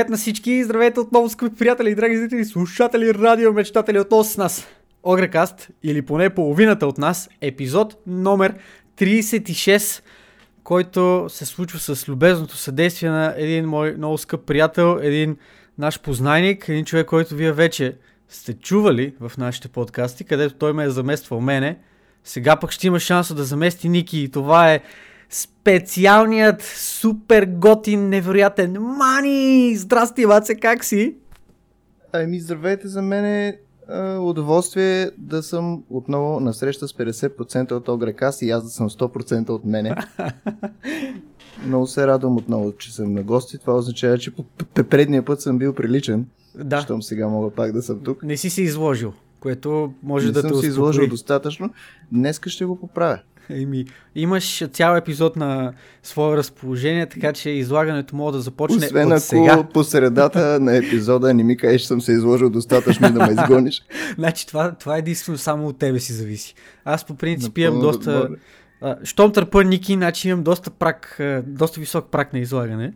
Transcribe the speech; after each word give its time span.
Привет 0.00 0.10
на 0.10 0.16
всички! 0.16 0.64
Здравейте 0.64 1.00
отново, 1.00 1.28
скъпи 1.28 1.56
приятели 1.56 1.90
и 1.90 1.94
драги 1.94 2.18
зрители, 2.18 2.44
слушатели, 2.44 3.14
радио, 3.14 3.52
мечтатели 3.52 4.00
отново 4.00 4.24
с 4.24 4.36
нас. 4.36 4.68
Огрекаст, 5.02 5.68
или 5.82 6.02
поне 6.02 6.30
половината 6.30 6.86
от 6.86 6.98
нас, 6.98 7.28
епизод 7.40 7.96
номер 8.06 8.54
36, 8.98 10.02
който 10.64 11.26
се 11.28 11.46
случва 11.46 11.78
с 11.78 12.08
любезното 12.08 12.56
съдействие 12.56 13.10
на 13.10 13.34
един 13.36 13.66
мой 13.66 13.94
много 13.96 14.18
скъп 14.18 14.46
приятел, 14.46 14.98
един 15.02 15.36
наш 15.78 16.00
познайник, 16.00 16.68
един 16.68 16.84
човек, 16.84 17.06
който 17.06 17.34
вие 17.34 17.52
вече 17.52 17.96
сте 18.28 18.52
чували 18.52 19.14
в 19.20 19.32
нашите 19.38 19.68
подкасти, 19.68 20.24
където 20.24 20.54
той 20.54 20.72
ме 20.72 20.84
е 20.84 20.90
замествал 20.90 21.40
мене. 21.40 21.78
Сега 22.24 22.56
пък 22.56 22.70
ще 22.70 22.86
има 22.86 23.00
шанса 23.00 23.34
да 23.34 23.44
замести 23.44 23.88
Ники 23.88 24.18
и 24.18 24.30
това 24.30 24.72
е 24.72 24.80
специалният 25.30 26.62
супер 26.62 27.44
готин, 27.44 28.08
невероятен 28.08 28.72
Мани! 28.80 29.76
Здрасти, 29.76 30.26
Ваце, 30.26 30.54
как 30.54 30.84
си? 30.84 31.14
Ами, 32.12 32.40
здравейте 32.40 32.88
за 32.88 33.02
мен 33.02 33.24
е 33.24 33.58
удоволствие 34.20 35.10
да 35.18 35.42
съм 35.42 35.82
отново 35.90 36.40
на 36.40 36.54
среща 36.54 36.88
с 36.88 36.92
50% 36.92 37.72
от 37.72 37.88
Огрекас 37.88 38.42
и 38.42 38.50
аз 38.50 38.62
да 38.62 38.68
съм 38.68 38.90
100% 38.90 39.48
от 39.48 39.64
мене. 39.64 39.96
Много 41.66 41.86
се 41.86 42.06
радвам 42.06 42.36
отново, 42.36 42.72
че 42.72 42.94
съм 42.94 43.12
на 43.12 43.22
гости. 43.22 43.58
Това 43.58 43.76
означава, 43.76 44.18
че 44.18 44.30
по 44.30 44.44
предния 44.90 45.24
път 45.24 45.40
съм 45.40 45.58
бил 45.58 45.74
приличен. 45.74 46.26
Да. 46.54 46.80
Щом 46.80 47.02
сега 47.02 47.28
мога 47.28 47.50
пак 47.50 47.72
да 47.72 47.82
съм 47.82 48.00
тук. 48.04 48.22
Не 48.22 48.36
си 48.36 48.50
се 48.50 48.62
изложил, 48.62 49.12
което 49.40 49.92
може 50.02 50.26
Не 50.26 50.32
да 50.32 50.40
съм 50.40 50.50
те 50.50 50.54
си 50.54 50.58
успокои. 50.58 50.68
изложил 50.68 51.06
достатъчно. 51.06 51.70
Днеска 52.12 52.50
ще 52.50 52.64
го 52.64 52.76
поправя. 52.80 53.18
Еми, 53.50 53.84
имаш 54.14 54.64
цял 54.72 54.96
епизод 54.96 55.36
на 55.36 55.72
свое 56.02 56.36
разположение, 56.36 57.06
така 57.06 57.32
че 57.32 57.50
излагането 57.50 58.16
мога 58.16 58.32
да 58.32 58.40
започне 58.40 58.86
Освен 58.86 59.06
от 59.06 59.12
ако 59.12 59.20
сега. 59.20 59.68
по 59.74 59.84
средата 59.84 60.60
на 60.60 60.76
епизода 60.76 61.34
не 61.34 61.44
ми 61.44 61.56
кажеш, 61.56 61.80
че 61.80 61.86
съм 61.86 62.00
се 62.00 62.12
изложил 62.12 62.50
достатъчно 62.50 63.12
да 63.12 63.26
ме 63.26 63.32
изгониш. 63.32 63.82
Значи 64.14 64.46
това, 64.46 64.74
това 64.74 64.96
единствено 64.96 65.38
само 65.38 65.66
от 65.66 65.78
тебе 65.78 66.00
си 66.00 66.12
зависи. 66.12 66.54
Аз 66.84 67.04
по 67.04 67.14
принцип 67.14 67.56
Напълно 67.56 67.68
имам 67.68 67.80
доста... 67.80 68.28
щом 69.04 69.32
търпа 69.32 69.64
Ники, 69.64 69.94
значи 69.94 70.28
имам 70.28 70.42
доста 70.42 70.70
прак, 70.70 71.20
доста 71.46 71.80
висок 71.80 72.10
прак 72.10 72.32
на 72.32 72.38
излагане. 72.38 72.92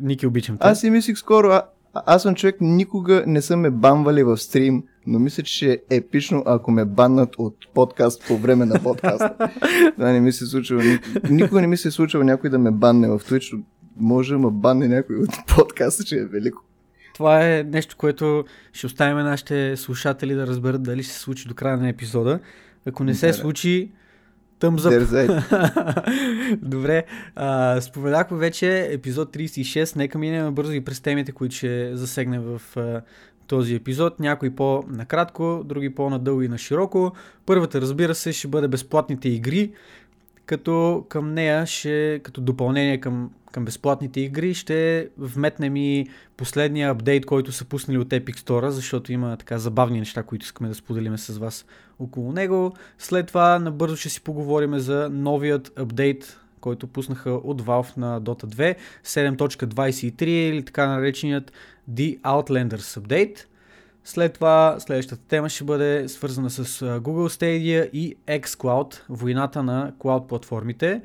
Ники, 0.00 0.26
обичам 0.26 0.58
те. 0.58 0.66
Аз 0.66 0.80
си 0.80 0.90
мислих 0.90 1.18
скоро, 1.18 1.48
а, 1.48 1.62
аз 1.94 2.22
съм 2.22 2.34
човек, 2.34 2.56
никога 2.60 3.24
не 3.26 3.42
са 3.42 3.56
ме 3.56 3.70
банвали 3.70 4.22
в 4.22 4.36
стрим, 4.36 4.82
но 5.06 5.18
мисля, 5.18 5.42
че 5.42 5.70
е 5.70 5.96
епично, 5.96 6.42
ако 6.46 6.70
ме 6.70 6.84
баннат 6.84 7.34
от 7.38 7.56
подкаст 7.74 8.24
по 8.28 8.36
време 8.36 8.66
на 8.66 8.82
подкаста. 8.82 9.34
Това 9.92 10.12
не 10.12 10.20
ми 10.20 10.32
се 10.32 10.46
случва. 10.46 10.82
ник- 10.84 11.00
Никога 11.30 11.60
не 11.60 11.66
ми 11.66 11.76
се 11.76 11.88
е 11.88 11.90
случва 11.90 12.24
някой 12.24 12.50
да 12.50 12.58
ме 12.58 12.70
банне 12.70 13.08
в 13.08 13.18
Twitch. 13.20 13.62
Може 13.96 14.32
да 14.32 14.38
ме 14.38 14.50
банне 14.50 14.88
някой 14.88 15.16
от 15.16 15.30
подкаста, 15.48 16.04
че 16.04 16.16
е 16.16 16.24
велико. 16.24 16.62
Това 17.14 17.48
е 17.48 17.62
нещо, 17.62 17.96
което 17.96 18.44
ще 18.72 18.86
оставим 18.86 19.16
нашите 19.16 19.76
слушатели 19.76 20.34
да 20.34 20.46
разберат 20.46 20.82
дали 20.82 21.02
ще 21.02 21.12
се 21.12 21.18
случи 21.18 21.48
до 21.48 21.54
края 21.54 21.76
на 21.76 21.88
епизода. 21.88 22.38
Ако 22.86 23.04
не 23.04 23.14
се 23.14 23.26
Да, 23.26 23.34
случи, 23.34 23.90
тъм 24.58 24.78
за 24.78 24.90
Дерзай. 24.90 25.28
Добре, 26.56 27.04
а, 27.36 27.80
споменахме 27.80 28.38
вече 28.38 28.88
епизод 28.90 29.32
36, 29.32 29.96
нека 29.96 30.18
минем 30.18 30.54
бързо 30.54 30.72
и 30.72 30.80
през 30.80 31.00
темите, 31.00 31.32
които 31.32 31.54
ще 31.54 31.96
засегнем 31.96 32.42
в 32.42 32.76
а, 32.76 33.00
този 33.46 33.74
епизод. 33.74 34.20
Някои 34.20 34.50
по-накратко, 34.50 35.62
други 35.64 35.94
по-надълго 35.94 36.42
и 36.42 36.48
на 36.48 36.58
широко. 36.58 37.12
Първата, 37.46 37.80
разбира 37.80 38.14
се, 38.14 38.32
ще 38.32 38.48
бъде 38.48 38.68
безплатните 38.68 39.28
игри, 39.28 39.72
като 40.46 41.04
към 41.08 41.34
нея 41.34 41.66
ще, 41.66 42.20
като 42.22 42.40
допълнение 42.40 43.00
към, 43.00 43.30
към 43.52 43.64
безплатните 43.64 44.20
игри, 44.20 44.54
ще 44.54 45.08
вметнем 45.18 45.76
и 45.76 46.06
последния 46.36 46.90
апдейт, 46.90 47.26
който 47.26 47.52
са 47.52 47.64
пуснали 47.64 47.98
от 47.98 48.08
Epic 48.08 48.36
Store, 48.36 48.68
защото 48.68 49.12
има 49.12 49.36
така 49.36 49.58
забавни 49.58 49.98
неща, 49.98 50.22
които 50.22 50.44
искаме 50.44 50.68
да 50.68 50.74
споделиме 50.74 51.18
с 51.18 51.38
вас 51.38 51.66
около 51.98 52.32
него. 52.32 52.72
След 52.98 53.26
това 53.26 53.58
набързо 53.58 53.96
ще 53.96 54.08
си 54.08 54.20
поговорим 54.20 54.78
за 54.78 55.08
новият 55.12 55.72
апдейт, 55.76 56.38
който 56.60 56.86
пуснаха 56.86 57.30
от 57.30 57.62
Valve 57.62 57.96
на 57.96 58.22
Dota 58.22 58.44
2, 58.44 58.76
7.23 59.04 60.22
или 60.22 60.62
така 60.62 60.86
нареченият 60.86 61.52
The 61.90 62.20
Outlanders 62.20 63.00
Update. 63.00 63.44
След 64.04 64.32
това 64.32 64.76
следващата 64.78 65.22
тема 65.22 65.48
ще 65.48 65.64
бъде 65.64 66.08
свързана 66.08 66.50
с 66.50 66.64
Google 66.80 67.40
Stadia 67.40 67.90
и 67.90 68.16
xCloud, 68.26 69.00
войната 69.08 69.62
на 69.62 69.92
клауд 69.98 70.28
платформите. 70.28 71.02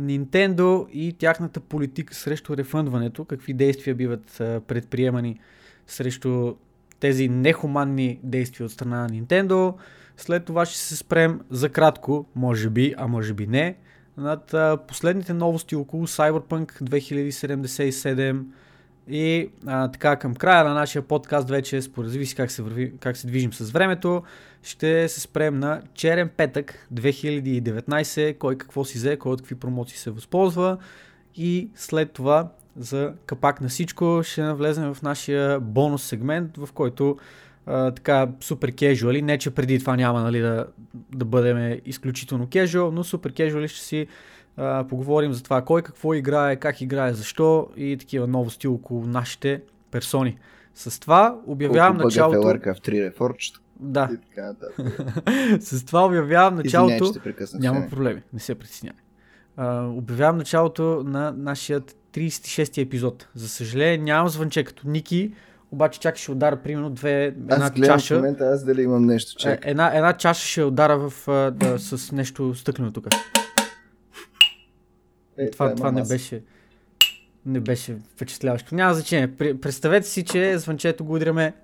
Nintendo 0.00 0.88
и 0.88 1.12
тяхната 1.12 1.60
политика 1.60 2.14
срещу 2.14 2.56
рефъндването, 2.56 3.24
какви 3.24 3.54
действия 3.54 3.94
биват 3.94 4.34
предприемани 4.38 5.40
срещу 5.86 6.54
тези 7.00 7.28
нехуманни 7.28 8.20
действия 8.22 8.66
от 8.66 8.72
страна 8.72 9.02
на 9.02 9.08
Nintendo. 9.08 9.74
След 10.16 10.44
това 10.44 10.66
ще 10.66 10.78
се 10.78 10.96
спрем 10.96 11.40
за 11.50 11.68
кратко, 11.68 12.26
може 12.34 12.70
би, 12.70 12.94
а 12.98 13.06
може 13.06 13.34
би 13.34 13.46
не, 13.46 13.76
над 14.16 14.54
последните 14.88 15.34
новости 15.34 15.76
около 15.76 16.06
Cyberpunk 16.06 16.82
2077 16.82 18.44
и 19.08 19.50
а, 19.66 19.88
така 19.88 20.16
към 20.16 20.34
края 20.34 20.64
на 20.64 20.74
нашия 20.74 21.02
подкаст 21.02 21.48
вече, 21.48 21.82
според 21.82 22.10
зависи 22.10 22.34
как 22.34 22.50
се, 22.50 22.62
върви, 22.62 22.92
как 23.00 23.16
се 23.16 23.26
движим 23.26 23.52
с 23.52 23.70
времето, 23.70 24.22
ще 24.62 25.08
се 25.08 25.20
спрем 25.20 25.58
на 25.58 25.82
черен 25.94 26.30
петък 26.36 26.86
2019, 26.94 28.38
кой 28.38 28.58
какво 28.58 28.84
си 28.84 28.98
взе, 28.98 29.16
кой 29.16 29.32
от 29.32 29.40
какви 29.40 29.54
промоции 29.54 29.98
се 29.98 30.10
възползва. 30.10 30.78
И 31.36 31.68
след 31.74 32.12
това 32.12 32.48
за 32.76 33.12
капак 33.26 33.60
на 33.60 33.68
всичко 33.68 34.20
ще 34.24 34.42
навлезем 34.42 34.94
в 34.94 35.02
нашия 35.02 35.60
бонус 35.60 36.02
сегмент, 36.02 36.56
в 36.56 36.72
който 36.72 37.16
а, 37.66 37.90
така 37.90 38.28
супер 38.40 38.72
кежуали, 38.72 39.22
не 39.22 39.38
че 39.38 39.50
преди 39.50 39.78
това 39.78 39.96
няма 39.96 40.20
нали, 40.20 40.40
да, 40.40 40.66
да 41.14 41.24
бъдем 41.24 41.80
изключително 41.84 42.46
кежуал, 42.46 42.90
но 42.92 43.04
супер 43.04 43.32
кежуали 43.32 43.68
ще 43.68 43.80
си 43.80 44.06
а, 44.56 44.84
поговорим 44.88 45.32
за 45.32 45.42
това 45.42 45.62
кой 45.62 45.82
какво 45.82 46.14
играе, 46.14 46.56
как 46.56 46.80
играе, 46.80 47.12
защо 47.12 47.68
и 47.76 47.96
такива 47.96 48.26
новости 48.26 48.68
около 48.68 49.06
нашите 49.06 49.62
персони. 49.90 50.38
С 50.74 51.00
това 51.00 51.38
обявявам 51.46 51.92
Колко 51.92 52.04
началото... 52.06 52.40
бъга 52.42 52.74
в 52.74 52.78
3 52.78 53.12
Reforged. 53.12 53.58
Да, 53.80 54.10
И 54.12 54.16
така 54.16 54.46
нататък. 54.46 55.02
с 55.62 55.84
това 55.84 56.06
обявявам 56.06 56.54
началото... 56.54 57.14
прекъснах. 57.24 57.62
Няма 57.62 57.78
Сене. 57.78 57.90
проблеми, 57.90 58.22
не 58.32 58.38
се 58.38 58.54
притеснявай. 58.54 58.98
Обявявам 59.88 60.36
началото 60.36 61.02
на 61.06 61.34
нашия 61.36 61.80
36-ти 61.80 62.80
епизод. 62.80 63.28
За 63.34 63.48
съжаление 63.48 63.98
нямам 63.98 64.28
звънче 64.28 64.64
като 64.64 64.88
Ники, 64.88 65.32
обаче 65.70 66.00
чак 66.00 66.16
ще 66.16 66.32
удара 66.32 66.56
примерно 66.56 66.90
две, 66.90 67.24
една 67.24 67.56
Аз 67.56 67.70
гледам 67.70 67.98
в 67.98 68.00
чаша. 68.00 68.14
момента 68.14 68.44
аз 68.44 68.64
дали 68.64 68.82
имам 68.82 69.06
нещо. 69.06 69.32
Е, 69.38 69.42
Чак. 69.42 69.60
една, 69.66 69.96
една 69.96 70.12
чаша 70.12 70.46
ще 70.46 70.62
удара 70.64 70.98
в, 71.10 71.28
да, 71.52 71.78
с 71.78 72.12
нещо 72.12 72.54
стъклено 72.54 72.92
тук. 72.92 73.06
Е, 75.38 75.50
Това, 75.50 75.70
е 75.70 75.74
това 75.74 75.92
не 75.92 76.02
беше 76.02 76.42
не 77.46 77.60
беше 77.60 77.96
впечатляващо. 78.14 78.74
Няма 78.74 78.94
значение. 78.94 79.36
Представете 79.36 80.06
си, 80.08 80.24
че 80.24 80.58
звънчето 80.58 81.04
го 81.04 81.14
удряме 81.14 81.54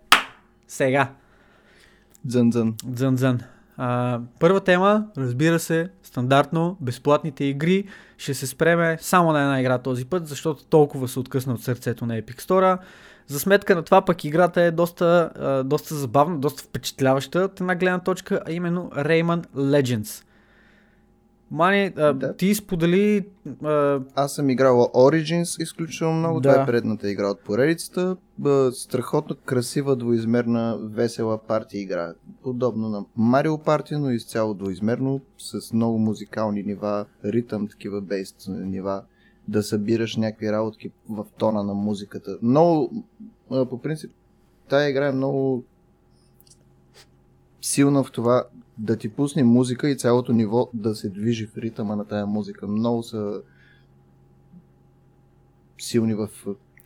сега. 0.69 1.13
Дзън-дзън. 2.29 2.75
Дзън-дзън. 2.87 3.41
А, 3.77 4.21
първа 4.41 4.61
тема, 4.61 5.07
разбира 5.17 5.59
се, 5.59 5.89
стандартно, 6.03 6.77
безплатните 6.81 7.45
игри. 7.45 7.85
Ще 8.19 8.35
се 8.35 8.47
спреме 8.47 8.99
само 9.01 9.33
на 9.33 9.41
една 9.43 9.61
игра 9.61 9.79
този 9.79 10.05
път, 10.05 10.27
защото 10.27 10.65
толкова 10.65 11.09
се 11.09 11.19
откъсна 11.19 11.55
от 11.55 11.63
сърцето 11.63 12.07
на 12.07 12.23
Epic 12.23 12.41
Store. 12.41 12.79
За 13.27 13.41
сметка 13.41 13.75
на 13.75 13.83
това 13.83 14.05
пък 14.05 14.25
играта 14.25 14.63
е 14.63 14.71
доста, 14.71 15.31
а, 15.39 15.63
доста 15.63 15.95
забавна, 15.95 16.39
доста 16.39 16.63
впечатляваща 16.63 17.39
от 17.41 17.61
една 17.61 17.75
гледна 17.75 17.99
точка, 17.99 18.41
а 18.47 18.53
именно 18.53 18.91
Rayman 18.97 19.47
Legends. 19.57 20.25
Мани, 21.51 21.93
а, 21.97 22.13
Да. 22.13 22.35
ти 22.37 22.55
сподели 22.55 23.27
а, 23.65 24.01
Аз 24.15 24.35
съм 24.35 24.51
играл 24.51 24.91
Origins 24.95 25.63
изключително 25.63 26.19
много. 26.19 26.41
Да. 26.41 26.51
Това 26.53 26.63
е 26.63 26.67
предната 26.67 27.11
игра 27.11 27.29
от 27.29 27.41
поредицата. 27.41 28.17
Страхотно 28.73 29.37
красива, 29.45 29.97
двоизмерна, 29.97 30.79
весела 30.83 31.39
партия 31.39 31.81
игра. 31.81 32.15
Подобно 32.43 32.89
на 32.89 33.05
Mario 33.19 33.65
Party, 33.67 33.97
но 33.97 34.11
изцяло 34.11 34.55
двоизмерно, 34.55 35.21
с 35.39 35.73
много 35.73 35.99
музикални 35.99 36.63
нива, 36.63 37.07
ритъм, 37.25 37.69
такива 37.69 38.01
бейст 38.01 38.37
нива, 38.49 39.03
да 39.49 39.63
събираш 39.63 40.17
някакви 40.17 40.53
работки 40.53 40.91
в 41.11 41.27
тона 41.39 41.63
на 41.63 41.75
музиката. 41.75 42.39
Много, 42.43 43.05
по 43.49 43.79
принцип, 43.83 44.11
тая 44.69 44.91
игра 44.91 45.07
е 45.07 45.13
много 45.13 45.65
силна 47.61 48.05
в 48.05 48.13
това 48.13 48.45
да 48.79 48.97
ти 48.97 49.09
пусне 49.09 49.45
музика 49.45 49.91
и 49.91 49.97
цялото 49.97 50.33
ниво 50.33 50.71
да 50.75 50.95
се 50.95 51.09
движи 51.09 51.47
в 51.47 51.57
ритъма 51.57 51.97
на 51.97 52.05
тая 52.05 52.27
музика. 52.27 52.67
Много 52.67 53.03
са 53.03 53.41
силни 55.79 56.15
в 56.15 56.29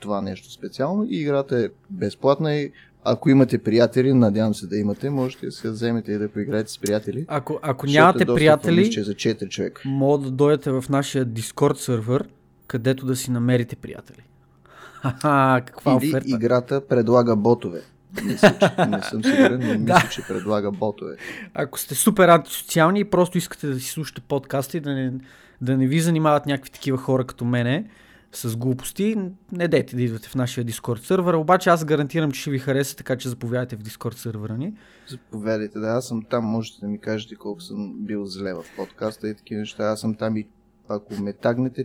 това 0.00 0.20
нещо 0.20 0.52
специално 0.52 1.04
и 1.04 1.20
играта 1.20 1.58
е 1.58 1.68
безплатна 1.90 2.54
и 2.54 2.72
ако 3.04 3.30
имате 3.30 3.58
приятели, 3.58 4.12
надявам 4.12 4.54
се 4.54 4.66
да 4.66 4.76
имате, 4.76 5.10
можете 5.10 5.46
да 5.46 5.52
се 5.52 5.70
вземете 5.70 6.12
и 6.12 6.18
да 6.18 6.28
поиграете 6.28 6.70
с 6.70 6.78
приятели. 6.78 7.24
ако, 7.28 7.58
ако 7.62 7.86
нямате 7.86 8.22
е 8.22 8.26
приятели, 8.26 8.92
за 8.92 9.14
4 9.14 9.48
човека. 9.48 9.82
Мога 9.84 10.24
да 10.24 10.30
дойдете 10.30 10.70
в 10.70 10.84
нашия 10.90 11.26
Discord 11.26 11.76
сервер, 11.76 12.28
където 12.66 13.06
да 13.06 13.16
си 13.16 13.30
намерите 13.30 13.76
приятели. 13.76 14.22
Ха, 15.02 15.62
каква 15.66 15.98
Или 16.02 16.08
оферта? 16.08 16.28
играта 16.28 16.86
предлага 16.86 17.36
ботове. 17.36 17.82
Мисля, 18.24 18.58
че, 18.58 18.86
не 18.86 19.02
съм 19.02 19.24
сигурен, 19.24 19.60
но 19.62 19.72
мисля, 19.78 19.84
Да. 19.84 20.08
че 20.12 20.22
предлага 20.28 20.70
ботове. 20.72 21.16
Ако 21.54 21.78
сте 21.78 21.94
супер 21.94 22.28
антисоциални 22.28 23.00
и 23.00 23.04
просто 23.04 23.38
искате 23.38 23.66
да 23.66 23.80
си 23.80 23.90
слушате 23.90 24.20
подкаста 24.20 24.76
и 24.76 24.80
да 24.80 24.94
не, 24.94 25.12
да 25.60 25.76
не 25.76 25.86
ви 25.86 26.00
занимават 26.00 26.46
някакви 26.46 26.70
такива 26.70 26.98
хора 26.98 27.24
като 27.24 27.44
мене 27.44 27.90
с 28.34 28.56
глупости, 28.56 29.16
не 29.52 29.68
дейте 29.68 29.96
да 29.96 30.02
идвате 30.02 30.28
в 30.28 30.34
нашия 30.34 30.64
Discord 30.64 30.98
сервер, 30.98 31.34
обаче 31.34 31.70
аз 31.70 31.84
гарантирам, 31.84 32.32
че 32.32 32.40
ще 32.40 32.50
ви 32.50 32.58
хареса, 32.58 32.96
така 32.96 33.16
че 33.16 33.28
заповядайте 33.28 33.76
в 33.76 33.82
Discord 33.82 34.14
сервера 34.14 34.56
ни. 34.58 34.74
Заповядайте, 35.08 35.78
да, 35.78 35.86
аз 35.88 36.08
съм 36.08 36.22
там, 36.30 36.44
можете 36.44 36.80
да 36.80 36.86
ми 36.88 36.98
кажете 36.98 37.34
колко 37.34 37.60
съм 37.60 37.94
бил 37.98 38.26
зле 38.26 38.54
в 38.54 38.64
подкаста 38.76 39.28
и 39.28 39.34
такива 39.34 39.60
неща. 39.60 39.84
Аз 39.84 40.00
съм 40.00 40.14
там 40.14 40.36
и 40.36 40.46
ако 40.88 41.14
ме 41.14 41.32
тагнете, 41.32 41.84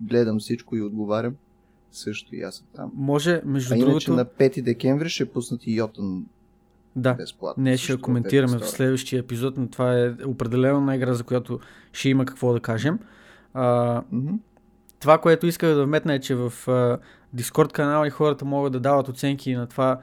гледам 0.00 0.38
всичко 0.38 0.76
и 0.76 0.82
отговарям. 0.82 1.34
Също 1.92 2.36
и 2.36 2.42
аз 2.42 2.54
съм 2.54 2.66
там. 2.76 2.90
Може, 2.94 3.42
между 3.44 3.74
А 3.74 3.76
иначе 3.76 3.86
другото, 3.86 4.12
на 4.14 4.24
5 4.24 4.62
декември 4.62 5.08
ще 5.08 5.32
пуснат 5.32 5.66
и 5.66 5.72
Йотън 5.76 6.26
да, 6.96 7.14
безплатно. 7.14 7.62
не 7.62 7.76
ще 7.76 8.00
коментираме 8.00 8.58
в 8.58 8.68
следващия 8.68 9.20
епизод, 9.20 9.56
но 9.56 9.68
това 9.68 9.98
е 9.98 10.14
определено 10.26 10.80
на 10.80 10.96
игра, 10.96 11.14
за 11.14 11.24
която 11.24 11.60
ще 11.92 12.08
има 12.08 12.24
какво 12.24 12.52
да 12.52 12.60
кажем. 12.60 12.98
А, 13.54 14.02
Мгм. 14.12 14.34
това, 15.00 15.18
което 15.18 15.46
исках 15.46 15.74
да 15.74 15.84
вметна 15.84 16.14
е, 16.14 16.20
че 16.20 16.34
в 16.34 16.52
а, 16.68 16.98
Discord 17.36 17.72
канала 17.72 18.06
и 18.06 18.10
хората 18.10 18.44
могат 18.44 18.72
да 18.72 18.80
дават 18.80 19.08
оценки 19.08 19.54
на 19.54 19.66
това 19.66 20.00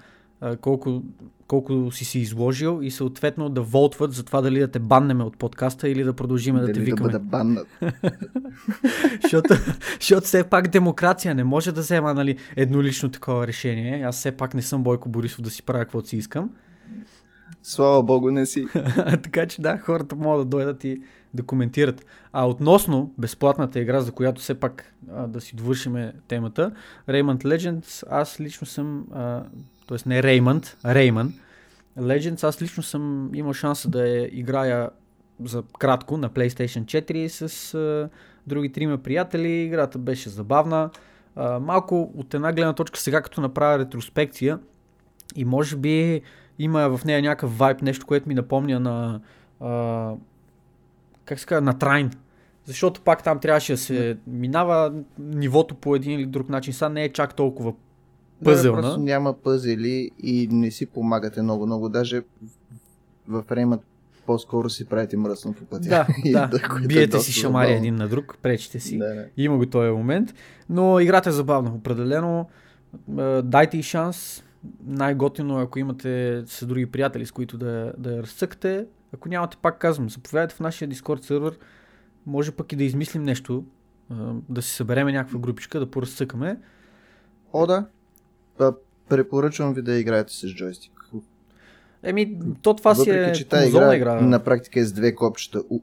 колко, 0.62 1.04
колко 1.48 1.92
си 1.92 2.06
си 2.06 2.20
изложил 2.20 2.80
и 2.84 2.92
съответно 2.92 3.50
да 3.50 3.62
волтват 3.62 4.14
за 4.14 4.24
това 4.24 4.42
дали 4.42 4.60
да 4.60 4.68
те 4.68 4.80
баннеме 4.80 5.24
от 5.24 5.38
подкаста 5.38 5.90
или 5.90 6.04
да 6.04 6.14
продължиме 6.14 6.60
да 6.60 6.66
те 6.66 6.74
Дали 6.74 6.86
да 6.86 6.86
викаме. 6.86 7.12
бъда 7.12 7.20
баннат. 7.20 7.68
защото, 9.22 9.54
защото 10.00 10.26
все 10.26 10.44
пак 10.44 10.68
демокрация 10.68 11.36
не 11.36 11.44
може 11.44 11.72
да 11.72 11.82
взема 11.82 12.14
нали, 12.14 12.38
еднолично 12.56 13.12
такова 13.12 13.48
решение. 13.48 14.04
Аз 14.04 14.16
все 14.16 14.32
пак 14.32 14.54
не 14.54 14.62
съм 14.62 14.84
Бойко 14.84 15.10
Борисов 15.10 15.42
да 15.42 15.50
си 15.50 15.64
правя 15.64 15.80
каквото 15.80 16.08
си 16.08 16.18
искам. 16.18 16.50
Слава 17.64 18.04
богу, 18.04 18.32
не 18.32 18.46
си. 18.46 18.68
така 19.24 19.46
че 19.46 19.62
да, 19.62 19.78
хората 19.78 20.16
могат 20.16 20.50
да 20.50 20.58
дойдат 20.58 20.84
и 20.84 21.02
да 21.34 21.44
коментират. 21.44 22.06
А 22.34 22.48
относно 22.48 23.14
безплатната 23.18 23.80
игра, 23.80 24.02
за 24.02 24.12
която 24.12 24.42
все 24.42 24.60
пак 24.60 24.94
а, 25.14 25.28
да 25.28 25.42
си 25.42 25.56
довършиме 25.56 26.14
темата, 26.28 26.72
Rayman 27.10 27.44
Legends, 27.44 28.04
аз 28.10 28.40
лично 28.40 28.68
съм, 28.68 29.06
а, 29.14 29.44
т.е. 29.88 29.98
не 30.06 30.24
Raymond, 30.24 30.76
а 30.84 30.96
Rayman 30.96 31.32
Legends, 32.00 32.44
аз 32.44 32.62
лично 32.62 32.84
съм 32.84 33.32
имал 33.34 33.54
шанса 33.54 33.90
да 33.90 34.08
я 34.08 34.30
играя 34.32 34.90
за 35.44 35.64
кратко 35.80 36.18
на 36.18 36.30
PlayStation 36.30 36.86
4 36.86 37.28
с 37.28 37.74
а, 37.74 38.10
други 38.48 38.72
трима 38.72 38.98
приятели. 38.98 39.50
Играта 39.50 39.98
беше 39.98 40.30
забавна. 40.30 40.90
А, 41.36 41.60
малко 41.60 42.12
от 42.16 42.34
една 42.34 42.54
гледна 42.54 42.74
точка 42.74 43.00
сега, 43.00 43.22
като 43.22 43.42
направя 43.42 43.80
ретроспекция 43.80 44.60
и 45.36 45.46
може 45.46 45.76
би 45.76 46.22
има 46.60 46.98
в 46.98 47.06
нея 47.06 47.22
някакъв 47.22 47.58
вайб, 47.58 47.82
нещо, 47.82 48.06
което 48.06 48.28
ми 48.28 48.36
напомня 48.36 48.80
на 48.80 49.22
а, 49.60 50.14
как 51.26 51.40
се 51.40 51.46
казва, 51.46 51.62
на 51.62 51.80
Трайн. 51.80 52.12
Защото 52.66 53.02
пак 53.02 53.24
там 53.24 53.40
трябваше 53.40 53.74
да 53.74 53.78
се 53.78 54.18
минава 54.28 54.94
нивото 55.20 55.76
по 55.76 55.96
един 55.96 56.20
или 56.20 56.26
друг 56.26 56.50
начин. 56.50 56.74
Сега 56.74 56.90
не 56.90 57.04
е 57.04 57.14
чак 57.14 57.36
толкова 57.36 57.74
пъзелна. 58.44 58.82
Да, 58.82 58.88
просто 58.88 59.02
няма 59.02 59.34
пъзели 59.34 60.12
и 60.20 60.48
не 60.52 60.72
си 60.72 60.86
помагате 60.86 61.42
много-много. 61.42 61.90
Даже 61.90 62.22
в 63.28 63.44
Реймът 63.52 63.82
по-скоро 64.26 64.70
си 64.70 64.86
правите 64.86 65.18
мръсно 65.18 65.54
по 65.54 65.66
пътя. 65.66 65.90
Да, 65.90 66.08
И 66.24 66.32
да. 66.32 66.50
е 66.84 66.88
Биете 66.88 67.20
си 67.20 67.32
шамари 67.32 67.68
забавно. 67.68 67.78
един 67.78 67.96
на 67.96 68.08
друг, 68.08 68.38
пречите 68.42 68.80
си. 68.80 68.98
Да, 68.98 69.16
да. 69.16 69.26
Има 69.38 69.58
го 69.58 69.66
този 69.66 69.92
момент. 69.92 70.34
Но 70.70 71.00
играта 71.00 71.30
е 71.30 71.34
забавна. 71.34 71.72
Определено 71.76 72.50
а, 73.18 73.42
дайте 73.42 73.78
и 73.78 73.84
шанс. 73.84 74.44
Най-готино 74.86 75.60
е, 75.60 75.64
ако 75.64 75.80
имате 75.80 76.44
с 76.48 76.66
други 76.66 76.86
приятели, 76.86 77.26
с 77.26 77.32
които 77.32 77.58
да, 77.58 77.94
да 77.98 78.12
я 78.12 78.24
разцъкате. 78.24 78.86
Ако 79.14 79.30
нямате, 79.30 79.58
пак 79.62 79.80
казвам, 79.80 80.10
заповядайте 80.10 80.56
в 80.56 80.60
нашия 80.60 80.90
Discord 80.90 81.24
сервер. 81.24 81.58
Може 82.26 82.52
пък 82.52 82.72
и 82.72 82.76
да 82.76 82.84
измислим 82.84 83.24
нещо. 83.24 83.64
а, 84.12 84.16
Да 84.50 84.62
си 84.62 84.76
събереме 84.76 85.12
някаква 85.12 85.40
групичка, 85.40 85.80
да 85.80 85.92
поразцъкаме. 85.92 86.58
О, 87.54 87.66
да. 87.68 87.86
Препоръчвам 89.10 89.74
ви 89.74 89.82
да 89.82 89.94
играете 89.94 90.34
с 90.34 90.48
джойстик. 90.48 90.92
Еми, 92.04 92.40
то 92.62 92.74
това 92.74 92.96
си 92.96 93.00
Въпреки, 93.02 93.30
е 93.30 93.34
че 93.34 93.46
тази 93.46 93.70
игра, 93.70 93.96
игра. 93.96 94.22
на 94.22 94.40
практика 94.40 94.80
е 94.80 94.84
с 94.84 94.92
две 94.92 95.16
копчета 95.16 95.62
у- 95.70 95.82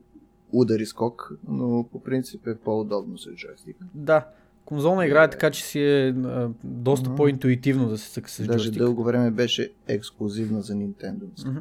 удар 0.53 0.79
и 0.79 0.87
скок, 0.87 1.33
но 1.49 1.85
по 1.85 2.01
принцип 2.01 2.47
е 2.47 2.55
по-удобно 2.55 3.19
с 3.19 3.31
джойстик. 3.31 3.77
Да, 3.95 4.27
конзолна 4.65 5.07
игра 5.07 5.25
е 5.25 5.31
така, 5.31 5.51
че 5.51 5.65
си 5.65 5.81
е 5.81 6.09
а, 6.09 6.49
доста 6.65 7.09
Мгм. 7.09 7.17
по-интуитивно 7.17 7.89
да 7.89 7.99
се 7.99 8.11
цъка 8.11 8.31
с 8.31 8.37
Даже 8.39 8.49
джойстик. 8.51 8.79
дълго 8.79 9.05
време 9.05 9.31
беше 9.31 9.73
ексклюзивна 9.89 10.63
за 10.63 10.75
Nintendo. 10.75 11.47
Мгм. 11.47 11.59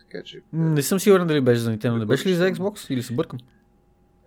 Така 0.00 0.22
че 0.24 0.40
М, 0.52 0.64
Не 0.64 0.82
съм 0.82 1.00
сигурен 1.00 1.26
дали 1.26 1.40
беше 1.40 1.60
за 1.60 1.70
Nintendo. 1.70 1.98
Не 1.98 2.06
беше 2.06 2.28
ли 2.28 2.34
за. 2.34 2.44
Xbox 2.44 2.90
или 2.90 3.02
се 3.02 3.14
бъркам? 3.14 3.38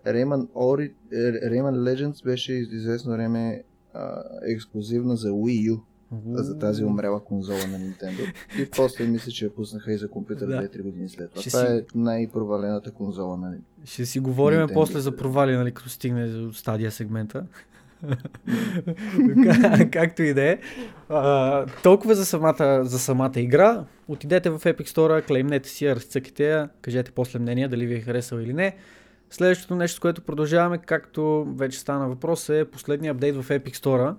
Rayman, 0.06 0.48
Ori, 0.48 0.92
е, 1.12 1.16
Rayman 1.16 1.76
Legends 1.76 2.24
беше 2.24 2.54
известно 2.54 3.12
време 3.12 3.64
а, 3.94 4.22
ексклюзивна 4.44 5.16
за 5.16 5.30
Wii 5.30 5.72
U, 5.72 5.80
за 6.26 6.60
тази 6.60 6.84
умрела 6.84 7.24
конзола 7.24 7.58
на 7.60 7.80
Nintendo. 7.80 8.34
И 8.60 8.70
после 8.72 9.06
мисля, 9.06 9.32
че 9.32 9.46
я 9.46 9.56
пуснаха 9.56 9.94
и 9.94 9.98
за 9.98 10.10
компютър 10.10 10.48
Да. 10.48 10.54
2-3 10.60 10.82
години 10.82 11.10
след 11.10 11.30
това. 11.30 11.42
Ще 11.42 11.50
Това 11.50 11.62
си- 11.62 11.72
е 11.72 11.84
най-провалената 11.96 12.92
конзола 12.92 13.38
на 13.38 13.54
Ще 13.86 14.06
си 14.06 14.20
говорим 14.20 14.60
Nintendo. 14.60 14.74
после 14.74 15.00
за 15.00 15.16
провали, 15.16 15.52
нали, 15.54 15.72
като 15.72 15.90
стигне 15.90 16.28
до 16.28 16.54
стадия 16.54 16.92
сегмента. 16.92 17.46
Как- 19.44 19.92
Както 19.92 20.24
и 20.24 20.34
да 20.34 20.44
е. 20.44 20.58
Толкова 21.84 22.16
за 22.16 22.26
самата, 22.26 22.80
за 22.84 23.00
самата 23.00 23.32
игра. 23.36 23.84
Отидете 24.08 24.50
в 24.50 24.60
Epic 24.60 24.88
Store, 24.88 25.28
клеймнете 25.28 25.70
си 25.70 25.86
я, 25.86 25.96
разцъките 25.96 26.44
я, 26.46 26.70
кажете 26.82 27.12
после 27.12 27.40
мнение 27.40 27.68
дали 27.68 27.86
ви 27.86 27.96
е 27.96 28.02
харесал 28.02 28.38
или 28.38 28.54
не. 28.54 28.76
Следващото 29.30 29.76
нещо, 29.76 29.98
с 29.98 30.00
което 30.00 30.22
продължаваме, 30.22 30.78
както 30.78 31.46
вече 31.48 31.80
стана 31.80 32.08
въпрос, 32.08 32.50
е 32.50 32.66
последния 32.66 33.12
апдейт 33.12 33.36
в 33.36 33.50
Epic 33.50 33.76
Store. 33.76 34.16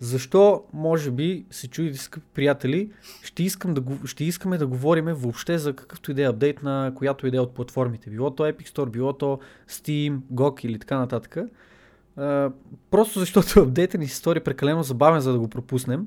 Защо, 0.00 0.64
може 0.72 1.10
би, 1.10 1.44
се 1.50 1.68
чудите, 1.68 1.98
скъпи 1.98 2.26
приятели, 2.34 2.90
ще, 3.22 3.42
искам 3.42 3.74
да, 3.74 3.82
ще 4.04 4.24
искаме 4.24 4.58
да 4.58 4.66
говорим 4.66 5.04
въобще 5.04 5.58
за 5.58 5.72
какъвто 5.72 6.10
и 6.10 6.14
да 6.14 6.22
е 6.22 6.28
апдейт 6.28 6.62
на 6.62 6.92
която 6.94 7.26
и 7.26 7.36
е 7.36 7.40
от 7.40 7.54
платформите. 7.54 8.10
Било 8.10 8.30
то 8.30 8.42
Epic 8.42 8.68
Store, 8.68 8.90
било 8.90 9.12
то 9.12 9.38
Steam, 9.68 10.18
GOG 10.32 10.64
или 10.64 10.78
така 10.78 10.98
нататък. 10.98 11.36
А, 12.16 12.50
просто 12.90 13.18
защото 13.18 13.60
апдейта 13.62 13.98
ни 13.98 14.08
се 14.08 14.16
стори 14.16 14.40
прекалено 14.40 14.82
забавен, 14.82 15.20
за 15.20 15.32
да 15.32 15.38
го 15.38 15.48
пропуснем. 15.48 16.06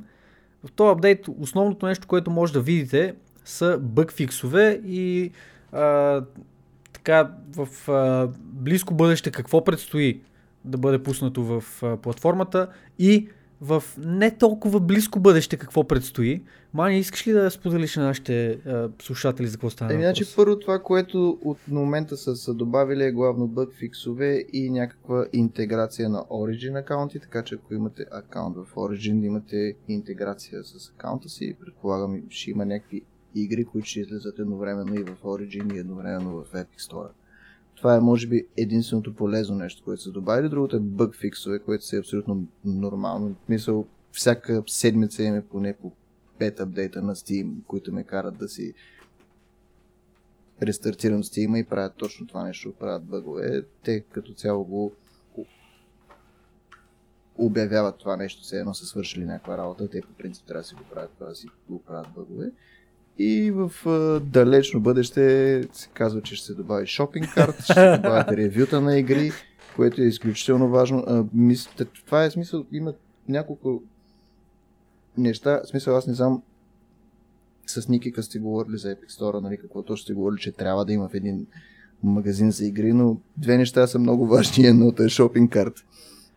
В 0.63 0.71
този 0.71 0.91
апдейт 0.91 1.25
основното 1.39 1.85
нещо, 1.85 2.07
което 2.07 2.31
може 2.31 2.53
да 2.53 2.61
видите, 2.61 3.15
са 3.45 3.77
бъг 3.81 4.13
фиксове 4.13 4.81
и 4.85 5.31
а, 5.71 6.21
така 6.93 7.31
в 7.55 7.89
а, 7.89 8.29
близко 8.43 8.93
бъдеще 8.93 9.31
какво 9.31 9.63
предстои 9.63 10.21
да 10.65 10.77
бъде 10.77 11.03
пуснато 11.03 11.43
в 11.43 11.83
а, 11.83 11.97
платформата 11.97 12.67
и 12.99 13.29
в 13.61 13.83
не 13.97 14.37
толкова 14.37 14.79
близко 14.79 15.19
бъдеще 15.19 15.57
какво 15.57 15.83
предстои. 15.83 16.41
Мани, 16.73 16.99
искаш 16.99 17.27
ли 17.27 17.31
да 17.31 17.51
споделиш 17.51 17.95
на 17.95 18.03
нашите 18.03 18.51
а, 18.51 18.89
слушатели 19.01 19.47
за 19.47 19.53
какво 19.53 19.69
става? 19.69 19.93
Еми, 19.93 20.03
значи 20.03 20.25
първо 20.35 20.59
това, 20.59 20.79
което 20.79 21.39
от 21.43 21.57
момента 21.67 22.17
са, 22.17 22.35
са 22.35 22.53
добавили 22.53 23.03
е 23.03 23.11
главно 23.11 23.47
бъг 23.47 23.73
фиксове 23.73 24.43
и 24.53 24.69
някаква 24.69 25.25
интеграция 25.33 26.09
на 26.09 26.19
Origin 26.19 26.79
акаунти, 26.79 27.19
така 27.19 27.43
че 27.43 27.55
ако 27.55 27.73
имате 27.73 28.05
акаунт 28.11 28.55
в 28.57 28.75
Origin, 28.75 29.25
имате 29.25 29.75
интеграция 29.87 30.63
с 30.63 30.89
акаунта 30.89 31.29
си, 31.29 31.55
предполагам 31.59 32.21
ще 32.29 32.51
има 32.51 32.65
някакви 32.65 33.01
игри, 33.35 33.65
които 33.65 33.87
ще 33.87 33.99
излезат 33.99 34.39
едновременно 34.39 34.95
и 34.95 35.03
в 35.03 35.23
Origin 35.23 35.75
и 35.75 35.79
едновременно 35.79 36.31
в 36.31 36.53
Epic 36.53 36.91
Store. 36.91 37.09
Това 37.81 37.95
е 37.95 37.99
може 37.99 38.27
би 38.27 38.47
единственото 38.57 39.15
полезно 39.15 39.55
нещо, 39.55 39.83
което 39.83 40.01
са 40.01 40.11
добавили. 40.11 40.49
Другото 40.49 40.75
е 40.75 40.79
бъг 40.79 41.15
фиксове, 41.15 41.59
което 41.59 41.85
са 41.85 41.97
абсолютно 41.97 42.47
нормално. 42.65 43.35
Мисъл, 43.49 43.85
всяка 44.11 44.63
седмица 44.67 45.23
имаме 45.23 45.45
поне 45.45 45.73
по 45.73 45.91
5 46.39 46.59
апдейта 46.59 47.01
на 47.01 47.15
Steam, 47.15 47.53
които 47.67 47.93
ме 47.93 48.03
карат 48.03 48.37
да 48.37 48.47
си 48.47 48.73
рестартирам 50.61 51.23
Steam 51.23 51.59
и 51.59 51.63
правят 51.63 51.93
точно 51.97 52.27
това 52.27 52.43
нещо, 52.43 52.73
правят 52.79 53.03
бъгове. 53.03 53.63
Те 53.83 53.99
като 53.99 54.33
цяло 54.33 54.63
го 54.63 54.93
обявяват 57.37 57.97
това 57.97 58.17
нещо, 58.17 58.41
все 58.41 58.59
едно 58.59 58.73
са 58.73 58.85
свършили 58.85 59.25
някаква 59.25 59.57
работа, 59.57 59.89
те 59.89 60.01
по 60.01 60.13
принцип 60.13 60.45
трябва 60.45 60.61
да 60.61 60.67
си 60.67 60.75
го 60.75 60.83
правят, 60.93 61.11
това 61.11 61.27
да 61.27 61.35
си 61.35 61.47
го 61.69 61.81
правят 61.81 62.07
бъгове. 62.15 62.51
И 63.23 63.51
в 63.51 63.71
а, 63.85 64.19
далечно 64.19 64.79
бъдеще 64.79 65.63
се 65.73 65.89
казва, 65.93 66.21
че 66.21 66.35
ще 66.35 66.45
се 66.45 66.53
добави 66.53 66.87
шопинг 66.87 67.33
карт, 67.33 67.63
ще 67.63 67.73
се 67.73 67.97
добавят 67.97 68.27
ревюта 68.31 68.81
на 68.81 68.97
игри, 68.97 69.31
което 69.75 70.01
е 70.01 70.05
изключително 70.05 70.69
важно. 70.69 71.03
А, 71.07 71.25
мис... 71.33 71.69
Това 72.05 72.23
е 72.23 72.31
смисъл, 72.31 72.65
има 72.71 72.93
няколко 73.29 73.83
неща, 75.17 75.61
смисъл 75.65 75.97
аз 75.97 76.07
не 76.07 76.13
знам 76.13 76.43
с 77.67 77.87
Никика 77.87 78.23
сте 78.23 78.39
говорили 78.39 78.77
за 78.77 78.95
Epic 78.95 79.09
Store, 79.09 79.41
нали, 79.41 79.57
какво 79.57 79.81
точно 79.81 80.03
сте 80.03 80.13
говорили, 80.13 80.39
че 80.39 80.51
трябва 80.51 80.85
да 80.85 80.93
има 80.93 81.09
в 81.09 81.13
един 81.13 81.47
магазин 82.03 82.51
за 82.51 82.65
игри, 82.65 82.93
но 82.93 83.17
две 83.37 83.57
неща 83.57 83.87
са 83.87 83.99
много 83.99 84.27
важни. 84.27 84.67
Едното 84.67 85.03
е 85.03 85.09
шопинг 85.09 85.51
карт 85.51 85.73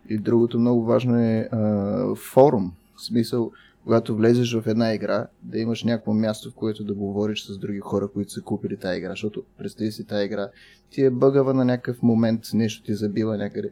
и 0.08 0.18
другото 0.18 0.58
много 0.58 0.84
важно 0.84 1.18
е 1.18 1.48
а, 1.52 2.14
форум. 2.14 2.72
В 2.96 3.04
смисъл, 3.04 3.52
когато 3.84 4.16
влезеш 4.16 4.54
в 4.54 4.66
една 4.66 4.94
игра, 4.94 5.26
да 5.42 5.58
имаш 5.58 5.84
някакво 5.84 6.12
място, 6.12 6.50
в 6.50 6.54
което 6.54 6.84
да 6.84 6.94
говориш 6.94 7.46
с 7.46 7.58
други 7.58 7.80
хора, 7.80 8.08
които 8.08 8.32
са 8.32 8.42
купили 8.42 8.76
тази 8.76 8.98
игра, 8.98 9.10
защото 9.10 9.42
представи 9.58 9.92
си 9.92 10.04
тази 10.04 10.24
игра, 10.24 10.48
ти 10.90 11.02
е 11.04 11.10
бъгава 11.10 11.54
на 11.54 11.64
някакъв 11.64 12.02
момент, 12.02 12.42
нещо 12.54 12.82
ти 12.82 12.92
е 12.92 12.94
забила 12.94 13.36
някъде. 13.36 13.70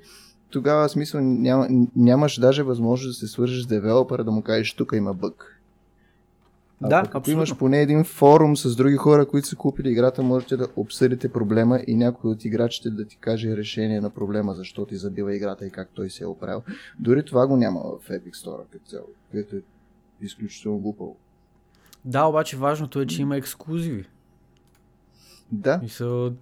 Тогава 0.50 0.88
смисъл 0.88 1.21
няма, 1.21 1.69
нямаш 1.97 2.40
даже 2.40 2.62
възможност 2.62 3.11
да 3.11 3.26
се 3.26 3.33
свържеш 3.33 3.62
с 3.62 3.66
девелопера 3.66 4.25
да 4.25 4.31
му 4.31 4.42
кажеш, 4.42 4.75
тук 4.75 4.92
има 4.95 5.14
бъг. 5.14 5.59
А 6.85 6.88
Да, 6.88 7.02
ако 7.07 7.19
абсолютно. 7.19 7.38
имаш 7.38 7.59
поне 7.59 7.83
един 7.83 8.04
форум 8.04 8.57
с 8.57 8.76
други 8.76 8.97
хора, 8.97 9.26
които 9.26 9.49
са 9.49 9.57
купили 9.57 9.90
играта, 9.90 10.23
можете 10.23 10.57
да 10.57 10.69
обсъдите 10.76 11.28
проблема 11.28 11.81
и 11.87 11.95
някой 11.95 12.31
от 12.31 12.45
играчите 12.45 12.90
да 12.90 13.04
ти 13.07 13.16
каже 13.16 13.57
решение 13.57 14.00
на 14.00 14.11
проблема, 14.11 14.54
защо 14.54 14.87
ти 14.87 14.97
забива 14.97 15.37
играта 15.37 15.66
и 15.66 15.71
как 15.71 15.88
той 15.95 16.11
се 16.11 16.25
е 16.25 16.26
оправил. 16.26 16.62
Дори 16.99 17.25
това 17.25 17.47
го 17.47 17.57
няма 17.57 17.81
в 17.81 18.09
Epic 18.09 18.33
Store 18.33 18.62
като 18.73 18.85
цяло, 18.87 19.07
което 19.31 19.57
е 19.57 19.61
изключително 20.23 20.79
глупаво. 20.79 21.17
Да, 22.05 22.25
обаче 22.25 22.57
важното 22.57 23.00
е, 23.00 23.07
че 23.07 23.23
има 23.23 23.37
ексклюзиви. 23.37 24.05
Да, 25.52 25.79
Мисъл, 25.83 26.33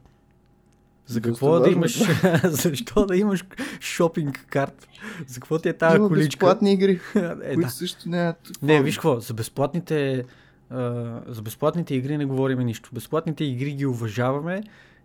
за 1.06 1.20
Доста 1.20 1.32
какво 1.32 1.46
да 1.46 1.58
важно 1.58 1.70
е 1.70 1.72
имаш, 1.72 2.02
защо 2.44 3.06
да 3.06 3.16
имаш 3.16 3.44
шопинг 3.80 4.46
карт? 4.50 4.88
За 5.26 5.40
какво 5.40 5.58
ти 5.58 5.68
е 5.68 5.72
тази 5.72 5.96
има 5.96 6.08
количка? 6.08 6.28
безплатни 6.28 6.72
игри, 6.72 7.00
е, 7.14 7.54
които 7.54 7.60
да. 7.60 7.70
също 7.70 8.08
нямат 8.08 8.36
Не, 8.62 8.82
виж 8.82 8.96
какво, 8.96 9.20
за 9.20 9.34
безплатните, 9.34 10.24
а, 10.70 11.20
за 11.28 11.42
безплатните 11.42 11.94
игри 11.94 12.18
не 12.18 12.24
говорим 12.24 12.58
нищо. 12.58 12.90
Безплатните 12.92 13.44
игри 13.44 13.72
ги 13.72 13.86
уважаваме 13.86 14.62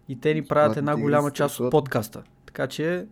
и 0.10 0.20
те 0.20 0.34
ни 0.34 0.46
правят 0.46 0.78
една 0.78 0.98
голяма 0.98 1.28
игри 1.28 1.38
част 1.38 1.60
от 1.60 1.72
подкаста. 1.72 2.24
Така 2.46 2.68
че, 2.68 3.06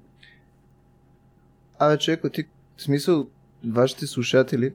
Абе, 1.79 1.97
ако 2.13 2.29
ти, 2.29 2.43
в 2.77 2.81
смисъл, 2.81 3.27
вашите 3.67 4.07
слушатели, 4.07 4.73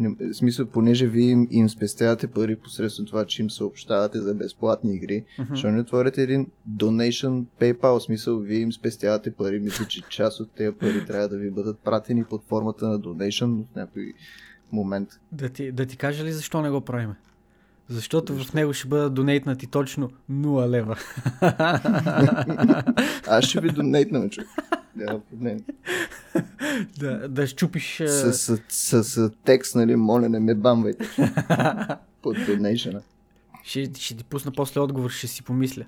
в 0.00 0.34
смисъл, 0.34 0.66
понеже 0.66 1.06
вие 1.06 1.30
им, 1.30 1.48
им 1.50 1.68
спестявате 1.68 2.26
пари 2.26 2.56
посредством 2.56 3.06
това, 3.06 3.24
че 3.24 3.42
им 3.42 3.50
съобщавате 3.50 4.20
за 4.20 4.34
безплатни 4.34 4.94
игри, 4.94 5.24
Мгм. 5.38 5.54
Защо 5.54 5.70
не 5.70 5.80
отворите 5.80 6.22
един 6.22 6.46
donation 6.76 7.44
PayPal, 7.60 7.98
в 7.98 8.02
смисъл 8.02 8.38
вие 8.38 8.58
им 8.58 8.72
спестявате 8.72 9.30
пари, 9.30 9.60
мисля, 9.60 9.84
че 9.84 10.02
част 10.08 10.40
от 10.40 10.50
тези 10.50 10.76
пари 10.76 11.06
трябва 11.06 11.28
да 11.28 11.38
ви 11.38 11.50
бъдат 11.50 11.78
пратени 11.78 12.24
под 12.24 12.44
формата 12.48 12.88
на 12.88 13.00
donation 13.00 13.64
в 13.72 13.76
някой 13.76 14.12
момент. 14.72 15.08
да 15.32 15.48
ти, 15.48 15.72
да 15.72 15.86
ти 15.86 15.96
кажа 15.96 16.24
ли 16.24 16.32
защо 16.32 16.62
не 16.62 16.70
го 16.70 16.80
правиме? 16.80 17.14
Защото 17.90 18.36
в 18.36 18.54
него 18.54 18.72
ще 18.72 18.88
бъдат 18.88 19.14
донейтнати 19.14 19.66
точно 19.66 20.10
0 20.30 20.68
лева. 20.68 20.96
Аз 23.28 23.44
ще 23.44 23.60
ви 23.60 23.70
донейтна, 23.70 24.30
човек. 24.30 24.48
Няма 24.96 25.20
проблем. 25.20 25.58
да, 26.98 27.28
да 27.28 27.46
щупиш... 27.46 28.02
С, 28.06 28.32
с, 28.32 28.60
с, 28.68 29.04
с, 29.04 29.30
текст, 29.44 29.74
нали, 29.74 29.96
моля 29.96 30.28
не 30.28 30.40
ме 30.40 30.54
бамвайте. 30.54 31.04
Под 32.22 32.36
donation. 32.36 33.00
ще, 33.64 33.90
ще 33.94 34.16
ти 34.16 34.24
пусна 34.24 34.52
после 34.52 34.80
отговор, 34.80 35.10
ще 35.10 35.26
си 35.26 35.42
помисля. 35.42 35.84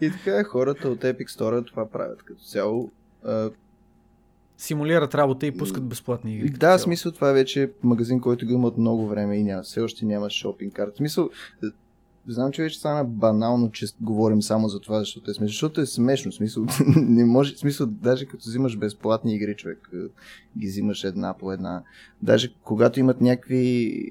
И 0.00 0.10
така 0.10 0.44
хората 0.44 0.88
от 0.88 1.00
Epic 1.00 1.28
Store 1.28 1.66
това 1.66 1.90
правят 1.90 2.22
като 2.22 2.44
цяло. 2.44 2.90
Симулират 4.58 5.14
работа 5.14 5.46
и 5.46 5.56
пускат 5.56 5.84
безплатни 5.84 6.34
игри. 6.34 6.50
Да, 6.50 6.58
цяло. 6.58 6.78
смисъл 6.78 7.12
това 7.12 7.32
вече 7.32 7.62
е 7.62 7.68
магазин, 7.82 8.20
който 8.20 8.46
го 8.46 8.52
имат 8.52 8.78
много 8.78 9.06
време 9.06 9.36
и 9.36 9.44
няма, 9.44 9.62
все 9.62 9.80
още 9.80 10.04
няма 10.04 10.30
шопинг 10.30 10.72
карта. 10.72 10.96
Смисъл, 10.96 11.30
е, 11.64 11.66
знам, 12.28 12.52
че 12.52 12.62
вече 12.62 12.78
стана 12.78 13.04
банално, 13.04 13.70
че 13.70 13.86
говорим 14.00 14.42
само 14.42 14.68
за 14.68 14.80
това, 14.80 14.98
защото 14.98 15.30
е 15.30 15.34
смешно. 15.34 15.52
Защото 15.52 15.80
е 15.80 15.86
смешно, 15.86 16.32
смисъл, 16.32 16.66
не 16.96 17.24
може, 17.24 17.56
смисъл, 17.56 17.86
даже 17.86 18.26
като 18.26 18.48
взимаш 18.48 18.76
безплатни 18.76 19.34
игри, 19.34 19.56
човек, 19.56 19.90
е, 19.94 19.96
ги 20.58 20.66
взимаш 20.66 21.04
една 21.04 21.34
по 21.38 21.52
една. 21.52 21.82
Даже 22.22 22.52
когато 22.64 23.00
имат 23.00 23.20
някакви 23.20 24.04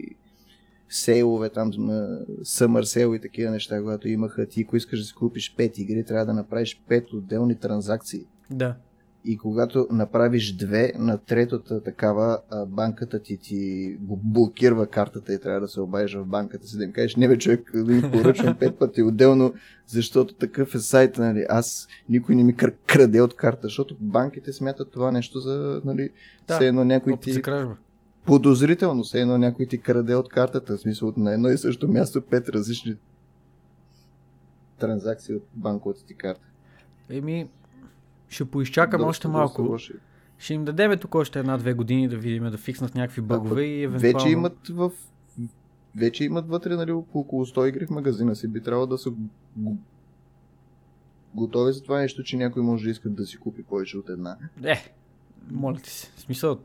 сейлове, 0.89 1.49
там 1.49 1.71
м, 1.77 2.17
съмър 2.43 2.83
сейл 2.83 3.15
и 3.15 3.21
такива 3.21 3.51
неща, 3.51 3.79
когато 3.81 4.07
имаха 4.07 4.45
ти, 4.45 4.61
ако 4.61 4.77
искаш 4.77 4.99
да 4.99 5.05
си 5.05 5.13
купиш 5.13 5.55
5 5.55 5.79
игри, 5.79 6.05
трябва 6.05 6.25
да 6.25 6.33
направиш 6.33 6.81
5 6.89 7.13
отделни 7.13 7.55
транзакции. 7.55 8.25
Да. 8.51 8.75
И 9.29 9.37
когато 9.37 9.87
направиш 9.91 10.55
две, 10.55 10.91
на 10.95 11.17
третата 11.17 11.83
такава, 11.83 12.39
банката 12.67 13.21
ти 13.21 13.37
ти 13.37 13.95
блокирва 14.01 14.87
картата 14.87 15.33
и 15.33 15.39
трябва 15.39 15.61
да 15.61 15.67
се 15.67 15.81
обадиш 15.81 16.15
в 16.15 16.25
банката 16.25 16.67
си 16.67 16.77
да 16.77 16.83
им 16.83 16.91
кажеш, 16.91 17.15
не 17.15 17.27
бе 17.27 17.37
човек, 17.37 17.71
да 17.75 17.93
ми 17.93 18.11
поръчвам 18.11 18.55
пет 18.59 18.79
пъти 18.79 19.03
отделно, 19.03 19.53
защото 19.87 20.33
такъв 20.33 20.75
е 20.75 20.79
сайта, 20.79 21.21
нали, 21.21 21.45
аз 21.49 21.87
никой 22.09 22.35
не 22.35 22.43
ми 22.43 22.55
кр- 22.55 22.75
краде 22.87 23.21
от 23.21 23.35
карта, 23.35 23.59
защото 23.63 23.97
банките 23.99 24.53
смятат 24.53 24.91
това 24.91 25.11
нещо 25.11 25.39
за, 25.39 25.81
нали, 25.85 26.09
Да, 26.47 26.55
все 26.55 26.67
едно 26.67 26.83
някой 26.83 27.17
ти 27.17 27.41
кражба. 27.41 27.75
подозрително, 28.25 29.03
все 29.03 29.21
едно 29.21 29.37
някой 29.37 29.65
ти 29.65 29.77
краде 29.77 30.15
от 30.15 30.29
картата, 30.29 30.77
в 30.77 30.81
смисъл 30.81 31.13
на 31.17 31.33
едно 31.33 31.49
и 31.49 31.57
също 31.57 31.87
място 31.87 32.21
пет 32.21 32.49
различни 32.49 32.95
транзакции 34.79 35.35
от 35.35 35.43
банковата 35.53 36.05
ти 36.05 36.13
карта. 36.13 36.41
Еми, 37.09 37.47
ще 38.29 38.45
поизчакам 38.45 38.97
Доста, 38.99 39.09
още 39.09 39.27
малко. 39.27 39.77
Ще 40.37 40.53
им 40.53 40.65
дадеме 40.65 40.97
тук 40.97 41.15
още 41.15 41.39
една-две 41.39 41.73
години 41.73 42.07
да 42.07 42.17
видим 42.17 42.51
да 42.51 42.57
фикснат 42.57 42.95
някакви 42.95 43.21
бъгове 43.21 43.63
и 43.63 43.83
евентуално... 43.83 44.17
Вече 44.17 44.29
имат 44.29 44.67
в 44.69 44.91
вече 45.95 46.23
имат 46.23 46.47
вътре 46.47 46.75
нали, 46.75 46.91
около 46.91 47.45
100 47.45 47.69
игри 47.69 47.85
в 47.85 47.89
магазина 47.89 48.35
си. 48.35 48.47
Би 48.47 48.63
трябвало 48.63 48.87
да 48.87 48.97
са 48.97 49.11
готови 51.35 51.73
за 51.73 51.83
това 51.83 51.99
нещо, 51.99 52.23
че 52.23 52.37
някой 52.37 52.63
може 52.63 52.83
да 52.83 52.89
иска 52.89 53.09
да 53.09 53.25
си 53.25 53.37
купи 53.37 53.63
повече 53.63 53.97
от 53.97 54.09
една. 54.09 54.37
Е, 54.63 54.93
моля 55.51 55.77
ти 55.77 55.89
се. 55.89 56.11
Смисъл, 56.17 56.59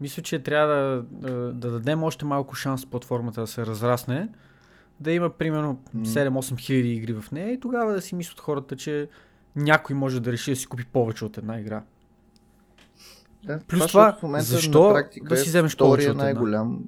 мисля, 0.00 0.22
че 0.22 0.38
трябва 0.38 0.74
да, 0.74 1.04
да, 1.10 1.52
да 1.52 1.70
дадем 1.70 2.02
още 2.02 2.24
малко 2.24 2.54
шанс 2.54 2.86
платформата 2.86 3.40
да 3.40 3.46
се 3.46 3.66
разрасне, 3.66 4.28
да 5.00 5.12
има 5.12 5.30
примерно 5.30 5.80
М. 5.94 6.06
7-8 6.06 6.58
хиляди 6.58 6.92
игри 6.92 7.12
в 7.12 7.32
нея 7.32 7.52
и 7.52 7.60
тогава 7.60 7.92
да 7.92 8.00
си 8.00 8.14
мислят 8.14 8.40
хората, 8.40 8.76
че 8.76 9.08
някой 9.56 9.96
може 9.96 10.20
да 10.20 10.32
реши 10.32 10.50
да 10.50 10.56
си 10.56 10.66
купи 10.66 10.84
повече 10.84 11.24
от 11.24 11.38
една 11.38 11.60
игра. 11.60 11.82
Да, 13.44 13.60
Плюс 13.68 13.86
това, 13.86 14.16
в 14.18 14.22
момента 14.22 14.46
защо 14.46 14.82
на 14.82 14.94
практика 14.94 15.28
да 15.28 15.36
си 15.36 15.48
е 15.48 15.50
вземеш 15.50 15.76
повече 15.76 16.06
от 16.06 16.10
една? 16.10 16.24
най-голям, 16.24 16.84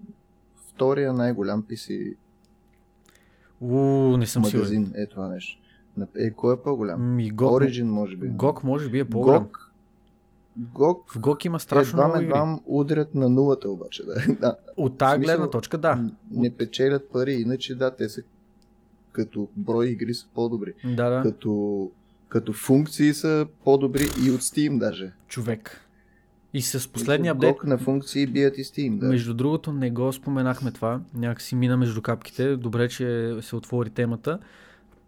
втория 0.69 1.13
най-голям 1.13 1.63
PC 1.63 2.17
Уу, 3.61 4.17
не 4.17 4.27
съм 4.27 4.45
сигурен. 4.45 4.61
магазин 4.61 4.93
е 4.97 5.07
това 5.07 5.29
нещо. 5.29 5.61
Е, 6.17 6.31
кой 6.31 6.55
е 6.55 6.57
по-голям? 6.57 7.15
Ми, 7.15 7.33
GOG, 7.33 7.69
Origin 7.71 7.83
може 7.83 8.17
би. 8.17 8.31
GOG 8.31 8.65
може 8.65 8.89
би 8.89 8.99
е 8.99 9.05
по-голям. 9.05 9.49
GOG, 9.49 9.59
GOG 10.73 10.99
В 11.07 11.19
GOG 11.19 11.47
има 11.47 11.61
страшно 11.61 11.99
едва 11.99 12.09
много 12.09 12.23
игри. 12.23 12.33
едва 12.33 12.59
удрят 12.67 13.15
на 13.15 13.29
нулата 13.29 13.71
обаче. 13.71 14.03
Да. 14.05 14.35
да. 14.41 14.57
От 14.77 14.99
тази 14.99 15.21
гледна 15.21 15.51
точка, 15.51 15.79
да. 15.79 16.11
Не 16.31 16.51
печелят 16.51 17.11
пари, 17.13 17.33
иначе 17.33 17.75
да, 17.75 17.97
те 17.97 18.09
са 18.09 18.23
като 19.13 19.49
брой 19.57 19.87
игри 19.87 20.15
са 20.15 20.27
по-добри. 20.35 20.75
Да, 20.85 21.11
да. 21.11 21.23
Като, 21.23 21.91
като 22.31 22.53
функции 22.53 23.15
са 23.15 23.47
по-добри 23.65 24.03
и 24.03 24.31
от 24.31 24.41
Steam 24.41 24.79
даже. 24.79 25.13
Човек. 25.29 25.87
И 26.55 26.63
с 26.63 26.89
последния 26.93 27.33
апдейт, 27.33 27.53
Блок 27.53 27.65
на 27.65 27.79
функции 27.79 28.27
бият 28.27 28.59
и 28.59 28.65
Steam. 28.65 28.99
Да. 28.99 29.07
между 29.07 29.35
другото, 29.35 29.73
не 29.73 29.91
го 29.91 30.13
споменахме 30.13 30.71
това. 30.71 31.01
Някакси 31.15 31.55
мина 31.57 31.77
между 31.77 32.03
капките. 32.03 32.57
Добре, 32.57 32.89
че 32.89 33.37
се 33.41 33.57
отвори 33.57 33.91
темата. 33.91 34.39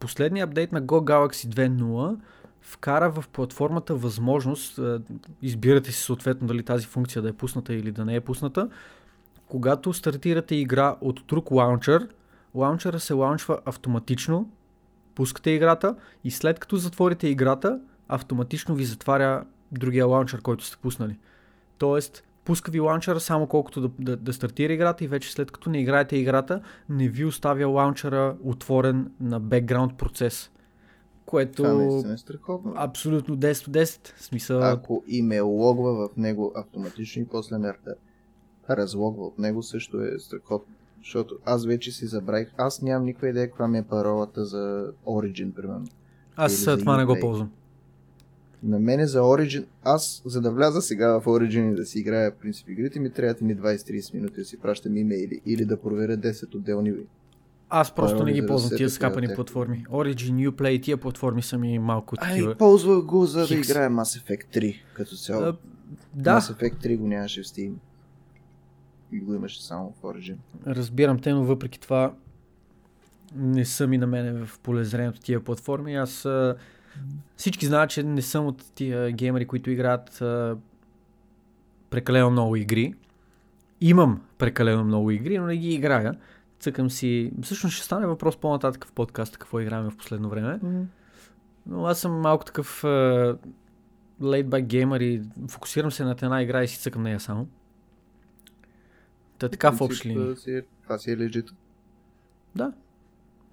Последният 0.01 0.49
апдейт 0.49 0.73
на 0.73 0.83
Go 0.83 1.05
Galaxy 1.05 1.55
2.0 1.55 2.17
вкара 2.63 3.11
в 3.11 3.25
платформата 3.29 3.95
възможност, 3.95 4.79
е, 4.79 4.99
избирате 5.43 5.93
си 5.93 6.03
съответно 6.03 6.47
дали 6.47 6.63
тази 6.63 6.87
функция 6.87 7.23
да 7.23 7.29
е 7.29 7.33
пусната 7.33 7.75
или 7.75 7.93
да 7.93 8.05
не 8.05 8.15
е 8.15 8.21
пусната, 8.21 8.69
когато 9.47 9.93
стартирате 9.93 10.55
игра 10.55 10.97
от 11.01 11.23
друг 11.29 11.51
лаунчър, 11.51 12.09
лаунчъра 12.55 13.01
се 13.01 13.13
лаунчва 13.13 13.59
автоматично, 13.65 14.51
пускате 15.15 15.51
играта 15.51 15.97
и 16.25 16.31
след 16.31 16.59
като 16.59 16.77
затворите 16.77 17.29
играта, 17.29 17.81
автоматично 18.09 18.75
ви 18.75 18.85
затваря 18.85 19.45
другия 19.73 20.07
лаунчър, 20.07 20.43
който 20.43 20.65
сте 20.65 20.77
пуснали. 20.77 21.19
Тоест, 21.79 22.25
пуска 22.45 22.71
ви 22.71 22.81
лаунчера 22.81 23.21
само 23.21 23.47
колкото 23.47 23.81
да, 23.81 23.91
да, 23.99 24.17
да 24.17 24.33
стартира 24.33 24.73
играта 24.73 25.05
и 25.05 25.09
вече 25.09 25.33
след 25.33 25.51
като 25.51 25.71
не 25.71 25.81
играете 25.81 26.17
играта, 26.17 26.61
не 26.89 27.09
ви 27.09 27.25
оставя 27.25 27.67
лаунчера 27.67 28.37
отворен 28.45 29.13
на 29.21 29.41
бекграунд 29.41 29.99
процес. 29.99 30.51
Което 31.27 31.53
Това 31.53 31.71
е 31.71 31.89
абсолютно 32.77 33.37
10 33.37 33.69
от 33.69 33.75
10. 33.75 34.17
В 34.17 34.23
Смисъл, 34.23 34.63
Ако 34.63 35.05
и 35.07 35.23
ме 35.23 35.41
логва 35.41 36.09
в 36.09 36.17
него 36.17 36.53
автоматично 36.55 37.23
и 37.23 37.29
после 37.29 37.59
ме 37.59 37.69
р- 37.69 37.95
разлогва 38.71 39.27
от 39.27 39.39
него, 39.39 39.63
също 39.63 40.01
е 40.01 40.19
страхотно. 40.19 40.75
Защото 41.05 41.35
аз 41.45 41.67
вече 41.67 41.93
си 41.93 42.07
забравих. 42.07 42.49
Аз 42.59 42.83
нямам 42.83 43.05
никаква 43.05 43.29
идея 43.29 43.47
каква 43.49 43.69
ми 43.69 43.79
е 43.79 43.83
паролата 43.83 44.45
за 44.45 44.93
Origin, 45.07 45.53
примерно. 45.53 45.87
аз 46.37 46.67
или 46.67 46.79
това 46.79 46.97
не 46.97 47.05
го 47.05 47.17
ползвам. 47.21 47.51
На 48.63 48.79
мене 48.79 49.07
за 49.07 49.21
Origin, 49.21 49.65
аз 49.83 50.23
за 50.25 50.41
да 50.41 50.51
вляза 50.51 50.83
сега 50.83 51.21
в 51.21 51.25
Origin 51.25 51.73
и 51.73 51.77
да 51.77 51.87
си 51.87 51.99
играя 51.99 52.31
в 52.31 52.35
принцип 52.35 52.69
игрите 52.69 53.01
ми, 53.01 53.11
трябва 53.11 53.35
да 53.35 53.45
ми 53.45 53.57
20-30 53.57 54.15
минути 54.15 54.35
да 54.35 54.45
си 54.45 54.57
пращам 54.61 54.97
имейли 54.97 55.41
или 55.47 55.65
да 55.65 55.81
проверя 55.81 56.17
10 56.17 56.55
отделни 56.55 56.93
Аз 57.69 57.95
просто 57.95 58.25
не 58.25 58.33
ги 58.33 58.47
ползвам 58.47 58.77
тия 58.77 58.87
е 58.87 58.89
скапани 58.89 59.27
приятел. 59.27 59.37
платформи. 59.37 59.85
Origin, 59.91 60.51
Uplay, 60.51 60.83
тия 60.83 60.97
платформи 60.97 61.43
са 61.43 61.59
ми 61.59 61.79
малко 61.79 62.17
такива. 62.17 62.51
Ай, 62.51 62.57
ползвах 62.57 63.05
го 63.05 63.27
за 63.27 63.41
да 63.41 63.47
Хикс. 63.47 63.69
играе 63.69 63.89
Mass 63.89 64.23
Effect 64.23 64.57
3 64.59 64.77
като 64.95 65.17
цяло. 65.17 65.43
А, 65.43 65.57
да, 66.15 66.41
Mass 66.41 66.55
Effect 66.55 66.87
3 66.87 66.99
го 66.99 67.07
нямаше 67.07 67.43
в 67.43 67.47
Steam. 67.47 67.73
И 69.13 69.21
го 69.21 69.35
имаше 69.35 69.63
само 69.63 69.93
в 69.93 70.03
Origin. 70.03 70.37
разбирам 70.67 71.19
те, 71.19 71.33
но 71.33 71.45
въпреки 71.45 71.81
това 71.81 72.15
не 73.37 73.65
са 73.65 73.87
ми 73.87 73.99
на 73.99 74.07
мене 74.07 74.33
в 74.33 74.59
полезрението 74.59 75.21
тия 75.21 75.45
платформи. 75.45 75.97
Аз 75.97 76.25
а, 76.25 76.57
всички 77.37 77.67
знаят, 77.67 77.91
че 77.91 78.03
не 78.03 78.23
съм 78.23 78.47
от 78.47 78.65
тия 78.75 79.13
геймери, 79.13 79.47
които 79.47 79.71
играят 79.71 80.23
прекалено 81.91 82.31
много 82.31 82.57
игри. 82.57 82.95
Имам 83.81 84.23
прекалено 84.39 84.85
много 84.85 85.11
игри, 85.11 85.39
но 85.39 85.47
не 85.47 85.57
ги 85.57 85.75
играя. 85.75 86.15
Цъкам 86.61 86.91
си... 86.91 87.33
Всъщност 87.43 87.77
ще 87.77 87.85
стане 87.85 88.07
въпрос 88.07 88.37
по-нататък 88.37 88.87
в 88.87 88.93
подкаста, 88.93 89.39
какво 89.39 89.61
играем 89.61 89.91
в 89.91 89.97
последно 89.97 90.29
време. 90.29 90.61
Но 91.67 91.87
аз 91.87 92.01
съм 92.01 92.21
малко 92.21 92.45
такъв 92.45 92.83
uh, 92.83 93.39
laid-back 94.21 94.63
геймер 94.63 95.01
и 95.01 95.23
фокусирам 95.49 95.91
се 95.91 96.05
на 96.05 96.11
една 96.11 96.43
игра 96.43 96.63
и 96.63 96.69
си 96.69 96.79
цъкам 96.79 97.03
нея 97.03 97.21
само. 97.21 97.49
Та 99.43 99.49
така 99.49 99.71
в 99.73 99.81
общи 99.81 100.09
линии. 100.09 100.37
си 100.37 100.51
е- 100.51 100.63
Това 100.83 100.99
си 100.99 101.11
е 101.11 101.17
лежит. 101.17 101.51
Да. 102.57 102.73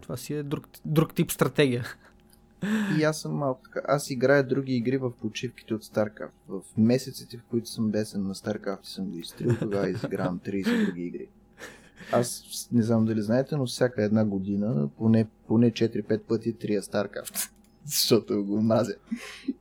Това 0.01 0.17
си 0.17 0.33
е 0.33 0.43
друг, 0.43 0.67
друг 0.85 1.13
тип 1.13 1.31
стратегия. 1.31 1.85
И 2.99 3.03
аз 3.03 3.21
съм 3.21 3.33
малко 3.33 3.61
така. 3.63 3.81
Аз 3.87 4.09
играя 4.09 4.43
други 4.43 4.73
игри 4.73 4.97
в 4.97 5.11
почивките 5.11 5.73
от 5.73 5.83
StarCraft. 5.83 6.29
В 6.47 6.61
месеците, 6.77 7.37
в 7.37 7.43
които 7.43 7.69
съм 7.69 7.91
бесен 7.91 8.23
на 8.23 8.35
StarCraft 8.35 8.83
и 8.83 8.87
съм 8.87 9.05
го 9.05 9.17
изтрил, 9.17 9.55
тогава 9.59 9.89
изигравам 9.89 10.39
30 10.45 10.85
други 10.85 11.01
игри. 11.01 11.27
Аз 12.11 12.43
не 12.71 12.81
знам 12.83 13.05
дали 13.05 13.21
знаете, 13.21 13.55
но 13.55 13.65
всяка 13.65 14.03
една 14.03 14.25
година 14.25 14.89
поне, 14.97 15.27
поне 15.47 15.71
4-5 15.71 16.19
пъти 16.19 16.53
трия 16.53 16.81
StarCraft. 16.81 17.49
Защото 17.85 18.45
го 18.45 18.61
мразя. 18.61 18.95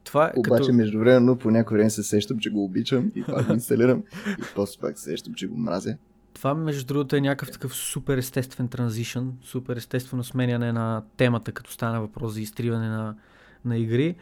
Това 0.04 0.26
е 0.26 0.32
Обаче 0.36 0.60
като... 0.60 0.72
междувременно 0.72 1.38
по 1.38 1.50
някой 1.50 1.76
време 1.76 1.90
се 1.90 2.02
сещам, 2.02 2.38
че 2.38 2.50
го 2.50 2.64
обичам 2.64 3.12
и 3.14 3.24
пак 3.24 3.46
го 3.46 3.52
инсталирам. 3.52 4.02
И 4.28 4.42
после 4.54 4.80
пак 4.80 4.98
се 4.98 5.04
сещам, 5.04 5.34
че 5.34 5.46
го 5.46 5.56
мразя. 5.56 5.96
Това, 6.38 6.54
между 6.54 6.86
другото, 6.86 7.16
е 7.16 7.20
някакъв 7.20 7.52
такъв 7.52 7.74
супер 7.76 8.18
естествен 8.18 8.68
транзишън, 8.68 9.32
супер 9.42 9.76
естествено 9.76 10.24
сменяне 10.24 10.72
на 10.72 11.02
темата, 11.16 11.52
като 11.52 11.70
стана 11.70 12.00
въпрос 12.00 12.32
за 12.32 12.40
изтриване 12.40 12.88
на, 12.88 13.16
на 13.64 13.78
игри. 13.78 14.16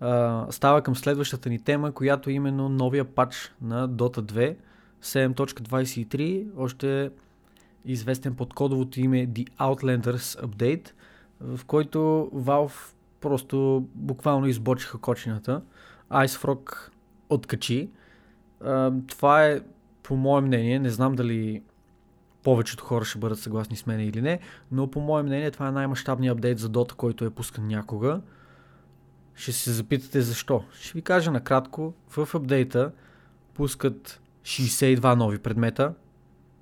А, 0.00 0.46
става 0.50 0.82
към 0.82 0.96
следващата 0.96 1.48
ни 1.48 1.58
тема, 1.58 1.92
която 1.92 2.30
е 2.30 2.32
именно 2.32 2.68
новия 2.68 3.04
патч 3.04 3.52
на 3.62 3.88
Dota 3.88 4.20
2 4.20 4.56
7.23, 5.02 6.46
още 6.56 7.10
известен 7.84 8.34
под 8.34 8.54
кодовото 8.54 9.00
име 9.00 9.28
The 9.28 9.48
Outlanders 9.50 10.46
Update, 10.46 10.90
в 11.40 11.64
който 11.64 11.98
Valve 12.34 12.92
просто 13.20 13.86
буквално 13.94 14.46
избочиха 14.46 14.98
кочината. 14.98 15.62
Ice 16.10 16.44
Frog 16.44 16.90
откачи. 17.28 17.90
А, 18.64 18.92
това 19.08 19.46
е 19.46 19.60
по 20.08 20.16
мое 20.16 20.40
мнение, 20.40 20.78
не 20.78 20.90
знам 20.90 21.14
дали 21.14 21.62
повечето 22.42 22.84
хора 22.84 23.04
ще 23.04 23.18
бъдат 23.18 23.38
съгласни 23.38 23.76
с 23.76 23.86
мен 23.86 24.00
или 24.00 24.22
не, 24.22 24.38
но 24.72 24.90
по 24.90 25.00
мое 25.00 25.22
мнение 25.22 25.50
това 25.50 25.68
е 25.68 25.72
най-мащабният 25.72 26.36
апдейт 26.36 26.58
за 26.58 26.68
Dota, 26.68 26.94
който 26.94 27.24
е 27.24 27.30
пускан 27.30 27.66
някога. 27.66 28.20
Ще 29.34 29.52
се 29.52 29.72
запитате 29.72 30.20
защо. 30.20 30.64
Ще 30.72 30.92
ви 30.92 31.02
кажа 31.02 31.30
накратко. 31.30 31.94
В 32.08 32.34
апдейта 32.34 32.92
пускат 33.54 34.20
62 34.42 35.14
нови 35.14 35.38
предмета, 35.38 35.94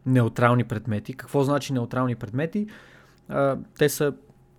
неутрални 0.06 0.64
предмети. 0.64 1.14
Какво 1.14 1.44
значи 1.44 1.72
неутрални 1.72 2.14
предмети? 2.14 2.66
А, 3.28 3.58
те 3.78 3.88
са 3.88 4.12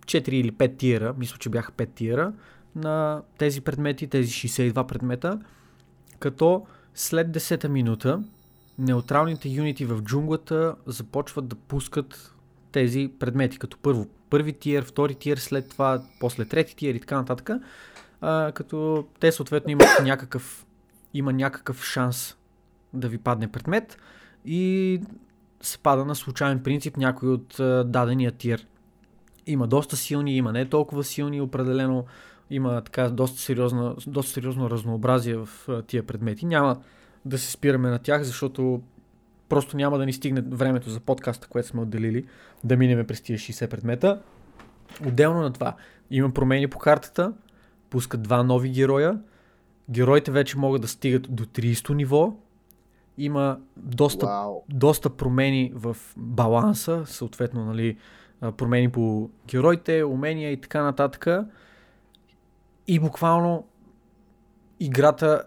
4 0.04 0.28
или 0.28 0.52
5 0.52 0.76
тиера, 0.76 1.14
мисля, 1.18 1.36
че 1.38 1.48
бяха 1.48 1.72
5 1.72 1.94
тиера 1.94 2.32
на 2.76 3.22
тези 3.38 3.60
предмети, 3.60 4.06
тези 4.06 4.32
62 4.32 4.86
предмета, 4.86 5.40
като 6.18 6.66
след 6.94 7.28
10-та 7.28 7.68
минута 7.68 8.22
неутралните 8.78 9.48
юнити 9.48 9.84
в 9.84 10.02
джунглата 10.02 10.74
започват 10.86 11.48
да 11.48 11.56
пускат 11.56 12.34
тези 12.72 13.12
предмети, 13.18 13.58
като 13.58 13.78
първо 13.78 14.06
първи 14.30 14.52
тиер, 14.52 14.84
втори 14.84 15.14
тиер, 15.14 15.36
след 15.36 15.68
това 15.68 16.02
после 16.20 16.44
трети 16.44 16.76
тиер 16.76 16.94
и 16.94 17.00
така 17.00 17.16
нататък, 17.16 17.50
а, 18.20 18.52
като 18.52 19.06
те 19.20 19.32
съответно 19.32 19.72
имат 19.72 19.88
някакъв, 20.02 20.66
има 21.14 21.32
някакъв 21.32 21.84
шанс 21.84 22.36
да 22.92 23.08
ви 23.08 23.18
падне 23.18 23.48
предмет 23.48 23.98
и 24.44 25.00
се 25.60 25.78
пада 25.78 26.04
на 26.04 26.14
случайен 26.14 26.62
принцип 26.62 26.96
някой 26.96 27.28
от 27.28 27.60
а, 27.60 27.84
дадения 27.84 28.32
тиер. 28.32 28.66
Има 29.46 29.66
доста 29.66 29.96
силни, 29.96 30.36
има 30.36 30.52
не 30.52 30.68
толкова 30.68 31.04
силни, 31.04 31.40
определено 31.40 32.04
има 32.50 32.80
така 32.80 33.08
доста, 33.08 33.40
сериозна, 33.40 33.94
доста 34.06 34.32
сериозно 34.32 34.70
разнообразие 34.70 35.36
в 35.36 35.48
а, 35.68 35.82
тия 35.82 36.02
предмети. 36.02 36.46
Няма 36.46 36.76
да 37.28 37.38
се 37.38 37.50
спираме 37.50 37.90
на 37.90 37.98
тях, 37.98 38.22
защото 38.22 38.82
просто 39.48 39.76
няма 39.76 39.98
да 39.98 40.06
ни 40.06 40.12
стигне 40.12 40.40
времето 40.40 40.90
за 40.90 41.00
подкаста, 41.00 41.48
което 41.48 41.68
сме 41.68 41.80
отделили, 41.80 42.24
да 42.64 42.76
минеме 42.76 43.06
през 43.06 43.20
тия 43.20 43.38
60 43.38 43.70
предмета. 43.70 44.22
Отделно 45.06 45.40
на 45.40 45.52
това, 45.52 45.74
има 46.10 46.30
промени 46.30 46.66
по 46.66 46.78
картата, 46.78 47.32
пускат 47.90 48.22
два 48.22 48.42
нови 48.42 48.70
героя, 48.70 49.18
героите 49.90 50.30
вече 50.30 50.58
могат 50.58 50.82
да 50.82 50.88
стигат 50.88 51.34
до 51.34 51.44
30 51.44 51.94
ниво, 51.94 52.36
има 53.18 53.58
доста, 53.76 54.26
Вау. 54.26 54.62
доста 54.68 55.10
промени 55.10 55.72
в 55.74 55.96
баланса, 56.16 57.02
съответно 57.06 57.64
нали, 57.64 57.96
промени 58.56 58.90
по 58.90 59.30
героите, 59.46 60.04
умения 60.04 60.52
и 60.52 60.60
така 60.60 60.82
нататък. 60.82 61.46
И 62.86 62.98
буквално 63.00 63.66
играта 64.80 65.42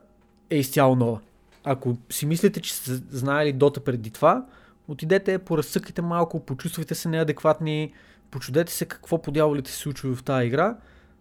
е 0.49 0.57
изцяло 0.57 0.95
нова. 0.95 1.19
Ако 1.63 1.97
си 2.09 2.25
мислите, 2.25 2.61
че 2.61 2.73
сте 2.73 2.91
знаели 2.93 3.53
Дота 3.53 3.79
преди 3.79 4.11
това, 4.11 4.45
отидете, 4.87 5.37
поразсъкайте 5.37 6.01
малко, 6.01 6.45
почувствайте 6.45 6.95
се 6.95 7.09
неадекватни, 7.09 7.93
почудете 8.31 8.73
се 8.73 8.85
какво 8.85 9.21
по 9.21 9.31
дяволите 9.31 9.71
се 9.71 9.77
случва 9.77 10.15
в 10.15 10.23
тази 10.23 10.47
игра, 10.47 10.77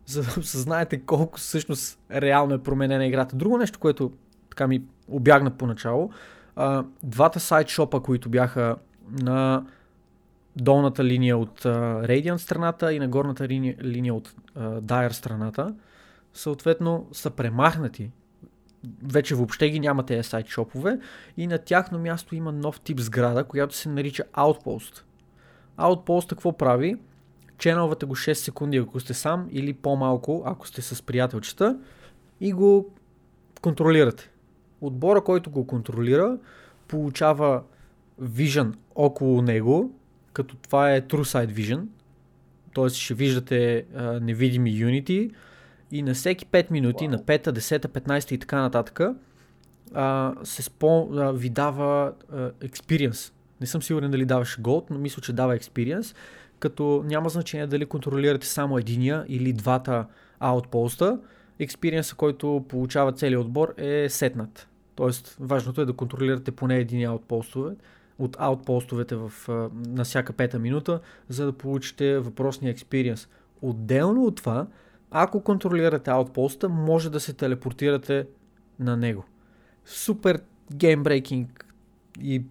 за 0.06 0.22
да 0.22 0.34
осъзнаете 0.40 1.00
колко 1.00 1.38
всъщност 1.38 1.98
реално 2.12 2.54
е 2.54 2.62
променена 2.62 3.06
играта. 3.06 3.36
Друго 3.36 3.58
нещо, 3.58 3.78
което 3.78 4.12
така 4.50 4.66
ми 4.66 4.82
обягна 5.08 5.50
поначало, 5.50 6.10
а, 6.56 6.84
двата 7.02 7.40
сайт 7.40 7.68
шопа, 7.68 8.02
които 8.02 8.28
бяха 8.28 8.76
на 9.10 9.64
долната 10.56 11.04
линия 11.04 11.38
от 11.38 11.64
а, 11.64 11.70
Radiant 12.02 12.36
страната 12.36 12.92
и 12.92 12.98
на 12.98 13.08
горната 13.08 13.48
линия, 13.48 13.76
линия 13.82 14.14
от 14.14 14.34
а, 14.54 14.60
Dire 14.80 15.12
страната, 15.12 15.74
съответно 16.34 17.08
са 17.12 17.30
премахнати. 17.30 18.10
Вече 19.02 19.34
въобще 19.34 19.70
ги 19.70 19.80
няма 19.80 20.06
тези 20.06 20.28
сайт 20.28 20.48
шопове 20.48 20.98
и 21.36 21.46
на 21.46 21.58
тяхно 21.58 21.98
място 21.98 22.34
има 22.34 22.52
нов 22.52 22.80
тип 22.80 23.00
сграда, 23.00 23.44
която 23.44 23.74
се 23.76 23.88
нарича 23.88 24.24
Outpost. 24.34 25.02
Outpost 25.78 26.30
какво 26.30 26.56
прави? 26.56 26.96
Ченалвате 27.58 28.06
го 28.06 28.16
6 28.16 28.32
секунди, 28.32 28.76
ако 28.76 29.00
сте 29.00 29.14
сам 29.14 29.48
или 29.50 29.72
по-малко, 29.72 30.42
ако 30.46 30.68
сте 30.68 30.82
с 30.82 31.02
приятелчета 31.02 31.78
и 32.40 32.52
го 32.52 32.90
контролирате. 33.60 34.30
Отбора, 34.80 35.24
който 35.24 35.50
го 35.50 35.66
контролира, 35.66 36.38
получава 36.88 37.62
вижън 38.18 38.74
около 38.94 39.42
него, 39.42 39.92
като 40.32 40.56
това 40.56 40.94
е 40.94 41.02
True 41.02 41.46
Side 41.46 41.52
Vision, 41.52 41.84
т.е. 42.74 42.88
ще 42.88 43.14
виждате 43.14 43.84
а, 43.94 44.20
невидими 44.20 44.70
юнити 44.70 45.30
и 45.92 46.02
на 46.02 46.14
всеки 46.14 46.46
5 46.46 46.70
минути, 46.70 47.08
Вау. 47.08 47.16
на 47.16 47.18
5, 47.18 47.50
10, 47.50 47.86
15 47.86 48.32
и 48.32 48.38
така 48.38 48.60
нататък, 48.60 49.00
а, 49.94 50.34
се 50.44 50.62
спо, 50.62 51.08
а, 51.12 51.32
ви 51.32 51.48
дава 51.48 52.12
а, 52.32 52.50
experience. 52.50 53.32
Не 53.60 53.66
съм 53.66 53.82
сигурен 53.82 54.10
дали 54.10 54.24
даваше 54.24 54.62
Gold, 54.62 54.84
но 54.90 54.98
мисля, 54.98 55.22
че 55.22 55.32
дава 55.32 55.58
experience, 55.58 56.16
като 56.58 57.02
няма 57.06 57.28
значение 57.28 57.66
дали 57.66 57.86
контролирате 57.86 58.46
само 58.46 58.78
единия 58.78 59.24
или 59.28 59.52
двата 59.52 60.06
аутпоста, 60.38 61.18
експириенса, 61.58 62.14
който 62.14 62.64
получава 62.68 63.12
целият 63.12 63.40
отбор 63.40 63.74
е 63.76 64.08
сетнат. 64.08 64.68
Тоест, 64.94 65.36
важното 65.40 65.80
е 65.80 65.84
да 65.84 65.92
контролирате 65.92 66.50
поне 66.50 66.76
един 66.76 67.08
аутпостове, 67.08 67.74
от 68.18 68.36
аутпостовете 68.38 69.16
в, 69.16 69.32
на 69.72 70.04
всяка 70.04 70.32
пета 70.32 70.58
минута, 70.58 71.00
за 71.28 71.46
да 71.46 71.52
получите 71.52 72.18
въпросния 72.18 72.70
експириенс. 72.70 73.28
Отделно 73.62 74.24
от 74.24 74.36
това, 74.36 74.66
ако 75.10 75.40
контролирате 75.40 76.10
аутпоста, 76.10 76.68
може 76.68 77.10
да 77.10 77.20
се 77.20 77.32
телепортирате 77.32 78.26
на 78.78 78.96
него. 78.96 79.24
Супер 79.84 80.42
геймбрейкинг 80.74 81.74
и 82.22 82.42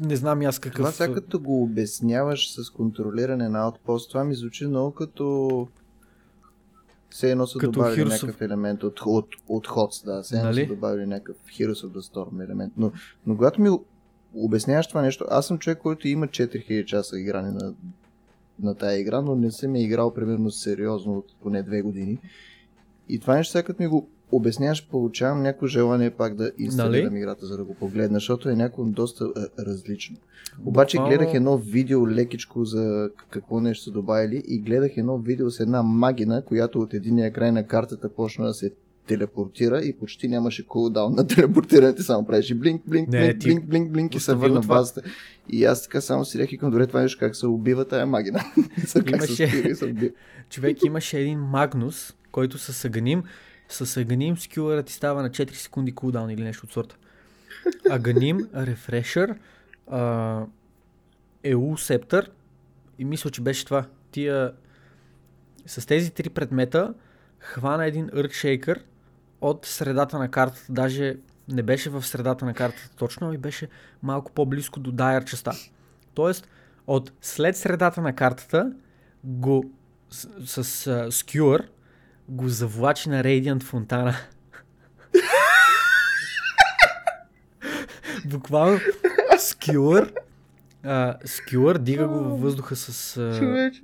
не 0.00 0.16
знам 0.16 0.42
аз 0.42 0.58
какъв... 0.58 0.76
Това 0.76 0.90
сега 0.92 1.14
като 1.14 1.40
го 1.40 1.62
обясняваш 1.62 2.52
с 2.52 2.70
контролиране 2.70 3.48
на 3.48 3.58
аутпост, 3.58 4.10
това 4.10 4.24
ми 4.24 4.34
звучи 4.34 4.66
много 4.66 4.90
като... 4.90 5.68
Все 7.10 7.30
едно 7.30 7.46
са 7.46 7.58
Като 7.58 7.72
добавили 7.72 8.00
Heroes 8.00 8.08
някакъв 8.08 8.40
елемент 8.40 8.82
от, 8.82 9.00
от, 9.06 9.26
от 9.48 9.66
HOTS, 9.66 10.04
да. 10.04 10.22
Все 10.22 10.36
едно 10.36 10.48
Нали? 10.48 10.60
са 10.60 10.66
добавили 10.66 11.06
някакъв 11.06 11.36
Heroes 11.36 11.86
of 11.86 11.88
the 11.88 12.12
Storm 12.12 12.44
елемент. 12.44 12.72
Но, 12.76 12.92
но 13.26 13.36
когато 13.36 13.60
ми 13.60 13.70
обясняваш 14.34 14.86
това 14.86 15.02
нещо, 15.02 15.24
аз 15.30 15.46
съм 15.46 15.58
човек, 15.58 15.78
който 15.78 16.08
има 16.08 16.26
4000 16.26 16.84
часа 16.84 17.18
игране 17.18 17.50
на 17.50 17.74
на 18.62 18.74
тая 18.74 19.00
игра, 19.00 19.20
но 19.20 19.34
не 19.34 19.50
съм 19.50 19.76
я 19.76 19.82
играл 19.82 20.14
примерно 20.14 20.50
сериозно 20.50 21.12
от 21.18 21.26
поне 21.42 21.62
две 21.62 21.82
години. 21.82 22.18
И 23.08 23.18
това 23.18 23.36
нещо, 23.36 23.62
като 23.64 23.82
ми 23.82 23.88
го 23.88 24.08
обясняваш, 24.32 24.88
получавам 24.88 25.42
някакво 25.42 25.66
желание 25.66 26.10
пак 26.10 26.34
да 26.34 26.52
инсталирам 26.58 27.12
нали? 27.12 27.22
играта, 27.22 27.46
за 27.46 27.56
да 27.56 27.64
го 27.64 27.74
погледна, 27.74 28.16
защото 28.16 28.48
е 28.48 28.54
някакво 28.54 28.84
доста 28.84 29.24
е, 29.24 29.62
различно. 29.62 30.16
Обаче 30.64 30.96
Буквално... 30.96 31.16
гледах 31.16 31.34
едно 31.34 31.58
видео 31.58 32.08
лекичко 32.08 32.64
за 32.64 33.10
какво 33.30 33.60
нещо 33.60 33.84
са 33.84 33.90
добавили 33.90 34.42
и 34.48 34.58
гледах 34.58 34.96
едно 34.96 35.18
видео 35.18 35.50
с 35.50 35.60
една 35.60 35.82
магина, 35.82 36.42
която 36.44 36.80
от 36.80 36.94
единия 36.94 37.32
край 37.32 37.52
на 37.52 37.66
картата 37.66 38.08
почна 38.08 38.46
да 38.46 38.54
се 38.54 38.72
телепортира 39.08 39.80
и 39.84 39.96
почти 39.98 40.28
нямаше 40.28 40.66
кулдаун 40.66 41.14
на 41.14 41.26
телепортирането, 41.26 42.02
само 42.02 42.26
правеше 42.26 42.54
блинк, 42.54 42.82
блинк, 42.86 43.08
не, 43.08 43.20
блинк, 43.20 43.40
ти... 43.40 43.46
блинк, 43.46 43.64
блинк, 43.64 43.90
блинк 43.92 44.14
и 44.14 44.20
се 44.20 44.34
върна 44.34 44.62
в 44.62 44.66
базата. 44.66 45.02
И 45.48 45.64
аз 45.64 45.82
така 45.82 46.00
само 46.00 46.24
си 46.24 46.38
реких 46.38 46.60
към 46.60 46.70
добре 46.70 46.86
това 46.86 47.00
нещо 47.00 47.18
как 47.18 47.36
се 47.36 47.46
убива 47.46 47.84
тая 47.84 48.06
магина. 48.06 48.44
имаше... 49.06 49.74
Човек 50.50 50.84
имаше 50.84 51.18
един 51.18 51.38
Магнус, 51.38 52.14
който 52.32 52.58
с 52.58 52.84
Аганим, 52.84 53.22
с 53.68 53.96
Аганим 53.96 54.38
скюлера 54.38 54.82
ти 54.82 54.92
става 54.92 55.22
на 55.22 55.30
4 55.30 55.54
секунди 55.54 55.92
кулдаун 55.92 56.30
или 56.30 56.42
нещо 56.42 56.66
от 56.66 56.72
сорта. 56.72 56.96
Аганим, 57.90 58.48
рефрешър, 58.56 59.34
Еу 61.44 61.76
Септър 61.76 62.30
и 62.98 63.04
мисля, 63.04 63.30
че 63.30 63.40
беше 63.40 63.64
това. 63.64 63.86
Тия 64.10 64.52
с 65.66 65.86
тези 65.86 66.10
три 66.10 66.30
предмета 66.30 66.94
хвана 67.38 67.86
един 67.86 68.08
Earthshaker 68.08 68.78
от 69.40 69.66
средата 69.66 70.18
на 70.18 70.30
картата, 70.30 70.66
даже 70.68 71.16
не 71.48 71.62
беше 71.62 71.90
в 71.90 72.06
средата 72.06 72.44
на 72.44 72.54
картата 72.54 72.90
точно, 72.96 73.32
и 73.32 73.38
беше 73.38 73.68
малко 74.02 74.32
по-близко 74.32 74.80
до 74.80 74.92
дайер 74.92 75.24
частта. 75.24 75.52
Тоест, 76.14 76.48
от 76.86 77.12
след 77.20 77.56
средата 77.56 78.00
на 78.00 78.14
картата 78.14 78.72
го 79.24 79.64
с, 80.10 80.64
с 80.64 80.84
uh, 80.90 81.10
скюър 81.10 81.68
го 82.28 82.48
завлачи 82.48 83.08
на 83.08 83.24
Radiant 83.24 83.62
фонтана. 83.62 84.14
Буквално 88.26 88.80
скюър 89.38 90.12
скюър 91.24 91.78
дига 91.78 92.08
го 92.08 92.18
във 92.18 92.40
въздуха 92.40 92.76
с 92.76 93.14
uh, 93.20 93.80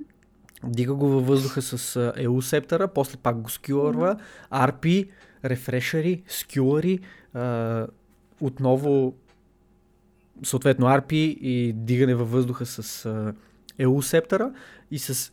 дига 0.63 0.93
го 0.93 1.07
във 1.07 1.27
въздуха 1.27 1.61
с 1.61 2.13
Еу 2.17 2.41
септъра, 2.41 2.87
после 2.87 3.17
пак 3.17 3.41
го 3.41 3.49
скюърва, 3.49 4.19
RP 4.51 5.09
рефрешери, 5.45 6.23
скюари, 6.27 6.99
а, 7.33 7.87
отново 8.41 9.15
съответно 10.43 10.85
RP 10.85 11.13
и 11.13 11.73
дигане 11.73 12.15
във 12.15 12.31
въздуха 12.31 12.65
с 12.65 13.05
а, 13.05 13.33
EU 13.79 14.01
септъра 14.01 14.51
и 14.91 14.99
с 14.99 15.31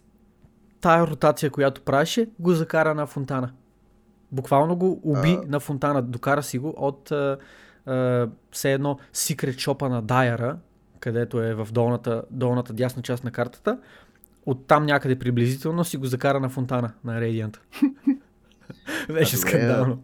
тая 0.80 1.06
ротация, 1.06 1.50
която 1.50 1.80
правеше, 1.80 2.28
го 2.38 2.52
закара 2.52 2.94
на 2.94 3.06
фонтана. 3.06 3.52
Буквално 4.32 4.76
го 4.76 5.00
уби 5.02 5.38
а... 5.44 5.48
на 5.48 5.60
фонтана, 5.60 6.02
докара 6.02 6.42
си 6.42 6.58
го 6.58 6.74
от 6.76 7.10
а, 7.10 7.38
а, 7.86 8.28
все 8.50 8.72
едно 8.72 8.98
секрет 9.12 9.58
шопа 9.58 9.88
на 9.88 10.02
Дайера, 10.02 10.58
където 11.00 11.40
е 11.40 11.54
в 11.54 11.68
долната, 11.72 12.22
долната 12.30 12.72
дясна 12.72 13.02
част 13.02 13.24
на 13.24 13.30
картата. 13.30 13.78
От 14.46 14.66
там 14.66 14.86
някъде 14.86 15.18
приблизително 15.18 15.84
си 15.84 15.96
го 15.96 16.06
закара 16.06 16.40
на 16.40 16.48
фонтана 16.48 16.92
на 17.04 17.20
Radiant. 17.20 17.58
Беше 19.08 19.36
скандално. 19.36 20.02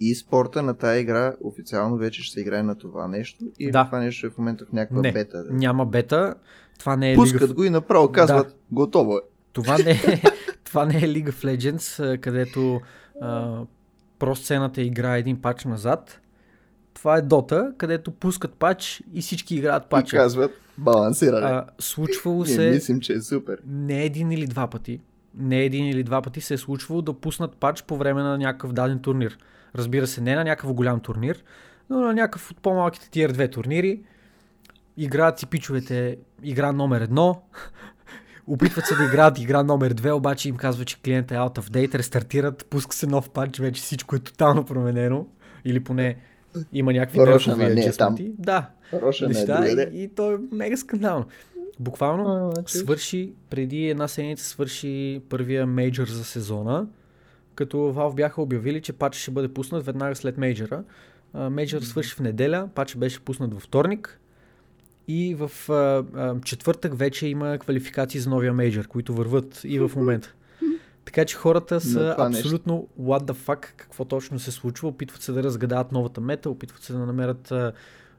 И 0.00 0.14
спорта 0.14 0.62
на 0.62 0.74
тази 0.74 1.00
игра 1.00 1.34
официално 1.40 1.96
вече 1.96 2.22
ще 2.22 2.34
се 2.34 2.40
играе 2.40 2.62
на 2.62 2.74
това 2.74 3.08
нещо 3.08 3.44
и 3.58 3.70
да. 3.70 3.84
това 3.84 3.98
нещо 4.00 4.26
е 4.26 4.30
в 4.30 4.38
момента 4.38 4.64
в 4.64 4.72
някаква 4.72 5.00
не, 5.00 5.12
бета. 5.12 5.44
Да. 5.44 5.52
Няма 5.52 5.86
бета. 5.86 6.34
Това 6.78 6.96
не 6.96 7.12
е 7.12 7.14
Пускат 7.14 7.42
League 7.42 7.54
го 7.54 7.64
и 7.64 7.70
направо 7.70 8.12
казват, 8.12 8.48
да. 8.48 8.54
готово 8.72 9.16
е. 9.16 9.20
Това 9.52 9.78
не 9.78 9.90
е, 9.90 10.22
това 10.64 10.86
не 10.86 10.96
е 10.96 11.00
League 11.00 11.30
of 11.30 11.56
Legends, 11.56 12.20
където 12.20 12.80
а, 13.20 13.60
про 14.18 14.36
сцената 14.36 14.82
играе 14.82 15.18
един 15.18 15.42
пач 15.42 15.64
назад. 15.64 16.20
Това 16.94 17.16
е 17.16 17.22
Дота, 17.22 17.72
където 17.78 18.10
пускат 18.10 18.54
пач 18.54 19.02
и 19.14 19.20
всички 19.20 19.54
играят 19.54 19.86
пача. 19.86 20.16
И 20.16 20.18
казват 20.18 20.52
балансиране. 20.78 21.46
А, 21.46 21.66
случвало 21.78 22.44
се... 22.44 22.70
мислим, 22.70 23.00
че 23.00 23.12
е 23.12 23.20
супер. 23.20 23.58
Не 23.66 24.04
един 24.04 24.32
или 24.32 24.46
два 24.46 24.66
пъти 24.66 25.00
не 25.34 25.64
един 25.64 25.86
или 25.86 26.02
два 26.02 26.22
пъти 26.22 26.40
се 26.40 26.54
е 26.54 26.58
случвало 26.58 27.02
да 27.02 27.12
пуснат 27.12 27.56
пач 27.56 27.82
по 27.82 27.96
време 27.96 28.22
на 28.22 28.38
някакъв 28.38 28.72
даден 28.72 28.98
турнир. 28.98 29.38
Разбира 29.74 30.06
се, 30.06 30.20
не 30.20 30.34
на 30.34 30.44
някакъв 30.44 30.72
голям 30.72 31.00
турнир, 31.00 31.44
но 31.90 32.00
на 32.00 32.12
някакъв 32.12 32.50
от 32.50 32.58
по-малките 32.58 33.06
Tier 33.06 33.32
2 33.32 33.52
турнири. 33.52 34.02
Играят 34.96 35.38
си 35.38 35.46
пичовете 35.46 36.16
игра 36.42 36.72
номер 36.72 37.00
едно, 37.00 37.42
опитват 38.46 38.86
се 38.86 38.94
да 38.94 39.04
играят 39.04 39.38
игра 39.38 39.62
номер 39.62 39.94
2, 39.94 40.12
обаче 40.12 40.48
им 40.48 40.56
казва, 40.56 40.84
че 40.84 41.02
клиентът 41.02 41.30
е 41.30 41.34
out 41.34 41.58
of 41.58 41.70
date, 41.70 41.94
рестартират, 41.94 42.66
пуска 42.70 42.96
се 42.96 43.06
нов 43.06 43.30
пач, 43.30 43.58
вече 43.58 43.82
всичко 43.82 44.16
е 44.16 44.18
тотално 44.18 44.64
променено. 44.64 45.26
Или 45.64 45.84
поне 45.84 46.16
има 46.72 46.92
някакви 46.92 47.18
нервови 47.18 47.74
не 47.74 47.84
е 47.84 47.92
там. 47.92 48.16
Да, 48.20 48.70
Роша 48.92 49.28
неща 49.28 49.60
не 49.60 49.68
е 49.68 49.88
и, 49.92 50.02
и 50.02 50.08
то 50.08 50.32
е 50.32 50.36
мега 50.52 50.76
скандално. 50.76 51.24
Буквално 51.80 52.48
а, 52.48 52.50
значи... 52.50 52.78
свърши, 52.78 53.32
преди 53.50 53.88
една 53.88 54.08
седмица 54.08 54.44
свърши 54.44 55.22
първия 55.28 55.66
мейджор 55.66 56.06
за 56.06 56.24
сезона, 56.24 56.86
като 57.54 57.76
Valve 57.76 58.14
бяха 58.14 58.42
обявили, 58.42 58.80
че 58.80 58.92
пач 58.92 59.16
ще 59.16 59.30
бъде 59.30 59.48
пуснат 59.48 59.84
веднага 59.84 60.16
след 60.16 60.38
мейджора. 60.38 60.84
Мейджор 61.34 61.80
свърши 61.80 62.14
в 62.14 62.20
неделя, 62.20 62.68
пач 62.74 62.96
беше 62.96 63.20
пуснат 63.20 63.54
във 63.54 63.62
вторник 63.62 64.20
и 65.08 65.34
в 65.34 65.50
а, 65.68 66.04
а, 66.14 66.40
четвъртък 66.40 66.98
вече 66.98 67.26
има 67.26 67.58
квалификации 67.58 68.20
за 68.20 68.30
новия 68.30 68.52
мейджор, 68.52 68.86
които 68.86 69.14
върват 69.14 69.60
и 69.64 69.78
в 69.78 69.90
момента. 69.96 70.34
Така 71.04 71.24
че 71.24 71.36
хората 71.36 71.80
са 71.80 72.14
абсолютно 72.18 72.74
нещо. 72.74 72.88
what 73.00 73.22
the 73.22 73.32
fuck, 73.32 73.66
какво 73.76 74.04
точно 74.04 74.38
се 74.38 74.50
случва, 74.50 74.88
опитват 74.88 75.22
се 75.22 75.32
да 75.32 75.42
разгадават 75.42 75.92
новата 75.92 76.20
мета, 76.20 76.50
опитват 76.50 76.82
се 76.82 76.92
да 76.92 76.98
намерят 76.98 77.50
а, 77.50 77.72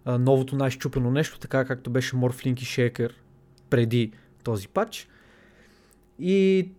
а, 0.06 0.17
новото 0.17 0.56
най-щупено 0.56 1.12
нещо, 1.12 1.39
така 1.39 1.65
както 1.65 1.89
беше 1.89 2.15
Morphlink 2.15 2.62
и 2.62 2.65
Shaker 2.65 3.12
преди 3.71 4.12
този 4.43 4.67
пач. 4.67 5.07
И 6.19 6.69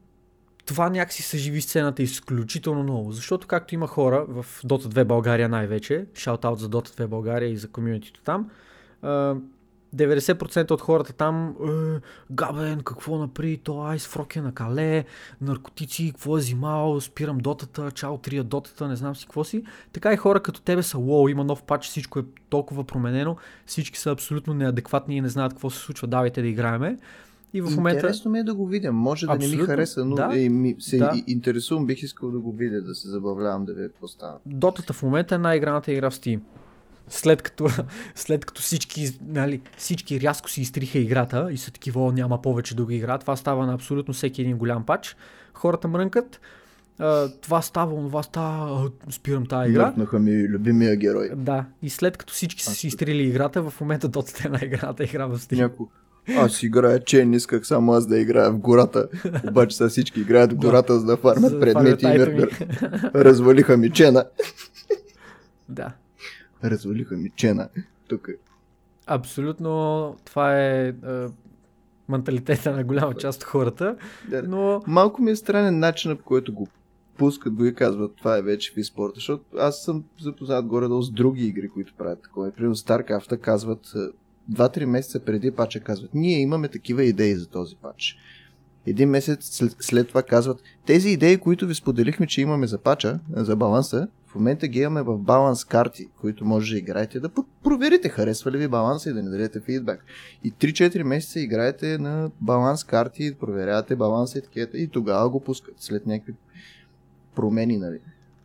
това 0.67 0.91
някакси 0.91 1.23
съживи 1.23 1.61
сцената 1.61 2.03
изключително 2.03 2.83
много, 2.83 3.13
защото 3.13 3.47
както 3.47 3.75
има 3.75 3.87
хора 3.87 4.25
в 4.29 4.47
Dota 4.65 4.87
2 4.87 5.05
България 5.05 5.49
най-вече, 5.49 6.07
шаут-аут 6.15 6.59
за 6.59 6.69
Dota 6.69 7.01
2 7.01 7.07
България 7.07 7.49
и 7.49 7.57
за 7.57 7.69
комьюнитито 7.69 8.21
там, 8.23 8.51
90% 9.97 10.71
от 10.71 10.81
хората 10.81 11.13
там, 11.13 11.49
е, 11.49 12.01
Габен, 12.31 12.81
какво 12.81 13.19
напри, 13.19 13.61
то 13.65 13.83
айс 13.83 14.07
фрок 14.07 14.37
е 14.37 14.41
на 14.41 14.55
кале, 14.55 15.05
наркотици, 15.41 16.11
какво 16.11 16.37
е 16.37 16.41
взимал, 16.41 17.01
спирам 17.01 17.39
дотата, 17.39 17.91
чао, 17.91 18.19
трия 18.19 18.45
дотата, 18.45 18.89
не 18.89 18.97
знам 18.97 19.17
си 19.17 19.25
какво 19.27 19.45
си. 19.45 19.65
Така 19.93 20.13
и 20.13 20.17
хора 20.17 20.41
като 20.41 20.61
тебе 20.61 20.83
са, 20.83 20.99
лоу, 20.99 21.29
има 21.29 21.45
нов 21.45 21.63
пач, 21.63 21.85
всичко 21.85 22.19
е 22.19 22.25
толкова 22.49 22.85
променено, 22.85 23.37
всички 23.67 23.99
са 23.99 24.11
абсолютно 24.11 24.55
неадекватни 24.55 25.17
и 25.17 25.21
не 25.21 25.29
знаят 25.29 25.53
какво 25.53 25.71
се 25.71 25.79
случва, 25.79 26.09
давайте 26.09 26.43
да 26.43 26.49
играеме. 26.49 26.99
И 27.55 27.61
в 27.61 27.77
момента... 27.77 27.97
Интересно 27.97 28.31
ми 28.31 28.39
е 28.39 28.45
да 28.45 28.55
го 28.55 28.67
видя. 28.67 28.93
Може 28.93 29.27
да 29.27 29.33
Абсолютно. 29.33 29.57
не 29.57 29.63
ми 29.63 29.67
хареса, 29.67 30.05
но 30.05 30.15
да, 30.15 30.31
е, 30.41 30.49
ми, 30.49 30.77
се 30.79 30.99
да. 30.99 31.23
интересувам, 31.27 31.87
бих 31.87 32.03
искал 32.03 32.31
да 32.31 32.39
го 32.39 32.53
видя, 32.53 32.83
да 32.83 32.95
се 32.95 33.09
забавлявам, 33.09 33.65
да 33.65 33.75
ви 33.75 33.83
какво 33.83 34.09
става. 34.09 34.39
Дотата 34.47 34.93
в 34.93 35.03
момента 35.03 35.35
е 35.35 35.39
най-играната 35.39 35.93
игра 35.93 36.11
в 36.11 36.15
Steam 36.15 36.41
след 37.09 37.43
като, 37.43 37.69
след 38.15 38.45
като 38.45 38.63
всички, 38.63 39.19
нали, 39.27 39.61
всички 39.77 40.21
рязко 40.21 40.51
си 40.51 40.61
изтриха 40.61 40.99
играта 40.99 41.49
и 41.51 41.57
са 41.57 41.71
такива, 41.71 42.13
няма 42.13 42.43
повече 42.43 42.77
да 42.77 42.85
го 42.85 42.91
играят, 42.91 43.21
това 43.21 43.37
става 43.37 43.67
на 43.67 43.75
абсолютно 43.75 44.15
всеки 44.15 44.41
един 44.41 44.57
голям 44.57 44.87
пач. 44.87 45.17
Хората 45.55 45.89
мрънкат, 45.89 46.41
това 47.41 47.63
става, 47.63 47.97
това 47.97 48.23
става, 48.23 48.91
спирам 49.11 49.47
тази 49.47 49.71
игра. 49.71 49.87
Мъркнаха 49.87 50.19
ми 50.19 50.49
любимия 50.49 50.97
герой. 50.97 51.31
Да, 51.37 51.65
и 51.83 51.91
след 51.91 52.17
като 52.17 52.33
всички 52.33 52.63
са 52.63 52.71
си 52.71 52.87
изтрили 52.87 53.23
играта, 53.23 53.63
в 53.63 53.81
момента 53.81 54.09
Dota 54.09 54.47
е 54.47 54.49
на 54.49 54.59
играта 54.63 55.05
игра 55.05 55.27
в 55.27 55.39
Steam. 55.39 55.57
Няко. 55.57 55.91
Аз 56.37 56.63
играя 56.63 57.05
чен, 57.05 57.35
исках 57.35 57.67
само 57.67 57.93
аз 57.93 58.07
да 58.07 58.19
играя 58.19 58.51
в 58.51 58.59
гората. 58.59 59.09
Обаче 59.49 59.77
са 59.77 59.89
всички 59.89 60.21
играят 60.21 60.53
в 60.53 60.57
гората, 60.57 61.01
за 61.01 61.07
да 61.07 61.17
фармят 61.17 61.61
предмети 61.61 62.07
и 62.07 62.47
развалиха 63.15 63.77
ми 63.77 63.91
чена. 63.91 64.25
Да 65.69 65.93
развалиха 66.71 67.17
ми 67.17 67.31
чена. 67.37 67.69
Тук. 68.09 68.29
Абсолютно 69.07 70.17
това 70.25 70.61
е, 70.61 70.89
е 70.89 70.95
менталитета 72.09 72.73
на 72.73 72.85
голяма 72.85 73.15
част 73.15 73.43
от 73.43 73.49
хората. 73.49 73.97
Да, 74.29 74.43
но... 74.43 74.83
Малко 74.87 75.23
ми 75.23 75.31
е 75.31 75.37
странен 75.37 75.79
начинът, 75.79 76.19
по 76.19 76.25
който 76.25 76.55
го 76.55 76.69
пускат 77.17 77.55
го 77.55 77.65
и 77.65 77.75
казват, 77.75 78.17
това 78.17 78.37
е 78.37 78.43
вече 78.43 78.73
в 78.77 78.85
спорта, 78.85 79.15
защото 79.15 79.45
аз 79.59 79.83
съм 79.83 80.05
запознат 80.21 80.67
горе-долу 80.67 81.03
с 81.03 81.11
други 81.11 81.47
игри, 81.47 81.69
които 81.69 81.95
правят 81.99 82.23
такова. 82.23 82.51
Примерно 82.51 82.77
StarCraft 82.77 83.41
казват, 83.41 83.93
2-3 84.53 84.85
месеца 84.85 85.21
преди 85.21 85.51
пача 85.51 85.81
казват, 85.81 86.15
ние 86.15 86.41
имаме 86.41 86.69
такива 86.69 87.05
идеи 87.05 87.35
за 87.35 87.47
този 87.47 87.77
пач. 87.77 88.17
Един 88.87 89.09
месец 89.09 89.39
след, 89.57 89.77
след 89.81 90.09
това 90.09 90.23
казват, 90.23 90.63
тези 90.87 91.09
идеи, 91.09 91.39
които 91.39 91.67
ви 91.67 91.75
споделихме, 91.75 92.27
че 92.27 92.41
имаме 92.41 92.67
за 92.67 92.79
пача, 92.79 93.21
за 93.37 93.57
баланса, 93.57 94.09
в 94.27 94.35
момента 94.35 94.69
ги 94.69 94.81
имаме 94.81 95.03
в 95.03 95.19
баланс 95.19 95.65
карти, 95.65 96.09
които 96.21 96.45
може 96.45 96.73
да 96.73 96.79
играете, 96.79 97.21
да 97.21 97.31
проверите 97.65 98.09
харесва 98.09 98.51
ли 98.51 98.59
ви 98.59 98.69
баланса 98.69 99.11
и 99.11 99.13
да 99.13 99.23
не 99.23 99.31
дадете 99.31 99.61
фидбак. 99.61 100.05
И 100.45 100.53
3-4 100.53 101.03
месеца 101.03 101.41
играете 101.41 101.99
на 101.99 102.31
баланс 102.41 102.85
карти, 102.85 103.35
проверявате 103.41 103.97
баланса 103.97 104.39
и 104.39 104.43
такива, 104.43 104.69
и 104.75 104.89
тогава 104.89 105.31
го 105.31 105.41
пускат 105.41 105.75
след 105.79 106.07
някакви 106.07 106.35
промени, 107.35 107.79
нали. 107.79 107.99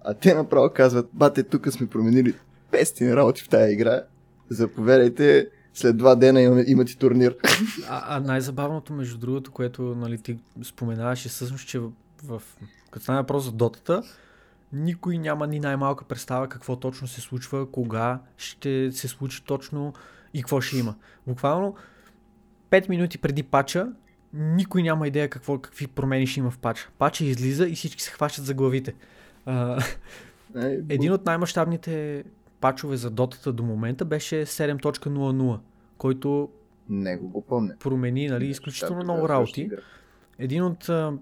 А 0.06 0.13
те 0.13 0.34
направо 0.34 0.69
казват, 0.76 1.10
бате, 1.13 1.43
тук 1.43 1.73
сме 1.73 1.88
променили 1.88 2.34
500 2.71 3.15
работи 3.15 3.41
в 3.41 3.50
тази 3.50 3.73
игра, 3.73 4.04
заповядайте, 4.50 5.50
след 5.78 5.98
два 5.98 6.16
дена 6.16 6.42
има, 6.42 6.63
имате 6.68 6.98
турнир. 6.98 7.36
А, 7.90 8.18
а 8.18 8.20
най-забавното, 8.20 8.94
между 8.94 9.18
другото, 9.18 9.52
което 9.52 9.82
нали, 9.82 10.18
ти 10.18 10.38
споменаваш 10.63 11.26
е 11.26 11.30
всъщност, 11.30 11.68
че 11.68 11.80
в, 11.80 11.92
в, 12.24 12.42
като 12.92 13.04
стане 13.04 13.20
въпрос 13.20 13.44
за 13.44 13.52
дотата, 13.52 14.04
никой 14.74 15.18
няма 15.18 15.48
ни 15.48 15.60
най-малка 15.60 16.06
представа 16.06 16.50
какво 16.50 16.76
точно 16.76 17.08
се 17.08 17.22
случва, 17.22 17.72
кога 17.72 18.20
ще 18.38 18.92
се 18.92 19.08
случи 19.08 19.44
точно 19.46 19.94
и 20.34 20.42
какво 20.42 20.62
ще 20.62 20.78
има. 20.78 20.96
Буквално 21.28 21.76
5 22.72 22.90
минути 22.90 23.18
преди 23.18 23.44
пача 23.44 23.88
никой 24.34 24.84
няма 24.84 25.08
идея 25.08 25.30
какво, 25.30 25.60
какви 25.60 25.88
промени 25.88 26.28
ще 26.28 26.40
има 26.40 26.52
в 26.52 26.58
пача. 26.58 26.90
Пача 26.98 27.26
излиза 27.26 27.68
и 27.68 27.76
всички 27.76 28.04
се 28.04 28.12
хващат 28.12 28.46
за 28.46 28.54
главите. 28.54 28.94
А, 29.46 29.84
един 30.90 31.12
от 31.12 31.26
най-мащабните 31.26 32.24
пачове 32.62 32.98
за 32.98 33.10
дотата 33.10 33.54
до 33.54 33.63
момента 33.63 34.06
беше 34.06 34.36
7.00, 34.36 35.60
който 35.98 36.50
Него 36.89 37.30
го 37.30 37.41
помня. 37.41 37.76
промени 37.80 38.28
нали, 38.28 38.48
изключително 38.48 39.04
много 39.04 39.30
работи. 39.30 39.70
Един 40.39 40.63
от 40.63 40.89
а, 40.89 41.13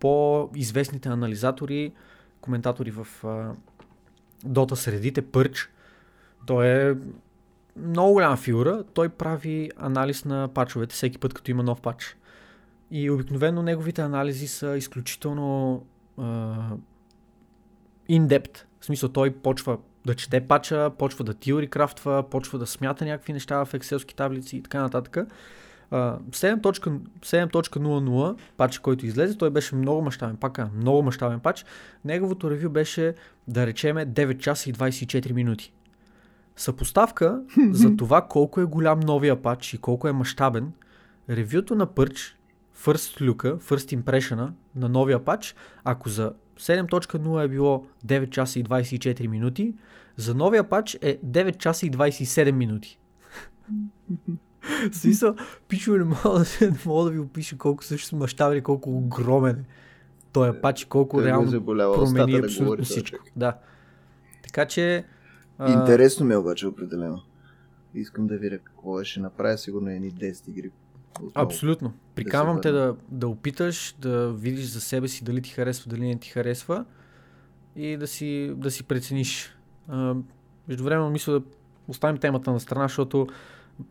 по-известните 0.00 1.08
анализатори, 1.08 1.92
коментатори 2.40 2.90
в 2.90 3.24
а, 3.24 3.52
Дота 4.44 4.76
средите, 4.76 5.22
Пърч, 5.22 5.70
той 6.46 6.66
е 6.66 6.94
много 7.76 8.12
голяма 8.12 8.36
фигура. 8.36 8.84
Той 8.94 9.08
прави 9.08 9.70
анализ 9.76 10.24
на 10.24 10.48
пачовете 10.48 10.94
всеки 10.94 11.18
път, 11.18 11.34
като 11.34 11.50
има 11.50 11.62
нов 11.62 11.80
пач. 11.80 12.16
И 12.90 13.10
обикновено 13.10 13.62
неговите 13.62 14.02
анализи 14.02 14.48
са 14.48 14.76
изключително 14.76 15.82
in-depth. 18.10 18.58
В 18.80 18.84
смисъл, 18.84 19.08
той 19.08 19.34
почва 19.34 19.78
да 20.06 20.14
чете 20.14 20.40
пача, 20.40 20.90
почва 20.98 21.24
да 21.24 21.34
теори 21.34 21.66
крафтва, 21.66 22.24
почва 22.30 22.58
да 22.58 22.66
смята 22.66 23.04
някакви 23.04 23.32
неща 23.32 23.64
в 23.64 23.74
екселски 23.74 24.14
таблици 24.14 24.56
и 24.56 24.62
така 24.62 24.80
нататък. 24.80 25.16
Uh, 25.92 26.20
7.00 26.20 28.36
пач, 28.56 28.78
който 28.78 29.06
излезе, 29.06 29.38
той 29.38 29.50
беше 29.50 29.74
много 29.74 30.02
мащабен, 30.02 30.36
пак 30.36 30.74
много 30.74 31.02
мащабен 31.02 31.40
пач. 31.40 31.64
Неговото 32.04 32.50
ревю 32.50 32.70
беше, 32.70 33.14
да 33.48 33.66
речеме, 33.66 34.06
9 34.06 34.38
часа 34.38 34.70
и 34.70 34.72
24 34.72 35.32
минути. 35.32 35.72
Съпоставка 36.56 37.42
за 37.70 37.96
това 37.96 38.22
колко 38.22 38.60
е 38.60 38.64
голям 38.64 39.00
новия 39.00 39.42
пач 39.42 39.74
и 39.74 39.78
колко 39.78 40.08
е 40.08 40.12
мащабен, 40.12 40.72
ревюто 41.30 41.74
на 41.74 41.86
Пърч, 41.86 42.36
First 42.84 43.30
Look, 43.30 43.58
First 43.58 44.02
Impression 44.02 44.50
на 44.76 44.88
новия 44.88 45.24
пач, 45.24 45.54
ако 45.84 46.08
за 46.08 46.32
7.0 46.58 47.44
е 47.44 47.48
било 47.48 47.86
9 48.06 48.30
часа 48.30 48.58
и 48.58 48.64
24 48.64 49.26
минути, 49.26 49.74
за 50.16 50.34
новия 50.34 50.68
пач 50.68 50.98
е 51.00 51.18
9 51.26 51.56
часа 51.58 51.86
и 51.86 51.90
27 51.90 52.50
минути. 52.52 52.98
Смисъл, 54.92 55.34
пичове 55.68 55.98
не 55.98 56.04
мога, 56.04 56.38
да, 56.38 56.70
не 56.70 56.78
мога 56.86 57.04
да 57.04 57.10
ви 57.10 57.18
опиша 57.18 57.58
колко 57.58 57.84
също 57.84 58.16
мащабен 58.16 58.58
и 58.58 58.62
колко 58.62 58.90
огромен 58.90 59.56
е 59.56 59.64
той 60.36 60.48
е 60.48 60.60
пач 60.60 60.82
и 60.82 60.86
колко 60.86 61.22
реално 61.22 61.64
промени 61.64 62.38
абсолютно 62.38 62.84
всичко. 62.84 63.18
Да. 63.36 63.58
Така 64.42 64.66
че... 64.66 65.04
Интересно 65.68 66.26
ми 66.26 66.34
е 66.34 66.36
обаче 66.36 66.66
определено. 66.66 67.22
Искам 67.94 68.26
да 68.26 68.38
видя 68.38 68.58
какво 68.58 69.04
ще 69.04 69.20
направя, 69.20 69.58
сигурно 69.58 69.90
едни 69.90 70.12
10 70.12 70.48
игри 70.48 70.70
отново. 71.22 71.46
Абсолютно. 71.46 71.92
Приканвам 72.14 72.56
да 72.56 72.62
те 72.62 72.70
да, 72.70 72.96
да 73.08 73.28
опиташ, 73.28 73.96
да 73.98 74.32
видиш 74.32 74.64
за 74.64 74.80
себе 74.80 75.08
си 75.08 75.24
дали 75.24 75.42
ти 75.42 75.50
харесва, 75.50 75.90
дали 75.90 76.06
не 76.06 76.18
ти 76.18 76.28
харесва 76.28 76.84
и 77.76 77.96
да 77.96 78.06
си, 78.06 78.52
да 78.56 78.70
си 78.70 78.82
прецениш. 78.82 79.56
А, 79.88 80.14
време 80.68 81.10
мисля 81.10 81.32
да 81.32 81.42
оставим 81.88 82.18
темата 82.18 82.52
на 82.52 82.60
страна, 82.60 82.84
защото 82.84 83.26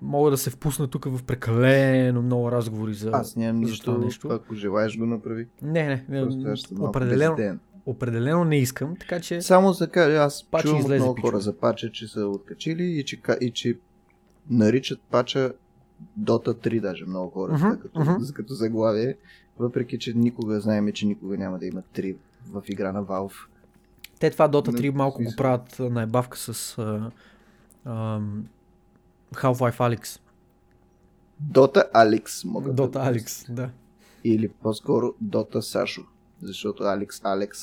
мога 0.01 0.31
да 0.31 0.37
се 0.37 0.49
впусна 0.49 0.87
тук 0.87 1.05
в 1.05 1.23
прекалено 1.23 2.21
много 2.21 2.51
разговори 2.51 2.93
за 2.93 3.09
Аз 3.13 3.35
нямам 3.35 3.61
нищо, 3.61 3.97
нещо. 3.97 4.27
ако 4.31 4.55
желаеш 4.55 4.97
го 4.97 5.05
направи. 5.05 5.47
Не, 5.61 6.05
не, 6.09 6.25
не 6.25 6.55
определено, 6.79 7.59
определено 7.85 8.43
не 8.43 8.57
искам, 8.57 8.95
така 8.99 9.19
че... 9.19 9.41
Само 9.41 9.73
за 9.73 9.87
кажа, 9.89 10.17
аз 10.17 10.45
чувам 10.61 10.83
много 10.95 11.21
хора 11.21 11.39
за 11.39 11.57
пача, 11.57 11.91
че 11.91 12.07
са 12.07 12.27
откачили 12.27 12.83
и 12.83 13.03
че, 13.03 13.21
и 13.41 13.51
че 13.51 13.77
наричат 14.49 14.99
пача 15.11 15.53
Dota 16.19 16.67
3 16.67 16.81
даже 16.81 17.05
много 17.05 17.29
хора, 17.29 17.51
uh-huh, 17.51 17.81
като, 17.81 17.99
uh-huh. 17.99 18.33
като 18.33 18.53
заглавие, 18.53 19.15
въпреки 19.59 19.99
че 19.99 20.13
никога 20.13 20.59
знаеме, 20.59 20.91
че 20.91 21.05
никога 21.05 21.37
няма 21.37 21.59
да 21.59 21.65
има 21.65 21.81
3 21.95 22.15
в 22.51 22.63
игра 22.67 22.91
на 22.91 23.03
Valve. 23.03 23.47
Те 24.19 24.29
това 24.29 24.49
Dota 24.49 24.69
3 24.69 24.89
малко 24.89 25.23
го 25.23 25.33
правят 25.37 25.79
на 25.79 26.01
ебавка 26.01 26.37
с 26.37 26.75
uh, 26.75 27.11
uh, 27.87 28.41
Half-Life 29.33 29.77
Alyx. 29.77 30.19
Dota 31.43 31.91
Alex 31.93 32.45
могат 32.45 32.75
Dota 32.75 32.89
да 32.89 33.13
Alex, 33.13 33.51
да. 33.53 33.69
Или 34.23 34.47
по-скоро 34.49 35.13
Dota 35.23 35.59
Сашо, 35.59 36.01
защото 36.41 36.83
Алекс 36.83 37.21
Алекс. 37.23 37.59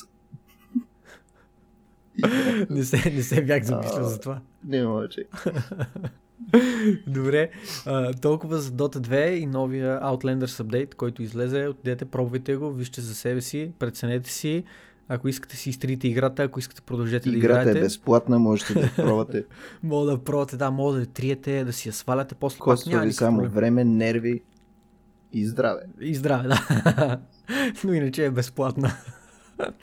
не, 2.69 2.83
се, 2.83 3.11
не 3.11 3.23
се 3.23 3.45
бях 3.45 3.63
замислил 3.63 4.03
за 4.03 4.19
това. 4.19 4.41
Не 4.63 4.83
мълчай. 4.83 5.23
Добре, 7.07 7.49
а, 7.85 8.13
толкова 8.13 8.57
за 8.57 8.71
Dota 8.71 8.97
2 8.97 9.29
и 9.29 9.45
новия 9.45 9.99
Outlanders 10.01 10.63
Update, 10.63 10.95
който 10.95 11.23
излезе. 11.23 11.67
Отидете, 11.67 12.05
пробвайте 12.05 12.55
го, 12.55 12.73
вижте 12.73 13.01
за 13.01 13.15
себе 13.15 13.41
си, 13.41 13.71
преценете 13.79 14.29
си. 14.29 14.63
Ако 15.07 15.27
искате 15.27 15.57
си 15.57 15.69
изтрите 15.69 16.07
играта, 16.07 16.43
ако 16.43 16.59
искате 16.59 16.81
продължете 16.81 17.29
играта 17.29 17.39
да 17.39 17.45
играете. 17.45 17.69
Играта 17.69 17.79
е 17.79 17.81
безплатна, 17.81 18.39
можете 18.39 18.73
да 18.73 18.91
пробвате. 18.95 19.45
Мога 19.83 20.11
да 20.11 20.23
пробвате, 20.23 20.57
да, 20.57 20.71
мога 20.71 20.99
да 20.99 21.05
триете, 21.05 21.63
да 21.63 21.73
си 21.73 21.89
я 21.89 21.93
сваляте 21.93 22.35
после. 22.35 22.59
Коства 22.59 22.99
ви 22.99 23.13
само 23.13 23.37
проблем. 23.37 23.51
време, 23.51 23.83
нерви 23.83 24.41
и 25.33 25.45
здраве. 25.45 25.81
И 26.01 26.15
здраве, 26.15 26.47
да. 26.47 27.19
Но 27.83 27.93
иначе 27.93 28.25
е 28.25 28.31
безплатна. 28.31 28.93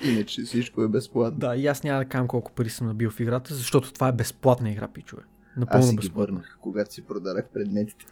Иначе 0.05 0.43
всичко 0.43 0.83
е 0.83 0.89
безплатно. 0.89 1.39
Да, 1.39 1.57
и 1.57 1.67
аз 1.67 1.83
няма 1.83 1.99
да 1.99 2.05
кажам 2.05 2.29
колко 2.29 2.53
пари 2.53 2.71
съм 2.71 2.87
набил 2.87 3.11
в 3.11 3.21
играта, 3.21 3.55
защото 3.55 3.93
това 3.93 4.09
е 4.09 4.13
безплатна 4.13 4.71
игра, 4.71 4.89
пичове. 4.89 5.23
Напълно 5.57 5.85
Аз 5.85 5.91
си 5.91 5.97
ги 5.97 6.09
върнах, 6.09 6.59
когато 6.61 6.95
си 6.95 7.03
продадах 7.03 7.49
предметите. 7.49 8.07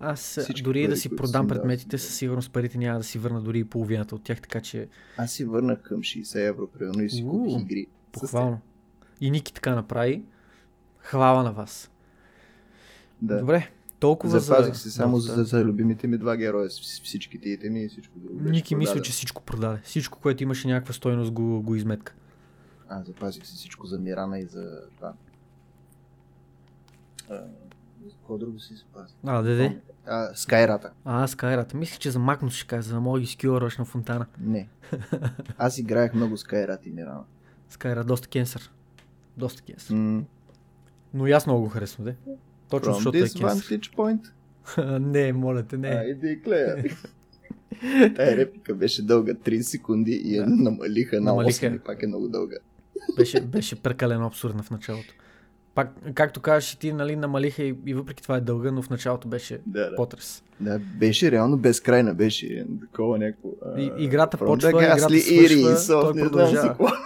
Аз 0.00 0.20
Всички 0.20 0.62
дори 0.62 0.82
пари, 0.82 0.88
да 0.88 0.96
си 0.96 1.16
продам 1.16 1.48
предметите, 1.48 1.98
със 1.98 2.14
сигурност 2.14 2.52
парите 2.52 2.78
няма 2.78 2.98
да 2.98 3.04
си 3.04 3.18
върна 3.18 3.42
дори 3.42 3.58
и 3.58 3.64
половината 3.64 4.14
от 4.14 4.22
тях, 4.22 4.40
така 4.40 4.60
че... 4.60 4.88
Аз 5.16 5.32
си 5.32 5.44
върнах 5.44 5.82
към 5.82 5.98
60 5.98 6.48
евро, 6.48 6.66
примерно, 6.66 7.02
и 7.02 7.10
си 7.10 7.26
купих 7.30 7.60
игри. 7.60 7.86
Похвално. 8.12 8.60
И 9.20 9.30
Ники 9.30 9.54
така 9.54 9.74
направи. 9.74 10.22
Хвала 10.98 11.42
на 11.42 11.52
вас. 11.52 11.90
Да. 13.22 13.38
Добре, 13.38 13.70
толкова 14.00 14.40
Запазих 14.40 14.74
за... 14.74 14.80
се 14.80 14.90
само 14.90 15.16
да, 15.16 15.22
за, 15.22 15.44
за 15.44 15.64
любимите 15.64 16.06
ми 16.06 16.18
два 16.18 16.36
героя, 16.36 16.68
всичките 16.68 17.48
итеми 17.48 17.84
и 17.84 17.88
всичко 17.88 18.18
друго. 18.18 18.40
Ники 18.40 18.74
мисля, 18.74 19.02
че 19.02 19.12
всичко 19.12 19.42
продаде. 19.42 19.80
Всичко, 19.84 20.18
което 20.18 20.42
имаше 20.42 20.68
някаква 20.68 20.94
стойност, 20.94 21.30
го, 21.32 21.62
го 21.62 21.74
изметка. 21.74 22.14
А, 22.88 23.04
запазих 23.04 23.46
се 23.46 23.54
всичко 23.54 23.86
за 23.86 23.98
Мирана 23.98 24.38
и 24.38 24.46
за 24.46 24.80
това. 24.96 25.12
Какво 28.10 28.38
друго 28.38 28.60
си 28.60 28.74
запази? 28.74 29.14
А, 29.26 29.42
деде? 29.42 29.80
А, 30.06 30.34
Скайрата. 30.34 30.90
А, 31.04 31.26
Скайрата. 31.26 31.76
Мислих, 31.76 31.98
че 31.98 32.10
за 32.10 32.18
Магнус 32.18 32.54
ще 32.54 32.66
кажа, 32.66 32.82
за 32.82 32.94
да 32.94 33.00
мога 33.00 33.20
да 33.20 33.70
на 33.78 33.84
фонтана. 33.84 34.26
Не. 34.40 34.68
Аз 35.58 35.78
играех 35.78 36.14
много 36.14 36.36
Скайрат 36.36 36.86
и 36.86 36.90
Мирана. 36.90 37.24
Скайрат, 37.68 38.06
доста 38.06 38.28
кенсър. 38.28 38.72
Доста 39.36 39.62
кенсър. 39.62 39.94
Mm. 39.94 40.22
Но 41.14 41.26
и 41.26 41.32
аз 41.32 41.46
много 41.46 41.62
го 41.62 41.68
харесвам, 41.68 42.04
де. 42.04 42.16
Точно 42.70 42.92
From 42.92 42.94
защото 42.94 43.18
this 43.18 43.38
е 43.38 43.40
кенсър. 43.40 43.78
vantage 43.78 43.94
point? 43.96 44.98
не, 44.98 45.32
моля 45.32 45.62
те, 45.62 45.76
не. 45.76 45.88
I 45.88 46.18
declare. 46.18 46.96
Тая 48.16 48.36
реплика 48.36 48.74
беше 48.74 49.02
дълга 49.02 49.34
30 49.34 49.60
секунди 49.60 50.12
и 50.12 50.36
я 50.36 50.44
да. 50.44 50.50
намалиха 50.50 51.16
на 51.16 51.22
намалиха. 51.22 51.66
8 51.66 51.76
и 51.76 51.78
пак 51.78 52.02
е 52.02 52.06
много 52.06 52.28
дълга. 52.28 52.56
Беше, 53.16 53.40
беше 53.40 53.82
прекалено 53.82 54.26
абсурдна 54.26 54.62
в 54.62 54.70
началото. 54.70 55.14
Пак, 55.74 55.92
както 56.14 56.40
кажеш, 56.40 56.76
ти 56.76 56.92
нали, 56.92 57.16
намалиха 57.16 57.62
и, 57.62 57.74
и 57.86 57.94
въпреки 57.94 58.22
това 58.22 58.36
е 58.36 58.40
дълга, 58.40 58.72
но 58.72 58.82
в 58.82 58.90
началото 58.90 59.28
беше 59.28 59.60
да, 59.66 59.90
да. 59.90 59.96
потрес. 59.96 60.42
Да, 60.60 60.78
беше 60.78 61.30
реално 61.30 61.56
безкрайна, 61.56 62.14
беше 62.14 62.66
такова 62.80 63.18
някакво. 63.18 63.48
И, 63.76 63.92
играта 63.98 64.38
почва, 64.38 64.70
играта 64.70 65.00
свършва, 65.00 65.76
so, 65.76 66.02
той 66.02 66.22
продължава. 66.22 66.76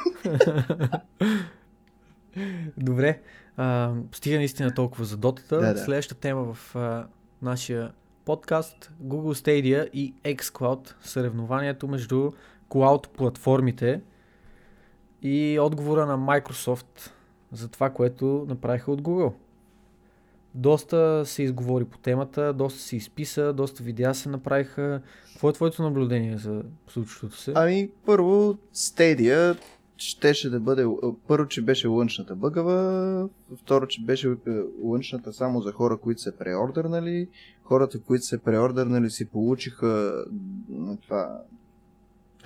Добре, 2.76 3.20
а, 3.56 3.92
стига 4.12 4.36
наистина 4.36 4.74
толкова 4.74 5.04
за 5.04 5.16
дотата. 5.16 5.60
Да, 5.60 5.72
да. 5.74 5.78
Следващата 5.78 6.20
тема 6.20 6.54
в 6.54 6.76
а, 6.76 7.06
нашия 7.42 7.92
подкаст, 8.24 8.92
Google 9.04 9.46
Stadia 9.46 9.90
и 9.90 10.14
xCloud, 10.24 10.94
съревнованието 11.02 11.88
между 11.88 12.30
cloud 12.70 13.08
платформите 13.08 14.00
и 15.22 15.58
отговора 15.60 16.06
на 16.06 16.18
Microsoft 16.18 17.10
за 17.52 17.68
това, 17.68 17.90
което 17.90 18.46
направиха 18.48 18.92
от 18.92 19.02
Google. 19.02 19.32
Доста 20.54 21.22
се 21.26 21.42
изговори 21.42 21.84
по 21.84 21.98
темата, 21.98 22.52
доста 22.52 22.80
се 22.80 22.96
изписа, 22.96 23.52
доста 23.52 23.82
видеа 23.82 24.14
се 24.14 24.28
направиха. 24.28 25.00
Какво 25.32 25.48
е 25.48 25.52
твоето 25.52 25.82
наблюдение 25.82 26.38
за 26.38 26.62
случващото 26.88 27.36
се? 27.36 27.52
Ами, 27.54 27.90
първо, 28.06 28.56
Stadia 28.74 29.56
щеше 29.96 30.50
да 30.50 30.60
бъде, 30.60 30.86
първо, 31.26 31.48
че 31.48 31.62
беше 31.62 31.88
лънчната 31.88 32.36
бъгава, 32.36 33.28
второ, 33.56 33.86
че 33.86 34.04
беше 34.04 34.36
лънчната 34.82 35.32
само 35.32 35.60
за 35.60 35.72
хора, 35.72 35.96
които 35.96 36.20
се 36.20 36.36
преордърнали. 36.36 37.28
Хората, 37.62 38.00
които 38.00 38.24
се 38.24 38.38
преордърнали, 38.38 39.10
си 39.10 39.24
получиха 39.24 40.24
това 41.02 41.42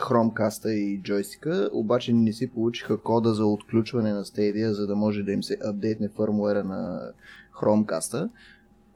Chromecast 0.00 0.68
и 0.68 1.02
джойстика, 1.02 1.70
обаче 1.72 2.12
не 2.12 2.32
си 2.32 2.50
получиха 2.50 2.96
кода 2.96 3.34
за 3.34 3.46
отключване 3.46 4.12
на 4.12 4.24
Stadia, 4.24 4.70
за 4.70 4.86
да 4.86 4.96
може 4.96 5.22
да 5.22 5.32
им 5.32 5.42
се 5.42 5.58
апдейтне 5.64 6.08
фърмуера 6.08 6.64
на 6.64 7.12
Chromecast, 7.60 8.28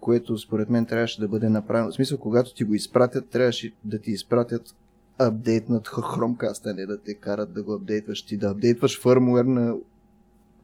което 0.01 0.39
според 0.39 0.71
мен 0.71 0.87
трябваше 0.87 1.21
да 1.21 1.29
бъде 1.29 1.49
направено. 1.49 1.91
В 1.91 1.95
смисъл, 1.95 2.19
когато 2.19 2.55
ти 2.55 2.65
го 2.65 2.75
изпратят, 2.75 3.29
трябваше 3.29 3.73
да 3.85 3.99
ти 3.99 4.11
изпратят 4.11 4.75
апдейтнат 5.19 5.87
Chromecast, 5.87 6.71
а 6.71 6.75
не 6.75 6.87
да 6.87 6.99
те 6.99 7.15
карат 7.15 7.53
да 7.53 7.63
го 7.63 7.73
апдейтваш. 7.73 8.23
Ти 8.23 8.37
да 8.37 8.51
апдейтваш 8.51 9.01
фърмуер 9.01 9.45
на 9.45 9.75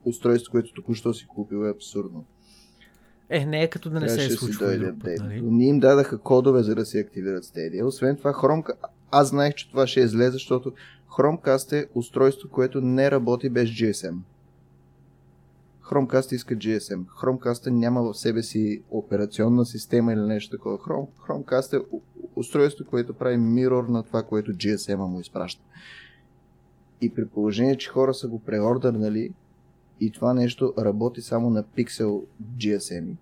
устройство, 0.05 0.50
което 0.50 0.72
току-що 0.72 1.14
си 1.14 1.26
купил 1.26 1.66
е 1.66 1.70
абсурдно. 1.70 2.24
Е, 3.29 3.46
не 3.46 3.62
е 3.62 3.70
като 3.70 3.90
да 3.90 4.00
не 4.00 4.09
се 4.09 4.24
е 4.24 4.31
случило. 4.31 4.70
Нали? 4.70 5.40
Ние 5.42 5.68
им 5.68 5.81
дадаха 5.81 6.18
кодове, 6.18 6.62
за 6.62 6.74
да 6.74 6.87
се 6.87 6.98
активират 6.98 7.44
Stadia. 7.44 7.85
Освен 7.85 8.16
това, 8.16 8.33
Chromecast, 8.33 8.76
аз 9.11 9.29
знаех, 9.29 9.55
че 9.55 9.70
това 9.70 9.87
ще 9.87 10.01
излезе, 10.01 10.31
защото 10.31 10.73
Chromecast 11.11 11.73
е 11.73 11.88
устройство, 11.94 12.49
което 12.49 12.81
не 12.81 13.11
работи 13.11 13.49
без 13.49 13.68
GSM. 13.68 14.16
Chromecast 15.85 16.33
иска 16.35 16.55
GSM. 16.55 17.05
Chromecast 17.05 17.70
няма 17.70 18.03
в 18.03 18.14
себе 18.14 18.42
си 18.42 18.83
операционна 18.90 19.66
система 19.66 20.12
или 20.12 20.20
нещо 20.20 20.57
такова. 20.57 20.79
Chrome, 20.79 21.07
Chromecast 21.29 21.79
е 21.79 21.85
устройство, 22.37 22.85
което 22.85 23.14
прави 23.14 23.37
мирор 23.37 23.85
на 23.85 24.03
това, 24.03 24.23
което 24.23 24.53
GSM 24.53 24.96
му 24.96 25.20
изпраща. 25.20 25.62
И 27.01 27.14
при 27.14 27.27
положение, 27.27 27.77
че 27.77 27.90
хора 27.90 28.14
са 28.14 28.29
го 28.29 28.38
преордърнали 28.38 29.33
и 30.01 30.11
това 30.11 30.35
нещо 30.35 30.75
работи 30.79 31.23
само 31.23 31.51
на 31.51 31.62
пиксел 31.62 32.23
GSM, 32.57 33.14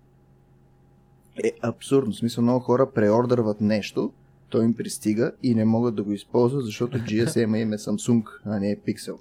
е 1.43 1.53
абсурдно. 1.61 2.11
В 2.11 2.15
смисъл, 2.15 2.41
много 2.41 2.59
хора 2.59 2.91
преордърват 2.91 3.61
нещо, 3.61 4.11
той 4.49 4.65
им 4.65 4.73
пристига 4.73 5.31
и 5.43 5.55
не 5.55 5.65
могат 5.65 5.95
да 5.95 6.03
го 6.03 6.11
използват, 6.11 6.65
защото 6.65 6.97
GSM 6.97 7.57
им 7.57 7.73
е 7.73 7.77
Samsung, 7.77 8.23
а 8.45 8.59
не 8.59 8.71
е 8.71 8.77
Pixel. 8.77 9.17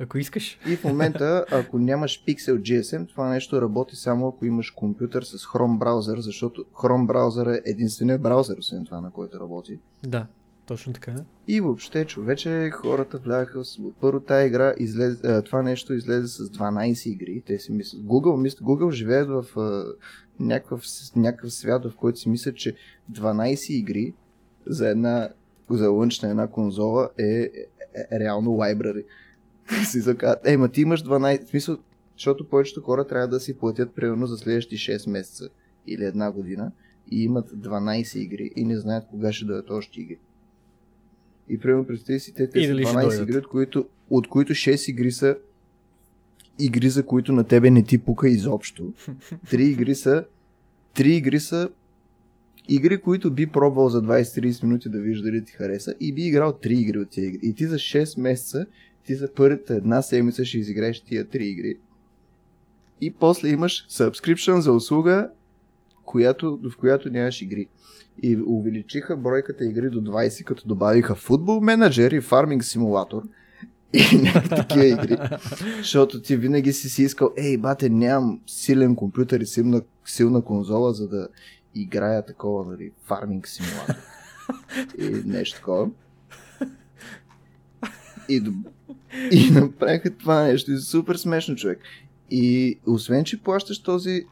Ако 0.00 0.18
искаш. 0.18 0.58
И 0.68 0.76
в 0.76 0.84
момента, 0.84 1.44
ако 1.50 1.78
нямаш 1.78 2.24
Pixel 2.24 2.60
GSM, 2.60 3.08
това 3.08 3.28
нещо 3.28 3.62
работи 3.62 3.96
само 3.96 4.28
ако 4.28 4.46
имаш 4.46 4.70
компютър 4.70 5.22
с 5.22 5.38
Chrome 5.38 5.78
браузър, 5.78 6.20
защото 6.20 6.64
Chrome 6.64 7.06
браузър 7.06 7.46
е 7.46 7.62
единствения 7.64 8.18
браузър, 8.18 8.58
освен 8.58 8.84
това, 8.84 9.00
на 9.00 9.10
който 9.10 9.40
работи. 9.40 9.78
Да, 10.06 10.26
точно 10.66 10.92
така. 10.92 11.14
И 11.48 11.60
въобще, 11.60 12.04
човече, 12.04 12.70
хората 12.70 13.18
влягаха 13.18 13.64
с... 13.64 13.78
Първо 14.00 14.20
тази 14.20 14.46
игра 14.46 14.74
излезе, 14.78 15.42
това 15.42 15.62
нещо 15.62 15.94
излезе 15.94 16.28
с 16.28 16.50
12 16.50 17.08
игри. 17.08 17.42
Те 17.46 17.58
си 17.58 17.72
мислят. 17.72 18.02
Google, 18.02 18.36
мисля, 18.36 18.66
Google 18.66 18.90
живеят 18.90 19.28
в 19.28 19.44
някакъв, 20.40 20.82
някакъв 21.16 21.52
свят, 21.52 21.84
в 21.84 21.96
който 21.96 22.18
си 22.18 22.28
мислят, 22.28 22.56
че 22.56 22.76
12 23.12 23.70
игри 23.70 24.14
за 24.66 24.88
една 24.88 25.28
за 25.70 25.90
лънч 25.90 26.20
на 26.20 26.30
една 26.30 26.46
конзола 26.46 27.10
е, 27.18 27.24
е, 27.24 27.50
е 28.10 28.20
реално 28.20 28.50
library. 28.50 29.04
си 29.84 30.00
заказват, 30.00 30.46
е, 30.46 30.56
ма 30.56 30.68
ти 30.68 30.80
имаш 30.80 31.04
12, 31.04 31.44
в 31.44 31.48
смисъл, 31.48 31.78
защото 32.16 32.48
повечето 32.48 32.80
хора 32.80 33.06
трябва 33.06 33.28
да 33.28 33.40
си 33.40 33.58
платят 33.58 33.94
примерно 33.94 34.26
за 34.26 34.36
следващи 34.36 34.76
6 34.76 35.10
месеца 35.10 35.48
или 35.86 36.04
една 36.04 36.32
година 36.32 36.72
и 37.10 37.22
имат 37.22 37.50
12 37.50 38.18
игри 38.18 38.50
и 38.56 38.64
не 38.64 38.76
знаят 38.76 39.06
кога 39.10 39.32
ще 39.32 39.44
дойдат 39.44 39.70
още 39.70 40.00
игри. 40.00 40.18
И 41.48 41.58
примерно 41.58 41.86
представи 41.86 42.20
си, 42.20 42.34
те, 42.34 42.50
те 42.50 42.66
са 42.66 42.72
12 42.72 43.22
игри, 43.22 43.38
от 43.38 43.48
които, 43.48 43.88
от 44.10 44.28
които 44.28 44.52
6 44.52 44.90
игри 44.90 45.12
са 45.12 45.36
игри, 46.58 46.88
за 46.88 47.06
които 47.06 47.32
на 47.32 47.44
тебе 47.44 47.70
не 47.70 47.82
ти 47.82 47.98
пука 47.98 48.28
изобщо. 48.28 48.92
Три 49.50 49.64
игри 49.64 49.94
са 49.94 50.24
три 50.94 51.14
игри 51.14 51.40
са 51.40 51.68
игри, 52.68 53.00
които 53.00 53.30
би 53.30 53.46
пробвал 53.46 53.88
за 53.88 54.02
20-30 54.02 54.62
минути 54.62 54.88
да 54.88 54.98
вижда 54.98 55.24
дали 55.24 55.44
ти 55.44 55.52
хареса 55.52 55.94
и 56.00 56.12
би 56.12 56.22
играл 56.22 56.52
три 56.52 56.74
игри 56.74 56.98
от 56.98 57.10
тези 57.10 57.26
игри. 57.26 57.40
И 57.42 57.54
ти 57.54 57.66
за 57.66 57.76
6 57.76 58.20
месеца, 58.20 58.66
ти 59.06 59.14
за 59.14 59.34
първата 59.34 59.74
една 59.74 60.02
седмица 60.02 60.44
ще 60.44 60.58
изиграеш 60.58 61.00
тия 61.00 61.28
три 61.28 61.46
игри. 61.46 61.76
И 63.00 63.10
после 63.10 63.48
имаш 63.48 63.86
subscription 63.90 64.58
за 64.58 64.72
услуга, 64.72 65.30
която, 66.04 66.60
в 66.72 66.76
която 66.76 67.10
нямаш 67.10 67.42
игри. 67.42 67.68
И 68.22 68.38
увеличиха 68.46 69.16
бройката 69.16 69.64
игри 69.64 69.90
до 69.90 70.00
20, 70.00 70.44
като 70.44 70.68
добавиха 70.68 71.14
футбол 71.14 71.60
менеджер 71.60 72.10
и 72.10 72.20
фарминг 72.20 72.64
симулатор– 72.64 73.22
и 73.92 74.16
някакви 74.16 74.48
такива 74.48 74.86
игри. 74.86 75.16
Защото 75.76 76.22
ти 76.22 76.36
винаги 76.36 76.72
си 76.72 76.88
си 76.88 77.02
искал, 77.02 77.32
ей, 77.36 77.56
бате, 77.56 77.88
нямам 77.88 78.40
силен 78.46 78.96
компютър 78.96 79.40
и 79.40 79.46
силна, 79.46 79.82
силна 80.04 80.42
конзола, 80.42 80.92
за 80.92 81.08
да 81.08 81.28
играя 81.74 82.26
такова, 82.26 82.64
нали, 82.72 82.92
фарминг 83.04 83.48
симулатор. 83.48 83.94
И 84.98 85.22
нещо 85.24 85.58
такова. 85.58 85.90
И, 88.28 88.42
и 89.32 89.50
направиха 89.50 90.10
това 90.10 90.42
нещо. 90.42 90.72
И 90.72 90.78
супер 90.78 91.16
смешно, 91.16 91.56
човек. 91.56 91.80
И 92.30 92.78
освен, 92.86 93.24
че 93.24 93.42
плащаш 93.42 93.82
този 93.82 94.24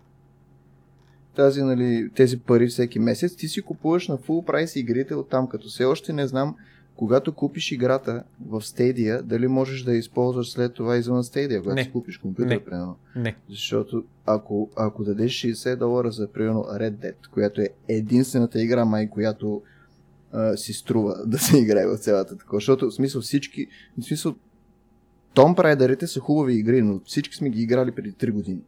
тази, 1.36 1.62
нали, 1.62 2.10
тези 2.14 2.38
пари 2.38 2.66
всеки 2.66 2.98
месец, 2.98 3.36
ти 3.36 3.48
си 3.48 3.62
купуваш 3.62 4.08
на 4.08 4.18
full 4.18 4.44
прайс 4.44 4.76
игрите 4.76 5.14
от 5.14 5.28
там, 5.28 5.48
като 5.48 5.68
все 5.68 5.84
още 5.84 6.12
не 6.12 6.26
знам 6.26 6.56
когато 6.96 7.32
купиш 7.34 7.72
играта 7.72 8.22
в 8.46 8.60
Stadia, 8.60 9.22
дали 9.22 9.48
можеш 9.48 9.82
да 9.82 9.92
я 9.92 9.98
използваш 9.98 10.50
след 10.50 10.74
това 10.74 10.96
извън 10.96 11.22
Stadia, 11.22 11.62
когато 11.62 11.82
си 11.82 11.92
купиш 11.92 12.18
компютър, 12.18 12.48
не. 12.48 12.64
примерно. 12.64 12.96
Не. 13.16 13.36
Защото 13.50 14.04
ако, 14.26 14.70
ако 14.76 15.04
дадеш 15.04 15.32
60 15.32 15.76
долара 15.76 16.10
за, 16.10 16.28
примерно, 16.32 16.60
Red 16.62 16.92
Dead, 16.92 17.14
която 17.32 17.60
е 17.60 17.68
единствената 17.88 18.62
игра, 18.62 18.84
май, 18.84 19.10
която 19.10 19.62
а, 20.32 20.56
си 20.56 20.72
струва 20.72 21.16
да 21.26 21.38
се 21.38 21.58
играе 21.58 21.86
в 21.86 21.98
цялата 21.98 22.38
такова, 22.38 22.56
защото 22.56 22.90
в 22.90 22.94
смисъл 22.94 23.20
всички, 23.20 23.66
в 23.98 24.04
смисъл 24.04 24.34
Том 25.34 25.54
Райдерите 25.58 26.06
са 26.06 26.20
хубави 26.20 26.54
игри, 26.54 26.82
но 26.82 27.00
всички 27.04 27.36
сме 27.36 27.50
ги 27.50 27.62
играли 27.62 27.92
преди 27.92 28.12
3 28.12 28.30
години. 28.30 28.60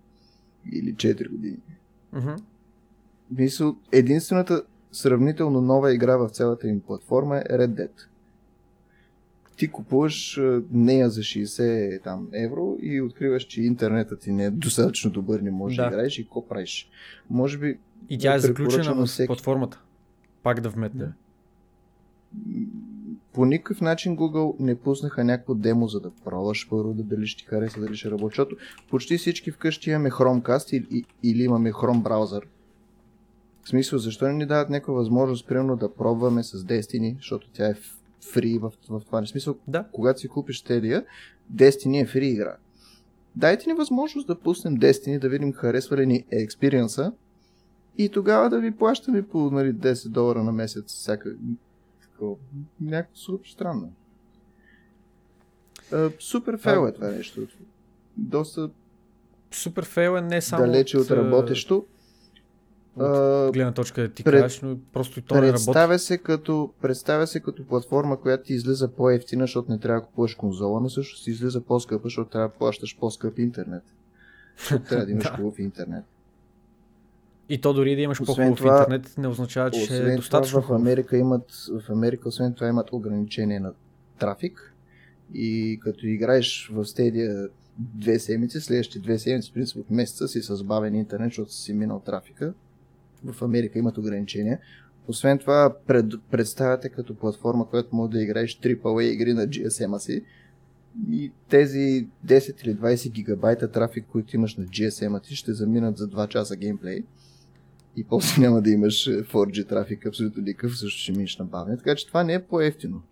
Или 0.73 0.95
4 0.95 1.31
години. 1.31 1.59
Mm-hmm. 2.15 2.43
Мисъл, 3.31 3.77
единствената 3.93 4.63
сравнително 4.93 5.61
нова 5.61 5.95
игра 5.95 6.17
в 6.17 6.29
цялата 6.29 6.69
им 6.69 6.81
платформа 6.81 7.39
е 7.39 7.43
Red 7.43 7.69
Dead 7.69 7.91
ти 9.59 9.69
купуваш 9.69 10.41
нея 10.73 11.11
за 11.11 11.21
60 11.21 12.03
там, 12.03 12.29
евро 12.33 12.77
и 12.81 13.01
откриваш, 13.01 13.45
че 13.45 13.63
интернетът 13.63 14.21
ти 14.21 14.33
не 14.33 14.45
е 14.45 14.51
достатъчно 14.51 15.11
добър, 15.11 15.41
не 15.41 15.51
можеш 15.51 15.77
да, 15.77 15.83
да 15.83 15.89
играеш 15.89 16.19
и 16.19 16.25
какво 16.25 16.49
правиш. 16.49 16.91
Може 17.31 17.59
би. 17.59 17.79
И 18.09 18.19
тя 18.19 18.35
е 18.35 18.39
заключена 18.39 18.95
в 18.95 19.07
всеки... 19.07 19.27
платформата. 19.27 19.83
Пак 20.43 20.61
да 20.61 20.69
вметне. 20.69 21.07
По 23.33 23.45
никакъв 23.45 23.81
начин 23.81 24.17
Google 24.17 24.61
не 24.61 24.75
пуснаха 24.75 25.25
някакво 25.25 25.55
демо, 25.55 25.89
за 25.89 26.01
да 26.01 26.11
пробваш 26.25 26.69
първо 26.71 26.95
да 26.95 27.03
дали 27.03 27.27
ще 27.27 27.43
ти 27.43 27.49
хареса, 27.49 27.81
дали 27.81 27.97
ще 27.97 28.11
работи. 28.11 28.33
Защото 28.33 28.57
почти 28.91 29.19
всички 29.19 29.51
вкъщи 29.51 29.91
имаме 29.91 30.11
Chromecast 30.11 30.73
или, 30.73 31.05
или 31.23 31.43
имаме 31.43 31.73
Chrome 31.73 32.03
браузър. 32.03 32.47
В 33.63 33.69
смисъл, 33.69 33.99
защо 33.99 34.27
не 34.27 34.33
ни 34.33 34.47
дават 34.47 34.71
някаква 34.71 34.95
възможност, 34.95 35.49
примерно, 35.49 35.77
да 35.77 35.95
пробваме 35.95 36.43
с 36.43 36.59
Destiny, 36.59 37.17
защото 37.17 37.49
тя 37.53 37.67
е 37.67 37.75
фри 38.33 38.59
в, 38.59 38.73
в 38.89 39.03
това 39.07 39.27
смисъл. 39.27 39.59
Да. 39.69 39.85
Когато 39.93 40.21
си 40.21 40.29
купиш 40.29 40.63
Stadia, 40.63 41.05
Destiny 41.55 42.03
е 42.03 42.07
фри 42.07 42.27
игра. 42.27 42.57
Дайте 43.37 43.71
ни 43.71 43.75
възможност 43.75 44.27
да 44.27 44.41
пуснем 44.41 44.77
Destiny, 44.77 45.19
да 45.19 45.29
видим 45.29 45.53
харесва 45.53 45.97
ли 45.97 46.07
ни 46.07 46.25
експириенса 46.31 47.13
и 47.99 48.09
тогава 48.09 48.51
да 48.51 48.61
ви 48.61 48.77
плащаме 48.77 49.29
по 49.29 49.51
нали, 49.51 49.75
10 49.75 50.09
долара 50.09 50.45
на 50.45 50.53
месец 50.53 50.87
всяка 50.87 51.35
някакво 52.81 53.17
супер 53.17 53.49
странно. 53.49 53.93
Uh, 55.91 56.23
супер 56.23 56.59
фейл 56.59 56.87
е 56.87 56.93
това 56.93 57.09
нещо. 57.09 57.47
Доста 58.17 58.71
супер 59.51 59.85
фейл 59.85 60.17
е 60.17 60.21
не 60.21 60.41
само 60.41 60.67
далече 60.67 60.99
от, 60.99 61.05
от 61.05 61.11
работещо 61.11 61.87
от 63.05 63.53
гледна 63.53 63.73
точка 63.73 64.03
да 64.03 64.09
ти 64.09 64.25
пред... 64.25 64.41
кажеш, 64.41 64.61
но 64.61 64.79
просто 64.93 65.19
и 65.19 65.23
то 65.23 65.35
не 65.35 65.53
работи. 65.53 65.99
Се 65.99 66.19
като, 66.19 66.71
представя 66.83 67.27
се 67.27 67.41
като 67.41 67.67
платформа, 67.67 68.21
която 68.21 68.45
ти 68.45 68.55
излиза 68.55 68.89
по-ефтина, 68.89 69.43
защото 69.43 69.73
не 69.73 69.79
трябва 69.79 70.01
да 70.01 70.07
купуваш 70.07 70.35
конзола, 70.35 70.81
но 70.81 70.91
също 70.91 71.19
си 71.19 71.31
излиза 71.31 71.61
по-скъпа, 71.61 72.03
защото 72.05 72.31
трябва 72.31 72.49
да 72.49 72.55
плащаш 72.55 72.97
по-скъп 72.99 73.39
интернет. 73.39 73.83
трябва 74.69 75.07
да 75.07 75.13
имаш 75.13 75.31
хубав 75.31 75.59
интернет. 75.59 76.05
И 77.49 77.61
то 77.61 77.73
дори 77.73 77.97
да 77.97 78.03
имаш 78.03 78.19
по-хубав 78.19 78.59
това, 78.59 78.79
интернет, 78.79 79.15
не 79.19 79.29
означава, 79.29 79.71
че 79.71 79.97
е 79.97 80.17
достатъчно 80.17 80.63
това, 80.63 80.77
в 80.77 80.81
Америка 80.81 81.17
имат, 81.17 81.53
в 81.87 81.91
Америка 81.91 82.29
освен 82.29 82.55
това 82.55 82.69
имат 82.69 82.93
ограничение 82.93 83.61
на 83.61 83.73
трафик 84.19 84.75
и 85.35 85.79
като 85.83 86.07
играеш 86.07 86.71
в 86.73 86.85
Stadia 86.85 87.49
две 87.79 88.19
седмици, 88.19 88.61
следващите 88.61 88.99
две 88.99 89.19
седмици, 89.19 89.51
в 89.51 89.55
принцип 89.55 89.77
от 89.77 89.91
месеца 89.91 90.29
си 90.29 90.43
с 90.43 90.65
бавен 90.65 90.95
интернет, 90.95 91.31
защото 91.31 91.53
си 91.53 91.73
минал 91.73 92.01
трафика. 92.01 92.55
В 93.25 93.43
Америка 93.43 93.79
имат 93.79 93.99
ограничения. 93.99 94.59
Освен 95.09 95.39
това, 95.39 95.77
пред, 95.87 96.07
представяте 96.31 96.89
като 96.89 97.15
платформа, 97.15 97.69
която 97.69 97.97
може 97.97 98.11
да 98.11 98.23
играеш 98.23 98.61
AAA 98.61 99.03
игри 99.03 99.35
на 99.35 99.47
GSM-а 99.47 99.99
си. 99.99 100.25
И 101.11 101.33
тези 101.49 102.09
10 102.27 102.65
или 102.65 102.77
20 102.77 103.11
гигабайта 103.11 103.71
трафик, 103.71 104.07
които 104.13 104.37
имаш 104.37 104.57
на 104.57 104.65
GSM-а 104.65 105.21
ти, 105.21 105.37
ще 105.37 105.53
заминат 105.53 105.97
за 105.97 106.09
2 106.09 106.29
часа 106.29 106.57
геймплей. 106.57 107.03
И 107.97 108.05
после 108.05 108.43
няма 108.43 108.63
да 108.63 108.71
имаш 108.71 109.09
4G 109.09 109.69
трафик, 109.69 110.07
абсолютно 110.07 110.43
никакъв, 110.43 110.79
също 110.79 111.01
ще 111.01 111.13
минеш 111.13 111.39
на 111.39 111.45
бавен. 111.45 111.77
Така 111.79 111.95
че 111.95 112.07
това 112.07 112.25
не 112.25 112.35
е 112.35 112.43
по-ефтино. 112.43 113.03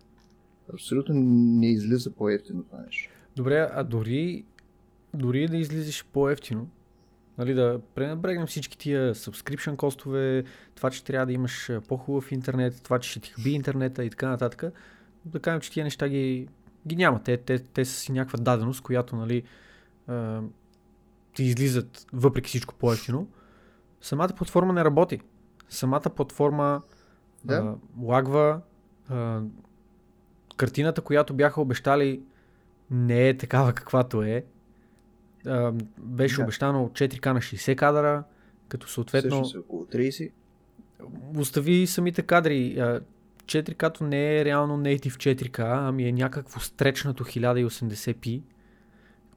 Абсолютно 0.73 1.15
не 1.15 1.71
излиза 1.71 2.11
по-ефтино 2.11 2.63
това 2.63 2.81
нещо. 2.85 3.09
Добре, 3.35 3.69
а 3.73 3.83
дори, 3.83 4.45
дори 5.13 5.47
да 5.47 5.57
излизаш 5.57 6.05
по-ефтино, 6.13 6.69
Нали, 7.37 7.53
да 7.53 7.79
пренебрегнем 7.95 8.47
всички 8.47 8.77
тия 8.77 9.15
subscription 9.15 9.75
костове, 9.75 10.43
това, 10.75 10.89
че 10.89 11.03
трябва 11.03 11.25
да 11.25 11.33
имаш 11.33 11.71
по-хубав 11.87 12.31
интернет, 12.31 12.83
това, 12.83 12.99
че 12.99 13.09
ще 13.09 13.19
ти 13.19 13.29
хаби 13.29 13.51
интернета 13.51 14.05
и 14.05 14.09
така 14.09 14.29
нататък. 14.29 14.63
Да 15.25 15.39
кажем, 15.39 15.61
че 15.61 15.71
тия 15.71 15.83
неща 15.83 16.09
ги, 16.09 16.47
ги 16.87 16.95
няма. 16.95 17.23
Те, 17.23 17.37
те, 17.37 17.59
те 17.59 17.85
са 17.85 17.93
си 17.93 18.11
някаква 18.11 18.39
даденост, 18.39 18.81
която 18.81 19.15
нали, 19.15 19.43
а, 20.07 20.41
ти 21.33 21.43
излизат 21.43 22.05
въпреки 22.13 22.47
всичко 22.47 22.75
по-ефтино. 22.75 23.27
Самата 24.01 24.29
платформа 24.37 24.73
не 24.73 24.85
работи. 24.85 25.19
Самата 25.69 26.09
платформа 26.15 26.81
да. 27.43 27.55
а, 27.55 27.75
лагва. 28.01 28.61
А, 29.09 29.41
картината, 30.57 31.01
която 31.01 31.33
бяха 31.33 31.61
обещали, 31.61 32.21
не 32.91 33.29
е 33.29 33.37
такава 33.37 33.73
каквато 33.73 34.23
е 34.23 34.45
а, 35.47 35.73
беше 35.97 36.35
да. 36.35 36.43
обещано 36.43 36.89
4К 36.89 37.33
на 37.33 37.39
60 37.39 37.75
кадъра, 37.75 38.23
като 38.67 38.89
съответно... 38.89 39.45
Също 39.45 39.59
около 39.59 39.85
30. 39.85 40.31
Остави 41.35 41.87
самите 41.87 42.21
кадри. 42.21 42.77
4К 43.45 44.01
не 44.01 44.37
е 44.37 44.45
реално 44.45 44.77
native 44.77 45.35
4K, 45.35 45.87
ами 45.87 46.07
е 46.07 46.11
някакво 46.11 46.59
стречнато 46.59 47.23
1080p, 47.23 48.41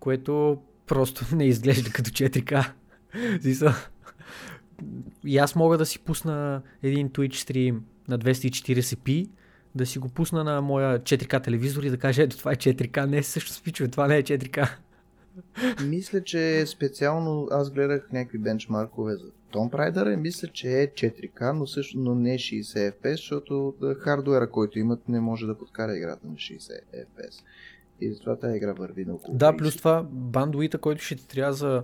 което 0.00 0.58
просто 0.86 1.24
не 1.36 1.44
изглежда 1.44 1.90
като 1.90 2.11
4K. 2.11 2.70
И 5.24 5.38
аз 5.38 5.56
мога 5.56 5.78
да 5.78 5.86
си 5.86 5.98
пусна 5.98 6.62
един 6.82 7.11
Twitch 7.11 7.34
стрим 7.34 7.84
на 8.08 8.18
240p, 8.18 9.28
да 9.74 9.86
си 9.86 9.98
го 9.98 10.08
пусна 10.08 10.44
на 10.44 10.61
моя 10.62 10.98
4K 10.98 11.44
телевизор 11.44 11.82
и 11.82 11.90
да 11.90 11.96
кажа, 11.96 12.22
ето 12.22 12.38
това 12.38 12.52
е 12.52 12.56
4K. 12.56 13.06
Не, 13.06 13.22
също 13.22 13.52
спичове, 13.52 13.88
това 13.88 14.06
не 14.06 14.16
е 14.16 14.22
4K. 14.22 14.70
Мисля, 15.87 16.24
че 16.24 16.66
специално 16.66 17.49
аз 17.51 17.70
гледах 17.70 18.12
някакви 18.12 18.39
бенчмаркове 18.39 19.16
за 19.16 19.26
Tomb 19.53 19.70
Raider 19.70 20.14
и 20.14 20.16
мисля, 20.16 20.49
че 20.49 20.83
е 20.83 20.87
4K, 20.87 21.53
но 21.53 21.66
също 21.66 21.99
но 21.99 22.14
не 22.14 22.39
60 22.39 22.93
FPS, 22.93 23.11
защото 23.11 23.74
хардуера, 23.99 24.51
който 24.51 24.78
имат, 24.78 25.09
не 25.09 25.20
може 25.20 25.47
да 25.47 25.59
подкара 25.59 25.97
играта 25.97 26.26
на 26.26 26.35
60 26.35 26.59
FPS. 26.95 27.43
И 28.01 28.12
затова 28.12 28.37
тази 28.37 28.57
игра 28.57 28.72
върви 28.72 29.05
на 29.05 29.14
около. 29.14 29.39
Да, 29.39 29.57
плюс 29.57 29.76
това 29.76 30.07
бандуита, 30.11 30.78
който 30.78 31.03
ще 31.03 31.16
ти 31.16 31.28
трябва 31.28 31.53
за 31.53 31.83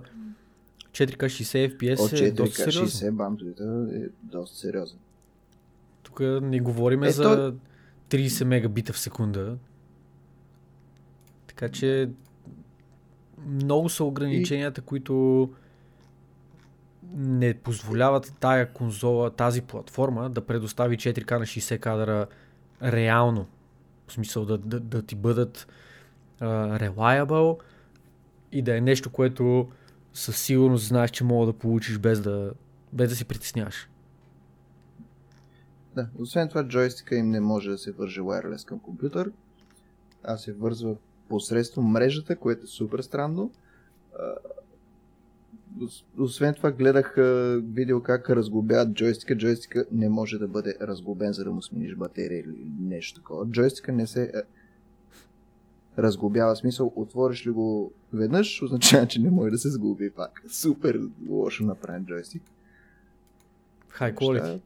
4K 0.91 1.25
60 1.25 1.77
FPS 1.77 1.99
О, 1.99 2.07
4K, 2.07 2.27
е 2.27 2.31
доста 2.31 2.55
сериозен. 2.55 3.11
60 3.11 3.15
бандуита 3.15 3.87
е 3.93 3.99
доста 4.23 4.57
сериозен. 4.57 4.99
Тук 6.03 6.19
не 6.41 6.59
говорим 6.59 7.03
е, 7.03 7.11
за 7.11 7.53
30 8.09 8.43
мегабита 8.43 8.93
в 8.93 8.99
секунда. 8.99 9.57
Така 11.47 11.69
че 11.69 12.09
много 13.47 13.89
са 13.89 14.03
ограниченията, 14.03 14.81
и... 14.81 14.83
които 14.83 15.49
не 17.13 17.53
позволяват 17.53 18.33
тая 18.39 18.73
конзола, 18.73 19.29
тази 19.29 19.61
платформа 19.61 20.29
да 20.29 20.41
предостави 20.41 20.97
4К 20.97 21.31
на 21.39 21.45
60 21.45 21.79
кадра 21.79 22.27
реално. 22.83 23.47
В 24.07 24.13
смисъл 24.13 24.45
да, 24.45 24.57
да, 24.57 24.79
да 24.79 25.01
ти 25.01 25.15
бъдат 25.15 25.67
uh, 26.41 26.89
reliable 26.89 27.59
и 28.51 28.61
да 28.61 28.77
е 28.77 28.81
нещо, 28.81 29.09
което 29.09 29.67
със 30.13 30.41
сигурност 30.41 30.87
знаеш, 30.87 31.11
че 31.11 31.23
мога 31.23 31.45
да 31.45 31.53
получиш 31.53 31.97
без 31.97 32.21
да, 32.21 32.51
без 32.93 33.09
да 33.09 33.15
си 33.15 33.25
притесняваш. 33.25 33.89
Да, 35.95 36.07
освен 36.19 36.49
това 36.49 36.67
джойстика 36.67 37.15
им 37.15 37.29
не 37.29 37.39
може 37.39 37.69
да 37.69 37.77
се 37.77 37.91
върже 37.91 38.21
wireless 38.21 38.67
към 38.67 38.79
компютър, 38.79 39.31
а 40.23 40.37
се 40.37 40.53
вързва 40.53 40.95
посредством 41.29 41.85
мрежата, 41.85 42.35
което 42.35 42.63
е 42.63 42.67
супер 42.67 42.99
странно. 42.99 43.51
Освен 46.19 46.53
това 46.53 46.71
гледах 46.71 47.15
видео 47.57 48.03
как 48.03 48.29
разглобяват 48.29 48.93
джойстика. 48.93 49.37
Джойстика 49.37 49.85
не 49.91 50.09
може 50.09 50.37
да 50.37 50.47
бъде 50.47 50.75
разглобен, 50.81 51.33
за 51.33 51.43
да 51.43 51.51
му 51.51 51.61
смениш 51.61 51.95
батерия 51.95 52.39
или 52.39 52.71
нещо 52.79 53.19
такова. 53.19 53.45
Джойстика 53.45 53.91
не 53.91 54.07
се 54.07 54.31
разглобява. 55.97 56.55
Смисъл, 56.55 56.93
отвориш 56.95 57.47
ли 57.47 57.51
го 57.51 57.91
веднъж, 58.13 58.61
означава, 58.61 59.07
че 59.07 59.21
не 59.21 59.29
може 59.29 59.51
да 59.51 59.57
се 59.57 59.69
сглоби 59.69 60.09
пак. 60.09 60.43
Супер 60.47 61.01
лошо 61.29 61.65
направен 61.65 62.05
джойстик. 62.05 62.43
High 63.99 64.15
quality. 64.15 64.59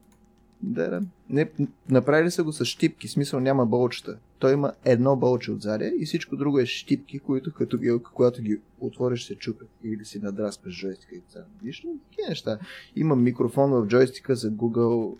Да, 0.61 0.89
да. 0.89 1.01
Не, 1.29 1.51
направили 1.89 2.31
са 2.31 2.43
го 2.43 2.51
с 2.51 2.65
щипки, 2.65 3.07
смисъл 3.07 3.39
няма 3.39 3.65
болчета. 3.65 4.17
Той 4.41 4.53
има 4.53 4.71
едно 4.85 5.15
болче 5.15 5.51
отзади 5.51 5.93
и 5.99 6.05
всичко 6.05 6.35
друго 6.35 6.59
е 6.59 6.65
щипки, 6.65 7.19
които 7.19 7.53
като 7.53 7.77
ги, 7.77 7.91
когато 8.13 8.41
ги 8.41 8.59
отвориш 8.79 9.27
се 9.27 9.35
чупят 9.35 9.69
или 9.83 10.05
си 10.05 10.19
надраскаш 10.19 10.79
джойстика 10.79 11.15
и 11.15 11.21
така. 11.21 11.45
Виж 11.63 11.85
такива 12.09 12.29
неща. 12.29 12.59
Има 12.95 13.15
микрофон 13.15 13.71
в 13.71 13.87
джойстика 13.87 14.35
за 14.35 14.51
Google 14.51 15.17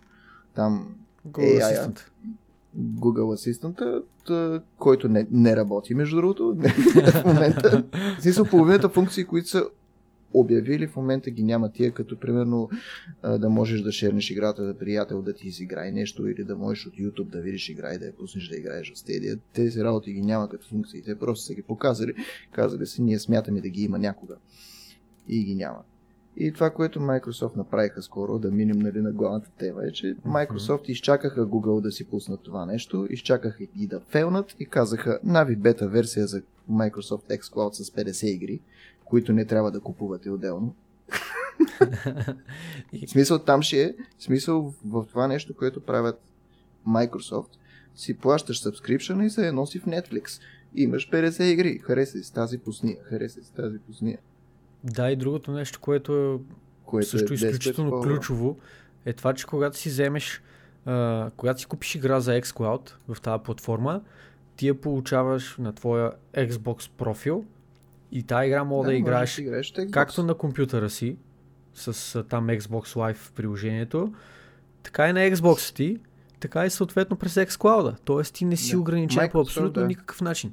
там 0.54 0.94
Google 1.28 1.60
AI, 1.60 1.62
Assistant. 1.62 2.00
Google 2.78 3.52
Assistant, 3.52 4.02
който 4.78 5.08
не, 5.08 5.26
не 5.30 5.56
работи, 5.56 5.94
между 5.94 6.16
другото, 6.16 6.56
в 6.58 7.24
момента. 7.24 7.84
В 8.18 8.22
смисъл, 8.22 8.44
половината 8.44 8.88
функции, 8.88 9.24
които 9.24 9.48
са 9.48 9.64
обявили, 10.34 10.86
в 10.86 10.96
момента 10.96 11.30
ги 11.30 11.42
няма 11.42 11.72
тия, 11.72 11.92
като 11.92 12.18
примерно 12.18 12.70
да 13.38 13.50
можеш 13.50 13.80
да 13.80 13.92
шернеш 13.92 14.30
играта 14.30 14.66
за 14.66 14.74
приятел 14.74 15.22
да 15.22 15.32
ти 15.32 15.48
изиграе 15.48 15.92
нещо 15.92 16.28
или 16.28 16.44
да 16.44 16.56
можеш 16.56 16.86
от 16.86 16.94
YouTube 16.94 17.30
да 17.30 17.40
видиш 17.40 17.68
игра 17.68 17.94
и 17.94 17.98
да 17.98 18.06
я 18.06 18.12
пуснеш 18.12 18.48
да 18.48 18.56
играеш 18.56 18.92
в 18.92 18.96
Stadia. 18.96 19.38
Тези 19.52 19.84
работи 19.84 20.12
ги 20.12 20.22
няма 20.22 20.48
като 20.48 20.68
функции, 20.68 21.02
те 21.02 21.18
просто 21.18 21.44
са 21.44 21.54
ги 21.54 21.62
показали, 21.62 22.14
казали 22.52 22.86
се, 22.86 23.02
ние 23.02 23.18
смятаме 23.18 23.60
да 23.60 23.68
ги 23.68 23.82
има 23.82 23.98
някога. 23.98 24.36
И 25.28 25.44
ги 25.44 25.54
няма. 25.54 25.78
И 26.36 26.52
това, 26.52 26.70
което 26.70 27.00
Microsoft 27.00 27.56
направиха 27.56 28.02
скоро, 28.02 28.38
да 28.38 28.50
минем 28.50 28.78
нали, 28.78 29.00
на 29.00 29.12
главната 29.12 29.50
тема, 29.58 29.84
е, 29.84 29.92
че 29.92 30.16
Microsoft 30.26 30.88
изчакаха 30.88 31.46
Google 31.46 31.80
да 31.80 31.92
си 31.92 32.04
пуснат 32.04 32.40
това 32.42 32.66
нещо, 32.66 33.06
изчакаха 33.10 33.64
ги 33.64 33.86
да 33.86 34.00
фейлнат 34.00 34.56
и 34.60 34.66
казаха 34.66 35.20
Navi 35.26 35.56
бета 35.56 35.88
версия 35.88 36.26
за 36.26 36.42
Microsoft 36.70 37.40
xCloud 37.40 37.72
с 37.72 37.90
50 37.90 38.26
игри 38.26 38.60
които 39.12 39.32
не 39.32 39.44
трябва 39.44 39.70
да 39.70 39.80
купувате 39.80 40.30
отделно. 40.30 40.74
В 43.06 43.10
смисъл 43.10 43.38
там 43.38 43.62
ще 43.62 43.82
е, 43.82 43.94
смисъл 44.18 44.74
в 44.84 45.04
това 45.08 45.26
нещо, 45.26 45.54
което 45.54 45.80
правят 45.80 46.20
Microsoft, 46.88 47.48
си 47.94 48.18
плащаш 48.18 48.62
subscription 48.62 49.24
и 49.24 49.30
се 49.30 49.46
я 49.46 49.52
носи 49.52 49.78
в 49.78 49.84
Netflix. 49.84 50.40
Имаш 50.74 51.10
50 51.10 51.42
игри, 51.42 51.78
хареса 51.78 52.22
си 52.22 52.34
тази 52.34 52.58
пусния, 52.58 52.96
хареса 53.02 53.42
си 53.42 53.52
тази 53.52 53.78
пусния. 53.78 54.18
Да, 54.84 55.10
и 55.10 55.16
другото 55.16 55.52
нещо, 55.52 55.80
което 55.80 56.16
е 56.16 56.38
което 56.84 57.08
също 57.08 57.32
е 57.32 57.34
изключително 57.34 58.00
ключово, 58.00 58.58
е 59.04 59.12
това, 59.12 59.34
че 59.34 59.46
когато 59.46 59.76
си 59.76 59.88
вземеш, 59.88 60.42
а, 60.84 61.30
когато 61.36 61.60
си 61.60 61.66
купиш 61.66 61.94
игра 61.94 62.20
за 62.20 62.40
xCloud 62.40 62.90
в 63.08 63.20
тази 63.20 63.42
платформа, 63.42 64.00
ти 64.56 64.68
я 64.68 64.80
получаваш 64.80 65.56
на 65.58 65.72
твоя 65.72 66.12
Xbox 66.34 66.90
профил 66.90 67.44
и 68.12 68.22
тази 68.22 68.46
игра 68.46 68.64
мога 68.64 68.84
да, 68.84 68.90
да 68.90 68.96
играеш 68.96 69.36
да 69.36 69.42
играеш 69.42 69.74
както 69.90 70.22
на 70.22 70.34
компютъра 70.34 70.90
си, 70.90 71.16
с 71.74 72.22
там 72.28 72.46
Xbox 72.46 72.94
Live 72.94 73.32
приложението, 73.32 74.12
така 74.82 75.08
и 75.08 75.12
на 75.12 75.20
Xbox 75.20 75.74
ти, 75.74 75.98
така 76.40 76.66
и 76.66 76.70
съответно 76.70 77.16
през 77.16 77.34
xCloud. 77.34 77.96
Тоест 78.04 78.34
ти 78.34 78.44
не 78.44 78.56
си 78.56 78.72
да. 78.72 78.80
ограничен 78.80 79.22
Microsoft, 79.22 79.32
по 79.32 79.40
абсолютно 79.40 79.82
да. 79.82 79.88
никакъв 79.88 80.20
начин. 80.20 80.52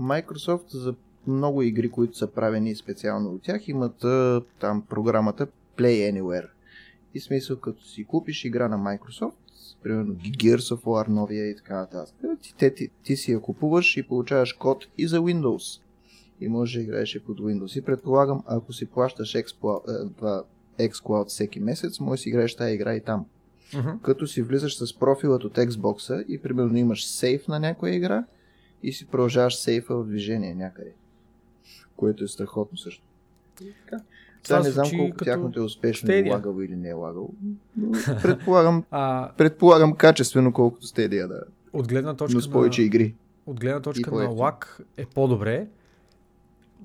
Microsoft 0.00 0.76
за 0.76 0.94
много 1.26 1.62
игри, 1.62 1.90
които 1.90 2.16
са 2.16 2.26
правени 2.26 2.74
специално 2.74 3.30
от 3.30 3.42
тях, 3.42 3.68
имат 3.68 4.04
там 4.58 4.82
програмата 4.88 5.46
Play 5.76 6.12
Anywhere. 6.12 6.48
И 7.14 7.20
смисъл, 7.20 7.56
като 7.56 7.84
си 7.84 8.04
купиш 8.04 8.44
игра 8.44 8.68
на 8.68 8.78
Microsoft, 8.78 9.32
примерно 9.82 10.14
Gears 10.14 10.74
of 10.74 10.82
War 10.82 11.08
новия 11.08 11.50
и 11.50 11.56
така 11.56 11.76
нататък, 11.76 12.14
ти, 12.42 12.54
ти, 12.56 12.74
ти, 12.74 12.88
ти 13.02 13.16
си 13.16 13.32
я 13.32 13.40
купуваш 13.40 13.96
и 13.96 14.02
получаваш 14.02 14.52
код 14.52 14.86
и 14.98 15.06
за 15.08 15.18
Windows 15.18 15.80
и 16.40 16.48
може 16.48 16.78
да 16.78 16.82
играеш 16.82 17.14
и 17.14 17.24
под 17.24 17.40
Windows. 17.40 17.78
И 17.78 17.82
предполагам, 17.82 18.42
ако 18.46 18.72
си 18.72 18.86
плащаш 18.86 19.34
е, 19.34 19.44
xCloud 20.78 21.28
всеки 21.28 21.60
месец, 21.60 22.00
може 22.00 22.18
да 22.18 22.22
си 22.22 22.28
играеш 22.28 22.56
тази 22.56 22.74
игра 22.74 22.94
и 22.94 23.00
там. 23.00 23.26
Мгм. 23.74 23.90
Като 24.02 24.26
си 24.26 24.42
влизаш 24.42 24.76
с 24.78 24.98
профилът 24.98 25.44
от 25.44 25.54
Xbox 25.54 26.26
и 26.26 26.42
примерно 26.42 26.76
имаш 26.76 27.06
сейф 27.06 27.48
на 27.48 27.60
някоя 27.60 27.94
игра 27.94 28.24
и 28.82 28.92
си 28.92 29.06
продължаваш 29.06 29.56
сейфа 29.56 29.96
в 29.96 30.06
движение 30.06 30.54
някъде. 30.54 30.92
Което 31.96 32.24
е 32.24 32.28
страхотно 32.28 32.78
също. 32.78 33.02
Така. 33.58 34.02
Сега 34.42 34.60
не 34.60 34.70
знам 34.70 34.90
колко 34.96 35.12
като 35.12 35.24
тяхното 35.24 35.60
е 35.60 35.62
успешно 35.62 36.08
Stadia. 36.08 36.26
и 36.26 36.30
лагало 36.30 36.62
или 36.62 36.76
не 36.76 36.88
е 36.88 36.92
лагало. 36.92 37.30
Предполагам, 38.22 38.84
А, 38.90 39.30
предполагам 39.36 39.94
качествено 39.94 40.52
колкото 40.52 40.86
Stadia 40.86 41.26
да 41.28 41.42
от 41.72 41.88
гледна 41.88 42.14
точка 42.14 42.34
но 42.36 42.40
с 42.40 42.50
повече 42.50 42.80
на... 42.80 42.86
игри. 42.86 43.14
от 43.46 43.60
гледна 43.60 43.80
точка 43.80 44.10
на 44.10 44.28
лак 44.28 44.80
е 44.96 45.06
по-добре, 45.06 45.66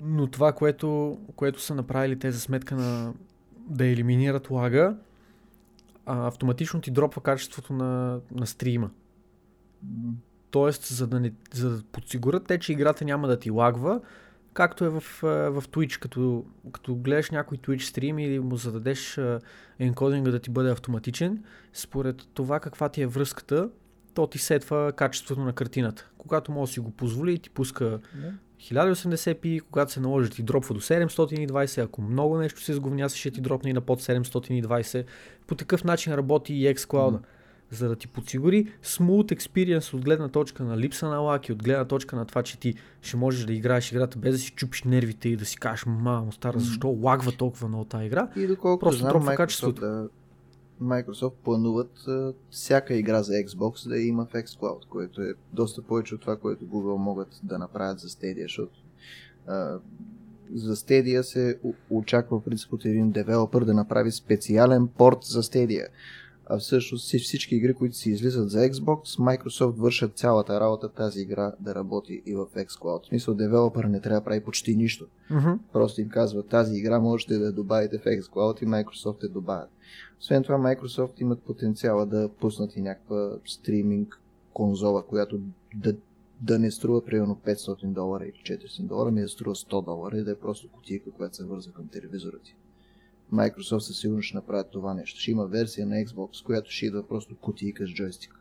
но 0.02 0.26
това, 0.26 0.52
което, 0.52 1.18
което 1.36 1.60
са 1.60 1.74
направили 1.74 2.18
те 2.18 2.32
за 2.32 2.40
сметка 2.40 2.76
на 2.76 3.14
да 3.56 3.86
елиминират 3.86 4.50
лага, 4.50 4.96
а, 6.06 6.26
автоматично 6.26 6.80
ти 6.80 6.90
дропва 6.90 7.22
качеството 7.22 7.72
на, 7.72 8.20
на 8.34 8.46
стрима. 8.46 8.90
Тоест, 10.50 10.84
за 10.84 11.06
да, 11.06 11.20
не, 11.20 11.32
за 11.54 11.70
да 11.70 11.82
подсигурят 11.82 12.46
те, 12.46 12.58
че 12.58 12.72
играта 12.72 13.04
няма 13.04 13.28
да 13.28 13.38
ти 13.38 13.50
лагва, 13.50 14.00
както 14.52 14.84
е 14.84 14.88
в, 14.88 15.02
а, 15.22 15.26
в 15.26 15.62
Twitch, 15.68 15.98
като, 15.98 16.44
като 16.72 16.94
гледаш 16.94 17.30
някой 17.30 17.58
Twitch 17.58 17.82
стрим 17.82 18.18
или 18.18 18.38
му 18.38 18.56
зададеш 18.56 19.18
а, 19.18 19.40
енкодинга 19.78 20.30
да 20.30 20.38
ти 20.38 20.50
бъде 20.50 20.70
автоматичен, 20.70 21.44
според 21.72 22.28
това 22.34 22.60
каква 22.60 22.88
ти 22.88 23.02
е 23.02 23.06
връзката, 23.06 23.70
то 24.14 24.26
ти 24.26 24.38
сетва 24.38 24.92
качеството 24.96 25.40
на 25.40 25.52
картината. 25.52 26.10
Когато 26.18 26.52
може 26.52 26.70
да 26.70 26.72
си 26.72 26.80
го 26.80 26.90
позволи, 26.90 27.38
ти 27.38 27.50
пуска 27.50 28.00
1080p, 28.62 29.60
когато 29.60 29.92
се 29.92 30.00
наложи 30.00 30.30
ти 30.30 30.42
дропва 30.42 30.74
до 30.74 30.80
720, 30.80 31.84
ако 31.84 32.02
много 32.02 32.38
нещо 32.38 32.60
се 32.62 32.72
сговняса, 32.72 33.16
ще 33.16 33.30
ти 33.30 33.40
дропне 33.40 33.70
и 33.70 33.72
на 33.72 33.80
под 33.80 34.02
720. 34.02 35.04
По 35.46 35.54
такъв 35.54 35.84
начин 35.84 36.14
работи 36.14 36.54
и 36.54 36.74
xCloud. 36.74 37.18
За 37.70 37.88
да 37.88 37.96
ти 37.96 38.08
подсигури 38.08 38.66
smooth 38.84 39.36
experience 39.36 39.94
от 39.94 40.04
гледна 40.04 40.28
точка 40.28 40.64
на 40.64 40.78
липса 40.78 41.08
на 41.08 41.18
лак 41.18 41.48
и 41.48 41.52
от 41.52 41.62
гледна 41.62 41.84
точка 41.84 42.16
на 42.16 42.24
това, 42.24 42.42
че 42.42 42.58
ти 42.58 42.74
ще 43.02 43.16
можеш 43.16 43.44
да 43.44 43.52
играеш 43.52 43.92
играта 43.92 44.18
без 44.18 44.34
да 44.34 44.38
си 44.38 44.50
чупиш 44.50 44.82
нервите 44.82 45.28
и 45.28 45.36
да 45.36 45.44
си 45.44 45.56
кажеш, 45.56 45.86
мамо, 45.86 46.32
стара, 46.32 46.58
защо 46.58 46.88
лагва 47.02 47.32
толкова 47.32 47.68
много 47.68 47.84
тази 47.84 48.04
игра? 48.04 48.28
И 48.36 48.46
доколкото 48.46 48.86
Просто 48.86 49.00
знам, 49.00 49.12
Microsoft, 49.12 49.36
качеството. 49.36 49.80
да, 49.80 50.08
Microsoft 50.82 51.34
плануват 51.44 52.08
а, 52.08 52.32
всяка 52.50 52.94
игра 52.94 53.22
за 53.22 53.32
Xbox 53.32 53.88
да 53.88 53.98
има 53.98 54.26
в 54.26 54.32
xCloud, 54.32 54.88
което 54.88 55.22
е 55.22 55.34
доста 55.52 55.82
повече 55.82 56.14
от 56.14 56.20
това, 56.20 56.36
което 56.36 56.66
Google 56.66 56.96
могат 56.96 57.40
да 57.42 57.58
направят 57.58 57.98
за 57.98 58.08
Stadia, 58.08 58.42
защото 58.42 58.82
а, 59.46 59.78
за 60.54 60.76
Stadia 60.76 61.20
се 61.20 61.58
очаква 61.90 62.38
в 62.38 62.44
принцип 62.44 62.72
от 62.72 62.84
един 62.84 63.10
девелопър 63.10 63.64
да 63.64 63.74
направи 63.74 64.12
специален 64.12 64.88
порт 64.88 65.18
за 65.22 65.42
Stadia. 65.42 65.86
А 66.54 66.58
всъщност 66.58 67.08
си- 67.08 67.18
всички 67.18 67.56
игри, 67.56 67.74
които 67.74 67.96
си 67.96 68.10
излизат 68.10 68.50
за 68.50 68.58
Xbox, 68.58 69.18
Microsoft 69.18 69.76
вършат 69.76 70.16
цялата 70.16 70.60
работа 70.60 70.88
тази 70.88 71.20
игра 71.20 71.52
да 71.60 71.74
работи 71.74 72.22
и 72.26 72.34
в 72.34 72.46
xCloud. 72.46 73.02
В 73.02 73.06
смисъл, 73.06 73.34
девелопър 73.34 73.84
не 73.84 74.00
трябва 74.00 74.20
да 74.20 74.24
прави 74.24 74.40
почти 74.40 74.76
нищо. 74.76 75.06
Мгм. 75.30 75.50
Просто 75.72 76.00
им 76.00 76.08
казват, 76.08 76.48
тази 76.48 76.78
игра 76.78 77.00
можете 77.00 77.38
да 77.38 77.52
добавите 77.52 77.98
в 77.98 78.04
xCloud 78.04 78.62
и 78.62 78.66
Microsoft 78.66 79.22
я 79.22 79.28
добавят. 79.28 79.70
Освен 80.20 80.42
това, 80.42 80.56
Microsoft 80.58 81.20
имат 81.20 81.42
потенциала 81.42 82.06
да 82.06 82.28
пуснат 82.40 82.76
и 82.76 82.80
някаква 82.80 83.30
стриминг 83.46 84.20
конзола, 84.54 85.06
която 85.06 85.40
да, 85.76 85.94
да 86.40 86.58
не 86.58 86.70
струва 86.70 87.04
примерно 87.04 87.40
500 87.46 87.92
долара 87.92 88.24
или 88.24 88.58
400 88.58 88.82
долара, 88.82 89.10
ми 89.10 89.20
да 89.20 89.28
струва 89.28 89.54
100 89.54 89.84
долара 89.84 90.18
и 90.18 90.24
да 90.24 90.30
е 90.30 90.34
просто 90.34 90.68
кутийка, 90.68 91.10
която 91.10 91.36
се 91.36 91.44
върза 91.44 91.70
към 91.70 91.88
телевизора 91.88 92.38
ти. 92.44 92.56
Microsoft 93.32 93.78
със 93.78 93.98
сигурност 94.00 94.26
ще 94.26 94.36
направят 94.36 94.70
това 94.70 94.94
нещо. 94.94 95.20
Ще 95.20 95.30
има 95.30 95.46
версия 95.46 95.86
на 95.86 95.96
Xbox, 95.96 96.44
която 96.44 96.70
ще 96.70 96.86
идва 96.86 97.08
просто 97.08 97.36
кутийка 97.36 97.86
с 97.86 97.90
джойстик. 97.90 98.34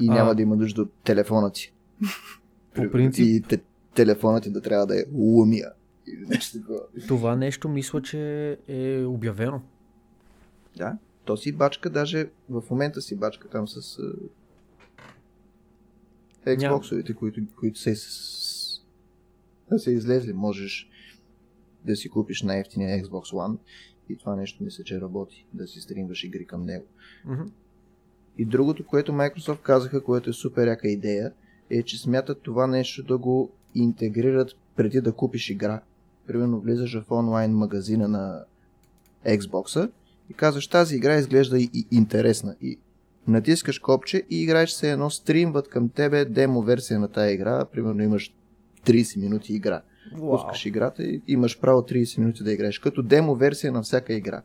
И 0.00 0.08
А. 0.08 0.14
няма 0.14 0.34
да 0.34 0.42
има 0.42 0.56
нужда 0.56 0.82
от 0.82 0.92
телефона 0.94 1.52
ти. 1.52 1.72
По 2.74 2.82
принцип- 2.82 3.26
И 3.26 3.42
те, 3.42 3.60
телефонът 3.94 4.42
ти 4.42 4.50
да 4.50 4.60
трябва 4.60 4.86
да 4.86 5.00
е 5.00 5.04
нещо 6.28 6.58
такова. 6.58 6.80
Това 7.08 7.36
нещо 7.36 7.68
мисля, 7.68 8.02
че 8.02 8.18
е 8.68 9.04
обявено. 9.04 9.62
Да, 10.76 10.98
то 11.24 11.36
си 11.36 11.52
бачка, 11.52 11.90
даже 11.90 12.30
в 12.48 12.62
момента 12.70 13.00
си 13.00 13.16
бачка 13.16 13.48
там 13.48 13.68
с 13.68 13.98
Xbox-овите, 16.46 17.14
които, 17.14 17.40
които 17.58 17.78
са, 17.78 17.94
са 19.78 19.90
излезли. 19.92 20.32
Можеш 20.32 20.88
да 21.84 21.96
си 21.96 22.08
купиш 22.08 22.42
най-ефтиния 22.42 23.04
Xbox 23.04 23.32
One 23.32 23.56
и 24.08 24.16
това 24.16 24.36
нещо 24.36 24.64
мисля, 24.64 24.84
че 24.84 25.00
работи, 25.00 25.46
да 25.52 25.66
си 25.66 25.80
стримваш 25.80 26.24
игри 26.24 26.46
към 26.46 26.64
него. 26.64 26.84
Мгм. 27.24 27.42
И 28.38 28.44
другото, 28.44 28.86
което 28.86 29.12
Microsoft 29.12 29.62
казаха, 29.62 30.04
което 30.04 30.30
е 30.30 30.32
супер 30.32 30.66
яка 30.66 30.88
идея, 30.88 31.32
е, 31.70 31.82
че 31.82 31.98
смятат 31.98 32.42
това 32.42 32.66
нещо 32.66 33.02
да 33.02 33.18
го 33.18 33.50
интегрират 33.74 34.50
преди 34.76 35.00
да 35.00 35.12
купиш 35.12 35.50
игра. 35.50 35.80
Примерно 36.26 36.60
влизаш 36.60 37.00
в 37.00 37.10
онлайн 37.10 37.52
магазина 37.52 38.08
на 38.08 38.44
Xbox 39.26 39.90
и 40.30 40.34
казваш 40.34 40.68
тази 40.68 40.96
игра 40.96 41.18
изглежда 41.18 41.58
и, 41.58 41.70
и 41.74 41.86
интересна. 41.90 42.56
И 42.60 42.78
натискаш 43.28 43.78
копче 43.78 44.22
и 44.30 44.42
играеш 44.42 44.70
се 44.70 44.90
едно 44.90 45.10
стримват 45.10 45.68
към 45.68 45.88
тебе 45.88 46.24
демо 46.24 46.62
версия 46.62 47.00
на 47.00 47.08
тази 47.08 47.34
игра. 47.34 47.64
Примерно 47.64 48.02
имаш 48.02 48.34
30 48.86 49.20
минути 49.20 49.54
игра. 49.54 49.82
Вау. 50.14 50.30
Пускаш 50.30 50.66
играта 50.66 51.02
и 51.02 51.22
имаш 51.28 51.60
право 51.60 51.82
30 51.82 52.18
минути 52.18 52.44
да 52.44 52.52
играеш. 52.52 52.78
Като 52.78 53.02
демо 53.02 53.34
версия 53.34 53.72
на 53.72 53.82
всяка 53.82 54.12
игра. 54.14 54.42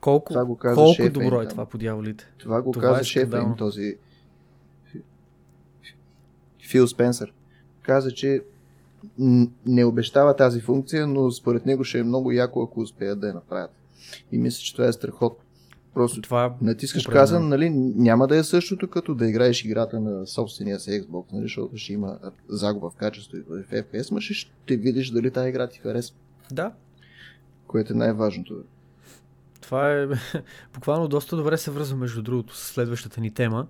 Колко, 0.00 0.32
Това 0.32 0.44
го 0.44 0.56
каза 0.56 0.74
колко 0.74 0.94
шефа 0.94 1.10
добро 1.10 1.34
им 1.34 1.42
е 1.42 1.48
това 1.48 1.66
по 1.66 1.78
дяволите? 1.78 2.32
Това 2.38 2.62
го 2.62 2.72
Това 2.72 2.88
е 2.88 2.92
каза 2.92 3.04
шефа 3.04 3.26
скандално. 3.26 3.50
им 3.52 3.56
този 3.56 3.96
Фил 6.68 6.86
Спенсър. 6.86 7.32
Каза, 7.82 8.10
че 8.10 8.42
не 9.66 9.84
обещава 9.84 10.36
тази 10.36 10.60
функция, 10.60 11.06
но 11.06 11.30
според 11.30 11.66
него 11.66 11.84
ще 11.84 11.98
е 11.98 12.02
много 12.02 12.32
яко, 12.32 12.62
ако 12.62 12.80
успеят 12.80 13.20
да 13.20 13.26
я 13.26 13.34
направят. 13.34 13.70
И 14.32 14.38
мисля, 14.38 14.58
че 14.58 14.74
това 14.74 14.88
е 14.88 14.92
страхотно. 14.92 15.43
Просто 15.94 16.20
Това 16.22 16.54
натискаш 16.62 17.02
определено. 17.02 17.22
каза, 17.22 17.40
нали, 17.40 17.70
няма 17.96 18.26
да 18.26 18.36
е 18.36 18.44
същото 18.44 18.88
като 18.88 19.14
да 19.14 19.28
играеш 19.28 19.64
играта 19.64 20.00
на 20.00 20.26
собствения 20.26 20.80
си 20.80 20.90
Xbox, 20.90 21.32
нали, 21.32 21.42
защото 21.42 21.76
ще 21.76 21.92
има 21.92 22.18
загуба 22.48 22.90
в 22.90 22.94
качество 22.96 23.36
и 23.36 23.40
в 23.40 23.64
FPS, 23.70 24.12
но 24.12 24.20
ще, 24.20 24.34
ще 24.34 24.76
видиш 24.76 25.10
дали 25.10 25.30
тази 25.30 25.48
игра 25.48 25.68
ти 25.68 25.78
харесва, 25.78 26.16
Да, 26.52 26.72
което 27.66 27.92
е 27.92 27.96
най-важното. 27.96 28.62
това 29.60 29.92
е 29.92 30.06
буквално 30.74 31.08
доста 31.08 31.36
добре 31.36 31.56
се 31.56 31.70
връзва 31.70 31.96
между 31.96 32.22
другото 32.22 32.56
с 32.56 32.72
следващата 32.72 33.20
ни 33.20 33.30
тема. 33.30 33.66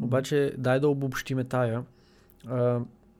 Обаче 0.00 0.54
дай 0.58 0.80
да 0.80 0.88
обобщиме 0.88 1.44
тая. 1.44 1.82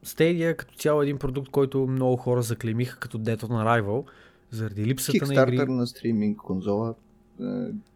Stadia 0.05 0.49
е 0.51 0.53
като 0.53 0.75
цяло 0.75 1.01
един 1.01 1.17
продукт, 1.17 1.49
който 1.49 1.87
много 1.87 2.17
хора 2.17 2.41
заклемиха 2.41 2.99
като 2.99 3.19
Dead 3.19 3.41
on 3.41 3.47
Arrival, 3.47 4.03
заради 4.51 4.85
липсата 4.85 5.25
на 5.25 5.33
игри. 5.33 5.65
На 5.67 5.87
стриминг 5.87 6.37
конзола, 6.37 6.93
е, 7.41 7.43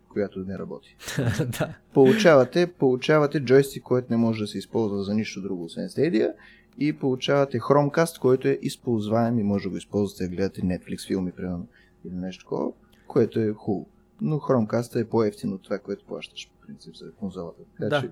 която 0.10 0.40
не 0.40 0.58
работи. 0.58 0.96
да. 1.60 1.74
получавате, 1.94 2.68
получавате 2.68 3.40
джойстик, 3.40 3.84
който 3.84 4.08
не 4.10 4.18
може 4.18 4.42
да 4.42 4.48
се 4.48 4.58
използва 4.58 5.04
за 5.04 5.14
нищо 5.14 5.42
друго, 5.42 5.64
освен 5.64 5.90
Stadia, 5.90 6.34
и 6.80 6.94
получавате 6.94 7.60
Chromecast, 7.60 8.20
който 8.20 8.48
е 8.48 8.60
използваем 8.62 9.40
и 9.40 9.44
може 9.44 9.64
да 9.64 9.70
го 9.70 9.78
използвате 9.78 10.24
да 10.24 10.36
гледате 10.36 10.62
Netflix 10.62 11.08
филми, 11.08 11.32
примерно, 11.32 11.68
или 12.06 12.14
нещо 12.16 12.44
такова, 12.44 12.72
което 13.08 13.40
е 13.40 13.54
хубаво. 13.54 13.88
Но 14.22 14.36
Chromecast 14.36 15.02
е 15.02 15.06
по-ефтин 15.10 15.54
от 15.54 15.64
това, 15.64 15.80
което 15.80 16.06
плащаш, 16.06 16.50
по 16.50 16.68
принцип, 16.68 16.96
за 16.96 17.12
конзолата. 17.12 17.62
Така 17.80 17.90
Да. 17.90 18.02
че, 18.02 18.10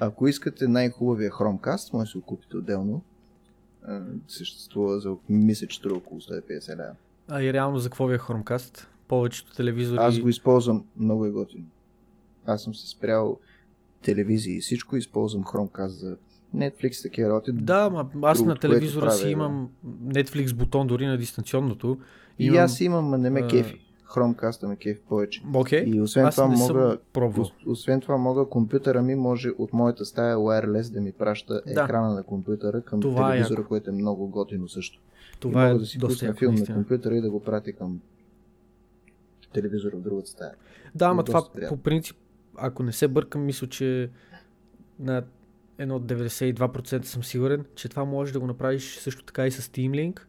ако 0.00 0.28
искате 0.28 0.68
най-хубавия 0.68 1.30
Chromecast, 1.30 1.92
може 1.92 2.08
да 2.08 2.10
си 2.12 2.18
го 2.18 2.24
купите 2.24 2.56
отделно. 2.56 3.02
Съществува 4.28 5.00
за, 5.00 5.16
мисля, 5.28 5.66
че 5.66 5.78
струва 5.78 5.96
около 5.96 6.20
150 6.20 6.76
лева. 6.76 6.94
А 7.28 7.42
и 7.42 7.52
реално 7.52 7.78
за 7.78 7.88
какво 7.88 8.06
ви 8.06 8.14
е 8.14 8.18
Chromecast? 8.18 8.86
Повечето 9.08 9.54
телевизори... 9.54 9.98
Аз 10.00 10.18
го 10.18 10.28
използвам, 10.28 10.84
много 10.96 11.26
е 11.26 11.30
готино. 11.30 11.64
Аз 12.46 12.62
съм 12.62 12.74
се 12.74 12.88
спрял 12.88 13.38
телевизии 14.02 14.56
и 14.56 14.60
всичко, 14.60 14.96
използвам 14.96 15.44
Chromecast 15.44 15.86
за 15.86 16.16
Netflix, 16.56 17.02
такива 17.02 17.28
работи. 17.28 17.52
Да, 17.52 17.90
ма 17.90 18.10
аз 18.22 18.38
Другото, 18.38 18.54
на 18.54 18.60
телевизора 18.60 19.10
си 19.10 19.20
правя, 19.20 19.32
имам 19.32 19.68
Netflix 20.06 20.54
бутон 20.54 20.86
дори 20.86 21.06
на 21.06 21.18
дистанционното. 21.18 21.98
И 22.38 22.46
Имам- 22.46 22.58
аз 22.58 22.80
имам, 22.80 23.10
не 23.12 23.30
ме 23.30 23.40
а, 23.40 23.48
кефи. 23.48 23.84
Chromecast 24.06 24.66
ме 24.66 24.76
кефи 24.76 25.00
повече. 25.08 25.42
Окей, 25.54 25.84
И 25.86 26.00
освен 26.00 26.24
аз 26.26 26.34
това 26.34 26.46
мога, 26.48 26.98
освен 27.66 28.00
това 28.00 28.16
мога, 28.16 28.44
компютъра 28.46 29.02
ми 29.02 29.14
може 29.14 29.48
от 29.48 29.72
моята 29.72 30.04
стая 30.04 30.36
wireless 30.36 30.92
да 30.92 31.00
ми 31.00 31.12
праща 31.12 31.62
Да. 31.66 31.82
екрана 31.82 32.14
на 32.14 32.22
компютъра 32.22 32.80
към 32.82 33.00
Това 33.00 33.28
е 33.28 33.32
телевизора, 33.32 33.60
яко. 33.60 33.68
което 33.68 33.90
е 33.90 33.92
много 33.92 34.28
готино 34.28 34.68
също. 34.68 35.00
Това 35.40 35.62
и 35.62 35.64
е 35.64 35.68
мога 35.68 35.80
да 35.80 35.86
си 35.86 35.98
доста 35.98 36.14
пусна 36.14 36.34
филм 36.34 36.54
на 36.54 36.66
компютъра 36.66 37.16
и 37.16 37.20
да 37.20 37.30
го 37.30 37.40
пратя 37.40 37.72
към 37.72 38.00
телевизора 39.52 39.96
в 39.96 40.00
другата 40.00 40.28
стая. 40.28 40.52
Да, 40.94 41.06
ама 41.06 41.24
това 41.24 41.52
приятно. 41.52 41.76
по 41.76 41.82
принцип, 41.82 42.16
ако 42.56 42.82
не 42.82 42.92
се 42.92 43.08
бъркам, 43.08 43.44
мисля, 43.44 43.66
че 43.66 44.10
на 44.98 45.22
едно 45.78 46.00
92% 46.00 47.04
съм 47.04 47.24
сигурен, 47.24 47.64
че 47.74 47.88
това 47.88 48.04
можеш 48.04 48.32
да 48.32 48.40
го 48.40 48.46
направиш 48.46 48.98
също 48.98 49.24
така 49.24 49.46
и 49.46 49.50
с 49.50 49.62
Steam 49.62 49.90
Link. 49.90 50.20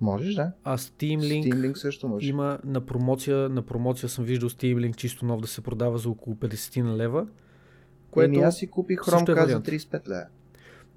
Можеш, 0.00 0.34
да. 0.34 0.52
А 0.64 0.78
Steam 0.78 1.18
Link, 1.18 1.52
Steam 1.52 1.54
Link 1.54 1.74
също 1.74 2.08
може. 2.08 2.28
има 2.28 2.58
на 2.64 2.80
промоция, 2.86 3.48
на 3.48 3.62
промоция 3.62 4.08
съм 4.08 4.24
виждал 4.24 4.48
Steam 4.48 4.76
Link 4.76 4.96
чисто 4.96 5.24
нов 5.24 5.40
да 5.40 5.46
се 5.46 5.60
продава 5.60 5.98
за 5.98 6.10
около 6.10 6.36
50 6.36 6.82
на 6.82 6.96
лева. 6.96 7.26
Което... 8.10 8.34
Еми 8.34 8.42
аз 8.42 8.56
си 8.56 8.66
купих 8.66 9.04
също 9.04 9.32
е 9.32 9.34
за 9.34 9.40
вариант. 9.40 9.66
35 9.66 10.08
лева. 10.08 10.26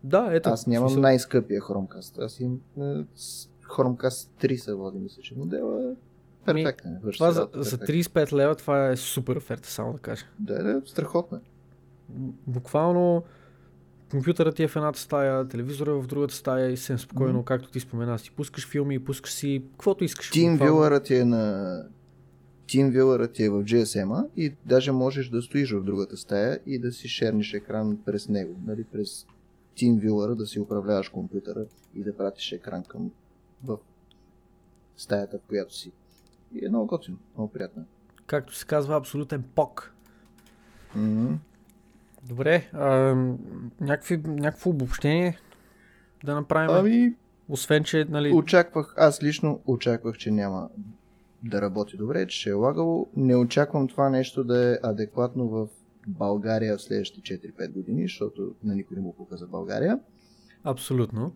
Да, 0.04 0.30
ето. 0.32 0.50
Аз 0.50 0.68
нямам 0.68 0.90
смисъл- 0.90 1.02
най-скъпия 1.02 1.62
Chromecast. 1.62 2.26
Аз 2.26 2.40
имам 2.40 2.62
е, 2.78 2.82
Chromecast 3.70 4.30
3 4.42 4.56
се 4.56 4.74
води, 4.74 5.00
мисля, 5.00 5.22
че 5.22 5.36
модела 5.38 5.96
перфектен. 6.46 7.00
върши 7.04 7.18
Това 7.18 7.32
за, 7.32 7.50
за 7.56 7.78
перфектно. 7.78 7.96
35 7.96 8.34
лева 8.34 8.56
това 8.56 8.88
е 8.90 8.96
супер 8.98 9.36
оферта, 9.36 9.70
само 9.70 9.94
да 9.94 10.00
кажа. 10.00 10.26
Да, 10.40 10.64
да, 10.64 10.82
страхотно. 10.86 11.38
е. 11.38 11.42
Буквално 12.48 13.24
компютърът 14.12 14.56
ти 14.56 14.64
е 14.64 14.68
в 14.68 14.76
едната 14.76 15.00
стая, 15.00 15.48
телевизора 15.48 15.92
е 15.92 15.94
в 15.94 16.08
другата 16.08 16.34
стая 16.34 16.72
и 16.72 16.78
съвсем 16.78 17.00
спокойно, 17.00 17.34
Мгм. 17.34 17.46
както 17.46 17.72
ти 17.72 17.80
спомена, 17.80 18.20
си 18.20 18.32
пускаш 18.32 18.68
филми, 18.68 19.04
пускаш 19.04 19.34
си 19.34 19.64
каквото 19.72 20.04
искаш. 20.04 20.32
Team 20.32 20.52
Буквално. 20.52 20.82
Viewer 20.82 21.04
ти 21.04 21.16
е 21.16 21.26
на 21.26 21.84
TeamViewer 22.68 23.34
ти 23.34 23.44
е 23.44 23.50
в 23.50 23.64
GSM-а 23.64 24.26
и 24.38 24.54
даже 24.66 24.92
можеш 24.92 25.30
да 25.30 25.42
стоиш 25.42 25.72
в 25.72 25.84
другата 25.84 26.18
стая 26.18 26.60
и 26.66 26.80
да 26.80 26.92
си 26.92 27.08
шерниш 27.08 27.54
екран 27.54 27.98
през 28.06 28.30
него, 28.30 28.56
нали, 28.66 28.84
през 28.84 29.26
TeamViewer 29.78 30.36
да 30.36 30.46
си 30.46 30.60
управляваш 30.60 31.10
компютъра 31.10 31.66
и 31.96 32.04
да 32.04 32.18
пратиш 32.18 32.52
екран 32.52 32.84
към 32.84 33.12
в 33.64 33.78
стаята, 34.98 35.38
в 35.38 35.48
която 35.48 35.76
си. 35.76 35.92
И 36.54 36.66
е 36.66 36.70
много 36.70 36.86
готино, 36.86 37.18
много 37.38 37.52
приятно. 37.52 37.86
Както 38.26 38.56
се 38.56 38.66
казва, 38.66 38.96
абсолютен 38.96 39.44
пок. 39.56 39.94
М-м. 40.96 41.40
Добре, 42.24 42.70
а, 42.74 42.90
някакви, 43.82 44.18
някакво 44.18 44.70
обобщение 44.70 45.40
да 46.24 46.36
направим. 46.36 46.76
Ами, 46.76 47.16
Освен, 47.50 47.84
че, 47.84 48.06
нали, 48.10 48.34
очаквах, 48.34 48.94
аз 48.98 49.24
лично 49.24 49.62
очаквах, 49.66 50.18
че 50.18 50.32
няма 50.32 50.70
да 51.44 51.62
работи 51.62 51.98
добре, 51.98 52.28
че 52.28 52.40
ще 52.40 52.50
е 52.50 52.54
лагало. 52.54 53.08
Не 53.16 53.36
очаквам 53.36 53.88
това 53.88 54.10
нещо 54.10 54.44
да 54.44 54.72
е 54.72 54.78
адекватно 54.84 55.48
в 55.48 55.68
България 56.08 56.78
в 56.78 56.82
следващите 56.82 57.40
4-5 57.40 57.72
години, 57.72 58.02
защото 58.02 58.56
на 58.64 58.76
никой 58.76 58.98
не 58.98 59.04
му 59.04 59.14
пука 59.14 59.38
за 59.38 59.48
България. 59.48 60.00
абсолютно. 60.64 61.34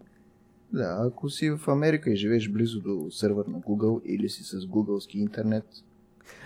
Да, 0.74 0.98
ако 1.08 1.30
си 1.30 1.50
в 1.52 1.68
Америка 1.68 2.12
и 2.12 2.16
живееш 2.16 2.50
близо 2.50 2.82
до 2.82 3.08
сървър 3.12 3.46
на 3.46 3.60
Google 3.60 4.04
или 4.04 4.30
си 4.30 4.44
с 4.44 4.66
гугълски 4.66 5.20
интернет, 5.20 5.66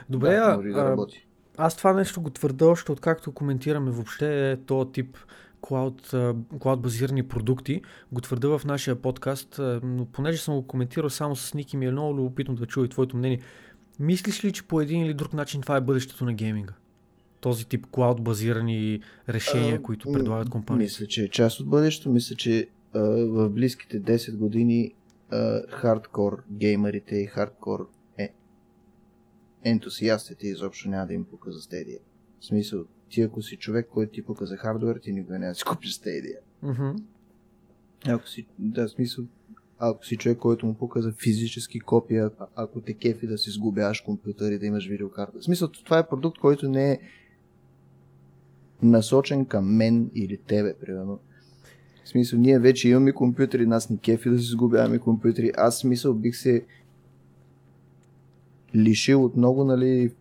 Добре, 0.10 0.30
да, 0.30 0.42
а, 0.52 0.56
може 0.56 0.70
да 0.70 0.80
а, 0.80 0.86
работи. 0.86 1.28
аз 1.58 1.78
това 1.78 1.94
нещо 1.94 2.22
го 2.22 2.30
твърда 2.30 2.66
още 2.66 2.92
откакто 2.92 3.32
коментираме 3.32 3.92
въобще 3.92 4.52
е 4.52 4.58
този 4.58 4.92
тип 4.92 5.18
клауд 5.62 6.82
базирани 6.82 7.24
продукти, 7.24 7.82
го 8.12 8.22
твърда 8.22 8.58
в 8.58 8.66
нашия 8.66 8.96
подкаст, 8.96 9.60
но 9.84 10.06
понеже 10.06 10.38
съм 10.38 10.56
го 10.56 10.68
коментирал 10.68 11.10
само 11.10 11.36
с 11.36 11.54
Ники, 11.54 11.78
ми 11.78 11.86
е 11.86 11.92
много 11.92 12.18
любопитно 12.18 12.56
да 12.56 12.66
чуя 12.66 12.86
и 12.86 12.90
твоето 12.90 13.18
мнение. 13.18 13.40
Мислиш 14.00 14.46
ли, 14.46 14.52
че 14.52 14.64
по 14.64 14.82
един 14.82 15.06
или 15.06 15.14
друг 15.14 15.34
начин 15.34 15.62
това 15.62 15.78
е 15.78 15.82
бъдещето 15.82 16.26
на 16.26 16.34
гейминга? 16.34 16.74
Този 17.42 17.66
тип 17.66 17.88
клауд 17.92 18.24
базирани 18.24 19.00
решения, 19.30 19.76
А, 19.76 19.82
които 19.82 20.12
предлагат 20.12 20.50
компании. 20.50 20.84
Мисля, 20.84 21.06
че 21.08 21.24
е 21.24 21.30
част 21.30 21.60
от 21.60 21.70
бъдещето. 21.70 22.10
Мисля, 22.10 22.36
че 22.36 22.68
в 22.94 23.50
близките 23.50 24.02
10 24.02 24.38
години 24.38 24.94
хардкор 25.70 26.44
геймерите 26.52 27.16
и 27.16 27.26
хардкор 27.26 27.90
е, 28.18 28.34
ентусиастите 29.64 30.48
изобщо 30.48 30.90
няма 30.90 31.08
да 31.08 31.14
им 31.14 31.26
пука 31.26 31.52
за 31.52 31.60
Stadia. 31.60 32.00
В 32.40 32.46
смисъл, 32.46 32.86
ти 33.10 33.22
ако 33.22 33.42
си 33.42 33.58
човек, 33.58 33.88
който 33.94 34.14
ти 34.14 34.26
пука 34.26 34.46
за 34.46 34.58
хардвер, 34.58 35.00
ти 35.04 35.12
никога 35.12 35.40
няма 35.40 35.52
да 35.52 35.56
си 35.56 35.64
купиш 35.64 36.00
Stadia. 36.00 36.38
Мгм. 36.64 36.96
Ако 38.08 38.28
си, 38.28 38.48
да, 38.60 38.88
в 38.88 38.92
смисъл, 38.92 39.26
ако 39.80 40.06
си 40.06 40.18
човек, 40.18 40.38
който 40.38 40.66
му 40.66 40.74
пука 40.74 41.02
за 41.02 41.12
физически 41.12 41.80
копия, 41.80 42.32
а- 42.40 42.48
ако 42.56 42.82
те 42.82 42.94
кефи 42.94 43.28
да 43.28 43.38
си 43.38 43.52
сгубяваш 43.52 44.02
компютър 44.02 44.52
и 44.52 44.60
да 44.60 44.66
имаш 44.66 44.88
видеокарта. 44.88 45.40
В 45.40 45.44
смисъл, 45.44 45.68
това 45.68 46.00
е 46.00 46.08
продукт, 46.08 46.40
който 46.40 46.70
не 46.70 46.92
е 46.92 47.00
насочен 48.82 49.46
към 49.46 49.76
мен 49.76 50.12
или 50.16 50.38
тебе, 50.38 50.76
примерно. 50.80 51.20
В 52.04 52.10
смисъл, 52.10 52.40
ние 52.40 52.60
вече 52.60 52.90
имаме 52.90 53.12
компютри, 53.12 53.66
нас 53.66 53.90
ни 53.90 53.98
кефи 53.98 54.30
да 54.30 54.40
си 54.40 54.46
сгубяваме 54.46 55.00
компютри. 55.00 55.52
Аз 55.58 55.76
в 55.76 55.80
смисъл 55.80 56.14
бих 56.14 56.36
се 56.36 56.66
лишил 58.76 59.26
от 59.26 59.38
много, 59.38 59.64
нали, 59.64 60.12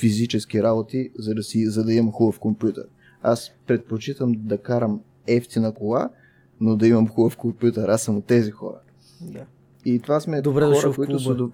физически 0.00 0.62
работи, 0.62 1.10
за 1.18 1.34
да, 1.34 1.42
си, 1.42 1.66
за 1.66 1.84
да 1.84 1.92
имам 1.92 2.12
хубав 2.12 2.38
компютър. 2.38 2.84
Аз 3.22 3.52
предпочитам 3.66 4.32
да 4.36 4.58
карам 4.58 5.00
ефтина 5.26 5.74
кола, 5.74 6.10
но 6.60 6.76
да 6.76 6.86
имам 6.86 7.08
хубав 7.08 7.36
компютър. 7.36 7.88
Аз 7.88 8.02
съм 8.02 8.16
от 8.16 8.24
тези 8.24 8.50
хора. 8.50 8.78
Да. 9.20 9.44
И 9.84 9.98
това 9.98 10.20
сме 10.20 10.42
Добре 10.42 10.64
хора, 10.64 10.92
които 10.94 11.18
са... 11.18 11.48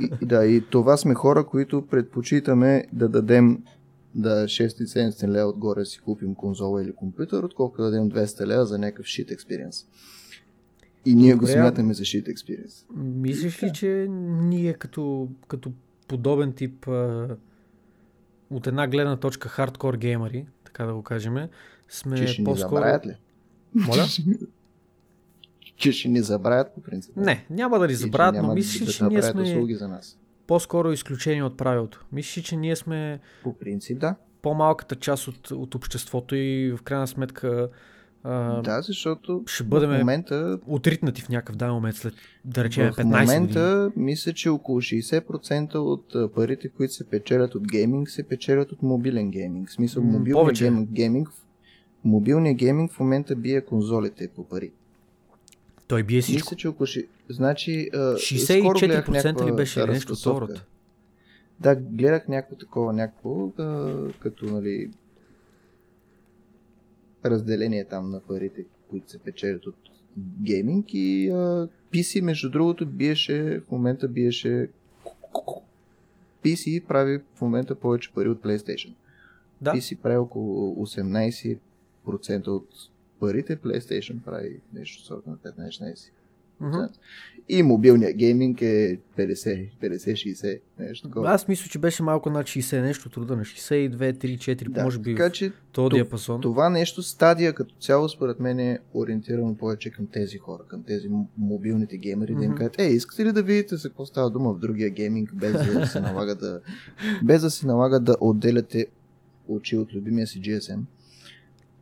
и 0.00 0.26
да, 0.26 0.46
и 0.46 0.60
това 0.60 0.96
сме 0.96 1.14
хора, 1.14 1.46
които 1.46 1.86
предпочитаме 1.86 2.84
да 2.92 3.08
дадем 3.08 3.62
да 4.18 4.44
6-7 4.44 5.28
лева 5.28 5.48
отгоре 5.48 5.84
си 5.84 6.00
купим 6.00 6.34
конзола 6.34 6.82
или 6.82 6.94
компютър, 6.94 7.42
отколкото 7.42 7.82
да 7.82 7.90
дадем 7.90 8.10
200 8.10 8.46
лева 8.46 8.66
за 8.66 8.78
някакъв 8.78 9.06
shit 9.06 9.36
experience. 9.36 9.86
И 11.04 11.14
ние 11.14 11.34
го 11.34 11.40
Добре, 11.40 11.52
а- 11.52 11.54
смятаме 11.54 11.94
за 11.94 12.02
shit 12.02 12.34
experience. 12.34 12.84
Мислиш 12.96 13.62
ли, 13.62 13.72
че 13.72 14.06
ние 14.10 14.74
като, 14.74 15.28
като 15.48 15.72
подобен 16.08 16.52
тип 16.52 16.88
а, 16.88 17.36
от 18.50 18.66
една 18.66 18.88
гледна 18.88 19.16
точка 19.16 19.48
хардкор 19.48 19.96
геймери, 19.96 20.46
така 20.64 20.84
да 20.84 20.94
го 20.94 21.02
кажем, 21.02 21.48
сме 21.88 22.16
Че 22.16 22.26
ще 22.26 22.42
ни 22.42 22.44
по-скоро... 22.44 22.76
забравят 22.76 23.06
ли? 23.06 23.16
Моля? 23.74 24.06
Че 25.76 25.92
ще 25.92 26.08
ни 26.08 26.20
забравят 26.20 26.74
по 26.74 26.80
принцип. 26.80 27.16
Не, 27.16 27.46
няма 27.50 27.78
да 27.78 27.86
ни 27.86 27.94
забравят, 27.94 28.42
но 28.42 28.54
мислиш 28.54 28.80
ли, 28.80 28.86
да 28.86 28.92
че 28.92 29.04
ние 29.04 29.22
сме 29.22 29.42
услуги 29.42 29.74
за 29.74 29.88
нас. 29.88 30.18
По-скоро 30.48 30.92
изключение 30.92 31.44
от 31.44 31.56
правилото? 31.56 32.06
Мислиш 32.12 32.38
ли, 32.38 32.42
че 32.42 32.56
ние 32.56 32.76
сме 32.76 33.20
По 33.42 33.58
принцип, 33.58 33.98
да. 33.98 34.14
по-малката 34.42 34.96
част 34.96 35.28
от, 35.28 35.50
от 35.50 35.74
обществото 35.74 36.36
и 36.36 36.74
в 36.78 36.82
крайна 36.82 37.06
сметка 37.06 37.68
а, 38.22 38.62
да, 38.62 38.82
защото 38.82 39.42
ще 39.46 39.64
в 39.64 39.68
бъдем 39.68 39.90
момента 39.90 40.58
отритнати 40.66 41.22
в 41.22 41.28
някакъв 41.28 41.56
даден 41.56 41.74
момент 41.74 41.96
след, 41.96 42.14
да 42.44 42.64
речем, 42.64 42.92
в 42.92 42.96
15 42.96 43.02
години. 43.02 43.24
момента 43.24 43.92
мисля, 43.96 44.32
че 44.32 44.48
около 44.48 44.80
60% 44.80 45.74
от 45.74 46.34
парите, 46.34 46.68
които 46.68 46.92
се 46.92 47.10
печелят 47.10 47.54
от 47.54 47.68
гейминг, 47.68 48.10
се 48.10 48.28
печелят 48.28 48.72
от 48.72 48.82
мобилен 48.82 49.30
гейминг. 49.30 49.68
В 49.68 49.72
смисъл, 49.72 50.02
мобилният 50.02 50.36
повече. 50.36 50.64
гейминг, 50.64 50.90
гейминг, 50.90 51.28
мобилният 52.04 52.58
гейминг 52.58 52.92
в 52.92 53.00
момента 53.00 53.36
бие 53.36 53.64
конзолите 53.64 54.28
по 54.36 54.48
пари. 54.48 54.72
Той 55.88 56.02
бие 56.02 56.20
всичко. 56.20 56.46
Мисля, 56.46 56.56
че 56.56 56.68
около... 56.68 56.86
Значи, 57.28 57.90
а, 57.94 58.16
скоро 58.18 58.78
гледах 58.78 59.06
64% 59.06 59.46
ли 59.46 59.56
беше 59.56 59.86
нещо 59.86 60.14
хората? 60.24 60.64
Да, 61.60 61.76
гледах 61.76 62.28
някакво 62.28 62.56
такова, 62.56 62.92
някакво, 62.92 63.46
а, 63.58 63.94
като, 64.20 64.44
нали, 64.44 64.90
разделение 67.24 67.84
там 67.84 68.10
на 68.10 68.20
парите, 68.20 68.64
които 68.90 69.10
се 69.10 69.18
печелят 69.18 69.66
от 69.66 69.76
гейминг 70.42 70.86
и 70.94 71.30
а, 71.30 71.68
PC, 71.92 72.20
между 72.20 72.50
другото, 72.50 72.86
биеше, 72.86 73.60
в 73.68 73.70
момента 73.70 74.08
биеше 74.08 74.68
PC 76.44 76.86
прави 76.86 77.20
в 77.34 77.40
момента 77.40 77.74
повече 77.74 78.12
пари 78.14 78.28
от 78.28 78.42
PlayStation. 78.42 78.94
Да. 79.60 79.72
PC 79.72 79.98
прави 79.98 80.16
около 80.16 80.86
18% 80.86 81.58
от 82.48 82.68
парите, 83.20 83.56
PlayStation 83.56 84.20
прави 84.20 84.60
нещо 84.74 85.02
сорта 85.02 85.30
на 85.30 85.36
15-16%. 85.36 86.10
Мгм. 86.60 86.78
И 87.48 87.62
мобилният 87.62 88.16
гейминг 88.16 88.62
е 88.62 88.98
50, 89.18 89.68
50-60, 89.82 90.60
нещо 90.78 91.08
такова. 91.08 91.30
Аз 91.30 91.48
мисля, 91.48 91.68
че 91.68 91.78
беше 91.78 92.02
малко 92.02 92.30
над 92.30 92.46
60 92.46 92.80
нещо, 92.80 93.08
труда 93.10 93.36
на 93.36 93.44
62, 93.44 93.96
3, 94.14 94.36
4, 94.36 94.68
Да, 94.68 94.84
може 94.84 94.98
би 94.98 95.14
така 95.14 95.30
че 95.30 95.52
то- 95.72 95.88
диапазон. 95.88 96.40
това 96.40 96.70
нещо, 96.70 97.02
стадия 97.02 97.52
като 97.52 97.74
цяло, 97.74 98.08
според 98.08 98.40
мен 98.40 98.58
е 98.60 98.78
ориентирано 98.94 99.56
повече 99.56 99.90
към 99.90 100.06
тези 100.06 100.38
хора, 100.38 100.62
към 100.68 100.82
тези 100.82 101.08
мобилните 101.38 101.96
геймери, 101.96 102.34
да 102.34 102.44
им 102.44 102.54
кажат, 102.54 102.80
е, 102.80 102.84
искате 102.84 103.24
ли 103.24 103.32
да 103.32 103.42
видите 103.42 103.76
за 103.76 103.88
какво 103.88 104.06
става 104.06 104.30
дума 104.30 104.52
в 104.52 104.58
другия 104.58 104.90
гейминг, 104.90 105.34
без 105.34 105.52
да 105.52 105.86
се 105.86 106.00
налага 106.00 106.34
да, 106.34 106.60
без 107.24 107.42
да 107.42 107.50
се 107.50 107.66
налага 107.66 108.00
да 108.00 108.16
отделяте 108.20 108.86
очи 109.48 109.76
от 109.76 109.94
любимия 109.94 110.26
си 110.26 110.40
GSM. 110.40 110.80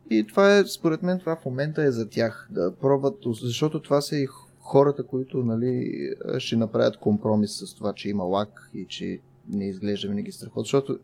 И 0.09 0.27
това 0.27 0.57
е, 0.57 0.65
според 0.65 1.03
мен, 1.03 1.19
това 1.19 1.35
в 1.35 1.45
момента 1.45 1.83
е 1.83 1.91
за 1.91 2.09
тях, 2.09 2.47
да 2.51 2.75
пробват, 2.75 3.17
защото 3.41 3.81
това 3.81 4.01
са 4.01 4.17
и 4.17 4.27
хората, 4.59 5.03
които 5.03 5.43
нали, 5.43 6.09
ще 6.37 6.55
направят 6.55 6.97
компромис 6.97 7.51
с 7.51 7.75
това, 7.75 7.93
че 7.93 8.09
има 8.09 8.23
лак 8.23 8.69
и 8.73 8.85
че 8.85 9.19
не 9.49 9.67
изглежда 9.69 10.07
винаги 10.07 10.31
страхот. 10.31 10.65
Защото 10.65 10.99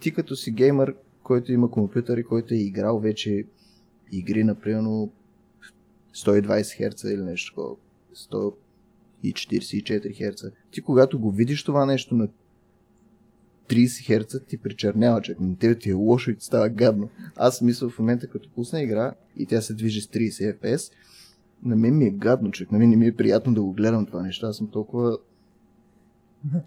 ти 0.00 0.14
като 0.14 0.36
си 0.36 0.50
геймър, 0.50 0.94
който 1.22 1.52
има 1.52 1.70
компютър 1.70 2.18
и 2.18 2.24
който 2.24 2.54
е 2.54 2.56
играл 2.56 2.98
вече 2.98 3.44
игри, 4.12 4.44
например, 4.44 4.82
120 4.82 5.08
Hz 6.14 7.14
или 7.14 7.22
нещо 7.22 7.54
такова, 7.54 7.76
144 9.24 10.20
Hz, 10.20 10.52
ти 10.70 10.80
когато 10.80 11.18
го 11.18 11.30
видиш 11.30 11.64
това 11.64 11.86
нещо 11.86 12.14
на 12.14 12.28
30 13.70 13.86
Hz, 13.86 14.46
ти 14.46 14.58
причернява, 14.58 15.22
че 15.22 15.36
на 15.40 15.58
тебе 15.58 15.74
ти 15.74 15.90
е 15.90 15.92
лошо 15.92 16.30
и 16.30 16.36
ти 16.36 16.44
става 16.44 16.68
гадно. 16.68 17.08
Аз 17.36 17.60
мисля 17.60 17.88
в 17.88 17.98
момента, 17.98 18.26
като 18.26 18.48
пусна 18.48 18.82
игра 18.82 19.14
и 19.36 19.46
тя 19.46 19.60
се 19.60 19.74
движи 19.74 20.00
с 20.00 20.06
30 20.06 20.58
FPS, 20.58 20.92
на 21.62 21.76
мен 21.76 21.98
ми 21.98 22.06
е 22.06 22.10
гадно, 22.10 22.50
човек. 22.50 22.72
На 22.72 22.78
мен 22.78 22.90
не 22.90 22.96
ми 22.96 23.06
е 23.06 23.16
приятно 23.16 23.54
да 23.54 23.62
го 23.62 23.72
гледам 23.72 24.06
това 24.06 24.22
нещо. 24.22 24.46
Аз 24.46 24.56
съм 24.56 24.70
толкова 24.70 25.18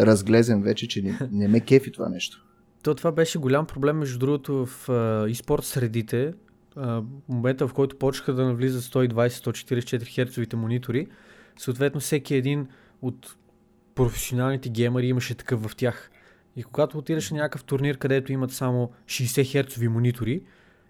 разглезен 0.00 0.62
вече, 0.62 0.88
че 0.88 1.02
не, 1.02 1.18
не 1.32 1.48
ме 1.48 1.60
кефи 1.60 1.92
това 1.92 2.08
нещо. 2.08 2.46
То 2.82 2.94
това 2.94 3.12
беше 3.12 3.38
голям 3.38 3.66
проблем, 3.66 3.98
между 3.98 4.18
другото, 4.18 4.66
в 4.66 5.28
спорт 5.34 5.64
средите. 5.64 6.34
А, 6.76 7.02
момента, 7.28 7.68
в 7.68 7.74
който 7.74 7.98
почнаха 7.98 8.34
да 8.34 8.44
навлизат 8.44 8.82
120-144 8.82 10.02
Hz 10.02 10.54
монитори, 10.54 11.06
съответно 11.58 12.00
всеки 12.00 12.34
един 12.34 12.66
от 13.02 13.36
професионалните 13.94 14.68
геймери 14.68 15.06
имаше 15.06 15.34
такъв 15.34 15.62
в 15.62 15.76
тях. 15.76 16.10
И 16.56 16.62
когато 16.62 16.98
отидеш 16.98 17.30
на 17.30 17.36
някакъв 17.36 17.64
турнир, 17.64 17.98
където 17.98 18.32
имат 18.32 18.52
само 18.52 18.90
60 19.06 19.64
Hz 19.64 19.88
монитори, 19.88 20.42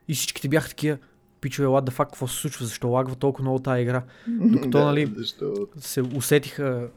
и 0.09 0.14
всичките 0.14 0.48
бяха 0.48 0.68
такива, 0.68 0.98
пичове, 1.40 1.68
what 1.68 1.90
the 1.90 1.92
fuck, 1.92 2.07
какво 2.07 2.28
се 2.28 2.36
случва, 2.36 2.64
защо 2.64 2.88
лагва 2.88 3.16
толкова 3.16 3.42
много 3.42 3.59
тази 3.59 3.82
игра. 3.82 4.02
Докато, 4.28 4.84
нали, 4.84 5.14
се 5.76 6.02
усетиха 6.02 6.88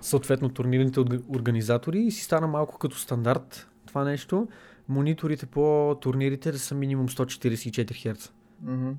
съответно 0.00 0.48
турнирните 0.48 1.00
организатори 1.28 2.00
и 2.00 2.10
си 2.10 2.24
стана 2.24 2.46
малко 2.46 2.78
като 2.78 2.98
стандарт 2.98 3.68
това 3.86 4.04
нещо. 4.04 4.48
Мониторите 4.88 5.46
по 5.46 5.96
турнирите 6.00 6.52
да 6.52 6.58
са 6.58 6.74
минимум 6.74 7.08
144 7.08 7.90
Hz. 7.90 8.30
Mm-hmm. 8.64 8.92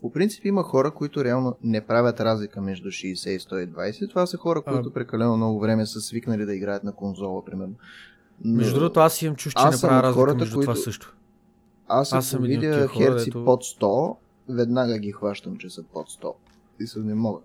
По 0.00 0.12
принцип 0.12 0.44
има 0.44 0.62
хора, 0.62 0.90
които 0.90 1.24
реално 1.24 1.56
не 1.62 1.80
правят 1.80 2.20
разлика 2.20 2.60
между 2.60 2.88
60 2.88 3.30
и 3.30 3.38
120. 3.38 4.10
Това 4.10 4.26
са 4.26 4.36
хора, 4.36 4.62
които 4.62 4.88
а... 4.88 4.92
прекалено 4.92 5.36
много 5.36 5.60
време 5.60 5.86
са 5.86 6.00
свикнали 6.00 6.44
да 6.44 6.54
играят 6.54 6.84
на 6.84 6.92
конзола, 6.92 7.44
примерно. 7.44 7.74
Но... 8.44 8.56
Между 8.56 8.74
другото, 8.74 9.00
аз 9.00 9.22
имам 9.22 9.36
чуш, 9.36 9.52
че 9.54 9.64
не 9.64 9.80
правя 9.80 10.02
разлика 10.02 10.20
хората, 10.20 10.38
между 10.38 10.54
които... 10.54 10.70
това 10.72 10.82
също. 10.82 11.14
Аз, 11.88 12.12
аз 12.12 12.26
съм 12.26 12.42
видя 12.42 12.88
херци 12.88 13.24
дето... 13.24 13.44
под 13.44 13.64
100, 13.64 14.16
веднага 14.48 14.98
ги 14.98 15.12
хващам, 15.12 15.56
че 15.56 15.70
са 15.70 15.82
под 15.82 16.08
100. 16.08 16.34
И 16.80 16.86
се 16.86 16.98
не 16.98 17.14
мога. 17.14 17.40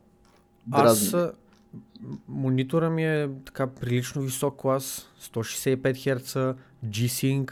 Дразни. 0.67 1.19
Аз, 1.19 1.33
монитора 2.27 2.89
ми 2.89 3.05
е 3.05 3.29
така 3.45 3.67
прилично 3.67 4.21
висок 4.21 4.55
клас, 4.57 5.09
165 5.21 5.77
Hz, 5.77 6.55
G-Sync, 6.85 7.51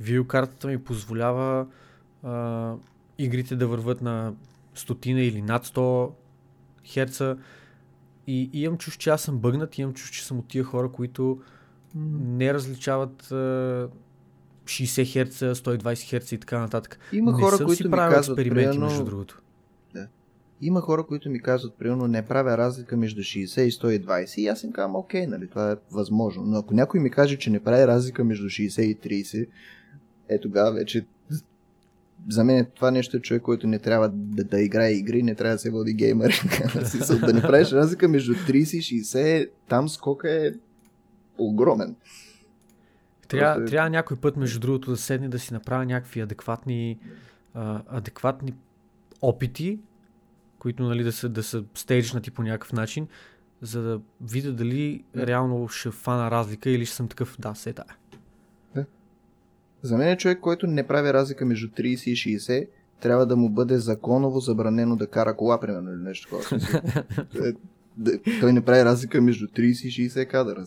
видеокартата 0.00 0.68
ми 0.68 0.84
позволява 0.84 1.66
а, 2.22 2.74
игрите 3.18 3.56
да 3.56 3.66
върват 3.66 4.02
на 4.02 4.34
стотина 4.74 5.20
или 5.20 5.42
над 5.42 5.66
100 5.66 6.10
Hz. 6.86 7.38
И, 8.26 8.50
и 8.52 8.62
имам 8.62 8.78
чуш, 8.78 8.96
че 8.96 9.10
аз 9.10 9.22
съм 9.22 9.38
бъгнат, 9.38 9.78
имам 9.78 9.94
чуш, 9.94 10.10
че 10.10 10.24
съм 10.24 10.38
от 10.38 10.48
тия 10.48 10.64
хора, 10.64 10.92
които 10.92 11.40
не 11.94 12.54
различават 12.54 13.32
а, 13.32 13.88
60 14.64 15.26
Hz, 15.26 15.52
120 15.52 15.78
Hz 15.78 16.34
и 16.34 16.38
така 16.38 16.58
нататък. 16.58 16.98
Има 17.12 17.32
не 17.32 17.42
хора, 17.42 17.56
които 17.56 17.74
си 17.74 17.90
казват, 17.90 18.38
експерименти, 18.38 18.70
примерно... 18.70 18.86
между 18.86 19.04
другото. 19.04 19.42
Да. 19.94 20.08
Има 20.60 20.80
хора, 20.80 21.06
които 21.06 21.30
ми 21.30 21.42
казват, 21.42 21.74
примерно, 21.78 22.06
не 22.06 22.26
правя 22.26 22.58
разлика 22.58 22.96
между 22.96 23.20
60 23.20 23.60
и 23.60 23.72
120 23.72 24.38
и 24.38 24.46
аз 24.46 24.62
им 24.62 24.72
казвам, 24.72 24.96
окей, 24.96 25.26
нали, 25.26 25.48
това 25.48 25.72
е 25.72 25.76
възможно. 25.92 26.42
Но 26.46 26.58
ако 26.58 26.74
някой 26.74 27.00
ми 27.00 27.10
каже, 27.10 27.38
че 27.38 27.50
не 27.50 27.62
прави 27.62 27.86
разлика 27.86 28.24
между 28.24 28.46
60 28.46 28.82
и 28.82 28.98
30, 29.24 29.48
е 30.28 30.40
тогава 30.40 30.72
вече 30.72 31.06
за 32.28 32.44
мен 32.44 32.66
това 32.74 32.90
нещо 32.90 33.16
е 33.16 33.20
човек, 33.20 33.42
който 33.42 33.66
не 33.66 33.78
трябва 33.78 34.08
да, 34.08 34.44
да 34.44 34.60
играе 34.60 34.92
игри, 34.92 35.22
не 35.22 35.34
трябва 35.34 35.54
да 35.54 35.58
се 35.58 35.70
води 35.70 35.94
геймър. 35.94 36.42
да 37.26 37.32
не 37.32 37.42
правиш 37.42 37.72
разлика 37.72 38.08
между 38.08 38.34
30 38.34 38.76
и 38.76 39.02
60, 39.04 39.50
там 39.68 39.88
скока 39.88 40.46
е 40.46 40.50
огромен. 41.38 41.96
Трябва, 43.28 43.54
Просто... 43.54 43.70
трябва 43.70 43.90
някой 43.90 44.16
път, 44.16 44.36
между 44.36 44.60
другото, 44.60 44.90
да 44.90 44.96
седне 44.96 45.28
да 45.28 45.38
си 45.38 45.52
направя 45.52 45.86
някакви 45.86 46.20
адекватни, 46.20 46.98
а, 47.54 47.82
адекватни 47.88 48.54
опити, 49.22 49.78
които 50.58 50.82
нали, 50.82 51.04
да, 51.04 51.12
са, 51.12 51.28
да 51.28 51.42
са 51.42 51.64
стейджнати 51.74 52.30
по 52.30 52.42
някакъв 52.42 52.72
начин, 52.72 53.08
за 53.62 53.82
да 53.82 54.00
видя 54.20 54.52
дали 54.52 55.04
реално 55.16 55.68
ще 55.68 55.90
фана 55.90 56.30
разлика 56.30 56.70
или 56.70 56.86
ще 56.86 56.96
съм 56.96 57.08
такъв, 57.08 57.36
да, 57.38 57.54
се. 57.54 57.72
Да. 57.72 57.84
За 59.82 59.96
мен 59.96 60.08
е 60.08 60.16
човек, 60.16 60.40
който 60.40 60.66
не 60.66 60.86
прави 60.86 61.12
разлика 61.12 61.46
между 61.46 61.68
30 61.68 62.10
и 62.10 62.38
60, 62.38 62.68
трябва 63.00 63.26
да 63.26 63.36
му 63.36 63.48
бъде 63.48 63.78
законово 63.78 64.40
забранено 64.40 64.96
да 64.96 65.06
кара 65.06 65.36
кола, 65.36 65.60
примерно, 65.60 65.90
или 65.90 66.02
нещо 66.02 66.28
такова. 66.28 66.60
Е, 68.06 68.40
той 68.40 68.52
не 68.52 68.60
прави 68.60 68.84
разлика 68.84 69.20
между 69.20 69.46
30 69.46 69.86
и 69.86 70.10
60 70.10 70.26
кадъра. 70.26 70.64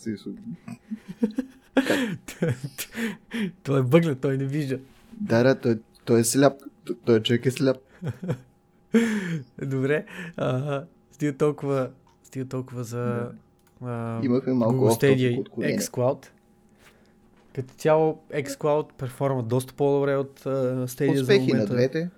той 3.64 3.80
е 3.80 3.84
бъглед, 3.84 4.20
той 4.20 4.38
не 4.38 4.46
вижда. 4.46 4.80
Да, 5.22 5.44
да, 5.44 5.56
той, 5.60 5.80
той 6.06 6.20
е 6.20 6.24
сляп. 6.24 6.54
Той 7.06 7.22
човек 7.22 7.46
е 7.46 7.52
сляп. 7.52 7.78
Добре. 9.66 10.06
А, 10.38 10.84
стига 11.12 11.38
толкова, 11.38 11.90
стига 12.24 12.46
толкова 12.46 12.84
за 12.84 13.32
а, 13.82 14.20
Имахме 14.24 14.54
малко 14.54 14.76
Google 14.76 15.02
Stadia 15.02 15.44
и 15.58 15.80
xCloud. 15.80 16.26
Като 17.56 17.74
цяло 17.74 18.20
xCloud 18.34 18.94
перформа 18.94 19.44
доста 19.44 19.74
по-добре 19.74 20.16
от 20.16 20.40
uh, 20.40 20.86
Stadia 20.86 21.22
Успехи 21.22 21.46
за 21.46 21.48
момента. 21.48 21.74
на 21.74 21.80
двете. 21.80 22.10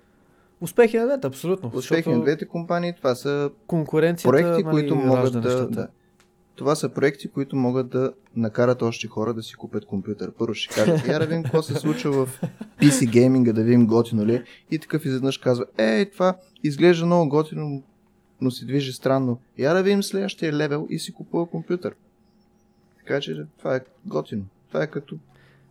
Успехи 0.60 0.98
на 0.98 1.06
двете, 1.06 1.26
абсолютно. 1.26 1.70
Успехи 1.74 2.10
на 2.10 2.20
двете 2.20 2.48
компании, 2.48 2.92
това 2.96 3.14
са 3.14 3.50
конкуренцията, 3.66 4.30
проекти, 4.30 4.62
нали, 4.62 4.74
които 4.74 4.96
могат 4.96 5.32
да, 5.32 5.68
да, 5.68 5.88
това 6.56 6.74
са 6.74 6.88
проекти, 6.88 7.28
които 7.28 7.56
могат 7.56 7.88
да 7.88 8.12
накарат 8.36 8.82
още 8.82 9.08
хора 9.08 9.34
да 9.34 9.42
си 9.42 9.54
купят 9.54 9.84
компютър. 9.84 10.32
Първо 10.38 10.54
ще 10.54 10.74
кажат, 10.74 11.06
я 11.08 11.18
да 11.18 11.26
видим 11.26 11.42
какво 11.42 11.62
се 11.62 11.74
случва 11.74 12.26
в 12.26 12.40
PC 12.80 13.10
гейминга, 13.10 13.52
да 13.52 13.62
видим 13.62 13.86
готино 13.86 14.26
ли. 14.26 14.34
Е. 14.34 14.44
И 14.70 14.78
такъв 14.78 15.04
изведнъж 15.04 15.38
казва, 15.38 15.64
ей, 15.78 16.10
това 16.10 16.36
изглежда 16.64 17.06
много 17.06 17.28
готино, 17.28 17.82
но 18.40 18.50
се 18.50 18.64
движи 18.64 18.92
странно. 18.92 19.40
Я 19.58 19.74
да 19.74 19.82
видим 19.82 20.02
следващия 20.02 20.52
левел 20.52 20.86
и 20.90 20.98
си 20.98 21.12
купува 21.12 21.46
компютър. 21.46 21.94
Така 22.98 23.20
че 23.20 23.46
това 23.58 23.76
е 23.76 23.80
готино. 24.06 24.44
Това 24.74 24.84
е 24.84 24.86
като 24.86 25.16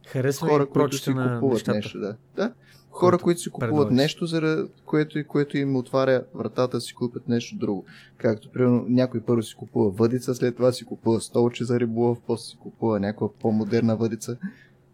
Харесва 0.08 0.48
хора, 0.48 0.66
които 0.66 0.98
си 0.98 1.14
купуват 1.14 1.54
нещата. 1.54 1.76
нещо. 1.76 2.00
Да. 2.00 2.16
да 2.36 2.54
хора, 2.94 3.18
които 3.18 3.42
си 3.42 3.50
купуват 3.50 3.70
предлагаш. 3.70 3.96
нещо, 3.96 4.26
заради 4.26 4.70
което, 4.86 5.28
което 5.28 5.58
им 5.58 5.76
отваря 5.76 6.24
вратата 6.36 6.82
си 6.82 6.94
купят 6.94 7.28
нещо 7.28 7.56
друго. 7.56 7.86
Както, 8.18 8.50
примерно, 8.50 8.86
някой 8.90 9.22
първо 9.22 9.44
си 9.44 9.56
купува 9.56 9.90
въдица, 9.90 10.36
след 10.36 10.56
това 10.56 10.72
си 10.72 10.86
купува 10.86 11.22
столче 11.22 11.64
за 11.64 11.80
риболов, 11.80 12.18
после 12.28 12.44
си 12.44 12.58
купува 12.58 13.00
някаква 13.00 13.34
по-модерна 13.34 13.96
въдица. 13.96 14.38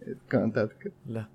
Е, 0.08 0.14
така 0.14 0.40
нататък. 0.40 0.86
Да. 1.06 1.26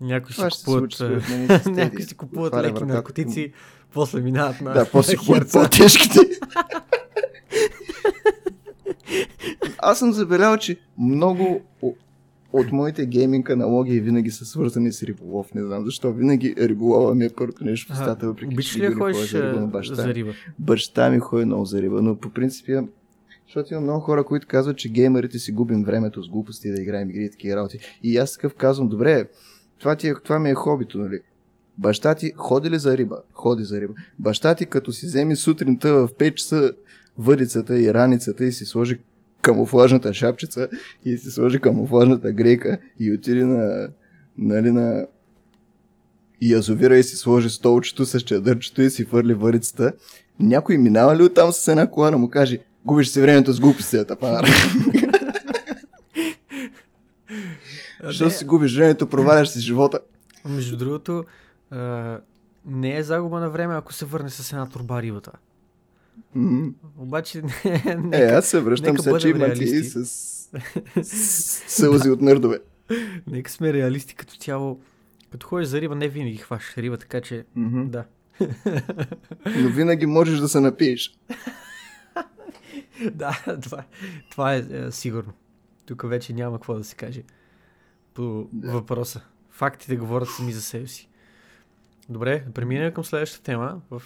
Някои 0.00 0.32
си 0.32 0.42
купуват, 0.64 0.90
някои 1.66 2.02
си 2.02 2.14
купуват 2.14 2.54
леки 2.54 2.84
наркотици, 2.84 3.52
после 3.92 4.20
минават 4.20 4.60
на 4.60 4.72
Да, 4.72 4.90
после 4.92 5.16
купуват 5.16 5.52
по-тежките. 5.52 6.20
Аз 9.78 9.98
съм 9.98 10.12
забелял, 10.12 10.56
че 10.56 10.76
много 10.98 11.60
от 12.52 12.72
моите 12.72 13.06
гейминг 13.06 13.50
аналогии 13.50 14.00
винаги 14.00 14.30
са 14.30 14.44
свързани 14.44 14.92
с 14.92 15.02
риболов. 15.02 15.54
Не 15.54 15.64
знам 15.64 15.84
защо. 15.84 16.12
Винаги 16.12 16.54
риболова 16.58 17.14
ми 17.14 17.24
е 17.24 17.30
първото 17.36 17.64
нещо 17.64 17.92
в 17.92 17.96
стата, 17.96 18.26
въпреки 18.26 18.56
че 18.56 18.80
ли 18.80 18.94
ходиш 18.94 19.30
за 19.30 19.52
риба, 19.52 19.66
баща. 19.66 19.94
за 19.94 20.14
риба? 20.14 20.32
Баща 20.58 21.10
ми 21.10 21.18
ходи 21.18 21.44
много 21.44 21.64
за 21.64 21.82
риба, 21.82 22.02
но 22.02 22.16
по 22.16 22.30
принцип 22.30 22.66
защото 23.46 23.74
има 23.74 23.80
много 23.80 24.00
хора, 24.00 24.24
които 24.24 24.46
казват, 24.46 24.76
че 24.76 24.88
геймерите 24.88 25.38
си 25.38 25.52
губим 25.52 25.84
времето 25.84 26.22
с 26.22 26.28
глупости 26.28 26.70
да 26.70 26.82
играем 26.82 27.10
игри 27.10 27.24
и 27.24 27.30
такива 27.30 27.56
работи. 27.56 27.78
И 28.02 28.16
аз 28.16 28.32
такъв 28.32 28.54
казвам, 28.54 28.88
добре, 28.88 29.28
това, 29.78 29.96
ти 29.96 30.08
е, 30.08 30.14
това 30.14 30.38
ми 30.38 30.50
е 30.50 30.54
хобито, 30.54 30.98
нали? 30.98 31.20
Баща 31.78 32.14
ти 32.14 32.32
ходи 32.36 32.70
ли 32.70 32.78
за 32.78 32.96
риба? 32.96 33.22
Ходи 33.32 33.64
за 33.64 33.80
риба. 33.80 33.94
Баща 34.18 34.54
ти, 34.54 34.66
като 34.66 34.92
си 34.92 35.06
вземи 35.06 35.36
сутринта 35.36 35.92
в 35.92 36.08
5 36.08 36.34
часа 36.34 36.72
въдицата 37.18 37.80
и 37.80 37.94
раницата 37.94 38.44
и 38.44 38.52
си 38.52 38.64
сложи 38.64 38.98
камуфлажната 39.46 40.14
шапчица 40.14 40.68
и 41.04 41.18
си 41.18 41.30
сложи 41.30 41.60
камуфлажната 41.60 42.32
грейка 42.32 42.78
и 43.00 43.12
отиде 43.12 43.44
на, 43.44 43.88
нали, 44.38 44.70
на 44.70 45.06
язовира 46.42 46.98
и 46.98 47.02
си 47.02 47.16
сложи 47.16 47.50
столчето 47.50 48.06
с 48.06 48.20
чадърчето 48.20 48.82
и 48.82 48.90
си 48.90 49.04
фърли 49.04 49.34
върицата. 49.34 49.92
Някой 50.40 50.78
минава 50.78 51.16
ли 51.16 51.22
оттам 51.22 51.52
с 51.52 51.68
една 51.68 51.90
кола 51.90 52.10
да 52.10 52.18
му 52.18 52.30
каже, 52.30 52.58
губиш 52.84 53.08
си 53.08 53.20
времето 53.20 53.52
с 53.52 53.60
глупостията, 53.60 54.16
панар. 54.16 54.46
Що 58.10 58.30
си 58.30 58.44
губиш 58.44 58.76
времето, 58.76 59.06
проваляш 59.06 59.48
си 59.48 59.60
живота. 59.60 59.98
Между 60.44 60.76
другото, 60.76 61.24
а, 61.70 62.18
не 62.66 62.96
е 62.96 63.02
загуба 63.02 63.40
на 63.40 63.50
време, 63.50 63.74
ако 63.74 63.92
се 63.92 64.04
върне 64.04 64.30
с 64.30 64.52
една 64.52 64.68
турба 64.68 65.02
рибата. 65.02 65.32
Mm-hmm. 66.36 66.72
Обаче, 66.98 67.42
не, 67.42 68.10
е, 68.18 68.24
аз 68.24 68.46
се 68.46 68.60
връщам 68.60 68.98
с 68.98 69.06
ачивмати 69.06 69.64
и 69.64 69.82
с, 69.84 70.04
сълзи 71.68 72.10
от 72.10 72.20
нърдове. 72.20 72.58
Нека 73.26 73.50
сме 73.50 73.72
реалисти 73.72 74.14
като 74.14 74.36
цяло. 74.36 74.80
Като 75.30 75.46
ходиш 75.46 75.68
за 75.68 75.80
риба, 75.80 75.94
не 75.94 76.08
винаги 76.08 76.36
хващаш 76.36 76.76
риба, 76.76 76.96
така 76.96 77.20
че 77.20 77.44
mm-hmm. 77.58 77.86
да. 77.86 78.04
Но 79.62 79.68
винаги 79.68 80.06
можеш 80.06 80.38
да 80.38 80.48
се 80.48 80.60
напиеш. 80.60 81.18
да, 83.12 83.42
това, 83.62 83.84
това 84.30 84.54
е, 84.54 84.58
е 84.70 84.90
сигурно. 84.90 85.32
Тук 85.86 86.08
вече 86.08 86.32
няма 86.32 86.56
какво 86.56 86.74
да 86.74 86.84
се 86.84 86.96
каже 86.96 87.22
по 88.14 88.48
да. 88.52 88.72
въпроса. 88.72 89.20
Фактите 89.50 89.96
говорят 89.96 90.28
сами 90.28 90.52
за 90.52 90.62
себе 90.62 90.86
си. 90.86 91.08
Добре, 92.08 92.44
преминем 92.54 92.92
към 92.92 93.04
следващата 93.04 93.44
тема 93.44 93.80
в 93.90 94.02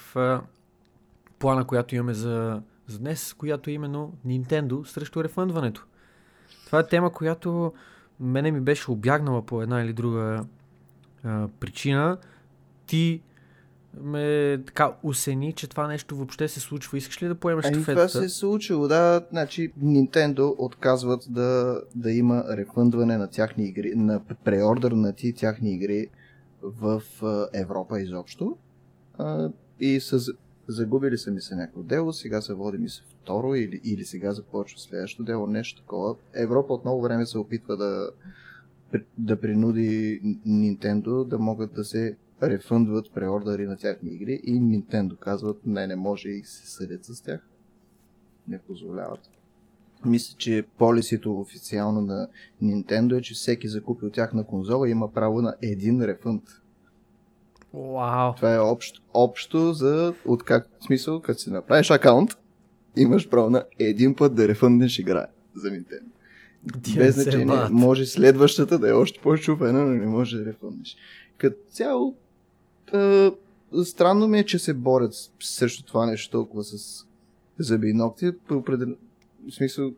плана, 1.40 1.66
която 1.66 1.94
имаме 1.94 2.14
за, 2.14 2.62
за 2.86 2.98
днес, 2.98 3.34
която 3.34 3.70
е 3.70 3.72
именно 3.72 4.12
Nintendo 4.26 4.84
срещу 4.84 5.24
рефъндването. 5.24 5.86
Това 6.66 6.78
е 6.78 6.86
тема, 6.86 7.12
която 7.12 7.72
мене 8.20 8.50
ми 8.50 8.60
беше 8.60 8.90
обягнала 8.90 9.46
по 9.46 9.62
една 9.62 9.82
или 9.82 9.92
друга 9.92 10.44
а, 11.24 11.48
причина. 11.60 12.18
Ти 12.86 13.22
ме 14.00 14.58
така 14.66 14.96
усени, 15.02 15.52
че 15.52 15.68
това 15.68 15.86
нещо 15.88 16.16
въобще 16.16 16.48
се 16.48 16.60
случва. 16.60 16.98
Искаш 16.98 17.22
ли 17.22 17.28
да 17.28 17.34
поемаш 17.34 17.64
Ами 17.64 17.74
щафетата? 17.74 18.08
това 18.08 18.20
се 18.20 18.26
е 18.26 18.28
случило, 18.28 18.88
да. 18.88 19.26
Значи 19.30 19.72
Nintendo 19.84 20.54
отказват 20.58 21.26
да, 21.28 21.80
да 21.94 22.10
има 22.12 22.44
рефъндване 22.50 23.16
на 23.18 23.30
тяхни 23.30 23.64
игри, 23.64 23.92
на 23.96 24.20
преордър 24.44 24.92
на 24.92 25.12
ти 25.12 25.32
тяхни 25.32 25.74
игри 25.74 26.06
в 26.62 27.02
Европа 27.54 28.00
изобщо. 28.00 28.56
А, 29.18 29.50
и 29.80 30.00
за- 30.00 30.32
загубили 30.68 31.18
са 31.18 31.30
ми 31.30 31.40
се 31.40 31.56
някакво 31.56 31.82
дело, 31.82 32.12
сега 32.12 32.40
се 32.40 32.54
води 32.54 32.78
ми 32.78 32.88
се 32.88 33.02
второ 33.02 33.54
или, 33.54 33.80
или 33.84 34.04
сега 34.04 34.32
започва 34.32 34.78
следващото 34.78 35.24
дело, 35.24 35.46
нещо 35.46 35.82
такова. 35.82 36.14
Европа 36.34 36.74
от 36.74 36.84
много 36.84 37.02
време 37.02 37.26
се 37.26 37.38
опитва 37.38 37.76
да, 37.76 38.10
да 39.18 39.40
принуди 39.40 40.20
Nintendo 40.46 41.24
да 41.24 41.38
могат 41.38 41.72
да 41.74 41.84
се 41.84 42.16
рефъндват 42.42 43.12
преордъри 43.14 43.66
на 43.66 43.76
тяхни 43.76 44.10
игри 44.10 44.40
и 44.44 44.60
Nintendo 44.60 45.18
казват 45.18 45.66
не, 45.66 45.86
не 45.86 45.96
може 45.96 46.28
и 46.28 46.44
се 46.44 46.70
съдят 46.70 47.04
с 47.04 47.22
тях. 47.22 47.40
Не 48.48 48.58
позволяват. 48.58 49.20
Мисля, 50.04 50.36
че 50.38 50.64
полисито 50.78 51.40
официално 51.40 52.00
на 52.00 52.28
Nintendo 52.62 53.18
е, 53.18 53.22
че 53.22 53.34
всеки 53.34 53.68
закупил 53.68 54.10
тяхна 54.10 54.44
конзола 54.44 54.88
има 54.88 55.12
право 55.12 55.42
на 55.42 55.54
един 55.62 56.02
рефънд. 56.02 56.42
Вау! 57.74 58.34
Това 58.34 58.54
е 58.54 58.58
общо, 58.58 59.02
общо 59.14 59.72
за 59.72 60.14
от 60.24 60.42
как 60.42 60.68
смисъл, 60.86 61.20
като 61.20 61.40
си 61.40 61.50
направиш 61.50 61.90
акаунт, 61.90 62.30
имаш 62.96 63.28
право 63.28 63.50
на 63.50 63.64
един 63.78 64.14
път 64.14 64.34
да 64.34 64.48
рефънднеш 64.48 64.98
игра 64.98 65.26
за 65.54 65.68
Nintendo. 65.68 66.10
Без 66.96 67.14
се 67.14 67.22
значение. 67.22 67.56
Може 67.70 68.06
следващата 68.06 68.78
да 68.78 68.88
е 68.88 68.92
още 68.92 69.20
по-чупена, 69.20 69.84
но 69.86 69.94
не 69.94 70.06
може 70.06 70.38
да 70.38 70.44
рефънднеш. 70.44 70.96
Като 71.38 71.56
цяло, 71.70 72.14
а, 72.92 73.32
странно 73.84 74.28
ми 74.28 74.38
е, 74.38 74.44
че 74.44 74.58
се 74.58 74.74
борят 74.74 75.14
срещу 75.40 75.84
това 75.84 76.06
нещо 76.06 76.30
толкова 76.30 76.64
с 76.64 77.06
зъби 77.58 77.88
и 77.88 77.92
ногти. 77.92 78.32
По 78.48 78.54
определен... 78.54 78.96
Смисъл, 79.50 79.92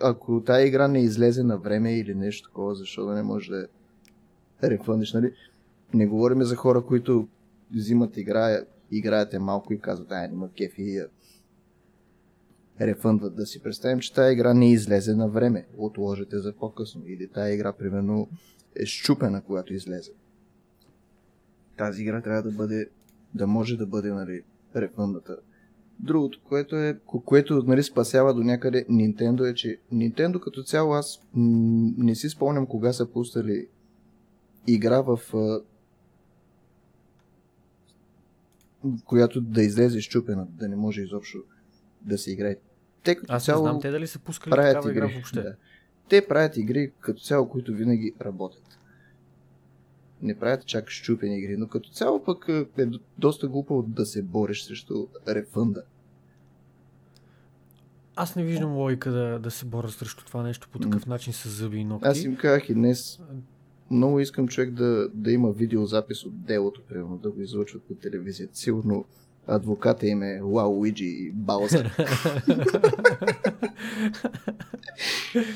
ако 0.00 0.42
тази 0.46 0.66
игра 0.66 0.88
не 0.88 1.02
излезе 1.02 1.42
на 1.42 1.58
време 1.58 1.98
или 1.98 2.14
нещо 2.14 2.48
такова, 2.48 2.74
защо 2.74 3.06
да 3.06 3.14
не 3.14 3.22
може 3.22 3.50
да 3.50 3.66
рефъндиш, 4.62 5.12
нали? 5.12 5.32
Не 5.94 6.06
говорим 6.06 6.42
за 6.42 6.56
хора, 6.56 6.82
които 6.82 7.28
взимат 7.74 8.16
игра, 8.16 8.60
играят 8.90 9.34
е 9.34 9.38
малко 9.38 9.72
и 9.72 9.80
казват, 9.80 10.12
ай, 10.12 10.28
няма 10.28 10.52
кефи 10.52 10.82
и 10.82 11.00
рефъндват. 12.80 13.36
Да 13.36 13.46
си 13.46 13.62
представим, 13.62 14.00
че 14.00 14.14
тази 14.14 14.32
игра 14.32 14.54
не 14.54 14.72
излезе 14.72 15.14
на 15.14 15.28
време. 15.28 15.66
Отложите 15.76 16.38
за 16.38 16.52
по-късно. 16.52 17.02
Или 17.06 17.28
тази 17.28 17.54
игра, 17.54 17.72
примерно, 17.72 18.28
е 18.76 18.86
щупена, 18.86 19.42
когато 19.42 19.74
излезе. 19.74 20.12
Тази 21.76 22.02
игра 22.02 22.22
трябва 22.22 22.42
да 22.42 22.50
бъде, 22.50 22.88
да 23.34 23.46
може 23.46 23.76
да 23.76 23.86
бъде, 23.86 24.12
нали, 24.12 24.42
рефъндата. 24.76 25.36
Другото, 26.00 26.40
което 26.48 26.76
е, 26.76 26.98
ко- 27.06 27.24
което, 27.24 27.62
нали, 27.66 27.82
спасява 27.82 28.34
до 28.34 28.42
някъде 28.42 28.86
Nintendo 28.86 29.50
е, 29.50 29.54
че 29.54 29.78
Nintendo 29.92 30.40
като 30.40 30.62
цяло 30.62 30.92
аз 30.92 31.20
м, 31.34 31.92
не 31.98 32.14
си 32.14 32.28
спомням 32.28 32.66
кога 32.66 32.92
са 32.92 33.06
пуснали 33.06 33.66
игра 34.66 35.00
в 35.00 35.20
а, 35.34 35.60
която 39.04 39.40
да 39.40 39.62
излезе 39.62 40.00
щупена, 40.00 40.46
да 40.50 40.68
не 40.68 40.76
може 40.76 41.02
изобщо 41.02 41.38
да 42.02 42.18
се 42.18 42.32
играе. 42.32 42.56
Те 43.02 43.14
като 43.14 43.32
Аз 43.32 43.42
не 43.42 43.46
цяло 43.46 43.62
знам 43.62 43.80
те 43.80 43.90
дали 43.90 44.06
са 44.06 44.18
пускали 44.18 44.50
правят 44.50 44.72
такава 44.72 44.90
игри. 44.90 44.98
игра 44.98 45.06
въобще. 45.08 45.42
Да. 45.42 45.54
Те 46.08 46.28
правят 46.28 46.56
игри 46.56 46.92
като 47.00 47.20
цяло, 47.20 47.48
които 47.48 47.72
винаги 47.72 48.14
работят. 48.20 48.78
Не 50.22 50.34
правят 50.34 50.66
чак 50.66 50.90
щупени 50.90 51.38
игри, 51.38 51.56
но 51.56 51.68
като 51.68 51.90
цяло 51.90 52.24
пък 52.24 52.46
е 52.78 52.86
до- 52.86 53.00
доста 53.18 53.48
глупо 53.48 53.82
да 53.82 54.06
се 54.06 54.22
бориш 54.22 54.62
срещу 54.62 54.94
рефънда. 55.28 55.82
Аз 58.16 58.36
не 58.36 58.44
виждам 58.44 58.72
логика 58.72 59.10
да, 59.10 59.38
да 59.38 59.50
се 59.50 59.64
боря 59.64 59.88
срещу 59.88 60.24
това 60.24 60.42
нещо 60.42 60.68
по 60.72 60.78
такъв 60.78 61.06
начин 61.06 61.32
с 61.32 61.48
зъби 61.48 61.78
и 61.78 61.84
ногти. 61.84 62.08
Аз 62.08 62.24
им 62.24 62.36
казах 62.36 62.68
и 62.68 62.74
днес, 62.74 63.20
много 63.90 64.20
искам 64.20 64.48
човек 64.48 64.70
да, 64.70 65.08
да 65.14 65.32
има 65.32 65.52
видеозапис 65.52 66.24
от 66.24 66.44
делото, 66.44 66.82
примерно, 66.88 67.18
да 67.18 67.30
го 67.30 67.40
излъчват 67.40 67.82
по 67.82 67.94
телевизията. 67.94 68.56
Сигурно 68.56 69.04
адвоката 69.46 70.06
им 70.06 70.22
е 70.22 70.40
Лауиджи 70.40 71.04
и 71.04 71.30
Баузър. 71.30 71.96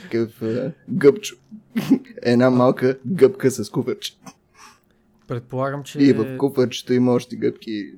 Какъв 0.02 0.42
гъбчо. 0.88 1.36
Една 2.22 2.50
малка 2.50 2.98
гъбка 3.06 3.50
с 3.50 3.70
купърче. 3.70 4.16
Предполагам, 5.28 5.82
че... 5.82 5.98
И 5.98 6.12
в 6.12 6.36
купърчето 6.38 6.92
има 6.92 7.12
още 7.12 7.36
гъбки. 7.36 7.92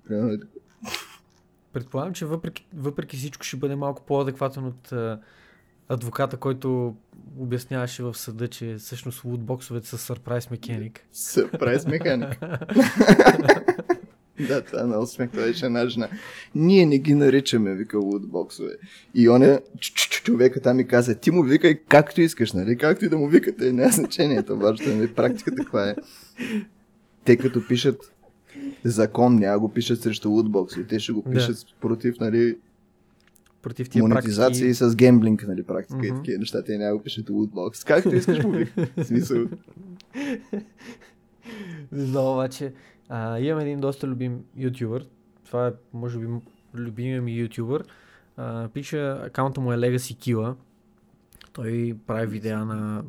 Предполагам, 1.73 2.13
че 2.13 2.27
въпреки, 2.27 2.67
въпреки 2.75 3.17
всичко 3.17 3.45
ще 3.45 3.57
бъде 3.57 3.77
малко 3.77 4.03
по-адекватен 4.07 4.65
от 4.65 4.93
адвоката, 5.89 6.37
който 6.37 6.95
обясняваше 7.39 8.03
в 8.03 8.15
съда, 8.15 8.49
че 8.49 8.77
всъщност 8.79 9.25
лутбоксовете 9.25 9.87
са 9.87 9.99
сърпрайз 9.99 10.51
механик. 10.51 11.07
Сърпрайз 11.13 11.87
механик. 11.87 12.39
да, 14.49 14.65
това 14.65 14.81
е 14.81 14.85
много 14.85 15.07
смех, 15.07 15.31
това 15.31 15.43
беше 15.43 15.67
една 15.67 15.89
жена. 15.89 16.09
Ние 16.55 16.87
не 16.87 16.99
ги 16.99 17.15
наричаме, 17.15 17.75
вика, 17.75 17.99
лутбоксове. 17.99 18.73
И 19.15 19.29
он 19.29 19.43
е, 19.43 19.61
човека 20.25 20.61
там 20.61 20.77
ми 20.77 20.87
каза, 20.87 21.15
ти 21.15 21.31
му 21.31 21.43
викай 21.43 21.75
както 21.89 22.21
искаш, 22.21 22.53
нали? 22.53 22.77
Както 22.79 23.05
и 23.05 23.09
да 23.09 23.17
му 23.19 23.29
викате, 23.29 23.73
няма 23.73 23.91
значението. 23.93 24.57
Важното 24.59 24.91
е 24.91 25.15
практиката 25.15 25.57
каква 25.57 25.91
е. 25.91 25.95
Те 27.25 27.37
като 27.37 27.67
пишат 27.69 28.13
закон, 28.85 29.37
няма 29.37 29.59
го 29.59 29.69
пишат 29.69 30.03
срещу 30.03 30.31
лутбоксове. 30.31 30.87
Те 30.87 30.99
ще 31.01 31.13
го 31.13 31.23
Да. 31.27 31.31
пишат 31.31 31.57
против, 31.81 32.15
нали, 32.21 32.57
Против 33.65 33.89
тия 33.89 34.03
монетизация 34.03 34.47
практики. 34.49 34.67
и 34.67 34.91
с 34.91 34.97
гемблинг, 34.97 35.45
нали, 35.49 35.63
практика 35.63 36.07
и 36.07 36.11
Мгм. 36.11 36.17
такива 36.17 36.39
неща. 36.39 36.63
Те 36.63 36.79
няма 36.79 36.97
го 36.97 37.03
пишат 37.03 37.31
лутбокс. 37.31 37.85
Както 37.85 38.15
искаш. 38.15 38.39
В 38.97 39.05
смисъл, 39.05 39.39
Не 41.93 42.05
знам, 42.05 42.25
обаче. 42.27 42.73
А, 43.09 43.39
имам 43.39 43.61
един 43.61 43.81
доста 43.81 44.07
любим 44.07 44.41
ютубър. 44.57 45.07
Това 45.47 45.67
е, 45.67 45.73
може 45.93 46.19
би, 46.19 46.27
любимия 46.75 47.23
ми 47.23 47.33
ютубър. 47.35 47.85
А, 48.37 48.69
пиша, 48.69 49.21
акаунта 49.25 49.61
му 49.61 49.73
е 49.73 49.77
Legacy 49.77 49.97
Killa. 50.17 50.55
Той 51.53 51.97
прави 52.07 52.27
видеа 52.27 52.65
на 52.65 53.05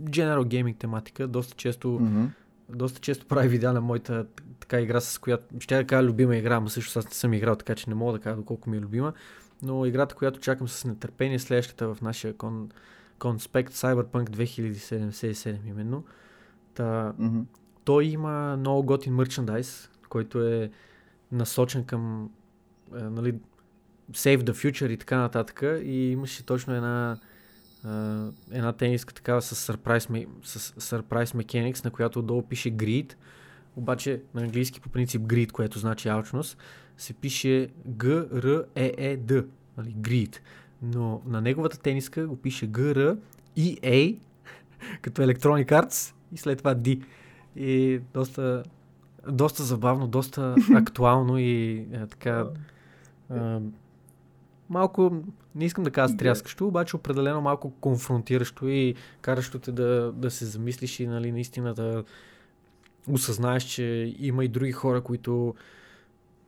General 0.00 0.44
Gaming 0.44 0.78
тематика. 0.78 1.28
Доста 1.28 1.54
често, 1.56 1.88
мгм. 1.90 2.24
Доста 2.68 3.00
често 3.00 3.26
прави 3.26 3.48
видеа 3.48 3.72
на 3.72 3.80
моята 3.80 4.26
така 4.60 4.80
игра, 4.80 5.00
с 5.00 5.18
която 5.18 5.44
ще 5.60 5.76
да 5.76 5.86
кажа 5.86 6.08
любима 6.08 6.36
игра, 6.36 6.60
но 6.60 6.68
също 6.68 6.98
аз 6.98 7.04
не 7.04 7.14
съм 7.14 7.32
играл, 7.32 7.56
така 7.56 7.74
че 7.74 7.90
не 7.90 7.94
мога 7.94 8.12
да 8.12 8.18
кажа 8.18 8.36
доколко 8.36 8.70
ми 8.70 8.76
е 8.76 8.80
любима. 8.80 9.12
Но 9.62 9.86
играта, 9.86 10.14
която 10.14 10.40
чакам 10.40 10.68
с 10.68 10.84
нетърпение, 10.84 11.38
следващата 11.38 11.94
в 11.94 12.02
нашия 12.02 12.34
кон, 12.36 12.70
конспект 13.18 13.72
Cyberpunk 13.72 14.30
2077 14.30 15.58
именно. 15.68 16.04
Та, 16.74 17.12
Мгм. 17.18 17.40
той 17.84 18.04
има 18.04 18.56
много 18.56 18.82
готин 18.82 19.14
мерчендайз, 19.14 19.90
който 20.08 20.46
е 20.46 20.70
насочен 21.32 21.84
към 21.84 22.30
е, 22.96 23.02
нали, 23.02 23.34
Save 24.12 24.42
the 24.42 24.52
Future 24.52 24.88
и 24.90 24.96
така 24.96 25.18
нататък. 25.18 25.62
И 25.82 26.10
имаше 26.10 26.46
точно 26.46 26.74
една, 26.74 27.18
е, 27.86 27.88
една 28.50 28.72
тениска 28.72 29.14
такава 29.14 29.42
с 29.42 29.72
Surprise, 29.72 30.26
с 30.42 30.58
Surprise 30.72 31.44
Mechanics, 31.44 31.84
на 31.84 31.90
която 31.90 32.18
отдолу 32.18 32.42
пише 32.42 32.76
Greed. 32.76 33.14
Обаче 33.76 34.22
на 34.34 34.42
английски 34.42 34.80
по 34.80 34.88
принцип 34.88 35.22
Greed, 35.22 35.50
което 35.50 35.78
значи 35.78 36.08
алчност, 36.08 36.58
се 36.96 37.14
пише 37.14 37.68
G-R-E-E-D. 37.88 39.46
Нали, 39.76 39.94
Greed. 39.94 40.36
Но 40.82 41.22
на 41.26 41.40
неговата 41.40 41.78
тениска 41.78 42.26
го 42.26 42.36
пише 42.36 42.68
G-R-E-A 42.68 44.18
като 45.02 45.22
Electronic 45.22 45.66
Arts 45.66 46.14
и 46.32 46.36
след 46.36 46.58
това 46.58 46.74
D. 46.74 47.04
И 47.56 48.00
доста, 48.14 48.62
доста 49.28 49.62
забавно, 49.62 50.06
доста 50.08 50.54
актуално 50.74 51.38
и 51.38 51.72
е, 51.92 52.06
така 52.06 52.44
е, 53.30 53.58
малко, 54.70 55.22
не 55.54 55.64
искам 55.64 55.84
да 55.84 55.90
кажа 55.90 56.14
стряскащо, 56.14 56.66
обаче 56.66 56.96
определено 56.96 57.40
малко 57.40 57.70
конфронтиращо 57.70 58.68
и 58.68 58.94
каращо 59.20 59.58
те 59.58 59.72
да, 59.72 60.12
да 60.12 60.30
се 60.30 60.44
замислиш 60.44 61.00
и 61.00 61.06
нали, 61.06 61.32
наистина 61.32 61.74
да 61.74 62.04
осъзнаеш, 63.08 63.62
че 63.62 64.14
има 64.18 64.44
и 64.44 64.48
други 64.48 64.72
хора, 64.72 65.00
които 65.00 65.54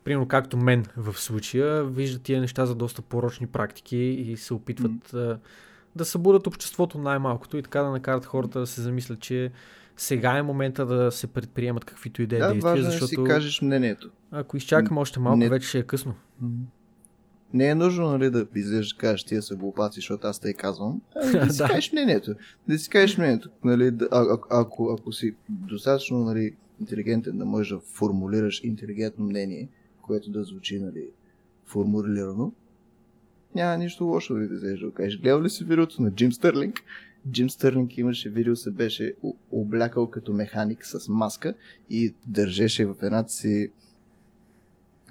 примерно 0.05 0.29
както 0.29 0.57
мен 0.57 0.87
в 0.97 1.19
случая, 1.19 1.85
виждат 1.85 2.23
тия 2.23 2.41
неща 2.41 2.67
за 2.67 2.75
доста 2.75 3.03
порочни 3.03 3.47
практики 3.47 3.97
и 3.97 4.37
се 4.37 4.55
опитват 4.55 4.93
mm. 4.93 5.13
да, 5.13 5.39
да 5.97 6.05
събудат 6.05 6.47
обществото 6.47 6.99
най-малкото 6.99 7.57
и 7.57 7.63
така 7.63 7.83
да 7.83 7.91
накарат 7.91 8.25
хората 8.25 8.61
да 8.61 8.67
се 8.67 8.83
замислят, 8.83 9.21
че 9.21 9.51
сега 9.97 10.33
е 10.33 10.43
момента 10.43 10.87
да 10.87 11.13
се 11.13 11.27
предприемат 11.27 11.85
каквито 11.85 12.23
и 12.23 12.27
да 12.27 12.37
е 12.37 12.39
Да, 12.39 12.53
действия, 12.53 12.71
важно 12.71 12.83
е 12.83 12.85
да 12.85 12.91
защото 12.91 13.09
си 13.09 13.25
кажеш 13.25 13.63
мнението. 13.63 14.11
ако 14.31 14.57
изчакаме 14.57 15.01
още 15.01 15.21
малко, 15.21 15.39
Не- 15.39 15.49
вече 15.49 15.69
ще 15.69 15.79
е 15.79 15.83
късно. 15.83 16.15
Не 17.55 17.69
е 17.69 17.75
нужно, 17.75 18.11
нали, 18.11 18.31
да 18.31 18.47
излезеш 18.57 18.93
да 18.93 18.99
кажеш 18.99 19.25
тия 19.25 19.43
са 19.43 19.57
глупаци, 19.57 19.97
защото 19.97 20.27
аз 20.27 20.41
те 20.41 20.55
казвам. 20.55 21.01
Ами, 21.17 21.33
да 21.33 21.53
си 21.53 21.63
кажеш 21.69 21.93
мнението. 21.93 22.35
Да 22.69 22.79
си 22.79 22.91
кажеш 22.91 23.19
мнението. 23.19 23.51
Нали, 23.65 23.91
да, 23.91 24.09
а, 24.11 24.21
а, 24.21 24.39
ако, 24.51 24.97
ако 24.99 25.13
си 25.13 25.35
достатъчно 25.49 26.19
нали, 26.19 26.57
интелигентен 26.81 27.39
да 27.39 27.45
можеш 27.45 27.73
да 27.73 27.79
формулираш 27.79 28.61
интелигентно 28.65 29.25
мнение, 29.25 29.69
което 30.03 30.31
да 30.31 30.45
звучи 30.45 30.79
нали, 30.79 31.05
формулирано, 31.67 32.53
няма 33.55 33.77
нищо 33.77 34.05
лошо 34.05 34.35
да 34.35 34.45
излезеш 34.45 34.81
да 34.81 34.91
кажеш. 34.91 35.21
Гледал 35.21 35.43
ли 35.43 35.51
си 35.51 35.65
видеото 35.65 36.03
на 36.03 36.11
Джим 36.11 36.33
Стърлинг? 36.33 36.83
Джим 37.31 37.51
Стърлинг 37.51 37.99
имаше 37.99 38.31
видео, 38.31 38.57
се 38.57 38.71
беше 38.71 39.15
облякал 39.53 40.11
като 40.11 40.33
механик 40.33 40.87
с 40.87 41.09
маска 41.09 41.55
и 41.91 42.15
държеше 42.27 42.87
в 42.87 42.95
едната 43.03 43.33
си 43.33 43.71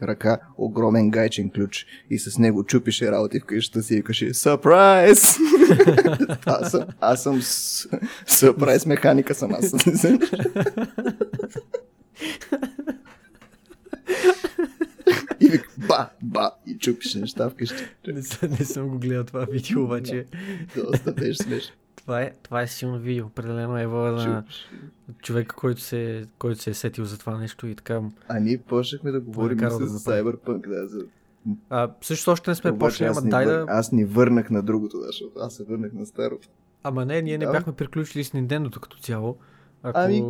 ръка 0.03 0.39
огромен 0.57 1.09
гайчен 1.09 1.49
ключ 1.49 1.85
и 2.09 2.19
с 2.19 2.37
него 2.37 2.63
чупише 2.63 3.11
работи 3.11 3.39
в 3.39 3.45
къщата 3.45 3.83
си 3.83 3.93
и 3.93 3.97
викаше 3.97 4.33
Сърпрайз! 4.33 5.37
аз 6.45 6.71
съм, 6.71 6.83
аз 7.01 7.23
съм 7.23 7.41
сърпрайз 8.27 8.85
механика 8.85 9.35
съм 9.35 9.53
аз. 9.53 9.73
и 15.39 15.49
вика 15.49 15.69
ба, 15.77 16.09
ба 16.23 16.51
и 16.67 16.77
чупише 16.77 17.19
неща 17.19 17.49
вкъщи. 17.49 17.83
Не, 18.07 18.21
не 18.59 18.65
съм 18.65 18.87
го 18.87 18.99
гледал 18.99 19.23
това 19.23 19.45
видео, 19.45 19.83
обаче 19.83 20.25
Доста 20.75 21.11
беше 21.11 21.43
смешно. 21.43 21.75
Това 21.97 22.21
е, 22.21 22.31
това 22.43 22.61
е 22.61 22.67
силно 22.67 22.99
видео. 22.99 23.25
Определено 23.25 23.77
е 23.77 23.87
воля 23.87 24.11
на 24.11 24.43
човека, 25.21 25.55
който 25.55 25.81
се, 25.81 26.25
който 26.39 26.61
се 26.61 26.69
е 26.69 26.73
сетил 26.73 27.05
за 27.05 27.17
това 27.17 27.37
нещо 27.37 27.67
и 27.67 27.75
така. 27.75 28.01
А 28.27 28.39
ние 28.39 28.57
почнахме 28.57 29.11
да 29.11 29.19
говорим 29.19 29.57
да 29.57 29.63
направи. 29.63 29.89
Cyberpunk, 29.89 30.67
да, 30.69 30.87
за... 30.87 31.05
А, 31.69 31.91
също 32.01 32.31
още 32.31 32.51
не 32.51 32.55
сме 32.55 32.71
Обаче 32.71 32.93
почнали, 32.93 33.09
аз, 33.09 33.17
ама 33.17 33.29
дай 33.29 33.45
да... 33.45 33.65
аз 33.67 33.91
ни 33.91 34.05
върнах 34.05 34.49
на 34.49 34.63
другото, 34.63 34.97
защото 34.97 35.39
аз 35.39 35.53
се 35.53 35.63
върнах 35.63 35.93
на 35.93 36.05
старото. 36.05 36.47
Ама 36.83 37.05
не, 37.05 37.21
ние 37.21 37.37
не 37.37 37.45
Да. 37.45 37.51
бяхме 37.51 37.73
приключили 37.73 38.23
с 38.23 38.31
Nintendo 38.31 38.79
като 38.79 38.97
цяло. 38.97 39.37
Ако... 39.83 39.99
Ами, 39.99 40.23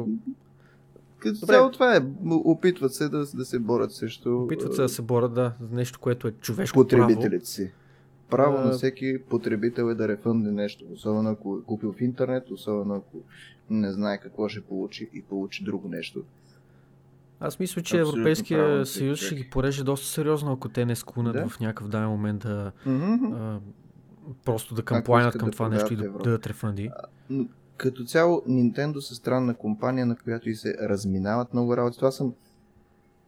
като 1.20 1.40
Добре. 1.40 1.54
цяло 1.54 1.72
това 1.72 1.96
е. 1.96 2.00
Опитват 2.30 2.94
се 2.94 3.10
да, 3.10 3.26
да 3.34 3.46
се 3.46 3.60
борят 3.60 3.92
срещу 3.92 4.44
Опитват 4.44 4.76
се 4.76 4.82
да 4.82 4.90
се 4.90 5.02
борят, 5.02 5.34
да, 5.34 5.54
за 5.62 5.76
нещо, 5.76 6.00
което 6.00 6.28
е 6.28 6.32
човешко 6.32 6.88
право. 6.88 7.08
потребителите 7.08 7.46
си. 7.46 7.72
Право 8.30 8.58
А, 8.58 8.62
на 8.62 8.72
всеки 8.72 9.18
потребител 9.20 9.84
е 9.84 9.96
да 9.96 10.08
рефънде 10.08 10.52
нещо, 10.52 10.86
особено 10.94 11.30
ако 11.30 11.58
е 11.58 11.66
купил 11.66 11.94
в 11.94 12.02
интернет, 12.02 12.52
особено 12.52 12.96
ако 12.96 13.18
не 13.70 13.92
знае 13.92 14.18
какво 14.18 14.50
ще 14.50 14.62
получи 14.62 15.10
и 15.14 15.22
получи 15.22 15.64
друго 15.64 15.88
нещо. 15.88 16.24
Аз 17.40 17.60
мисля, 17.60 17.82
че 17.82 17.96
Абсолютно 17.96 18.20
Европейския 18.20 18.86
съюз 18.86 19.20
ще 19.20 19.36
ги 19.36 19.50
пореже 19.50 19.84
доста 19.84 20.08
сериозно, 20.08 20.52
ако 20.52 20.70
те 20.70 20.86
не 20.86 20.96
склонят 20.96 21.34
Да. 21.34 21.48
в 21.48 21.60
някакъв 21.60 21.88
даден 21.88 22.10
момент 22.10 22.42
да 22.42 22.72
Мгм. 22.86 23.26
а, 23.26 23.60
просто 24.46 24.76
да 24.76 24.84
камплайнат 24.84 25.38
към 25.38 25.46
да 25.46 25.52
това 25.52 25.70
нещо 25.70 25.94
и 25.94 25.96
да 25.96 26.06
Европа. 26.06 26.24
дадат 26.24 26.48
рефанди. 26.48 26.92
Като 27.78 28.04
цяло 28.04 28.42
Nintendo 28.50 29.00
са 29.00 29.16
странна 29.16 29.54
компания, 29.54 30.06
на 30.06 30.16
която 30.16 30.50
и 30.50 30.56
се 30.56 30.74
разминават 30.82 31.54
много 31.54 31.78
работи. 31.78 31.98
Това 31.98 32.12
съм 32.12 32.34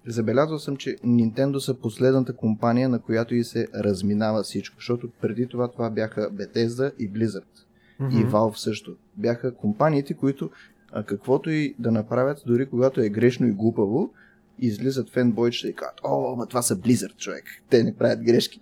Забелязал 0.07 0.59
съм, 0.59 0.77
че 0.77 0.95
Nintendo 0.95 1.57
са 1.57 1.73
последната 1.73 2.35
компания, 2.35 2.89
на 2.89 2.99
която 2.99 3.35
и 3.35 3.43
се 3.43 3.67
разминава 3.75 4.43
всичко, 4.43 4.75
защото 4.77 5.09
преди 5.21 5.47
това 5.47 5.71
това 5.71 5.89
бяха 5.89 6.31
Bethesda 6.31 6.91
и 6.99 7.11
Blizzard. 7.11 7.65
и 8.01 8.03
Мгм. 8.03 8.31
Valve 8.31 8.57
също. 8.57 8.95
Бяха 9.17 9.55
компаниите, 9.55 10.13
които 10.13 10.49
а, 10.91 11.03
каквото 11.03 11.49
и 11.49 11.75
да 11.79 11.91
направят, 11.91 12.43
дори 12.45 12.65
когато 12.65 13.01
е 13.01 13.09
грешно 13.09 13.47
и 13.47 13.51
глупаво, 13.51 14.13
излизат 14.59 15.09
фенбойчета 15.09 15.67
и 15.67 15.73
казват, 15.73 15.99
о, 16.03 16.35
ма 16.35 16.45
това 16.45 16.61
са 16.61 16.75
Blizzard, 16.75 17.17
човек. 17.17 17.43
Те 17.69 17.83
не 17.83 17.95
правят 17.95 18.23
грешки. 18.23 18.61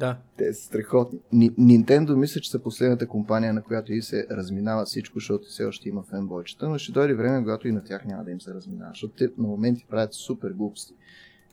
Да. 0.00 0.18
Те 0.36 0.52
са 0.54 0.64
страхотни. 0.64 1.18
Ни- 1.32 1.50
Nintendo 1.50 2.14
мисля, 2.14 2.40
че 2.40 2.50
са 2.50 2.58
последната 2.58 3.06
компания, 3.06 3.52
на 3.52 3.62
която 3.62 3.92
и 3.92 4.02
се 4.02 4.26
разминава 4.30 4.84
всичко, 4.84 5.18
защото 5.18 5.48
все 5.48 5.64
още 5.64 5.88
има 5.88 6.02
фенбойчета, 6.02 6.68
но 6.68 6.78
ще 6.78 6.92
дойде 6.92 7.14
време, 7.14 7.42
когато 7.42 7.68
и 7.68 7.72
на 7.72 7.84
тях 7.84 8.04
няма 8.04 8.24
да 8.24 8.30
им 8.30 8.40
се 8.40 8.54
разминава, 8.54 8.90
защото 8.90 9.14
те 9.14 9.24
на 9.38 9.48
моменти 9.48 9.86
правят 9.90 10.14
супер 10.14 10.50
глупости. 10.50 10.94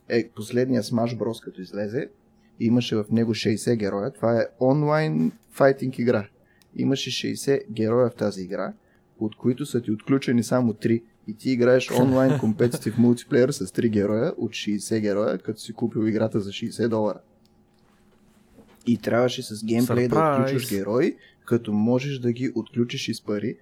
Е, 0.10 0.30
последния 0.30 0.84
Smash 0.84 1.18
Bros. 1.18 1.44
като 1.44 1.62
излезе, 1.62 2.10
имаше 2.60 2.96
в 2.96 3.06
него 3.12 3.34
60 3.34 3.76
героя. 3.76 4.14
Това 4.14 4.42
е 4.42 4.46
онлайн 4.60 5.32
файтинг 5.52 6.00
игра. 6.00 6.28
Имаше 6.76 7.28
60 7.28 7.72
героя 7.72 8.10
в 8.10 8.16
тази 8.16 8.44
игра, 8.44 8.74
от 9.20 9.36
които 9.36 9.66
са 9.66 9.82
ти 9.82 9.92
отключени 9.92 10.44
само 10.44 10.74
3. 10.74 11.04
И 11.28 11.34
ти 11.34 11.52
играеш 11.52 11.92
онлайн 12.02 12.40
компетитив 12.40 12.98
мултиплеер 12.98 13.50
с 13.50 13.66
3 13.66 13.90
героя 13.90 14.34
от 14.38 14.52
60 14.52 15.00
героя, 15.00 15.38
като 15.38 15.60
си 15.60 15.74
купил 15.74 16.08
играта 16.08 16.40
за 16.40 16.50
60 16.50 16.88
долара. 16.88 17.20
И 18.88 18.98
трябваше 18.98 19.44
с 19.44 19.66
геймплей 19.66 20.08
да 20.08 20.16
Surprise! 20.16 20.42
отключваш 20.42 20.70
герои, 20.70 21.16
като 21.46 21.74
можеш 21.74 22.20
да 22.20 22.32
ги 22.32 22.52
отключиш 22.56 23.08
и 23.08 23.14
с 23.14 23.22
пари, 23.22 23.58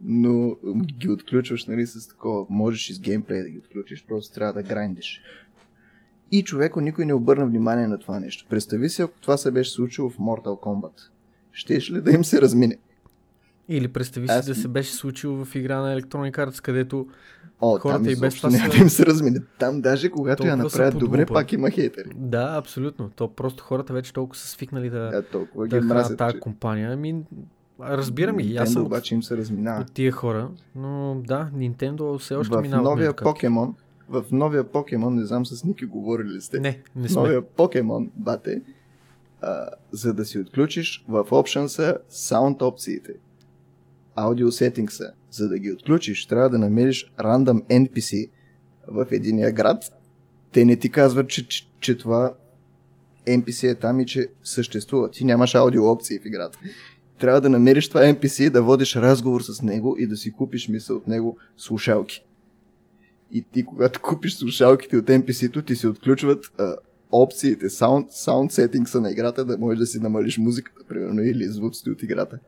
но 0.00 0.56
ги 0.98 1.08
отключваш 1.08 1.66
нали, 1.66 1.86
с 1.86 2.08
такова. 2.08 2.46
Можеш 2.50 2.90
и 2.90 2.94
с 2.94 3.00
геймплей 3.00 3.42
да 3.42 3.50
ги 3.50 3.58
отключиш, 3.58 4.04
просто 4.08 4.34
трябва 4.34 4.52
да 4.52 4.62
грайндиш. 4.62 5.22
И 6.32 6.42
човеко 6.42 6.80
никой 6.80 7.06
не 7.06 7.14
обърна 7.14 7.46
внимание 7.46 7.86
на 7.86 7.98
това 7.98 8.20
нещо. 8.20 8.46
Представи 8.48 8.88
си, 8.88 9.02
ако 9.02 9.20
това 9.20 9.36
се 9.36 9.50
беше 9.50 9.70
случило 9.70 10.10
в 10.10 10.18
Mortal 10.18 10.60
Kombat. 10.60 11.00
Щеш 11.52 11.90
ли 11.90 12.00
да 12.00 12.12
им 12.12 12.24
се 12.24 12.40
размине? 12.40 12.78
Или 13.70 13.88
представи 13.88 14.28
си 14.28 14.34
Аз- 14.34 14.46
да 14.46 14.54
се 14.54 14.68
беше 14.68 14.92
случило 14.92 15.44
в 15.44 15.54
игра 15.54 15.78
на 15.78 16.00
Electronic 16.00 16.36
Arts, 16.38 16.60
където 16.60 17.06
О, 17.60 17.78
Хората 17.78 18.10
и 18.12 18.16
без 18.16 18.34
това 18.34 18.50
са- 18.50 18.68
да 18.70 18.76
им 18.76 18.88
се 18.88 19.06
размине. 19.06 19.40
Там 19.58 19.80
даже 19.80 20.10
когато 20.10 20.46
я 20.46 20.56
направят 20.56 20.98
добре, 20.98 21.26
пак 21.26 21.52
има 21.52 21.70
хейтери. 21.70 22.08
да, 22.14 22.54
абсолютно. 22.56 23.10
То 23.10 23.28
просто 23.28 23.64
хората 23.64 23.92
вече 23.92 24.12
толкова 24.12 24.36
са 24.36 24.48
свикнали 24.48 24.90
да, 24.90 24.98
Да, 25.00 25.22
толкова 25.22 25.68
да 25.68 25.80
ги 25.80 25.86
мразят. 25.86 26.18
тази 26.18 26.34
че- 26.34 26.40
компания. 26.40 26.92
Ами, 26.92 27.22
разбирам 27.80 28.36
ги. 28.36 28.56
Аз 28.56 28.72
съм 28.72 28.82
обаче 28.82 29.14
им 29.14 29.22
се 29.22 29.36
разминава. 29.36 29.80
от 29.80 29.92
тия 29.92 30.12
хора, 30.12 30.48
но 30.74 31.16
да, 31.18 31.50
Nintendo 31.54 32.18
все 32.18 32.34
още 32.34 32.56
В 32.56 32.62
минава. 32.62 32.82
новия 32.82 33.12
покемон, 33.14 33.74
в 34.08 34.24
новия 34.32 34.64
покемон, 34.64 35.14
не 35.14 35.24
знам 35.24 35.46
с 35.46 35.64
Ники 35.64 35.84
говорили 35.84 36.28
ли 36.28 36.40
сте. 36.40 36.60
Не, 36.60 36.80
не 36.96 37.08
сме. 37.08 37.22
новия 37.22 37.42
покемон, 37.42 38.10
бате, 38.16 38.62
а, 39.40 39.66
за 39.92 40.14
да 40.14 40.24
си 40.24 40.38
отключиш 40.38 41.04
в 41.08 41.24
Option 41.24 41.66
са 41.66 41.98
саунд 42.08 42.62
опциите. 42.62 43.12
Аудио 44.14 44.48
settings. 44.48 45.12
За 45.30 45.48
да 45.48 45.58
ги 45.58 45.72
отключиш, 45.72 46.26
трябва 46.26 46.50
да 46.50 46.58
намериш 46.58 47.12
рандъм 47.20 47.62
NPC 47.62 48.30
в 48.88 49.06
единия 49.10 49.52
град. 49.52 49.84
Те 50.52 50.64
не 50.64 50.76
ти 50.76 50.90
казват, 50.90 51.28
че, 51.28 51.48
че, 51.48 51.68
че 51.80 51.98
това 51.98 52.34
NPC 53.26 53.70
е 53.70 53.74
там 53.74 54.00
и 54.00 54.06
че 54.06 54.28
съществува. 54.42 55.10
Ти 55.10 55.24
нямаш 55.24 55.54
аудио 55.54 55.84
опции 55.84 56.18
в 56.18 56.26
играта. 56.26 56.58
Трябва 57.18 57.40
да 57.40 57.48
намериш 57.48 57.88
това 57.88 58.00
NPC, 58.00 58.50
да 58.50 58.62
водиш 58.62 58.96
разговор 58.96 59.40
с 59.40 59.62
него 59.62 59.96
и 59.98 60.06
да 60.06 60.16
си 60.16 60.32
купиш 60.32 60.68
мисъл 60.68 60.96
от 60.96 61.08
него 61.08 61.38
слушалки. 61.56 62.24
И 63.32 63.44
ти, 63.52 63.64
когато 63.64 64.00
купиш 64.02 64.36
слушалките 64.36 64.96
от 64.96 65.06
NPC-то, 65.06 65.62
ти 65.62 65.76
се 65.76 65.88
отключват 65.88 66.44
а, 66.58 66.76
опциите, 67.12 67.68
sound, 67.68 68.10
sound 68.10 68.50
settings 68.50 69.00
на 69.00 69.10
играта, 69.10 69.44
да 69.44 69.58
можеш 69.58 69.78
да 69.78 69.86
си 69.86 69.98
намалиш 69.98 70.38
музиката, 70.38 70.84
примерно, 70.88 71.20
или 71.20 71.44
звуците 71.44 71.90
от 71.90 72.02
играта. 72.02 72.38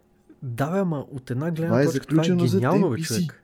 Да, 0.42 0.70
бе, 0.70 0.78
ама 0.78 1.06
от 1.10 1.30
една 1.30 1.50
гледна 1.50 1.66
Това 1.68 1.82
е 1.82 1.84
точка 1.84 2.06
това 2.06 2.22
е 2.24 2.28
гениално, 2.28 2.90
бе, 2.90 3.00
човек. 3.00 3.42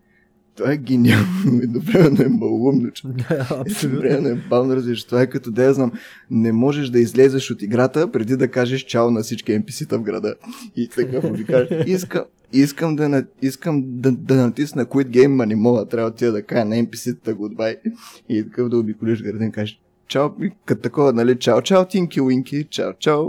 Това 0.57 0.73
е 0.73 0.77
гениално, 0.77 1.27
едновременно 1.63 2.23
е 2.23 2.29
малумно, 2.29 2.91
че 2.91 3.03
Да, 3.07 3.47
абсолютно. 3.61 3.99
Едновременно 3.99 4.29
е 4.29 4.49
бавно 4.51 4.77
развиваш. 4.77 5.05
Това 5.05 5.23
е 5.23 5.27
като 5.27 5.51
да 5.51 5.65
я 5.65 5.75
знам, 5.75 5.93
не 6.31 6.53
можеш 6.53 6.89
да 6.89 7.01
излезеш 7.01 7.51
от 7.51 7.63
играта 7.63 8.13
преди 8.13 8.37
да 8.37 8.49
кажеш 8.49 8.85
чао 8.85 9.11
на 9.11 9.21
всички 9.21 9.53
NPC-та 9.53 9.97
в 9.99 10.03
града. 10.03 10.35
И 10.77 10.89
така 10.89 11.29
ви 11.29 11.45
кажеш, 11.45 11.69
искам, 11.87 12.25
искам, 12.53 12.97
да, 12.97 13.09
на- 13.09 13.25
искам 13.43 13.83
да, 13.87 14.13
да 14.13 14.35
натисна 14.35 14.87
Quit 14.87 15.09
Game, 15.09 15.27
ма 15.27 15.47
не 15.47 15.57
мога, 15.57 15.87
трябва 15.87 16.15
тия 16.15 16.33
да 16.33 16.43
кажа 16.43 16.65
на 16.65 16.77
NPC-та 16.77 17.35
goodbye. 17.35 17.77
И 18.29 18.45
така 18.45 18.63
да 18.63 18.79
обиколиш 18.79 19.23
града 19.23 19.45
и 19.45 19.51
кажеш, 19.51 19.81
чао, 20.09 20.29
и 20.43 20.51
като 20.65 20.83
такова, 20.83 21.13
нали, 21.13 21.39
чао, 21.39 21.63
чао, 21.63 21.85
Тинки 21.85 22.21
Уинки, 22.21 22.67
чао, 22.71 22.93
чао. 22.99 23.25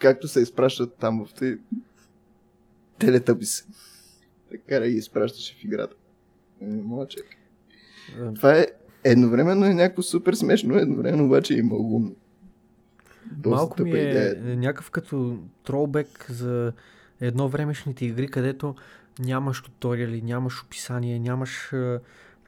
Както 0.00 0.28
се 0.28 0.40
изпращат 0.40 0.94
там 0.94 1.26
в 1.26 1.34
тези 1.34 1.58
телетъбис. 2.98 3.66
Така 4.50 4.80
да 4.80 4.88
ги 4.88 4.96
изпращаше 4.96 5.54
в 5.54 5.64
играта. 5.64 5.94
Не 6.60 6.82
мога 6.82 7.06
чак. 7.06 7.24
А, 8.20 8.34
Това 8.34 8.58
е 8.58 8.66
едновременно 9.04 9.66
е 9.66 9.74
някакво 9.74 10.02
супер 10.02 10.34
смешно, 10.34 10.78
едновременно 10.78 11.24
обаче 11.24 11.54
и 11.54 11.62
малумно. 11.62 12.14
Доста 13.32 13.56
Малко 13.56 13.82
ми 13.82 14.00
е 14.00 14.34
някакъв 14.44 14.90
като 14.90 15.38
тролбек 15.64 16.30
за 16.30 16.72
едно 17.20 17.48
времешните 17.48 18.04
игри, 18.06 18.28
където 18.28 18.74
нямаш 19.18 19.62
туториали, 19.62 20.22
нямаш 20.22 20.62
описание, 20.62 21.18
нямаш 21.18 21.72
а, 21.72 22.00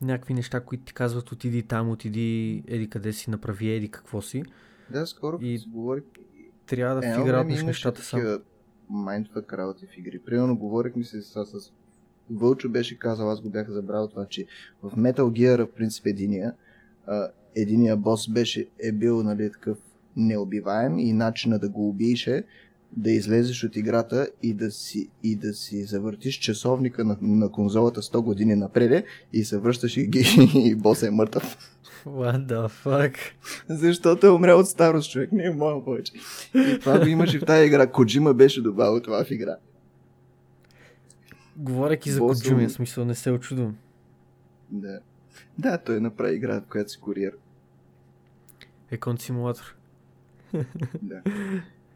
някакви 0.03 0.34
неща, 0.34 0.61
които 0.61 0.84
ти 0.84 0.94
казват 0.94 1.32
отиди 1.32 1.62
там, 1.62 1.90
отиди 1.90 2.62
еди 2.66 2.90
къде 2.90 3.12
си, 3.12 3.30
направи 3.30 3.70
еди 3.70 3.88
какво 3.88 4.22
си. 4.22 4.42
Да, 4.90 5.07
скоро 5.07 5.38
И- 5.42 5.55
и... 5.55 5.59
се 5.59 5.68
говори 5.68 6.03
трябва 6.66 7.00
да 7.00 7.08
Е, 7.08 7.14
фигурираш 7.14 7.46
имаше 7.46 7.64
нещата 7.64 8.02
сам. 8.02 8.20
такива 8.20 8.40
майндфък 8.90 9.52
работи 9.52 9.86
в 9.86 9.98
игри. 9.98 10.18
Примерно 10.18 10.56
говорихме 10.56 11.04
се 11.04 11.22
с, 11.22 11.44
с 11.44 11.72
Вълчо 12.30 12.68
беше 12.68 12.98
казал, 12.98 13.30
аз 13.30 13.40
го 13.40 13.50
бях 13.50 13.70
забрал 13.70 14.08
това, 14.08 14.26
че 14.26 14.46
в 14.82 14.90
Metal 14.90 15.16
Gear, 15.20 15.66
в 15.66 15.72
принцип, 15.72 16.06
единия, 16.06 16.54
а, 17.06 17.28
единия 17.56 17.96
бос 17.96 18.28
беше, 18.28 18.68
е 18.78 18.92
бил, 18.92 19.22
нали, 19.22 19.52
такъв 19.52 19.78
неубиваем 20.16 20.98
и 20.98 21.12
начина 21.12 21.58
да 21.58 21.68
го 21.68 21.88
убиеш 21.88 22.26
е 22.26 22.44
да 22.96 23.10
излезеш 23.10 23.64
от 23.64 23.76
играта 23.76 24.28
и 24.42 24.54
да 24.54 24.70
си, 24.70 25.08
и 25.22 25.36
да 25.36 25.54
си 25.54 25.84
завъртиш 25.84 26.38
часовника 26.38 27.04
на, 27.04 27.16
на 27.20 27.48
конзолата 27.48 28.02
100 28.02 28.22
години 28.22 28.54
напред 28.54 29.04
и 29.32 29.44
се 29.44 29.58
връщаш 29.58 29.96
и, 29.96 30.06
ги, 30.06 30.24
и 30.54 30.74
босът 30.74 31.08
е 31.08 31.10
мъртъв. 31.10 31.56
What 32.07 32.46
the 32.46 32.68
fuck? 32.84 33.16
Защото 33.68 34.26
е 34.26 34.30
умрял 34.30 34.59
от 34.59 34.68
старост 34.68 35.11
човек, 35.11 35.32
не 35.32 35.44
е 35.44 35.50
моя 35.50 35.84
повече. 35.84 36.12
И 36.55 36.78
това 36.80 36.98
го 36.98 37.07
имаше 37.07 37.38
в 37.38 37.44
тази 37.44 37.66
игра. 37.66 37.86
Коджима 37.86 38.34
беше 38.34 38.62
добавил 38.62 39.03
това 39.03 39.24
в 39.24 39.30
игра. 39.30 39.57
Говорейки 41.57 42.11
за 42.11 42.20
Коджуми, 42.20 42.66
в 42.66 42.72
смисъл 42.72 43.05
не 43.05 43.14
се 43.14 43.30
очудвам. 43.30 43.76
Да. 44.70 45.00
Да, 45.59 45.78
той 45.78 46.00
направи 46.00 46.34
игра, 46.34 46.61
в 46.61 46.66
която 46.70 46.90
си 46.90 47.00
куриер. 47.00 47.32
Екон 48.90 49.18
симулатор. 49.18 49.76
Да. 51.03 51.22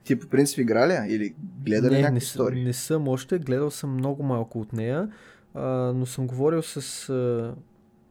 Ти 0.04 0.18
по 0.18 0.26
принцип 0.26 0.58
игра 0.58 0.88
ли? 0.88 1.14
Или 1.14 1.34
гледа 1.64 1.90
ли 1.90 1.94
някакви 1.94 2.12
не, 2.12 2.18
истории? 2.18 2.64
не 2.64 2.72
съм 2.72 3.08
още, 3.08 3.38
гледал 3.38 3.70
съм 3.70 3.94
много 3.94 4.22
малко 4.22 4.60
от 4.60 4.72
нея, 4.72 5.08
а, 5.54 5.62
но 5.94 6.06
съм 6.06 6.26
говорил 6.26 6.62
с 6.62 7.08
а, 7.08 7.54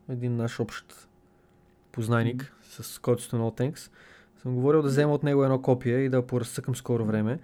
един 0.09 0.35
наш 0.35 0.59
общ 0.59 1.07
познайник, 1.95 2.53
с 2.61 2.99
който 2.99 3.23
сте 3.23 3.35
No 3.35 3.59
Thanks. 3.59 3.91
Съм 4.41 4.55
говорил 4.55 4.81
да 4.81 4.87
взема 4.87 5.13
от 5.13 5.23
него 5.23 5.43
едно 5.43 5.61
копие 5.61 5.97
и 5.97 6.09
да 6.09 6.17
я 6.17 6.27
поразцъкам 6.27 6.75
скоро 6.75 7.05
време. 7.05 7.39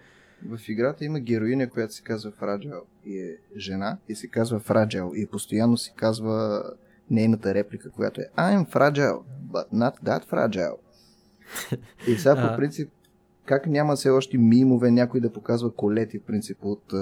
В 0.45 0.59
играта 0.69 1.05
има 1.05 1.19
героиня, 1.19 1.69
която 1.69 1.93
се 1.93 2.03
казва 2.03 2.31
Фраджел 2.31 2.81
и 3.05 3.19
е 3.19 3.37
жена 3.57 3.97
и 4.09 4.15
се 4.15 4.27
казва 4.27 4.59
Фраджел 4.59 5.11
и 5.15 5.25
постоянно 5.25 5.77
се 5.77 5.93
казва 5.95 6.63
нейната 7.09 7.53
реплика, 7.53 7.91
която 7.91 8.21
е 8.21 8.29
I'm 8.37 8.73
fragile, 8.73 9.21
but 9.51 9.65
not 9.73 10.03
that 10.03 10.25
fragile. 10.25 10.77
И 12.07 12.15
сега 12.15 12.49
по 12.49 12.57
принцип, 12.57 12.91
как 13.45 13.67
няма 13.67 13.95
все 13.95 14.09
още 14.09 14.37
мимове 14.37 14.91
някой 14.91 15.19
да 15.19 15.33
показва 15.33 15.75
колети 15.75 16.19
в 16.19 16.23
принцип 16.23 16.57
от 16.61 16.93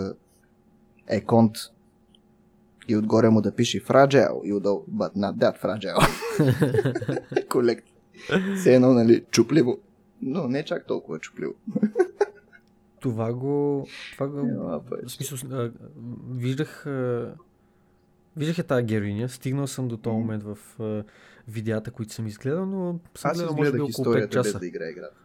Еконт 1.07 1.55
и 2.89 2.97
отгоре 2.97 3.29
му 3.29 3.41
да 3.41 3.55
пише 3.55 3.83
Fragile 3.83 4.43
и 4.43 4.53
отдолу 4.53 4.85
but 4.91 5.15
not 5.15 5.35
that 5.35 5.61
fragile. 5.61 6.07
Колект. 7.49 7.87
Все 8.55 8.75
едно, 8.75 8.93
нали, 8.93 9.25
чупливо. 9.31 9.79
Но 10.21 10.47
не 10.47 10.65
чак 10.65 10.87
толкова 10.87 11.19
чупливо. 11.19 11.53
Това 12.99 13.33
го... 13.33 13.87
Това 14.13 14.27
го 14.27 14.37
Няма 14.37 14.81
в 15.05 15.11
смисъл, 15.11 15.37
а, 15.51 15.71
виждах... 16.31 16.85
А, 16.85 17.33
виждах 18.37 18.57
я 18.57 18.63
тази 18.63 18.83
героиня, 18.83 19.29
стигнал 19.29 19.67
съм 19.67 19.87
до 19.87 19.97
този 19.97 20.17
момент 20.17 20.43
в 20.43 20.57
а, 20.79 21.03
видеята, 21.47 21.91
които 21.91 22.13
съм 22.13 22.27
изгледал, 22.27 22.65
но 22.65 22.99
съм 23.15 23.31
Аз 23.31 23.37
гледал 23.37 23.55
може 23.55 23.71
би 23.71 23.81
около 23.81 23.87
5 23.87 23.89
историята 23.89 24.39
без 24.39 24.47
часа. 24.47 24.59
да 24.59 24.67
играя 24.67 24.91
играта. 24.91 25.15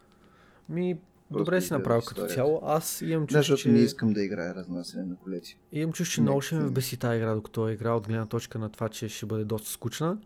Ми, 0.69 0.99
добре 1.39 1.61
си 1.61 1.73
направил 1.73 2.01
като 2.01 2.11
историята. 2.11 2.35
цяло. 2.35 2.61
Аз 2.63 3.01
имам 3.03 3.27
чувство, 3.27 3.39
защото 3.39 3.63
че... 3.63 3.69
не 3.69 3.79
искам 3.79 4.13
да 4.13 4.23
играя 4.23 4.55
разнасяне 4.55 5.05
на 5.05 5.17
колети. 5.17 5.59
Имам 5.73 5.93
чувство, 5.93 6.15
че 6.15 6.21
много 6.21 6.41
ще 6.41 6.55
ме 6.55 6.67
вбеси 6.67 6.97
тази 6.97 7.17
игра, 7.17 7.35
докато 7.35 7.69
я 7.69 7.75
игра 7.75 7.95
от 7.95 8.07
гледна 8.09 8.27
точка 8.27 8.59
на 8.59 8.69
това, 8.69 8.89
че 8.89 9.09
ще 9.09 9.27
бъде 9.27 9.45
доста 9.45 9.71
скучна. 9.71 10.19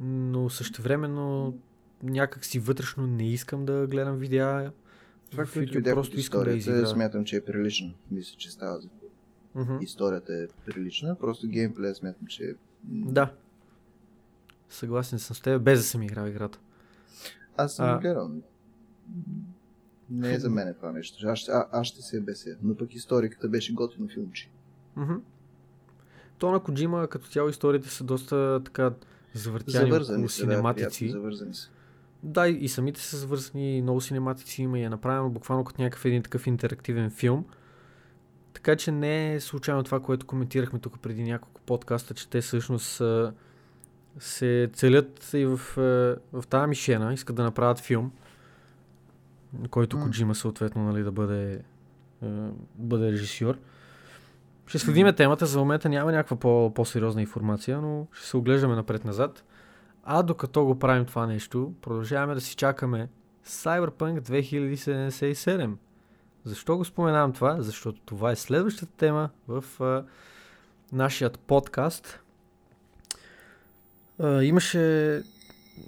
Но 0.00 0.50
същевременно 0.50 1.58
някак 2.02 2.44
си 2.44 2.58
вътрешно 2.58 3.06
не 3.06 3.32
искам 3.32 3.66
да 3.66 3.86
гледам 3.86 4.16
видеа. 4.16 4.72
Това, 5.30 5.46
в 5.46 5.54
YouTube 5.54 5.94
просто 5.94 6.16
искам 6.16 6.44
да 6.44 6.52
изигра. 6.52 6.86
смятам, 6.86 7.24
че 7.24 7.36
е 7.36 7.44
прилично. 7.44 7.94
Мисля, 8.10 8.36
че 8.38 8.50
става 8.50 8.80
за... 8.80 8.88
Мгм. 9.54 9.76
Историята 9.80 10.34
е 10.34 10.46
прилична, 10.66 11.16
просто 11.18 11.48
геймплея 11.48 11.94
смятам, 11.94 12.26
че 12.26 12.44
е... 12.44 12.54
Да. 12.84 13.32
Съгласен 14.68 15.18
съм 15.18 15.36
с 15.36 15.40
теб, 15.40 15.62
без 15.62 15.78
да 15.78 15.84
съм 15.84 16.02
играл 16.02 16.26
играта. 16.26 16.58
Аз 17.56 17.74
съм 17.74 17.86
А. 17.86 17.98
гледал. 17.98 18.30
Не 20.10 20.34
е 20.34 20.38
за 20.38 20.50
мен 20.50 20.74
това 20.74 20.92
нещо. 20.92 21.28
Аз, 21.28 21.48
а, 21.48 21.66
аз 21.72 21.86
ще 21.86 22.02
се 22.02 22.20
беся. 22.20 22.56
Но 22.62 22.76
пък 22.76 22.94
историката 22.94 23.48
беше 23.48 23.74
готино 23.74 24.08
филмче. 24.08 24.48
То 26.38 26.50
на 26.50 26.60
Коджима 26.60 27.08
като 27.08 27.28
цяло 27.28 27.48
историите 27.48 27.88
са 27.88 28.04
доста 28.04 28.60
така 28.64 28.92
завъртяни 29.34 29.90
Завързани 29.90 30.28
са, 30.28 30.46
да, 30.46 30.50
синематици. 30.50 30.98
приятно, 30.98 31.20
завързани 31.20 31.54
са. 31.54 31.70
Да, 32.22 32.48
и 32.48 32.68
самите 32.68 33.00
са 33.00 33.16
свързани, 33.16 33.82
много 33.82 34.00
синематици 34.00 34.62
има 34.62 34.78
и 34.78 34.82
е 34.82 34.88
направено 34.88 35.30
буквално 35.30 35.64
като 35.64 35.82
някакъв 35.82 36.04
един 36.04 36.22
такъв 36.22 36.46
интерактивен 36.46 37.10
филм. 37.10 37.44
Така 38.52 38.76
че 38.76 38.92
не 38.92 39.34
е 39.34 39.40
случайно 39.40 39.82
това, 39.82 40.00
което 40.00 40.26
коментирахме 40.26 40.78
тук 40.78 41.00
преди 41.00 41.22
няколко 41.22 41.60
подкаста, 41.60 42.14
че 42.14 42.28
те 42.28 42.40
всъщност 42.40 43.02
се 44.18 44.70
целят 44.72 45.30
и 45.34 45.44
в, 45.46 45.60
в 46.32 46.44
тази 46.48 46.68
мишена, 46.68 47.12
искат 47.12 47.36
да 47.36 47.42
направят 47.42 47.80
филм, 47.80 48.12
който 49.70 49.96
М. 49.96 50.02
Коджима 50.02 50.34
съответно 50.34 50.82
нали, 50.82 51.02
да 51.02 51.12
бъде, 51.12 51.62
а, 52.22 52.48
бъде 52.74 53.12
режисьор. 53.12 53.58
Ще 54.66 54.78
следиме 54.78 55.12
темата, 55.12 55.46
за 55.46 55.58
момента 55.58 55.88
няма 55.88 56.12
някаква 56.12 56.36
по- 56.36 56.72
по-сериозна 56.74 57.20
информация, 57.20 57.80
но 57.80 58.06
ще 58.12 58.26
се 58.26 58.36
оглеждаме 58.36 58.74
напред-назад. 58.74 59.44
А 60.04 60.22
докато 60.22 60.64
го 60.64 60.78
правим 60.78 61.04
това 61.04 61.26
нещо, 61.26 61.74
продължаваме 61.82 62.34
да 62.34 62.40
си 62.40 62.56
чакаме 62.56 63.08
Cyberpunk 63.46 64.20
2077. 64.20 65.76
Защо 66.44 66.76
го 66.76 66.84
споменавам 66.84 67.32
това? 67.32 67.62
Защото 67.62 68.00
това 68.00 68.30
е 68.30 68.36
следващата 68.36 68.92
тема 68.92 69.30
в 69.48 69.64
а, 69.80 70.04
нашият 70.92 71.38
подкаст. 71.38 72.20
А, 74.18 74.42
имаше 74.42 75.22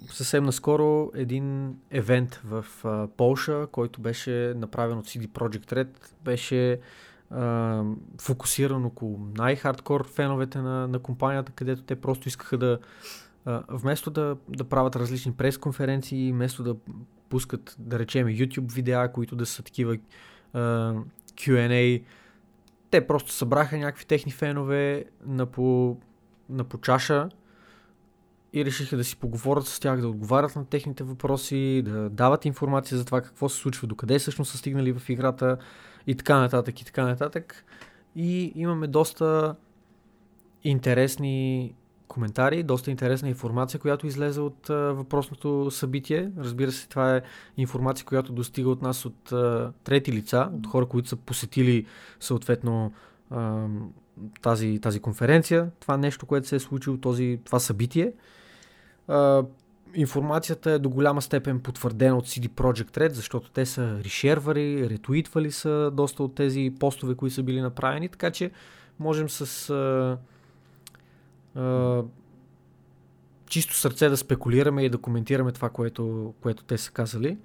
съвсем 0.09 0.43
наскоро 0.43 1.11
един 1.15 1.75
евент 1.91 2.41
в 2.45 2.65
а, 2.83 3.07
Полша, 3.07 3.67
който 3.71 4.01
беше 4.01 4.53
направен 4.57 4.97
от 4.97 5.07
CD 5.07 5.27
Projekt 5.27 5.73
Red. 5.73 5.89
Беше 6.23 6.79
а, 7.31 7.83
фокусиран 8.21 8.85
около 8.85 9.19
най-хардкор 9.37 10.07
феновете 10.07 10.57
на, 10.57 10.87
на 10.87 10.99
компанията, 10.99 11.51
където 11.51 11.83
те 11.83 11.95
просто 11.95 12.27
искаха 12.27 12.57
да 12.57 12.79
а, 13.45 13.63
вместо 13.69 14.11
да, 14.11 14.37
да 14.49 14.63
правят 14.63 14.95
различни 14.95 15.33
пресконференции, 15.33 16.31
вместо 16.31 16.63
да 16.63 16.75
пускат, 17.29 17.75
да 17.79 17.99
речем, 17.99 18.27
YouTube 18.27 18.71
видеа, 18.71 19.11
които 19.11 19.35
да 19.35 19.45
са 19.45 19.63
такива 19.63 19.97
а, 20.53 20.59
Q&A, 21.33 22.03
те 22.91 23.07
просто 23.07 23.31
събраха 23.31 23.77
някакви 23.77 24.05
техни 24.05 24.31
фенове 24.31 25.05
на 25.25 25.45
по, 25.45 25.97
на 26.49 26.63
по 26.63 26.77
чаша 26.77 27.29
и 28.53 28.65
решиха 28.65 28.97
да 28.97 29.03
си 29.03 29.15
поговорят 29.15 29.67
с 29.67 29.79
тях, 29.79 30.01
да 30.01 30.07
отговарят 30.07 30.55
на 30.55 30.65
техните 30.65 31.03
въпроси, 31.03 31.81
да 31.85 32.09
дават 32.09 32.45
информация 32.45 32.97
за 32.97 33.05
това 33.05 33.21
какво 33.21 33.49
се 33.49 33.57
случва, 33.57 33.87
докъде 33.87 34.19
всъщност 34.19 34.51
са 34.51 34.57
стигнали 34.57 34.91
в 34.91 35.09
играта 35.09 35.57
и 36.07 36.15
така 36.15 36.39
нататък 36.39 36.81
и 36.81 36.85
така 36.85 37.03
нататък. 37.03 37.65
И 38.15 38.53
имаме 38.55 38.87
доста 38.87 39.55
интересни 40.63 41.73
коментари, 42.07 42.63
доста 42.63 42.91
интересна 42.91 43.29
информация, 43.29 43.79
която 43.79 44.07
излезе 44.07 44.41
от 44.41 44.69
а, 44.69 44.73
въпросното 44.73 45.71
събитие. 45.71 46.31
Разбира 46.37 46.71
се, 46.71 46.89
това 46.89 47.15
е 47.15 47.21
информация, 47.57 48.05
която 48.05 48.33
достига 48.33 48.69
от 48.69 48.81
нас 48.81 49.05
от 49.05 49.31
а, 49.31 49.71
трети 49.83 50.11
лица, 50.11 50.49
от 50.53 50.67
хора, 50.67 50.85
които 50.85 51.09
са 51.09 51.15
посетили 51.15 51.85
съответно 52.19 52.93
а, 53.29 53.67
тази, 54.41 54.79
тази 54.79 54.99
конференция, 54.99 55.71
това 55.79 55.97
нещо, 55.97 56.25
което 56.25 56.47
се 56.47 56.55
е 56.55 56.59
случило, 56.59 56.97
този, 56.97 57.39
това 57.45 57.59
събитие. 57.59 58.13
Информацията 59.95 60.71
е 60.71 60.79
до 60.79 60.89
голяма 60.89 61.21
степен 61.21 61.59
потвърдена 61.59 62.17
от 62.17 62.27
CD 62.27 62.47
Projekt 62.47 62.97
Red, 62.97 63.11
защото 63.11 63.49
те 63.49 63.65
са 63.65 63.99
решервали, 64.03 64.89
ретуитвали 64.89 65.51
са 65.51 65.91
доста 65.93 66.23
от 66.23 66.35
тези 66.35 66.73
постове, 66.79 67.15
които 67.15 67.35
са 67.35 67.43
били 67.43 67.61
направени, 67.61 68.09
така 68.09 68.31
че 68.31 68.51
можем 68.99 69.29
с 69.29 69.69
а, 69.69 70.17
а, 71.59 72.03
чисто 73.45 73.75
сърце 73.75 74.09
да 74.09 74.17
спекулираме 74.17 74.83
и 74.83 74.89
да 74.89 74.97
коментираме 74.97 75.51
това, 75.51 75.69
което, 75.69 76.33
което 76.41 76.63
те 76.63 76.77
са 76.77 76.91
казали. 76.91 77.37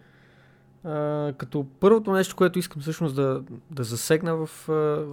А, 0.85 1.32
като 1.39 1.66
първото 1.80 2.12
нещо, 2.12 2.36
което 2.36 2.59
искам 2.59 2.82
всъщност 2.82 3.16
да, 3.16 3.43
да 3.70 3.85
засегна 3.85 4.36
в, 4.36 4.51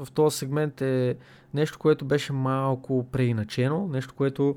в 0.06 0.08
този 0.14 0.38
сегмент 0.38 0.82
е 0.82 1.18
нещо, 1.54 1.80
което 1.80 2.06
беше 2.06 2.34
малко 2.34 3.08
преиначено, 3.12 3.88
нещо, 3.88 4.14
което 4.14 4.56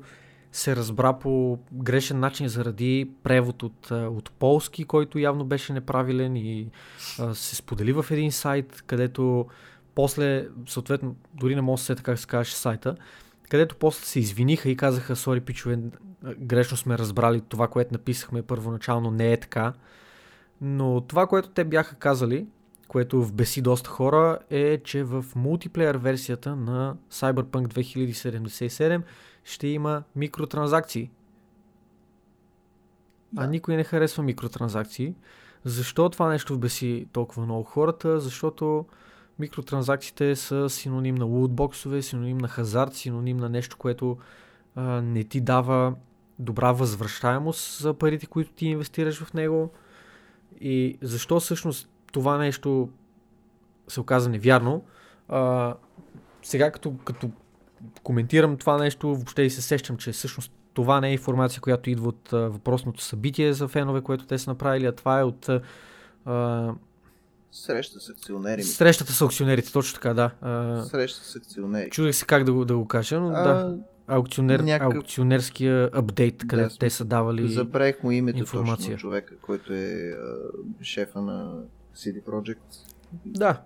се 0.51 0.75
разбра 0.75 1.19
по 1.19 1.59
грешен 1.73 2.19
начин 2.19 2.47
заради 2.47 3.11
превод 3.23 3.63
от, 3.63 3.91
от 3.91 4.31
полски, 4.31 4.83
който 4.83 5.19
явно 5.19 5.45
беше 5.45 5.73
неправилен 5.73 6.35
и 6.35 6.67
а, 7.19 7.35
се 7.35 7.55
сподели 7.55 7.93
в 7.93 8.05
един 8.11 8.31
сайт, 8.31 8.83
където 8.87 9.45
после, 9.95 10.47
съответно, 10.67 11.15
дори 11.33 11.55
не 11.55 11.61
мога 11.61 11.73
да 11.73 11.79
се 11.79 11.85
сета 11.85 12.03
как 12.03 12.19
се 12.19 12.27
казваше 12.27 12.55
сайта, 12.55 12.95
където 13.49 13.75
после 13.75 14.05
се 14.05 14.19
извиниха 14.19 14.69
и 14.69 14.77
казаха, 14.77 15.15
сори 15.15 15.41
пичове, 15.41 15.79
грешно 16.39 16.77
сме 16.77 16.97
разбрали 16.97 17.41
това, 17.41 17.67
което 17.67 17.93
написахме 17.93 18.41
първоначално 18.41 19.11
не 19.11 19.33
е 19.33 19.37
така. 19.37 19.73
Но 20.61 21.01
това, 21.01 21.27
което 21.27 21.49
те 21.49 21.63
бяха 21.63 21.95
казали, 21.95 22.47
което 22.87 23.23
вбеси 23.23 23.61
доста 23.61 23.89
хора, 23.89 24.39
е, 24.49 24.77
че 24.83 25.03
в 25.03 25.25
мултиплеер 25.35 25.95
версията 25.95 26.55
на 26.55 26.95
Cyberpunk 27.11 27.67
2077 27.67 29.01
ще 29.49 29.67
има 29.67 30.03
микротранзакции. 30.15 31.11
Да. 33.33 33.43
А 33.43 33.47
никой 33.47 33.75
не 33.75 33.83
харесва 33.83 34.23
микротранзакции. 34.23 35.15
Защо 35.65 36.09
това 36.09 36.29
нещо 36.29 36.55
вбеси 36.55 37.07
толкова 37.11 37.45
много 37.45 37.63
хората? 37.63 38.19
Защото 38.19 38.85
микротранзакциите 39.39 40.35
са 40.35 40.69
синоним 40.69 41.15
на 41.15 41.25
лутбоксове, 41.25 42.01
синоним 42.01 42.37
на 42.37 42.47
хазарт, 42.47 42.93
синоним 42.93 43.37
на 43.37 43.49
нещо, 43.49 43.77
което 43.77 44.17
а, 44.75 44.81
не 45.01 45.23
ти 45.23 45.41
дава 45.41 45.95
добра 46.39 46.71
възвръщаемост 46.71 47.79
за 47.79 47.93
парите, 47.93 48.25
които 48.25 48.51
ти 48.51 48.65
инвестираш 48.65 49.23
в 49.23 49.33
него. 49.33 49.71
И 50.61 50.97
защо 51.01 51.39
всъщност 51.39 51.89
това 52.11 52.37
нещо 52.37 52.89
се 53.87 53.99
оказа 53.99 54.29
невярно? 54.29 54.83
А, 55.29 55.75
сега 56.41 56.71
като, 56.71 56.97
като 57.05 57.31
коментирам 58.03 58.57
това 58.57 58.77
нещо, 58.77 59.07
въобще 59.15 59.41
и 59.41 59.49
се 59.49 59.61
сещам, 59.61 59.97
че 59.97 60.11
всъщност 60.11 60.51
това 60.73 61.01
не 61.01 61.09
е 61.09 61.11
информация, 61.11 61.61
която 61.61 61.89
идва 61.89 62.09
от 62.09 62.33
а, 62.33 62.37
въпросното 62.37 63.01
събитие 63.01 63.53
за 63.53 63.67
фенове, 63.67 64.01
което 64.01 64.25
те 64.25 64.37
са 64.37 64.49
направили, 64.49 64.85
а 64.85 64.91
това 64.91 65.19
е 65.19 65.23
от 65.23 65.49
а, 66.25 66.73
Среща 67.51 67.99
с 67.99 68.09
акционери. 68.09 68.63
Срещата 68.63 69.13
с 69.13 69.21
акционерите, 69.21 69.71
точно 69.71 69.93
така, 69.93 70.13
да. 70.13 70.31
А, 70.41 70.83
Среща 70.83 71.25
с 71.25 71.35
акционери. 71.35 71.89
Чудех 71.89 72.15
се 72.15 72.25
как 72.25 72.43
да 72.43 72.53
го, 72.53 72.65
да 72.65 72.77
го 72.77 72.87
кажа, 72.87 73.19
но 73.19 73.29
а, 73.29 73.43
да. 73.43 73.77
Аукционер, 74.07 74.59
някакъв... 74.59 74.95
Аукционерския 74.95 75.89
апдейт, 75.93 76.47
където 76.47 76.77
те 76.77 76.89
са 76.89 77.05
давали 77.05 77.47
Забравих 77.47 78.03
му 78.03 78.11
името 78.11 78.37
информация. 78.37 78.95
точно 78.95 78.97
човека, 78.97 79.35
който 79.41 79.73
е 79.73 80.11
а, 80.11 80.83
шефа 80.83 81.21
на 81.21 81.53
CD 81.95 82.23
Projekt. 82.23 82.95
Да. 83.25 83.61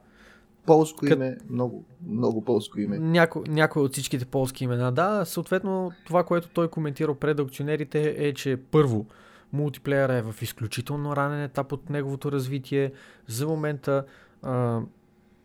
Полско 0.66 1.00
Кът... 1.00 1.12
име, 1.12 1.38
много, 1.50 1.86
много 2.08 2.46
полско 2.46 2.80
име. 2.80 3.00
Няко, 3.00 3.44
някой 3.48 3.84
от 3.84 3.94
всичките 3.94 4.26
полски 4.26 4.64
имена, 4.64 4.92
да. 4.92 5.26
Съответно, 5.26 5.92
това, 6.06 6.24
което 6.24 6.50
той 6.50 6.68
коментира 6.68 7.16
пред 7.16 7.40
аукционерите 7.40 8.16
е, 8.18 8.34
че 8.34 8.58
първо, 8.72 9.06
мултиплеера 9.54 10.14
е 10.14 10.22
в 10.22 10.36
изключително 10.42 11.16
ранен 11.16 11.44
етап 11.44 11.72
от 11.72 11.90
неговото 11.90 12.32
развитие. 12.32 12.92
За 13.28 13.48
момента 13.48 14.06
а, 14.42 14.82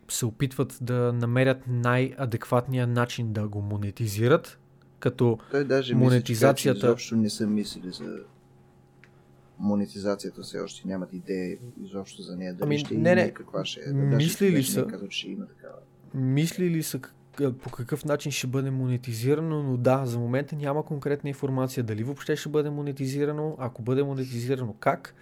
се 0.09 0.27
опитват 0.27 0.79
да 0.81 1.13
намерят 1.13 1.59
най-адекватния 1.69 2.87
начин 2.87 3.33
да 3.33 3.49
го 3.49 3.63
монетизират, 3.63 4.59
като 5.01 5.39
Той 5.51 5.65
даже 5.65 5.95
монетизацията... 5.95 6.77
Мисля, 6.77 6.81
че 6.81 6.87
изобщо 6.87 7.17
не 7.17 7.31
са 7.31 7.47
мислили 7.47 7.91
за 7.91 8.19
монетизацията 9.59 10.43
все 10.43 10.59
още 10.59 10.89
нямат 10.89 11.13
идея 11.13 11.59
изобщо 11.83 12.23
за 12.23 12.37
нея. 12.37 12.55
Дали 12.55 12.67
ами, 12.67 12.79
ще 12.79 12.95
не, 12.95 13.11
има 13.11 13.23
не. 13.23 13.35
каква 13.35 13.65
ще 13.65 13.81
е. 13.81 13.93
Мислили 13.93 14.63
са. 14.63 14.87
Казал, 14.87 15.09
че 15.09 15.31
има 15.31 15.47
такава. 15.47 15.77
Мислили 16.15 16.83
са 16.83 17.01
по 17.63 17.71
какъв 17.71 18.05
начин 18.05 18.33
ще 18.33 18.47
бъде 18.47 18.71
монетизирано, 18.71 19.63
но 19.63 19.77
да, 19.77 20.07
за 20.07 20.19
момента 20.19 20.57
няма 20.57 20.85
конкретна 20.85 21.29
информация 21.29 21.85
дали 21.85 22.05
въобще 22.05 22.37
ще 22.37 22.49
бъде 22.49 22.71
монетизирано, 22.71 23.57
ако 23.59 23.83
бъде 23.83 24.03
монетизирано 24.03 24.75
как. 24.81 25.15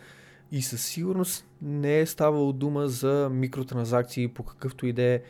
И 0.53 0.63
със 0.63 0.83
сигурност 0.87 1.47
не 1.63 2.01
е 2.01 2.07
ставало 2.07 2.53
дума 2.53 2.89
за 2.89 3.29
микротранзакции 3.33 4.29
по 4.29 4.43
какъвто 4.43 4.87
и 4.87 4.93
да 4.93 5.03
е 5.03 5.23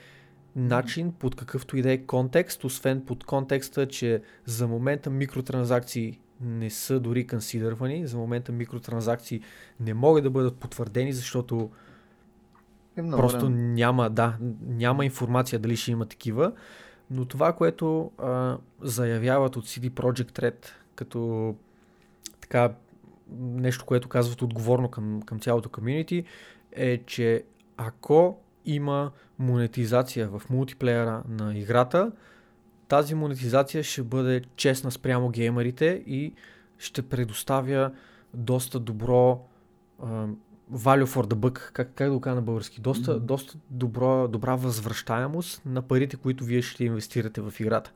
начин, 0.57 1.13
под 1.13 1.35
какъвто 1.35 1.77
и 1.77 1.83
да 1.83 1.93
е 1.93 1.99
контекст, 1.99 2.65
освен 2.65 3.05
под 3.05 3.25
контекста, 3.25 3.89
че 3.89 4.23
за 4.45 4.69
момента 4.69 5.11
микротранзакции 5.11 6.21
не 6.41 6.71
са 6.71 7.01
дори 7.01 7.27
консидървани, 7.27 8.07
за 8.07 8.17
момента 8.17 8.53
микротранзакции 8.53 9.41
не 9.81 9.95
могат 9.95 10.25
да 10.25 10.31
бъдат 10.31 10.57
потвърдени, 10.57 11.13
защото 11.13 11.71
е 12.97 13.11
просто 13.11 13.49
няма, 13.49 14.11
да, 14.11 14.37
няма 14.67 15.05
информация 15.05 15.59
дали 15.59 15.77
ще 15.77 15.91
има 15.91 16.07
такива. 16.07 16.53
Но 17.11 17.25
това, 17.25 17.53
което 17.53 18.13
а, 18.19 18.59
заявяват 18.81 19.57
от 19.57 19.67
CD 19.67 19.91
Projekt 19.91 20.39
Red, 20.39 20.67
като 20.95 21.55
така 22.41 22.73
нещо, 23.39 23.85
което 23.85 24.09
казват 24.09 24.43
отговорно 24.43 24.89
към, 24.89 25.23
към 25.23 25.41
цялото 25.41 25.69
комьюнити, 25.69 26.25
е, 26.73 26.99
че 26.99 27.45
ако 27.77 28.39
има 28.65 29.11
монетизация 29.39 30.29
в 30.29 30.43
мултиплеера 30.51 31.23
на 31.29 31.59
играта, 31.59 32.13
тази 32.89 33.15
монетизация 33.15 33.83
ще 33.83 34.03
бъде 34.03 34.43
честна 34.57 34.91
спрямо 34.91 35.29
геймерите 35.29 36.03
и 36.07 36.33
ще 36.79 37.03
предоставя 37.03 37.93
доста 38.35 38.81
добро 38.81 39.47
uh, 40.03 40.35
value 40.73 41.07
for 41.07 41.27
the 41.27 41.35
buck, 41.35 41.73
как, 41.73 41.93
как 41.95 42.09
да 42.09 42.15
го 42.15 42.21
кажа 42.21 42.35
на 42.35 42.43
български, 42.43 42.81
доста, 42.81 43.17
mm-hmm. 43.17 43.25
доста 43.25 43.59
добро, 43.71 44.29
добра 44.29 44.55
възвръщаемост 44.55 45.63
на 45.67 45.83
парите, 45.83 46.17
които 46.17 46.45
вие 46.45 46.63
ще 46.63 46.85
инвестирате 46.85 47.41
в 47.41 47.55
играта. 47.61 47.93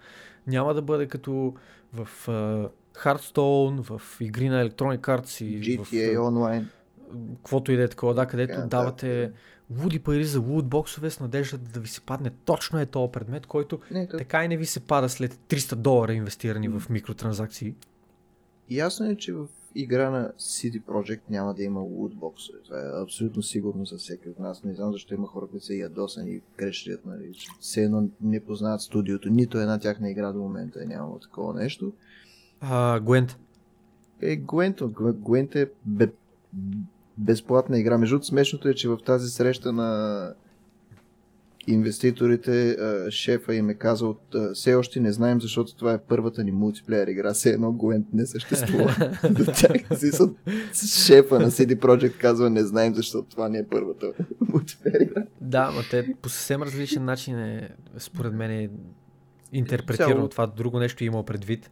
Няма 0.47 0.75
да 0.75 0.83
бъде 0.83 1.07
като 1.07 1.55
в 1.93 2.09
uh, 2.27 2.71
Hearthstone, 2.95 3.83
в 3.83 4.21
игри 4.21 4.49
на 4.49 4.69
Electronic 4.69 5.01
Arts 5.01 5.45
и 5.45 5.79
GTA 5.79 6.19
в, 6.19 6.23
Online. 6.23 6.65
Каквото 7.37 7.73
и 7.73 7.77
да 7.77 7.83
е 7.83 7.89
такова, 7.89 8.15
да, 8.15 8.27
където 8.27 8.55
yeah, 8.55 8.67
давате 8.67 9.27
да. 9.27 9.33
Луди 9.79 9.99
пари 9.99 10.25
за 10.25 10.41
лутбоксове 10.41 11.11
с 11.11 11.21
надежда 11.21 11.59
да 11.59 11.81
ви 11.81 11.89
се 11.89 12.01
падне 12.01 12.31
точно 12.45 12.81
е 12.81 12.87
този 12.87 13.13
предмет, 13.13 13.47
който 13.47 13.81
не, 13.91 14.09
то... 14.09 14.17
така 14.17 14.45
и 14.45 14.49
не 14.49 14.57
ви 14.57 14.67
се 14.67 14.81
пада 14.81 15.09
след 15.09 15.35
300 15.35 15.75
долара 15.75 16.13
инвестирани 16.13 16.71
mm. 16.71 16.79
в 16.79 16.91
микротранзакции. 16.91 17.75
Ясно 18.71 19.07
е, 19.07 19.17
че 19.17 19.33
в 19.33 19.49
игра 19.75 20.11
на 20.11 20.33
CD 20.39 20.83
Projekt 20.83 21.21
няма 21.31 21.55
да 21.55 21.63
има 21.63 21.81
лутбоксове. 21.81 22.59
Това 22.65 22.79
е 22.79 23.03
абсолютно 23.03 23.43
сигурно 23.43 23.85
за 23.85 23.97
всеки 23.97 24.29
от 24.29 24.39
нас. 24.39 24.65
Не 24.65 24.75
знам 24.75 24.93
защо 24.93 25.15
има 25.15 25.27
хора, 25.27 25.47
които 25.47 25.67
са 25.67 25.75
ядосани 25.75 26.31
и 26.31 26.43
крещят, 26.57 27.07
нали, 27.07 27.33
все 27.61 27.83
едно 27.83 28.09
не 28.21 28.41
познават 28.41 28.81
студиото. 28.81 29.31
Нито 29.31 29.59
една 29.59 29.79
тяхна 29.79 30.11
игра 30.11 30.33
до 30.33 30.39
момента 30.39 30.83
е 30.83 30.87
нямало 30.87 31.19
такова 31.19 31.55
нещо. 31.55 31.93
А, 32.61 33.01
Gwent. 33.01 33.37
Е, 34.21 34.41
Gwent, 34.41 34.79
Gwent 35.13 35.57
е 35.57 35.71
бе, 35.85 36.13
безплатна 37.21 37.79
игра. 37.79 37.99
Между 37.99 38.23
смешното 38.23 38.69
е, 38.69 38.75
че 38.75 38.89
в 38.89 38.99
тази 39.07 39.29
среща 39.29 39.73
на 39.73 40.33
инвеститорите, 41.67 42.77
шефа 43.11 43.55
им 43.55 43.71
е 43.71 43.75
казал, 43.75 44.17
все 44.55 44.75
още 44.75 45.01
не 45.01 45.13
знаем, 45.13 45.41
защото 45.41 45.77
това 45.77 45.93
е 45.93 45.99
първата 45.99 46.45
ни 46.45 46.53
мултиплеер 46.53 47.07
игра, 47.07 47.33
все 47.33 47.51
едно 47.51 47.73
Gwent 47.73 48.05
не 48.13 48.27
съществува. 48.27 48.95
До 49.31 49.45
тях 49.45 49.89
шефа 51.05 51.39
на 51.39 51.51
CD 51.51 51.77
Projekt 51.77 52.19
казва, 52.19 52.51
не 52.51 52.65
знаем, 52.65 52.95
защото 52.95 53.29
това 53.29 53.49
не 53.49 53.59
е 53.59 53.67
първата 53.67 54.13
мултиплеер 54.41 55.01
игра. 55.01 55.23
Да, 55.41 55.71
но 55.71 55.83
те 55.91 56.15
по 56.23 56.29
съвсем 56.29 56.63
различен 56.63 57.05
начин 57.05 57.39
е, 57.39 57.69
според 57.99 58.35
мен 58.35 58.51
е 58.51 58.71
интерпретирано 59.53 60.29
това. 60.29 60.47
Друго 60.47 60.79
нещо 60.79 61.05
е 61.05 61.07
имал 61.07 61.23
предвид. 61.23 61.71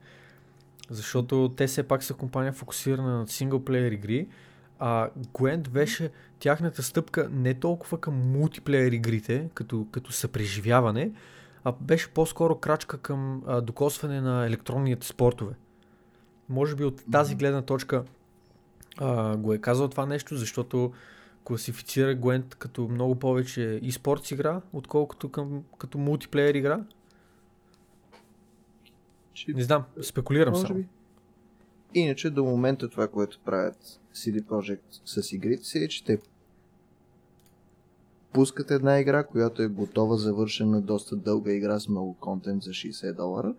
Защото 0.91 1.53
те 1.57 1.67
все 1.67 1.83
пак 1.83 2.03
са 2.03 2.15
компания 2.15 2.53
фокусирана 2.53 3.19
на 3.19 3.29
синглплеер 3.29 3.93
игри, 3.93 4.27
а 4.79 5.11
Gwent 5.33 5.69
беше 5.69 6.11
тяхната 6.39 6.83
стъпка 6.83 7.29
не 7.33 7.55
толкова 7.55 8.01
към 8.01 8.15
мултиплеер 8.15 8.93
игрите, 8.93 9.49
като, 9.55 9.87
като 9.91 10.13
съпреживяване, 10.13 11.13
а 11.65 11.73
беше 11.81 12.09
по-скоро 12.09 12.59
крачка 12.59 12.99
към 12.99 13.43
а, 13.47 13.61
докосване 13.61 14.21
на 14.21 14.47
електронните 14.47 15.07
спортове. 15.07 15.53
Може 16.49 16.77
би 16.77 16.85
от 16.85 17.03
тази 17.13 17.35
гледна 17.35 17.63
точка 17.63 18.05
а, 18.99 19.37
го 19.37 19.53
е 19.53 19.59
казал 19.59 19.89
това 19.89 20.07
нещо, 20.07 20.37
защото 20.37 20.93
класифицира 21.45 22.17
Gwent 22.17 22.55
като 22.55 22.89
много 22.89 23.15
повече 23.15 23.81
и 23.83 23.93
спортс 23.93 24.31
игра, 24.31 24.61
отколкото 24.73 25.29
към, 25.29 25.65
като 25.79 25.99
мултиплеер 25.99 26.55
игра. 26.55 26.81
Не 29.49 29.63
знам, 29.63 29.85
спекулирам 30.03 30.53
Може 30.53 30.67
само. 30.67 30.79
Би. 30.79 30.89
Иначе 31.95 32.31
до 32.31 32.45
момента 32.45 32.89
това, 32.89 33.09
което 33.09 33.41
правят 33.45 34.01
CD 34.19 34.43
Projekt 34.43 35.01
с 35.05 35.33
игрите 35.33 35.65
си 35.65 35.79
е, 35.79 35.89
че 35.89 36.05
те 36.05 36.19
пускат 38.33 38.71
една 38.71 39.01
игра, 39.01 39.25
която 39.25 39.63
е 39.63 39.69
готова, 39.69 40.17
завършена, 40.17 40.81
доста 40.81 41.17
дълга 41.17 41.53
игра 41.53 41.81
с 41.81 41.89
много 41.89 42.15
контент 42.15 42.63
за 42.63 42.71
60 42.71 43.17
долара. 43.17 43.55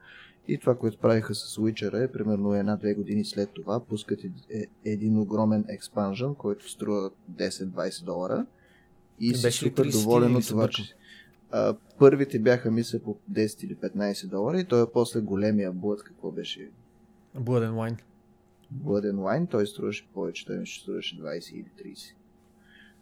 И 0.47 0.57
това, 0.57 0.75
което 0.75 0.97
правиха 0.97 1.35
с 1.35 1.57
Witcher 1.57 2.03
е, 2.03 2.11
примерно 2.11 2.53
една-две 2.53 2.93
години 2.93 3.25
след 3.25 3.49
това, 3.53 3.79
пускат 3.79 4.19
е, 4.23 4.65
един 4.85 5.19
огромен 5.19 5.65
експанжен, 5.69 6.35
който 6.35 6.69
струва 6.69 7.11
10-20 7.31 8.03
долара. 8.03 8.45
И 9.19 9.35
си 9.35 9.51
супер 9.51 9.85
доволен 9.91 10.35
от 10.35 10.47
това, 10.47 10.67
че 10.67 10.95
а, 11.51 11.75
първите 11.99 12.39
бяха, 12.39 12.71
мисля, 12.71 12.99
по 12.99 13.17
10 13.31 13.63
или 13.63 13.75
15 13.75 14.27
долара 14.27 14.59
и 14.59 14.65
той 14.65 14.83
е 14.83 14.91
после 14.93 15.21
големия 15.21 15.71
блъд, 15.71 16.03
какво 16.03 16.31
беше? 16.31 16.69
Blood 17.37 17.69
and 17.69 17.73
Wine. 17.73 17.99
And 18.77 19.15
Wine, 19.15 19.49
той 19.49 19.67
струваше 19.67 20.07
повече, 20.13 20.45
той 20.45 20.65
ще 20.65 20.81
струваше 20.81 21.19
20 21.19 21.53
или 21.53 21.93
30. 21.95 22.13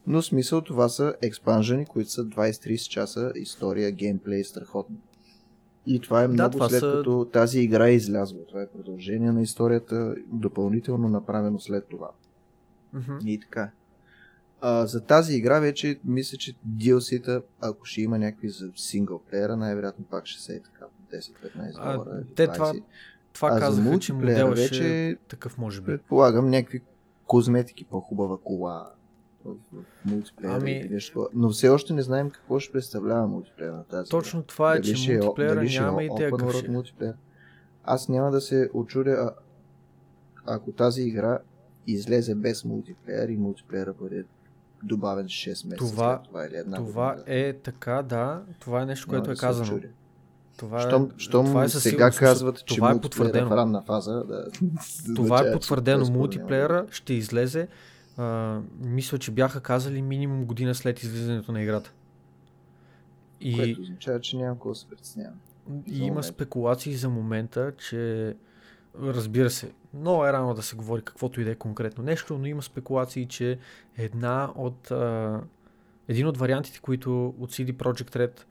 Но 0.08 0.22
смисъл 0.22 0.62
това 0.62 0.90
са 0.90 1.16
експанжени, 1.22 1.86
които 1.86 2.12
са 2.12 2.26
20-30 2.26 2.90
часа 2.90 3.32
история, 3.36 3.92
геймплей, 3.92 4.44
страхотно. 4.44 4.98
И 5.86 6.00
това 6.00 6.24
е 6.24 6.28
много 6.28 6.58
да, 6.58 6.70
след 6.70 6.80
са... 6.80 6.94
като 6.98 7.30
тази 7.34 7.60
игра 7.60 7.88
е 7.88 7.94
излязла. 7.94 8.46
Това 8.48 8.62
е 8.62 8.68
продължение 8.68 9.32
на 9.32 9.42
историята, 9.42 10.16
допълнително 10.28 11.10
направено 11.10 11.60
след 11.60 11.88
това. 11.88 12.12
Mm-hmm. 12.96 13.26
И 13.26 13.40
така. 13.40 13.72
А, 14.62 14.86
за 14.86 15.02
тази 15.02 15.36
игра 15.36 15.60
вече 15.60 16.00
мисля, 16.06 16.38
че 16.38 16.56
DLC-та, 16.78 17.42
ако 17.62 17.86
ще 17.86 18.02
има 18.02 18.18
някакви 18.18 18.50
за 18.50 18.72
синглплеера, 18.76 19.58
най-вероятно 19.58 20.06
пак 20.06 20.26
ще 20.26 20.42
се 20.42 20.56
е 20.56 20.62
така 20.62 20.86
10-15 21.14 21.74
долара. 21.74 22.24
Те 22.36 22.48
това, 22.48 22.74
това 23.38 23.50
а 23.50 23.60
казаха, 23.60 24.00
че 24.00 24.14
модел 24.14 24.50
вече, 24.50 24.74
ще 24.74 25.18
такъв 25.28 25.58
може 25.58 25.82
би. 25.82 25.86
Предполагам 25.86 26.50
някакви 26.50 26.82
козметики, 27.26 27.86
по-хубава 27.86 28.38
кола 28.38 28.92
мултиплеера 30.06 30.56
Ами- 30.56 30.72
или 30.72 30.90
нещо. 30.90 31.30
Но 31.34 31.50
все 31.50 31.70
още 31.70 31.94
не 31.94 32.02
знаем 32.02 32.30
какво 32.30 32.60
ще 32.60 32.72
представлява 32.72 33.28
мултиплеер 33.28 33.72
на 33.72 33.84
тази 33.84 34.10
Точно 34.10 34.44
това 34.44 34.74
е, 34.74 34.80
Дали 34.80 34.96
че 34.96 35.14
е- 35.14 35.18
мултиплеера 35.18 35.52
е 35.62 35.80
няма 35.80 36.04
идея 36.04 36.12
open 36.22 36.32
какъв 36.32 36.50
world 36.50 36.58
ще 36.58 36.66
е. 36.66 36.70
мултиплеер. 36.70 37.14
Аз 37.84 38.10
няма 38.10 38.32
да 38.32 38.42
се 38.42 38.70
очудя, 38.74 39.32
ако 40.46 40.72
тази 40.72 41.02
игра 41.02 41.40
излезе 41.88 42.36
без 42.36 42.66
мултиплеер 42.66 43.30
и 43.30 43.38
мултиплеера 43.38 43.94
бъде 43.94 44.26
добавен 44.84 45.26
6 45.26 45.48
месеца 45.66 45.76
Това- 45.88 46.16
след 46.16 46.24
това 46.24 46.46
или 46.46 46.56
една 46.56 46.78
Това 46.78 47.10
година. 47.10 47.24
е 47.30 47.54
така, 47.54 48.02
да. 48.02 48.44
Това 48.60 48.82
е 48.82 48.86
нещо, 48.86 49.08
Няма 49.08 49.20
което 49.20 49.32
е 49.32 49.34
да 49.34 49.40
казано. 49.40 49.66
очудя. 49.68 49.88
Това 50.58 50.84
е, 50.84 50.88
Щом, 50.88 51.12
щом 51.18 51.46
това 51.46 51.64
е 51.64 51.70
сега 51.70 52.12
казват, 52.12 52.66
че 52.66 52.76
това 52.76 52.92
е 52.92 53.02
потвърдено. 53.02 53.50
в 53.50 53.52
ранна 53.52 53.82
фаза, 53.82 54.24
да, 54.24 54.46
Това 55.16 55.48
е 55.48 55.52
потвърдено. 55.52 56.10
Мултиплеера 56.10 56.86
ще 56.92 57.14
излезе. 57.14 57.68
А, 58.18 58.60
мисля, 58.80 59.18
че 59.18 59.32
бяха 59.32 59.62
казали 59.62 60.02
минимум 60.02 60.46
година 60.46 60.76
след 60.76 61.04
излизането 61.04 61.52
на 61.52 61.62
играта. 61.62 61.94
И, 63.42 63.58
Което 63.58 63.82
означава, 63.82 64.22
че 64.22 64.38
няма 64.38 64.56
какво 64.56 64.70
да 64.70 64.76
се 64.76 64.88
притеснява. 64.88 65.34
и 65.88 66.04
има 66.04 66.24
спекулации 66.24 66.94
за 66.94 67.10
момента, 67.10 67.72
че 67.78 68.36
разбира 69.02 69.50
се, 69.50 69.72
много 69.94 70.26
е 70.26 70.34
рано 70.34 70.54
да 70.54 70.62
се 70.62 70.76
говори 70.76 71.02
каквото 71.02 71.42
и 71.42 71.44
да 71.44 71.52
е 71.52 71.56
конкретно 71.56 72.04
нещо, 72.04 72.38
но 72.38 72.46
има 72.46 72.62
спекулации, 72.62 73.26
че 73.26 73.58
една 73.98 74.52
от, 74.56 74.92
а, 74.92 75.42
един 76.08 76.28
от 76.28 76.38
вариантите, 76.38 76.80
които 76.80 77.36
от 77.40 77.52
CD 77.52 77.74
Projekt 77.74 78.16
Red 78.16 78.44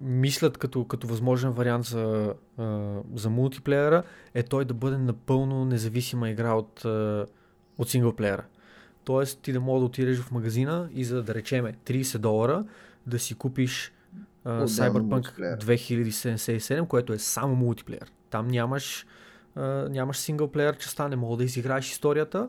мислят 0.00 0.58
като, 0.58 0.84
като 0.84 1.06
възможен 1.06 1.50
вариант 1.50 1.84
за, 1.84 2.34
а, 2.58 2.96
за 3.14 3.30
мултиплеера, 3.30 4.02
е 4.34 4.42
той 4.42 4.64
да 4.64 4.74
бъде 4.74 4.98
напълно 4.98 5.64
независима 5.64 6.30
игра 6.30 6.54
от, 6.54 6.84
а, 6.84 7.26
от 7.78 7.88
синглплеера. 7.88 8.44
Тоест 9.04 9.40
ти 9.40 9.52
да 9.52 9.60
мога 9.60 9.80
да 9.80 9.86
отидеш 9.86 10.18
в 10.18 10.30
магазина 10.30 10.88
и 10.94 11.04
за 11.04 11.22
да 11.22 11.34
речеме 11.34 11.74
30 11.84 12.18
долара 12.18 12.64
да 13.06 13.18
си 13.18 13.34
купиш 13.34 13.92
а, 14.44 14.66
Cyberpunk 14.66 15.00
мултиплеер. 15.00 15.58
2077, 15.58 16.86
което 16.86 17.12
е 17.12 17.18
само 17.18 17.54
мултиплеер. 17.54 18.12
Там 18.30 18.48
нямаш, 18.48 19.06
а, 19.54 19.62
нямаш 19.90 20.16
синглплеер 20.16 20.76
частта, 20.76 21.08
не 21.08 21.16
мога 21.16 21.36
да 21.36 21.44
изиграеш 21.44 21.90
историята, 21.90 22.48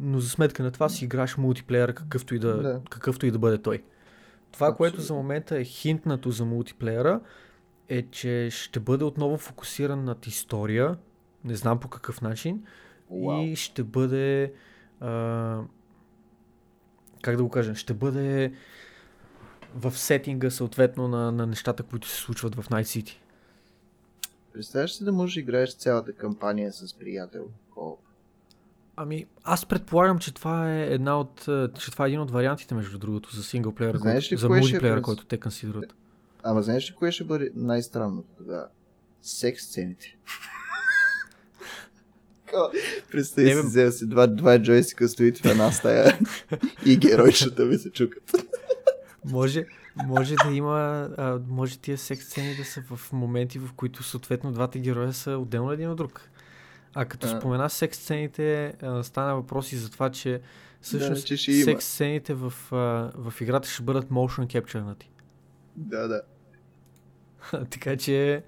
но 0.00 0.20
за 0.20 0.28
сметка 0.28 0.62
на 0.62 0.70
това 0.70 0.88
си 0.88 1.04
играеш 1.04 1.36
мултиплеер, 1.36 1.94
какъвто 1.94 2.34
и 2.34 2.38
да, 2.38 2.62
Да. 2.62 2.80
какъвто 2.90 3.26
и 3.26 3.30
да 3.30 3.38
бъде 3.38 3.58
той. 3.58 3.82
Това, 4.52 4.74
което 4.74 4.96
за 4.96 5.02
Абсолютно. 5.02 5.22
момента 5.22 5.58
е 5.58 5.64
хинтнато 5.64 6.30
за 6.30 6.44
мултиплеера, 6.44 7.20
е, 7.88 8.02
че 8.02 8.48
ще 8.50 8.80
бъде 8.80 9.04
отново 9.04 9.36
фокусиран 9.36 10.04
над 10.04 10.26
история, 10.26 10.96
не 11.44 11.54
знам 11.54 11.80
по 11.80 11.88
какъв 11.88 12.20
начин, 12.20 12.64
Уау. 13.08 13.42
и 13.42 13.56
ще 13.56 13.82
бъде. 13.82 14.52
А, 15.00 15.60
как 17.22 17.36
да 17.36 17.42
го 17.42 17.48
кажа? 17.48 17.74
Ще 17.74 17.94
бъде 17.94 18.52
в 19.74 19.98
сетинга 19.98 20.50
съответно 20.50 21.08
на, 21.08 21.32
на 21.32 21.46
нещата, 21.46 21.82
които 21.82 22.08
се 22.08 22.16
случват 22.16 22.54
в 22.54 22.68
Night 22.68 23.02
City. 23.02 23.16
Представяш 24.52 24.92
си 24.92 25.04
да 25.04 25.12
можеш 25.12 25.34
да 25.34 25.40
играеш 25.40 25.76
цялата 25.76 26.12
кампания 26.12 26.72
с 26.72 26.94
приятел? 26.94 27.46
О, 27.76 27.96
Ами, 28.96 29.26
аз 29.44 29.66
предполагам, 29.66 30.18
че 30.18 30.34
това 30.34 30.72
е 30.72 30.82
една 30.84 31.20
от. 31.20 31.48
а, 31.48 31.70
че 31.78 31.90
това 31.90 32.04
е 32.04 32.08
един 32.08 32.20
от 32.20 32.30
вариантите, 32.30 32.74
между 32.74 32.98
другото, 32.98 33.36
за 33.36 33.42
синглплеера, 33.42 33.98
Знаеш 33.98 34.24
който, 34.24 34.34
ли 34.34 34.38
за 34.38 34.46
ще 34.46 34.56
е 34.56 34.60
мултиплеера, 34.60 34.96
през- 34.96 35.04
който 35.04 35.24
те 35.24 35.40
консидерат. 35.40 35.94
Ама 36.42 36.62
знаеш 36.62 36.90
ли 36.90 36.94
кое 36.94 37.12
ще 37.12 37.24
бъде 37.24 37.50
най-странното 37.54 38.28
тогава? 38.38 38.66
Секс 39.22 39.62
сцените. 39.62 40.16
Представи 43.12 43.48
Не, 43.48 43.60
си, 43.60 43.66
взел 43.66 43.92
си 43.92 44.06
два, 44.06 44.26
два 44.26 44.58
джойстика, 44.58 45.08
стоите 45.08 45.42
в 45.42 45.50
една 45.50 45.72
стая 45.72 46.18
и 46.86 46.96
геройчета 46.96 47.66
ви 47.66 47.78
се 47.78 47.90
чукат. 47.90 48.32
Може, 49.24 49.66
може 49.96 50.34
да 50.36 50.50
има. 50.50 50.74
А, 51.18 51.38
може 51.48 51.78
тия 51.78 51.98
секс 51.98 52.24
сцени 52.24 52.56
да 52.56 52.64
са 52.64 52.82
в 52.82 53.12
моменти, 53.12 53.58
в 53.58 53.68
които 53.76 54.02
съответно 54.02 54.52
двата 54.52 54.78
героя 54.78 55.12
са 55.12 55.30
отделно 55.30 55.72
един 55.72 55.90
от 55.90 55.96
друг. 55.96 56.20
А 56.94 57.04
като 57.04 57.26
А. 57.26 57.38
спомена 57.38 57.70
секс 57.70 57.98
сцените, 57.98 58.74
стана 59.02 59.34
въпрос 59.34 59.72
и 59.72 59.76
за 59.76 59.90
това, 59.90 60.10
че 60.10 60.40
всъщност 60.80 61.26
че 61.26 61.52
има. 61.52 61.64
секс 61.64 61.84
сцените 61.84 62.34
в, 62.34 62.52
в 63.16 63.34
играта 63.40 63.68
ще 63.68 63.82
бъдат 63.82 64.08
motion 64.08 64.60
capture 64.60 64.94
Да, 65.76 66.08
да. 66.08 66.22
така 67.70 67.96
че 67.96 68.42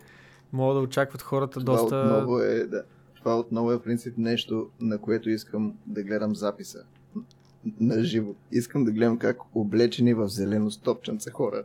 могат 0.52 0.76
да 0.76 0.80
очакват 0.80 1.22
хората 1.22 1.60
Това 1.60 1.72
доста... 1.72 1.96
отново 1.96 2.40
е, 2.40 2.66
да. 2.66 2.84
Това 3.14 3.38
отново 3.38 3.72
е 3.72 3.76
в 3.76 3.82
принцип 3.82 4.18
нещо, 4.18 4.70
на 4.80 4.98
което 4.98 5.30
искам 5.30 5.74
да 5.86 6.02
гледам 6.02 6.34
записа. 6.34 6.84
На 7.80 8.04
живо. 8.04 8.34
Искам 8.52 8.84
да 8.84 8.92
гледам 8.92 9.18
как 9.18 9.38
облечени 9.54 10.14
в 10.14 10.28
зелено 10.28 10.70
стопченце 10.70 11.30
хора 11.30 11.64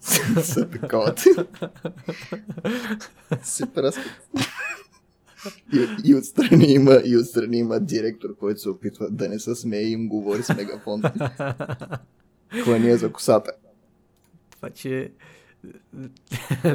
са 0.42 0.70
такова. 0.70 1.14
се 3.42 3.72
пръскат. 3.72 4.22
И, 5.72 5.86
и, 6.04 6.14
отстрани 6.14 6.72
има, 6.72 7.00
и 7.04 7.16
отстрани 7.16 7.58
има 7.58 7.80
директор, 7.80 8.36
който 8.36 8.60
се 8.60 8.68
опитва 8.68 9.10
да 9.10 9.28
не 9.28 9.38
се 9.38 9.54
смее 9.54 9.80
и 9.80 9.92
им 9.92 10.08
говори 10.08 10.42
с 10.42 10.56
мегафон. 10.56 11.02
Клания 12.64 12.98
за 12.98 13.12
косата. 13.12 13.52
Това, 14.50 14.70
че... 14.70 15.10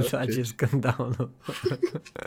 Това, 0.06 0.28
че 0.28 0.42
е 0.42 0.46
скандално. 0.46 1.30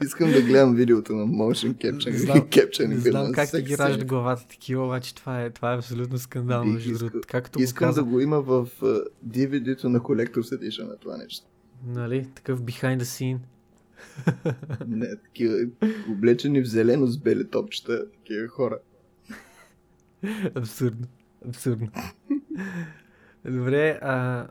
Искам 0.03 0.33
да 0.33 0.43
гледам 0.43 0.75
видеото 0.75 1.13
на 1.13 1.27
motion 1.27 1.75
capture. 1.75 2.17
Знам- 2.17 2.41
capture 2.41 2.87
Не 2.87 2.97
знам 2.97 3.33
как 3.33 3.51
ти 3.51 3.63
ги 3.63 3.79
ражда 3.79 4.05
главата 4.05 4.49
такива, 4.49 4.85
обаче 4.85 5.15
това 5.15 5.43
е, 5.43 5.51
това 5.51 5.73
е 5.73 5.77
абсолютно 5.77 6.19
скандално. 6.19 6.75
Бих 6.75 6.99
другото. 6.99 7.21
Както 7.29 7.59
го 7.59 7.63
Искам 7.63 7.89
каза, 7.89 8.01
да 8.01 8.05
го 8.05 8.21
има 8.21 8.41
в 8.41 8.67
DVD-то 9.29 9.89
на 9.89 10.01
Collector's 10.01 10.59
Edition 10.59 10.89
на 10.89 10.97
това 10.97 11.17
нещо. 11.17 11.47
нали, 11.87 12.29
такъв 12.35 12.63
behind 12.63 12.99
the 12.99 13.03
scene. 13.03 13.39
Не, 14.87 15.17
такива 15.17 15.59
облечени 16.11 16.61
в 16.61 16.67
зелено 16.67 17.07
с 17.07 17.19
бели 17.19 17.51
топчета, 17.51 18.11
такива 18.11 18.49
хора. 18.49 18.79
Абсурдно. 20.55 21.07
Абсурдно. 21.49 21.89
Добре, 23.45 23.99
а, 24.03 24.47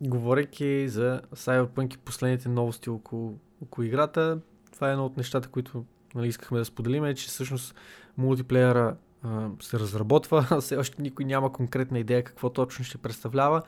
говорейки 0.00 0.88
за 0.88 1.20
Cyberpunk 1.34 1.94
и 1.94 1.98
последните 1.98 2.48
новости 2.48 2.90
около, 2.90 3.38
около 3.62 3.84
играта, 3.84 4.40
това 4.72 4.88
е 4.88 4.92
едно 4.92 5.06
от 5.06 5.16
нещата, 5.16 5.48
които 5.48 5.84
нали, 6.14 6.28
искахме 6.28 6.58
да 6.58 6.64
споделим, 6.64 7.04
е, 7.04 7.14
че 7.14 7.26
всъщност 7.26 7.74
мултиплеера 8.16 8.96
а, 9.22 9.48
се 9.60 9.78
разработва, 9.78 10.60
все 10.60 10.76
още 10.76 11.02
никой 11.02 11.24
няма 11.24 11.52
конкретна 11.52 11.98
идея 11.98 12.24
какво 12.24 12.50
точно 12.50 12.84
ще 12.84 12.98
представлява, 12.98 13.62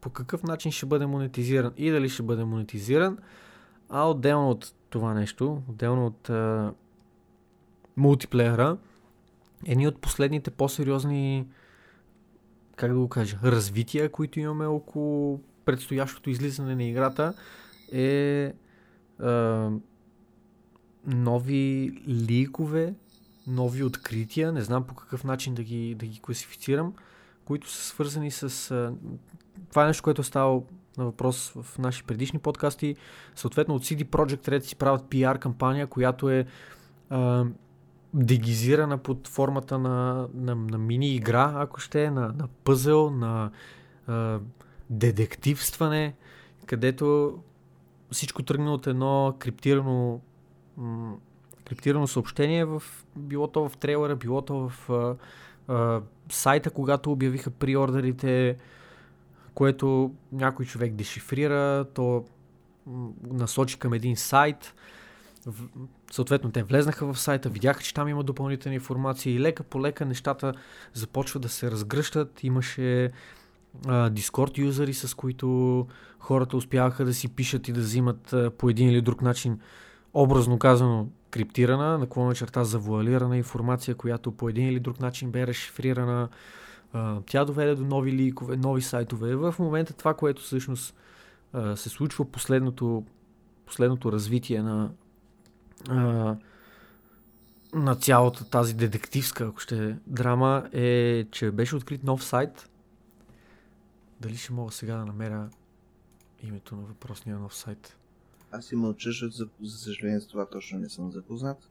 по 0.00 0.10
какъв 0.10 0.42
начин 0.42 0.72
ще 0.72 0.86
бъде 0.86 1.06
монетизиран 1.06 1.72
и 1.76 1.90
дали 1.90 2.08
ще 2.08 2.22
бъде 2.22 2.44
монетизиран, 2.44 3.18
а 3.88 4.10
отделно 4.10 4.50
от 4.50 4.74
това 4.90 5.14
нещо, 5.14 5.62
отделно 5.68 6.06
от 6.06 6.30
а, 6.30 6.72
мултиплеера, 7.96 8.76
едни 9.66 9.88
от 9.88 10.00
последните 10.00 10.50
по-сериозни 10.50 11.46
как 12.76 12.92
да 12.92 12.98
го 12.98 13.08
кажа, 13.08 13.38
развития, 13.44 14.12
които 14.12 14.40
имаме 14.40 14.66
около 14.66 15.40
предстоящото 15.64 16.30
излизане 16.30 16.74
на 16.74 16.84
играта 16.84 17.34
е 17.92 18.52
а, 19.18 19.70
нови 21.06 21.92
ликове, 22.08 22.94
нови 23.46 23.84
открития, 23.84 24.52
не 24.52 24.60
знам 24.60 24.84
по 24.84 24.94
какъв 24.94 25.24
начин 25.24 25.54
да 25.54 25.62
ги, 25.62 25.94
да 25.94 26.06
ги 26.06 26.20
класифицирам, 26.20 26.94
които 27.44 27.70
са 27.70 27.82
свързани 27.82 28.30
с... 28.30 28.70
А, 28.70 28.92
това 29.70 29.84
е 29.84 29.86
нещо, 29.86 30.02
което 30.02 30.20
е 30.20 30.24
ставало 30.24 30.66
на 30.98 31.04
въпрос 31.04 31.52
в 31.62 31.78
наши 31.78 32.04
предишни 32.04 32.38
подкасти. 32.38 32.96
Съответно 33.34 33.74
от 33.74 33.84
CD 33.84 34.04
Projekt 34.04 34.48
Red 34.48 34.60
си 34.60 34.76
правят 34.76 35.02
PR 35.02 35.38
кампания, 35.38 35.86
която 35.86 36.30
е 36.30 36.46
а, 37.10 37.44
дегизирана 38.14 38.98
под 38.98 39.28
формата 39.28 39.78
на, 39.78 40.28
на, 40.34 40.54
на 40.54 40.78
мини 40.78 41.14
игра, 41.14 41.52
ако 41.56 41.80
ще 41.80 42.10
на, 42.10 42.20
на 42.20 42.48
пъзел, 42.64 43.10
на 43.10 43.50
а, 44.06 44.40
детективстване, 44.90 46.14
където 46.66 47.38
всичко 48.10 48.42
тръгна 48.42 48.74
от 48.74 48.86
едно 48.86 49.36
криптирано, 49.38 50.20
м- 50.76 51.16
криптирано 51.64 52.06
съобщение, 52.06 52.64
в, 52.64 52.82
било 53.16 53.48
то 53.48 53.68
в 53.68 53.76
трейлера, 53.76 54.16
било 54.16 54.42
то 54.42 54.68
в 54.68 54.90
а, 54.90 55.16
а, 55.74 56.00
сайта, 56.30 56.70
когато 56.70 57.12
обявиха 57.12 57.50
приордерите, 57.50 58.56
което 59.56 60.14
някой 60.32 60.66
човек 60.66 60.94
дешифрира, 60.94 61.84
то 61.94 62.24
насочи 63.30 63.78
към 63.78 63.92
един 63.92 64.16
сайт 64.16 64.74
съответно 66.12 66.50
те 66.50 66.62
влезнаха 66.62 67.12
в 67.12 67.18
сайта, 67.18 67.48
видяха, 67.48 67.82
че 67.82 67.94
там 67.94 68.08
има 68.08 68.22
допълнителна 68.22 68.74
информация 68.74 69.34
и 69.34 69.40
лека 69.40 69.62
по 69.62 69.80
лека 69.80 70.06
нещата 70.06 70.54
започват 70.94 71.42
да 71.42 71.48
се 71.48 71.70
разгръщат. 71.70 72.44
Имаше 72.44 73.10
Discord 73.86 74.58
юзери, 74.58 74.94
с 74.94 75.14
които 75.14 75.86
хората 76.18 76.56
успяваха 76.56 77.04
да 77.04 77.14
си 77.14 77.28
пишат 77.28 77.68
и 77.68 77.72
да 77.72 77.80
взимат 77.80 78.32
а, 78.32 78.50
по 78.50 78.70
един 78.70 78.88
или 78.88 79.00
друг 79.00 79.22
начин, 79.22 79.60
образно 80.14 80.58
казано, 80.58 81.08
криптирана, 81.30 81.98
наклона 81.98 82.34
черта 82.34 82.64
завуалирана 82.64 83.36
информация, 83.36 83.94
която 83.94 84.32
по 84.32 84.48
един 84.48 84.68
или 84.68 84.80
друг 84.80 85.00
начин 85.00 85.30
бе 85.30 85.46
разшифрирана. 85.46 86.28
Тя 87.26 87.44
доведе 87.44 87.74
до 87.74 87.84
нови 87.84 88.12
ликове, 88.12 88.56
нови 88.56 88.82
сайтове. 88.82 89.36
В 89.36 89.54
момента 89.58 89.92
това, 89.92 90.14
което 90.14 90.42
всъщност 90.42 90.94
а, 91.52 91.76
се 91.76 91.88
случва 91.88 92.24
последното, 92.24 93.04
последното 93.66 94.12
развитие 94.12 94.62
на 94.62 94.90
а, 95.88 96.36
на 97.74 97.96
цялата 97.96 98.50
тази 98.50 98.74
детективска, 98.74 99.44
ако 99.44 99.60
ще 99.60 99.96
драма, 100.06 100.68
е, 100.72 101.24
че 101.30 101.50
беше 101.50 101.76
открит 101.76 102.04
нов 102.04 102.24
сайт. 102.24 102.70
Дали 104.20 104.36
ще 104.36 104.52
мога 104.52 104.72
сега 104.72 104.96
да 104.96 105.06
намеря 105.06 105.48
името 106.42 106.76
на 106.76 106.82
въпросния 106.82 107.38
нов 107.38 107.56
сайт? 107.56 107.96
Аз 108.50 108.72
и 108.72 108.76
мълча, 108.76 109.10
за, 109.12 109.48
за 109.62 109.78
съжаление 109.78 110.20
с 110.20 110.26
това 110.26 110.46
точно 110.46 110.78
не 110.78 110.88
съм 110.88 111.12
запознат. 111.12 111.68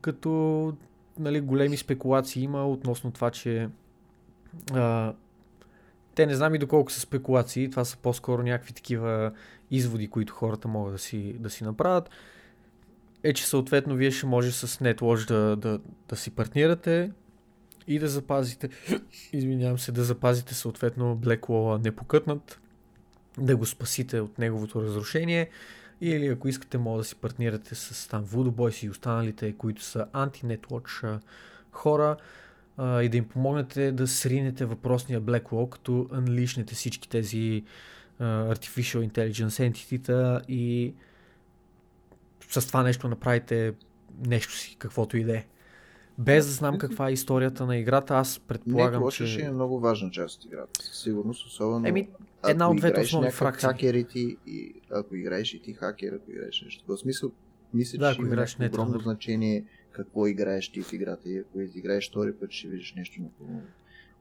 като 0.00 0.72
нали, 1.18 1.40
големи 1.40 1.76
спекулации 1.76 2.42
има 2.42 2.68
относно 2.68 3.12
това, 3.12 3.30
че 3.30 3.68
а, 4.72 5.14
те 6.14 6.26
не 6.26 6.34
знам 6.34 6.54
и 6.54 6.58
доколко 6.58 6.92
са 6.92 7.00
спекулации, 7.00 7.70
това 7.70 7.84
са 7.84 7.96
по-скоро 7.96 8.42
някакви 8.42 8.72
такива 8.72 9.32
изводи, 9.70 10.08
които 10.08 10.32
хората 10.32 10.68
могат 10.68 10.92
да 10.92 10.98
си, 10.98 11.36
да 11.38 11.50
си 11.50 11.64
направят. 11.64 12.10
Е, 13.22 13.32
че 13.32 13.46
съответно 13.46 13.94
вие 13.94 14.10
ще 14.10 14.26
може 14.26 14.52
с 14.52 14.78
NetWatch 14.78 15.28
да, 15.28 15.56
да, 15.56 15.80
да 16.08 16.16
си 16.16 16.30
партнирате 16.30 17.10
и 17.86 17.98
да 17.98 18.08
запазите, 18.08 18.68
извинявам 19.32 19.78
се, 19.78 19.92
да 19.92 20.04
запазите 20.04 20.54
съответно 20.54 21.16
Blackwall 21.16 21.84
непокътнат, 21.84 22.60
да 23.38 23.56
го 23.56 23.66
спасите 23.66 24.20
от 24.20 24.38
неговото 24.38 24.82
разрушение 24.82 25.50
или 26.00 26.26
ако 26.26 26.48
искате, 26.48 26.78
може 26.78 26.98
да 26.98 27.04
си 27.04 27.14
партнирате 27.14 27.74
с 27.74 28.08
там 28.08 28.26
Voodoo 28.26 28.84
и 28.84 28.90
останалите, 28.90 29.52
които 29.52 29.82
са 29.82 30.06
анти-netwatch 30.12 31.20
хора 31.72 32.16
а, 32.76 33.02
и 33.02 33.08
да 33.08 33.16
им 33.16 33.28
помогнете 33.28 33.92
да 33.92 34.08
сринете 34.08 34.64
въпросния 34.64 35.22
Black 35.22 35.42
Wall, 35.42 35.68
като 35.68 36.08
анлишнете 36.12 36.74
всички 36.74 37.08
тези 37.08 37.64
а, 38.18 38.24
Artificial 38.24 39.10
Intelligence 39.10 39.72
entity 39.72 40.46
и 40.48 40.94
с 42.48 42.66
това 42.66 42.82
нещо 42.82 43.08
направите 43.08 43.74
нещо 44.26 44.52
си, 44.52 44.76
каквото 44.78 45.16
и 45.16 45.24
да 45.24 45.36
е. 45.36 45.44
Без 46.18 46.46
да 46.46 46.52
знам 46.52 46.78
каква 46.78 47.08
е 47.08 47.12
историята 47.12 47.66
на 47.66 47.76
играта, 47.76 48.14
аз 48.14 48.38
предполагам, 48.38 49.04
Не, 49.04 49.10
че... 49.10 49.26
ще 49.26 49.42
е 49.42 49.50
много 49.50 49.80
важна 49.80 50.10
част 50.10 50.38
от 50.38 50.44
играта. 50.44 50.84
Със 50.84 51.02
сигурност, 51.02 51.46
особено 51.46 51.88
Еми, 51.88 52.08
една 52.48 52.70
от 52.70 52.76
двете 52.76 53.00
основни 53.00 53.30
фракции. 53.30 53.68
хакерите 53.68 54.18
и 54.46 54.74
ако 54.90 55.16
играеш 55.16 55.54
и 55.54 55.62
ти 55.62 55.72
хакер, 55.72 56.12
ако 56.12 56.30
играеш 56.30 56.62
нещо. 56.62 56.84
В 56.88 56.96
смисъл, 56.96 57.30
мисля, 57.74 57.98
да, 57.98 58.12
че 58.12 58.20
ако 58.20 58.26
играеш 58.26 58.56
има 58.58 58.68
огромно 58.68 58.98
значение 58.98 59.64
какво 59.92 60.26
играеш 60.26 60.68
ти 60.68 60.82
в 60.82 60.92
играта 60.92 61.28
и 61.30 61.38
ако 61.38 61.60
играеш 61.60 62.10
втори 62.10 62.32
път, 62.32 62.50
ще 62.50 62.68
видиш 62.68 62.94
нещо 62.94 63.20
много 63.20 63.62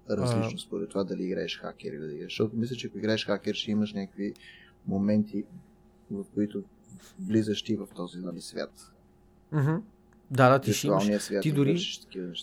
различно 0.09 0.53
а... 0.55 0.59
според 0.59 0.89
това 0.89 1.03
дали 1.03 1.23
играеш 1.23 1.59
хакер 1.59 1.89
или 1.89 1.97
да 1.97 2.13
играеш. 2.13 2.31
Защото 2.31 2.57
мисля, 2.57 2.75
че 2.75 2.87
ако 2.87 2.97
играеш 2.97 3.25
хакер, 3.25 3.55
ще 3.55 3.71
имаш 3.71 3.93
някакви 3.93 4.33
моменти, 4.87 5.43
в 6.11 6.25
които 6.33 6.63
влизаш 7.19 7.63
ти 7.63 7.75
в 7.75 7.87
този 7.95 8.19
нали, 8.19 8.41
свят. 8.41 8.93
Mm-hmm. 9.53 9.81
Да, 10.31 10.49
да, 10.49 10.59
ти 10.59 10.73
ще 10.73 10.87
имаш. 10.87 11.21
Свят, 11.23 11.41
ти 11.41 11.51
дори, 11.51 11.79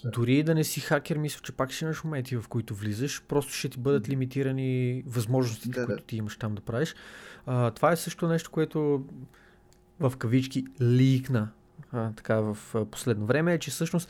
дори 0.05 0.43
да 0.43 0.55
не 0.55 0.65
си 0.65 0.81
хакер, 0.81 1.19
мисля, 1.19 1.41
че 1.43 1.53
пак 1.53 1.71
ще 1.71 1.85
имаш 1.85 2.05
моменти, 2.05 2.37
в 2.37 2.45
които 2.49 2.75
влизаш. 2.75 3.23
Просто 3.29 3.53
ще 3.53 3.69
ти 3.69 3.79
бъдат 3.79 4.09
лимитирани 4.09 5.03
възможностите, 5.07 5.81
да, 5.81 5.87
които 5.87 6.03
да. 6.03 6.07
ти 6.07 6.17
имаш 6.17 6.37
там 6.37 6.55
да 6.55 6.61
правиш. 6.61 6.95
А, 7.47 7.71
това 7.71 7.93
е 7.93 7.97
също 7.97 8.29
нещо, 8.29 8.51
което 8.51 9.05
в 10.01 10.13
кавички 10.19 10.65
ликна 10.81 11.49
а, 11.93 12.13
така 12.13 12.41
в 12.41 12.59
а, 12.75 12.85
последно 12.85 13.27
време, 13.27 13.55
е, 13.55 13.59
че 13.59 13.71
всъщност 13.71 14.09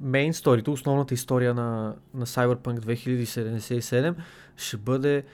мейн 0.00 0.34
сторито, 0.34 0.72
основната 0.72 1.14
история 1.14 1.54
на, 1.54 1.96
на 2.14 2.26
Cyberpunk 2.26 2.78
2077 2.78 4.14
ще 4.56 4.76
бъде 4.76 5.24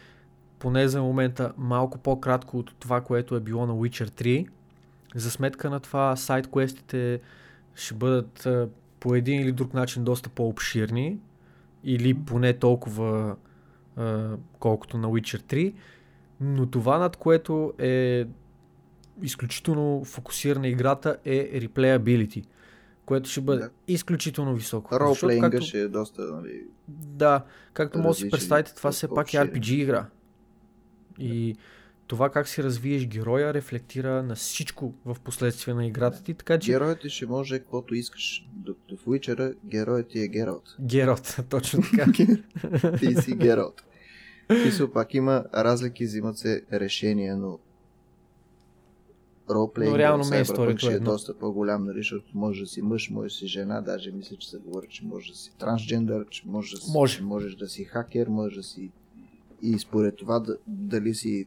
поне 0.59 0.89
за 0.89 1.03
момента 1.03 1.53
малко 1.57 1.99
по-кратко 1.99 2.59
от 2.59 2.75
това, 2.79 3.01
което 3.01 3.37
е 3.37 3.41
било 3.41 3.67
на 3.67 3.73
Witcher 3.73 4.11
3 4.11 4.49
за 5.15 5.31
сметка 5.31 5.71
на 5.71 5.81
това 5.81 6.17
сайт-квестите 6.17 7.21
ще 7.75 7.95
бъдат 7.95 8.47
а, 8.47 8.69
по 9.01 9.15
един 9.15 9.41
или 9.41 9.53
друг 9.53 9.75
начин 9.75 10.05
доста 10.05 10.29
по-обширни 10.29 11.19
или 11.85 12.15
поне 12.15 12.53
толкова 12.53 13.37
а, 13.97 14.37
колкото 14.59 14.99
на 14.99 15.09
Witcher 15.09 15.43
3, 15.43 15.75
но 16.41 16.67
това 16.67 16.99
над 16.99 17.17
което 17.17 17.73
е 17.79 18.27
изключително 19.23 20.05
фокусирана 20.05 20.69
играта 20.69 21.17
е 21.25 21.61
replayability, 21.61 22.45
което 23.07 23.31
ще 23.31 23.41
бъде 23.41 23.63
да. 23.63 23.71
изключително 23.89 24.55
високо. 24.55 25.01
Ролплейнга 25.01 25.51
както... 25.51 25.67
ще 25.67 25.81
е 25.81 25.89
доста, 25.89 26.23
нали... 26.23 26.63
Да, 26.89 27.45
както 27.73 27.99
може 27.99 28.19
да 28.19 28.25
си 28.25 28.31
представите, 28.31 28.75
това 28.75 28.91
все 28.91 29.09
пак 29.09 29.35
е 29.35 29.37
RPG 29.37 29.73
игра. 29.73 30.07
И 31.19 31.57
това 32.09 32.31
как 32.31 32.49
си 32.49 32.63
развиеш 32.63 33.07
героя 33.07 33.55
рефлектира 33.55 34.23
на 34.23 34.35
всичко 34.35 34.95
в 35.05 35.17
последствие 35.25 35.75
на 35.75 35.87
играта 35.87 36.23
ти, 36.23 36.35
така 36.35 36.59
че... 36.59 36.73
Героят 36.73 37.01
ти 37.01 37.11
ще 37.11 37.27
може 37.27 37.59
каквото 37.59 37.95
искаш. 37.95 38.49
Докато 38.53 38.97
в 38.97 39.05
Witcher 39.05 39.57
героят 39.65 40.09
ти 40.09 40.21
е 40.21 40.29
Гералт. 40.29 40.77
Гералт, 40.81 41.37
точно 41.49 41.83
така. 41.83 42.13
ти 42.99 43.15
си 43.15 43.35
Гералт. 43.35 43.83
И 44.51 44.93
пак 44.93 45.15
има 45.15 45.45
разлики, 45.55 46.05
взимат 46.05 46.39
се 46.39 46.63
решения, 46.73 47.37
но 47.37 47.59
ролплейнг 49.51 49.93
но 49.93 49.99
реално 49.99 50.29
ме 50.29 50.41
е 50.41 50.45
ще 50.45 50.93
е 50.93 50.99
доста 50.99 51.39
по-голям, 51.39 51.85
нали, 51.85 51.99
защото 51.99 52.27
може 52.35 52.61
да 52.61 52.67
си 52.67 52.83
мъж, 52.83 53.11
може 53.11 53.35
да 53.35 53.35
си 53.35 53.47
жена, 53.47 53.81
даже 53.81 54.13
мисля, 54.13 54.37
че 54.37 54.51
се 54.51 54.59
говори, 54.59 54.87
че 54.91 55.05
може 55.05 55.33
да 55.33 55.39
си 55.39 55.53
трансджендър, 55.59 56.29
че 56.29 56.43
може 56.47 56.75
да 56.75 56.81
си, 56.81 56.93
може. 56.93 57.23
можеш 57.23 57.55
да 57.55 57.69
си 57.69 57.85
хакер, 57.85 58.27
може 58.29 58.57
да 58.57 58.63
си 58.63 58.91
и 59.63 59.79
според 59.79 60.17
това 60.17 60.43
дали 60.67 61.15
си 61.15 61.47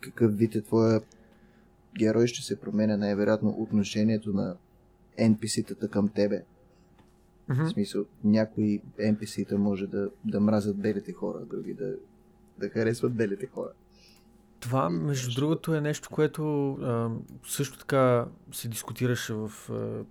какъв 0.00 0.38
вид 0.38 0.54
е 0.54 0.62
твоя 0.62 1.00
герой, 1.98 2.26
ще 2.26 2.42
се 2.42 2.60
променя 2.60 2.96
най-вероятно 2.96 3.50
отношението 3.58 4.32
на 4.32 4.56
NPC-тата 5.18 5.88
към 5.88 6.08
тебе. 6.08 6.42
Mm-hmm. 7.50 7.64
В 7.64 7.70
смисъл, 7.70 8.04
някои 8.24 8.82
NPC-та 8.98 9.58
може 9.58 9.86
да, 9.86 10.10
да 10.24 10.40
мразят 10.40 10.76
белите 10.76 11.12
хора, 11.12 11.38
други 11.50 11.74
да, 11.74 11.94
да 12.58 12.68
харесват 12.68 13.14
белите 13.14 13.46
хора. 13.46 13.70
Това, 14.60 14.90
между 14.90 15.34
другото, 15.34 15.74
е 15.74 15.80
нещо, 15.80 16.08
което 16.10 16.72
а, 16.72 17.10
също 17.46 17.78
така 17.78 18.26
се 18.52 18.68
дискутираше 18.68 19.34
в 19.34 19.52
а, 19.70 20.04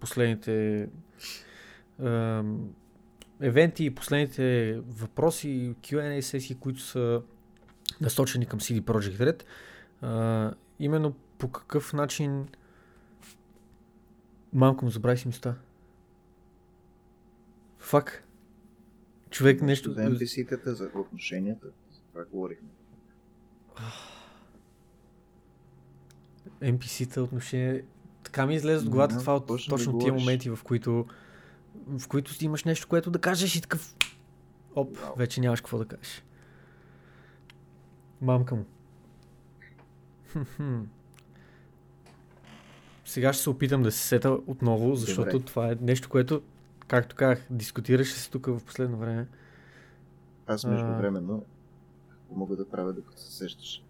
последните 0.00 0.88
а, 2.02 2.42
евенти 3.40 3.84
и 3.84 3.94
последните 3.94 4.78
въпроси, 4.88 5.74
Q&A 5.82 6.20
сесии, 6.20 6.56
които 6.60 6.80
са 6.80 7.22
насочени 8.00 8.46
към 8.46 8.60
CD 8.60 8.80
Projekt 8.80 9.18
Red. 9.18 9.42
А, 10.02 10.54
именно 10.78 11.14
по 11.38 11.48
какъв 11.48 11.92
начин 11.92 12.46
Малко 14.56 14.84
му 14.84 14.90
забрави 14.90 15.18
си 15.18 15.28
места. 15.28 15.54
Фак. 17.78 18.24
Човек 19.30 19.62
нещо... 19.62 19.92
За 19.92 20.00
NPC-тата, 20.00 20.72
за 20.72 20.90
отношенията, 20.94 21.66
за 21.66 22.00
това 22.12 22.24
говорихме. 22.24 22.68
NPC-та 26.62 27.22
отношения... 27.22 27.82
Така 28.22 28.46
ми 28.46 28.54
излезе 28.54 28.84
от 28.84 28.90
главата 28.90 29.18
това 29.18 29.36
от 29.36 29.46
точно, 29.46 29.70
точно 29.76 29.98
тия 29.98 30.12
моменти, 30.12 30.50
в 30.50 30.58
които 30.64 31.06
в 31.86 32.08
които 32.08 32.44
имаш 32.44 32.64
нещо, 32.64 32.88
което 32.88 33.10
да 33.10 33.18
кажеш 33.18 33.56
и 33.56 33.60
такъв... 33.60 33.94
Оп, 34.74 34.96
wow. 34.96 35.18
вече 35.18 35.40
нямаш 35.40 35.60
какво 35.60 35.78
да 35.78 35.84
кажеш. 35.84 36.22
Мамка 38.20 38.54
му. 38.54 38.64
Сега 43.04 43.32
ще 43.32 43.42
се 43.42 43.50
опитам 43.50 43.82
да 43.82 43.92
се 43.92 44.08
сета 44.08 44.30
отново, 44.30 44.94
защото 44.94 45.30
Добре. 45.30 45.46
това 45.46 45.72
е 45.72 45.76
нещо, 45.80 46.08
което, 46.08 46.42
както 46.86 47.16
казах, 47.16 47.46
дискутираше 47.50 48.14
се 48.14 48.30
тук 48.30 48.46
в 48.46 48.64
последно 48.64 48.98
време. 48.98 49.26
Аз 50.46 50.64
между 50.64 50.86
времено 50.86 51.42
мога 52.30 52.56
да 52.56 52.68
правя 52.68 52.92
докато 52.92 53.20
се 53.20 53.32
сещаш. 53.32 53.82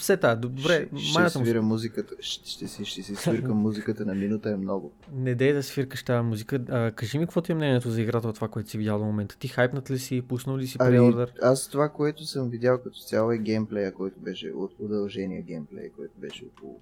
Сета, 0.00 0.36
добре. 0.36 0.88
Ще, 0.96 1.28
ще 1.28 1.28
свира 1.28 1.62
музиката, 1.62 2.14
ще, 2.20 2.50
ще, 2.50 2.68
си, 2.68 2.84
ще 2.84 3.02
си 3.02 3.14
свиркам 3.14 3.56
музиката 3.62 4.06
на 4.06 4.14
минута 4.14 4.50
е 4.50 4.56
много. 4.56 4.92
Не 5.12 5.34
дей 5.34 5.52
да 5.52 5.62
свиркаш 5.62 6.02
тази 6.02 6.26
музика. 6.26 6.60
А, 6.68 6.90
кажи 6.90 7.18
ми 7.18 7.24
какво 7.24 7.40
ти 7.40 7.52
е 7.52 7.54
мнението 7.54 7.90
за 7.90 8.02
играта 8.02 8.28
от 8.28 8.34
това, 8.34 8.48
което 8.48 8.70
си 8.70 8.78
видял 8.78 8.98
до 8.98 9.04
момента. 9.04 9.36
Ти 9.38 9.48
хайпнат 9.48 9.90
ли 9.90 9.98
си, 9.98 10.22
пуснал 10.28 10.58
ли 10.58 10.66
си 10.66 10.76
ами, 10.80 10.90
преордър? 10.90 11.32
Аз 11.42 11.68
това, 11.68 11.88
което 11.88 12.24
съм 12.24 12.50
видял 12.50 12.78
като 12.82 12.98
цяло 12.98 13.32
е 13.32 13.38
геймплея, 13.38 13.94
който 13.94 14.20
беше 14.20 14.50
от 14.50 14.74
удължение 14.78 15.42
геймплея, 15.42 15.92
който 15.92 16.14
беше 16.18 16.44
около 16.44 16.80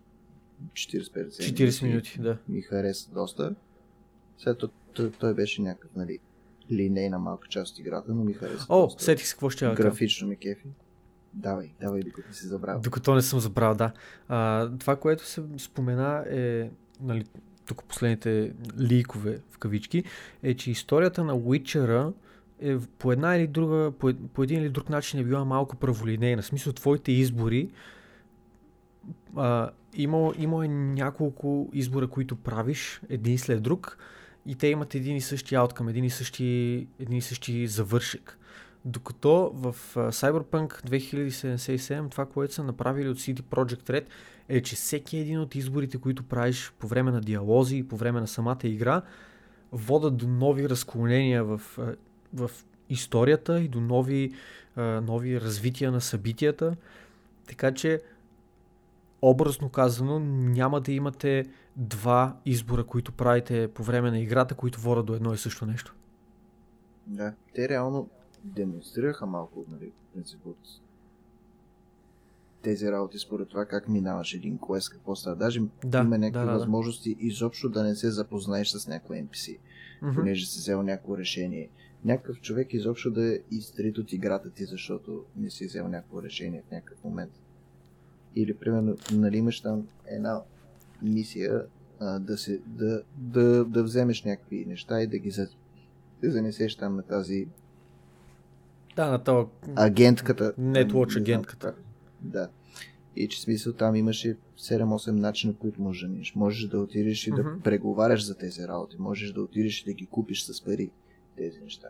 40-50 0.72 1.28
40 1.28 1.82
минути, 1.82 2.18
да. 2.20 2.38
Ми 2.48 2.62
хареса 2.62 3.10
доста. 3.14 3.54
След 4.38 4.58
това 4.58 4.72
той, 4.92 5.10
той 5.10 5.34
беше 5.34 5.62
някакъв, 5.62 5.90
нали, 5.96 6.18
линейна 6.72 7.18
малка 7.18 7.48
част 7.48 7.72
от 7.72 7.78
играта, 7.78 8.14
но 8.14 8.24
ми 8.24 8.32
хареса. 8.32 8.66
О, 8.68 8.90
сетих 8.98 9.26
се 9.26 9.34
какво 9.34 9.50
ще 9.50 9.74
Графично 9.74 10.28
ми 10.28 10.36
кефи. 10.36 10.66
Давай, 11.36 11.70
давай, 11.80 12.02
докато 12.02 12.34
си 12.34 12.46
забрал. 12.46 12.80
Докато 12.80 13.14
не 13.14 13.22
съм 13.22 13.40
забрал, 13.40 13.74
да. 13.74 13.92
А, 14.28 14.70
това, 14.78 14.96
което 14.96 15.26
се 15.26 15.42
спомена 15.58 16.24
е, 16.30 16.70
нали, 17.00 17.24
тук 17.66 17.84
последните 17.84 18.52
ликове 18.80 19.40
в 19.50 19.58
кавички, 19.58 20.04
е, 20.42 20.54
че 20.54 20.70
историята 20.70 21.24
на 21.24 21.34
Witcher 21.34 22.12
е 22.60 22.78
по 22.78 23.12
една 23.12 23.36
или 23.36 23.46
друга, 23.46 23.92
по, 23.98 24.12
по 24.34 24.42
един 24.42 24.62
или 24.62 24.68
друг 24.68 24.90
начин 24.90 25.20
е 25.20 25.24
била 25.24 25.44
малко 25.44 25.76
праволинейна. 25.76 26.42
В 26.42 26.46
смисъл, 26.46 26.72
твоите 26.72 27.12
избори 27.12 27.70
а, 29.36 29.70
има, 29.94 30.32
има 30.38 30.64
е 30.64 30.68
няколко 30.68 31.70
избора, 31.72 32.08
които 32.08 32.36
правиш 32.36 33.00
един 33.08 33.38
след 33.38 33.62
друг 33.62 33.98
и 34.46 34.54
те 34.54 34.66
имат 34.66 34.94
един 34.94 35.16
и 35.16 35.20
същи 35.20 35.54
ауткъм, 35.54 35.88
един 35.88 36.04
и 36.04 36.10
същи, 36.10 36.86
един 36.98 37.18
и 37.18 37.22
същи 37.22 37.66
завършек. 37.66 38.35
Докато 38.88 39.50
в 39.54 39.76
Cyberpunk 39.94 40.86
2077 40.86 42.10
това, 42.10 42.26
което 42.26 42.54
са 42.54 42.64
направили 42.64 43.08
от 43.08 43.18
CD 43.18 43.40
Projekt 43.40 43.90
Red 43.90 44.06
е, 44.48 44.62
че 44.62 44.76
всеки 44.76 45.18
един 45.18 45.40
от 45.40 45.54
изборите, 45.54 45.98
които 45.98 46.22
правиш 46.22 46.72
по 46.78 46.86
време 46.86 47.10
на 47.10 47.20
диалози 47.20 47.76
и 47.76 47.88
по 47.88 47.96
време 47.96 48.20
на 48.20 48.26
самата 48.26 48.58
игра, 48.64 49.02
водат 49.72 50.16
до 50.16 50.28
нови 50.28 50.68
разклонения 50.68 51.44
в, 51.44 51.62
в 52.34 52.50
историята 52.88 53.60
и 53.60 53.68
до 53.68 53.80
нови, 53.80 54.32
нови 55.02 55.40
развития 55.40 55.92
на 55.92 56.00
събитията. 56.00 56.76
Така 57.48 57.74
че 57.74 58.02
образно 59.22 59.68
казано, 59.68 60.18
няма 60.20 60.80
да 60.80 60.92
имате 60.92 61.44
два 61.76 62.36
избора, 62.44 62.84
които 62.84 63.12
правите 63.12 63.68
по 63.68 63.82
време 63.82 64.10
на 64.10 64.18
играта, 64.18 64.54
които 64.54 64.80
водят 64.80 65.06
до 65.06 65.14
едно 65.14 65.34
и 65.34 65.38
също 65.38 65.66
нещо. 65.66 65.94
Да, 67.06 67.34
те 67.54 67.68
реално 67.68 68.08
демонстрираха 68.54 69.26
малко, 69.26 69.64
нали, 69.68 69.92
принцип 70.14 70.46
от 70.46 70.58
тези 72.62 72.92
работи 72.92 73.18
според 73.18 73.48
това 73.48 73.66
как 73.66 73.88
минаваш 73.88 74.34
един 74.34 74.58
квест, 74.58 74.90
какво 74.90 75.16
става. 75.16 75.36
Даже 75.36 75.60
да, 75.84 75.98
има 75.98 76.18
някакви 76.18 76.46
да, 76.46 76.52
да, 76.52 76.58
възможности 76.58 77.16
изобщо 77.18 77.68
да 77.68 77.82
не 77.82 77.94
се 77.94 78.10
запознаеш 78.10 78.68
с 78.68 78.88
някой 78.88 79.16
NPC, 79.16 79.58
mm-hmm. 80.02 80.14
понеже 80.14 80.46
си 80.46 80.58
взел 80.58 80.82
някакво 80.82 81.18
решение. 81.18 81.70
Някакъв 82.04 82.40
човек 82.40 82.74
изобщо 82.74 83.10
да 83.10 83.34
е 83.34 83.38
изтрит 83.50 83.98
от 83.98 84.12
играта 84.12 84.50
ти, 84.50 84.64
защото 84.64 85.24
не 85.36 85.50
си 85.50 85.66
взел 85.66 85.88
някакво 85.88 86.22
решение 86.22 86.62
в 86.68 86.70
някакъв 86.70 87.04
момент. 87.04 87.32
Или, 88.36 88.54
примерно, 88.54 88.96
нали 89.12 89.36
имаш 89.36 89.60
там 89.60 89.88
една 90.06 90.42
мисия 91.02 91.66
а, 92.00 92.18
да, 92.18 92.38
се, 92.38 92.60
да, 92.66 93.02
да, 93.16 93.64
да 93.64 93.82
вземеш 93.82 94.24
някакви 94.24 94.64
неща 94.66 95.02
и 95.02 95.06
да 95.06 95.18
ги 95.18 95.32
занесеш 96.22 96.76
там 96.76 96.96
на 96.96 97.02
тази 97.02 97.48
да, 98.96 99.10
на 99.10 99.18
това 99.18 99.46
агентката. 99.76 100.54
Netwatch 100.60 101.16
агентката. 101.16 101.74
Да. 102.20 102.48
И 103.16 103.28
че 103.28 103.40
смисъл 103.40 103.72
там 103.72 103.96
имаше 103.96 104.36
7-8 104.58 105.10
начина, 105.10 105.54
които 105.54 105.82
можеш 105.82 106.02
да 106.02 106.08
минеш. 106.08 106.34
Можеш 106.34 106.68
да 106.68 106.80
отидеш 106.80 107.26
и 107.26 107.32
mm-hmm. 107.32 107.56
да 107.56 107.62
преговаряш 107.62 108.24
за 108.24 108.34
тези 108.34 108.68
работи. 108.68 108.96
Можеш 108.98 109.32
да 109.32 109.42
отидеш 109.42 109.82
и 109.82 109.84
да 109.84 109.92
ги 109.92 110.06
купиш 110.06 110.42
с 110.42 110.64
пари 110.64 110.90
тези 111.36 111.60
неща. 111.60 111.88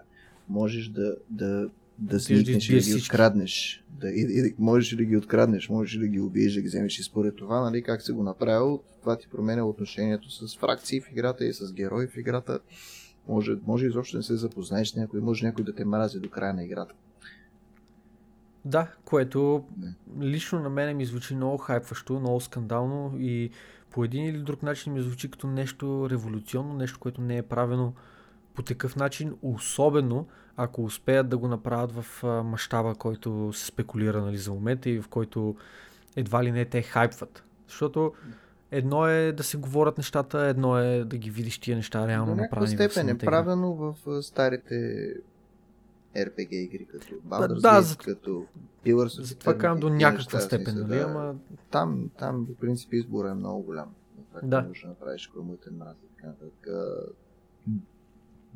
Можеш 0.48 0.88
да, 0.88 1.16
да 1.30 1.70
да 1.98 2.20
сникнеш 2.20 2.68
и 2.68 2.74
да 2.74 2.80
ги 2.80 2.94
откраднеш. 2.94 3.84
Да, 3.90 4.10
и, 4.10 4.20
и, 4.20 4.54
можеш 4.58 4.96
да 4.96 5.04
ги 5.04 5.16
откраднеш, 5.16 5.68
можеш 5.68 5.98
да 5.98 6.06
ги 6.06 6.20
убиеш, 6.20 6.54
да 6.54 6.60
ги 6.60 6.66
вземеш 6.66 6.98
и 6.98 7.02
според 7.02 7.36
това, 7.36 7.60
нали, 7.60 7.82
как 7.82 8.02
си 8.02 8.12
го 8.12 8.22
направил, 8.22 8.82
това 9.00 9.16
ти 9.16 9.28
променя 9.28 9.64
отношението 9.64 10.30
с 10.30 10.58
фракции 10.58 11.00
в 11.00 11.10
играта 11.12 11.44
и 11.44 11.52
с 11.52 11.72
герои 11.72 12.06
в 12.06 12.16
играта. 12.16 12.60
Може, 13.28 13.56
може 13.66 13.86
изобщо 13.86 14.16
не 14.16 14.22
се 14.22 14.36
запознаеш 14.36 14.88
с 14.88 14.96
някой, 14.96 15.20
може 15.20 15.46
някой 15.46 15.64
да 15.64 15.74
те 15.74 15.84
мрази 15.84 16.20
до 16.20 16.30
края 16.30 16.54
на 16.54 16.64
играта. 16.64 16.94
Да, 18.64 18.88
което 19.04 19.64
не. 19.78 20.26
лично 20.26 20.60
на 20.60 20.68
мен 20.68 20.96
ми 20.96 21.04
звучи 21.04 21.34
много 21.34 21.58
хайпващо, 21.58 22.20
много 22.20 22.40
скандално 22.40 23.14
и 23.18 23.50
по 23.90 24.04
един 24.04 24.24
или 24.24 24.38
друг 24.38 24.62
начин 24.62 24.92
ми 24.92 25.00
звучи 25.00 25.30
като 25.30 25.46
нещо 25.46 26.10
революционно, 26.10 26.74
нещо, 26.74 26.98
което 26.98 27.20
не 27.20 27.36
е 27.36 27.42
правено 27.42 27.94
по 28.54 28.62
такъв 28.62 28.96
начин, 28.96 29.34
особено 29.42 30.26
ако 30.56 30.84
успеят 30.84 31.28
да 31.28 31.38
го 31.38 31.48
направят 31.48 31.92
в 31.92 32.22
мащаба, 32.44 32.94
който 32.94 33.52
се 33.52 33.66
спекулира 33.66 34.22
нали, 34.22 34.38
за 34.38 34.52
момента 34.52 34.90
и 34.90 35.00
в 35.00 35.08
който 35.08 35.56
едва 36.16 36.44
ли 36.44 36.52
не 36.52 36.64
те 36.64 36.82
хайпват. 36.82 37.44
Защото 37.68 38.12
едно 38.70 39.06
е 39.06 39.32
да 39.32 39.42
се 39.42 39.56
говорят 39.56 39.98
нещата, 39.98 40.40
едно 40.40 40.78
е 40.78 41.04
да 41.04 41.18
ги 41.18 41.30
видиш 41.30 41.58
тия 41.58 41.76
неща 41.76 42.06
реално 42.06 42.34
До 42.34 42.42
направени. 42.42 42.76
До 42.76 42.82
степен 42.82 43.08
е 43.08 43.18
правено 43.18 43.74
в 43.74 44.22
старите 44.22 45.14
RPG 46.16 46.52
игри, 46.52 46.84
като 46.84 47.06
Baldur's 47.06 47.60
да, 47.60 47.68
Gate, 47.68 47.80
за... 47.80 47.96
като 47.96 48.46
Pillars 48.84 49.22
of 49.22 49.38
Това 49.38 49.58
казвам 49.58 49.80
до 49.80 49.88
някаква 49.88 50.40
степен, 50.40 50.74
нали? 50.74 50.98
Да, 50.98 51.00
ама... 51.00 51.34
Там, 51.70 52.10
там, 52.18 52.46
в 52.50 52.60
принцип, 52.60 52.92
избора 52.92 53.30
е 53.30 53.34
много 53.34 53.62
голям. 53.62 53.94
да. 54.42 54.62
можеш 54.62 54.82
да 54.82 54.88
направиш 54.88 55.26
кромутен 55.26 55.76
мраз 55.76 55.96
и 56.04 56.16
така 56.16 56.26
нататък. 56.26 56.68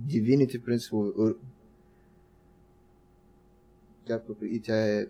Divinity, 0.06 0.60
в 0.60 0.64
принцип, 0.64 0.94
и 4.42 4.60
тя 4.60 4.76
е 4.76 5.06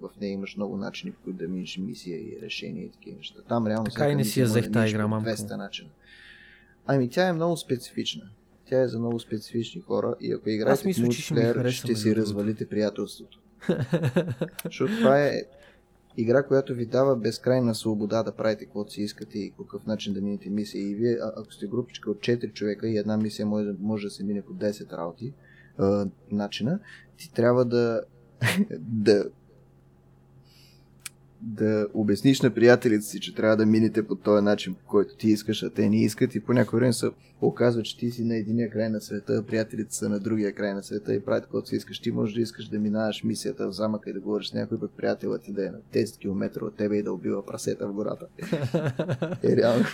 в 0.00 0.10
нея 0.20 0.32
имаш 0.32 0.56
много 0.56 0.76
начини, 0.76 1.12
в 1.12 1.18
които 1.24 1.38
да 1.38 1.48
минеш 1.48 1.78
мисия 1.78 2.18
и 2.18 2.38
решения 2.42 2.84
и 2.84 2.90
такива 2.90 3.16
неща. 3.16 3.40
Там 3.48 3.66
реално 3.66 3.84
така 3.84 4.08
и 4.08 4.14
не 4.14 4.24
си 4.24 4.40
я 4.40 4.46
взех 4.46 4.72
тази 4.72 4.90
игра, 4.90 5.06
мамка. 5.06 5.30
200 5.30 5.56
начина. 5.56 5.90
Ами 6.86 7.08
тя 7.08 7.28
е 7.28 7.32
много 7.32 7.56
специфична. 7.56 8.30
Тя 8.68 8.80
е 8.80 8.88
за 8.88 8.98
много 8.98 9.20
специфични 9.20 9.80
хора 9.80 10.14
и 10.20 10.32
ако 10.32 10.50
играете 10.50 10.92
в 10.92 10.98
мултиплеер, 10.98 11.70
ще, 11.70 11.70
ще 11.70 11.94
си 11.94 12.16
развалите 12.16 12.68
приятелството. 12.68 13.40
Защото 14.64 14.96
това 14.96 15.22
е 15.22 15.42
игра, 16.16 16.42
която 16.42 16.74
ви 16.74 16.86
дава 16.86 17.16
безкрайна 17.16 17.74
свобода 17.74 18.22
да 18.22 18.32
правите 18.32 18.64
каквото 18.64 18.92
си 18.92 19.02
искате 19.02 19.38
и 19.38 19.52
по 19.56 19.62
какъв 19.62 19.86
начин 19.86 20.14
да 20.14 20.20
минете 20.20 20.50
мисия. 20.50 20.90
И 20.90 20.94
вие, 20.94 21.18
ако 21.36 21.52
сте 21.52 21.66
групичка 21.66 22.10
от 22.10 22.18
4 22.18 22.52
човека 22.52 22.88
и 22.88 22.98
една 22.98 23.16
мисия 23.16 23.46
може, 23.46 23.70
може 23.80 24.06
да 24.06 24.10
се 24.10 24.24
мине 24.24 24.42
по 24.42 24.52
10 24.52 24.92
работи, 24.92 25.32
начина, 26.30 26.78
ти 27.16 27.32
трябва 27.32 27.64
да, 27.64 28.02
да 28.78 29.24
да 31.48 31.88
обясниш 31.94 32.40
на 32.40 32.54
приятелите 32.54 33.02
си, 33.04 33.20
че 33.20 33.34
трябва 33.34 33.56
да 33.56 33.66
минете 33.66 34.06
по 34.06 34.14
този 34.14 34.44
начин, 34.44 34.74
по 34.74 34.86
който 34.86 35.16
ти 35.16 35.28
искаш, 35.30 35.62
а 35.62 35.70
те 35.70 35.88
не 35.88 36.02
искат 36.02 36.34
и 36.34 36.40
по 36.40 36.52
някой 36.52 36.78
време 36.78 36.92
се 36.92 37.06
оказва, 37.40 37.82
че 37.82 37.98
ти 37.98 38.10
си 38.10 38.24
на 38.24 38.36
единия 38.36 38.70
край 38.70 38.88
на 38.88 39.00
света, 39.00 39.32
а 39.32 39.42
приятелите 39.42 39.94
са 39.94 40.08
на 40.08 40.20
другия 40.20 40.52
край 40.54 40.74
на 40.74 40.82
света 40.82 41.14
и 41.14 41.24
правят 41.24 41.44
каквото 41.44 41.68
си 41.68 41.76
искаш. 41.76 42.00
Ти 42.00 42.10
можеш 42.10 42.34
да 42.34 42.40
искаш 42.40 42.68
да 42.68 42.78
минаваш 42.78 43.24
мисията 43.24 43.68
в 43.68 43.72
замъка 43.72 44.10
и 44.10 44.12
да 44.12 44.20
говориш 44.20 44.46
с 44.48 44.54
някой 44.54 44.80
пък 44.80 44.90
приятелът 44.96 45.42
ти 45.42 45.52
да 45.52 45.66
е 45.66 45.70
на 45.70 45.78
10 45.94 46.18
км 46.18 46.64
от 46.64 46.76
тебе 46.76 46.96
и 46.96 47.02
да 47.02 47.12
убива 47.12 47.46
прасета 47.46 47.88
в 47.88 47.92
гората. 47.92 48.26
е 49.42 49.56
реално. 49.56 49.84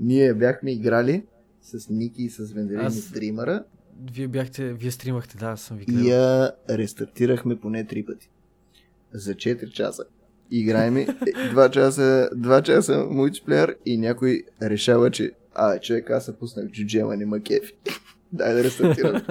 Ние 0.00 0.34
бяхме 0.34 0.72
играли 0.72 1.24
с 1.62 1.88
Ники 1.88 2.22
и 2.22 2.30
с 2.30 2.52
Венделин 2.52 2.80
Аз- 2.80 2.96
и 2.96 3.00
стримера 3.00 3.64
Вие 4.12 4.28
бяхте, 4.28 4.72
вие 4.72 4.90
стримахте, 4.90 5.38
да, 5.38 5.56
съм 5.56 5.76
ви 5.76 5.82
и 5.82 5.86
гледал. 5.86 6.06
я 6.08 6.52
рестартирахме 6.70 7.60
поне 7.60 7.86
три 7.86 8.04
пъти. 8.04 8.30
За 9.12 9.34
4 9.34 9.70
часа. 9.70 10.04
Играеме 10.54 11.06
2 11.06 11.70
часа, 11.70 12.30
2 12.36 12.62
часа 12.62 13.06
мултиплеер 13.10 13.76
и 13.86 13.98
някой 13.98 14.42
решава, 14.62 15.10
че 15.10 15.32
а, 15.54 15.78
човек, 15.78 16.10
аз 16.10 16.24
се 16.24 16.36
пуснах 16.36 16.66
джуджема, 16.70 17.16
не 17.16 17.26
ма 17.26 17.40
кефи. 17.40 17.74
Дай 18.32 18.54
да 18.54 18.64
рестартирам. 18.64 19.22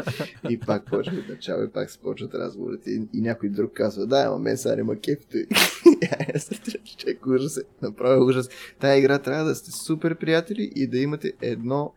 и 0.50 0.60
пак 0.60 0.86
почва 0.86 1.18
от 1.18 1.30
начало 1.30 1.64
и 1.64 1.70
пак 1.70 1.92
се 1.92 2.00
почват 2.00 2.34
разговорите. 2.34 2.92
И, 2.92 3.08
и 3.14 3.22
някой 3.22 3.50
друг 3.50 3.74
казва, 3.74 4.08
да, 4.08 4.24
ама 4.28 4.40
мен 4.40 4.58
сега 4.58 4.76
не 4.76 4.84
ма 4.84 4.96
кефи. 4.96 5.26
Той. 5.32 5.46
Я 6.02 6.34
рестартирам, 6.34 6.82
човек, 6.98 7.26
ужас 7.26 7.58
е. 7.58 7.62
Направо 7.82 8.26
ужас. 8.26 8.50
Тая 8.80 9.00
игра 9.00 9.20
трябва 9.20 9.46
да 9.46 9.56
сте 9.56 9.72
супер 9.72 10.16
приятели 10.16 10.72
и 10.76 10.88
да 10.88 10.98
имате 10.98 11.34
едно 11.42 11.94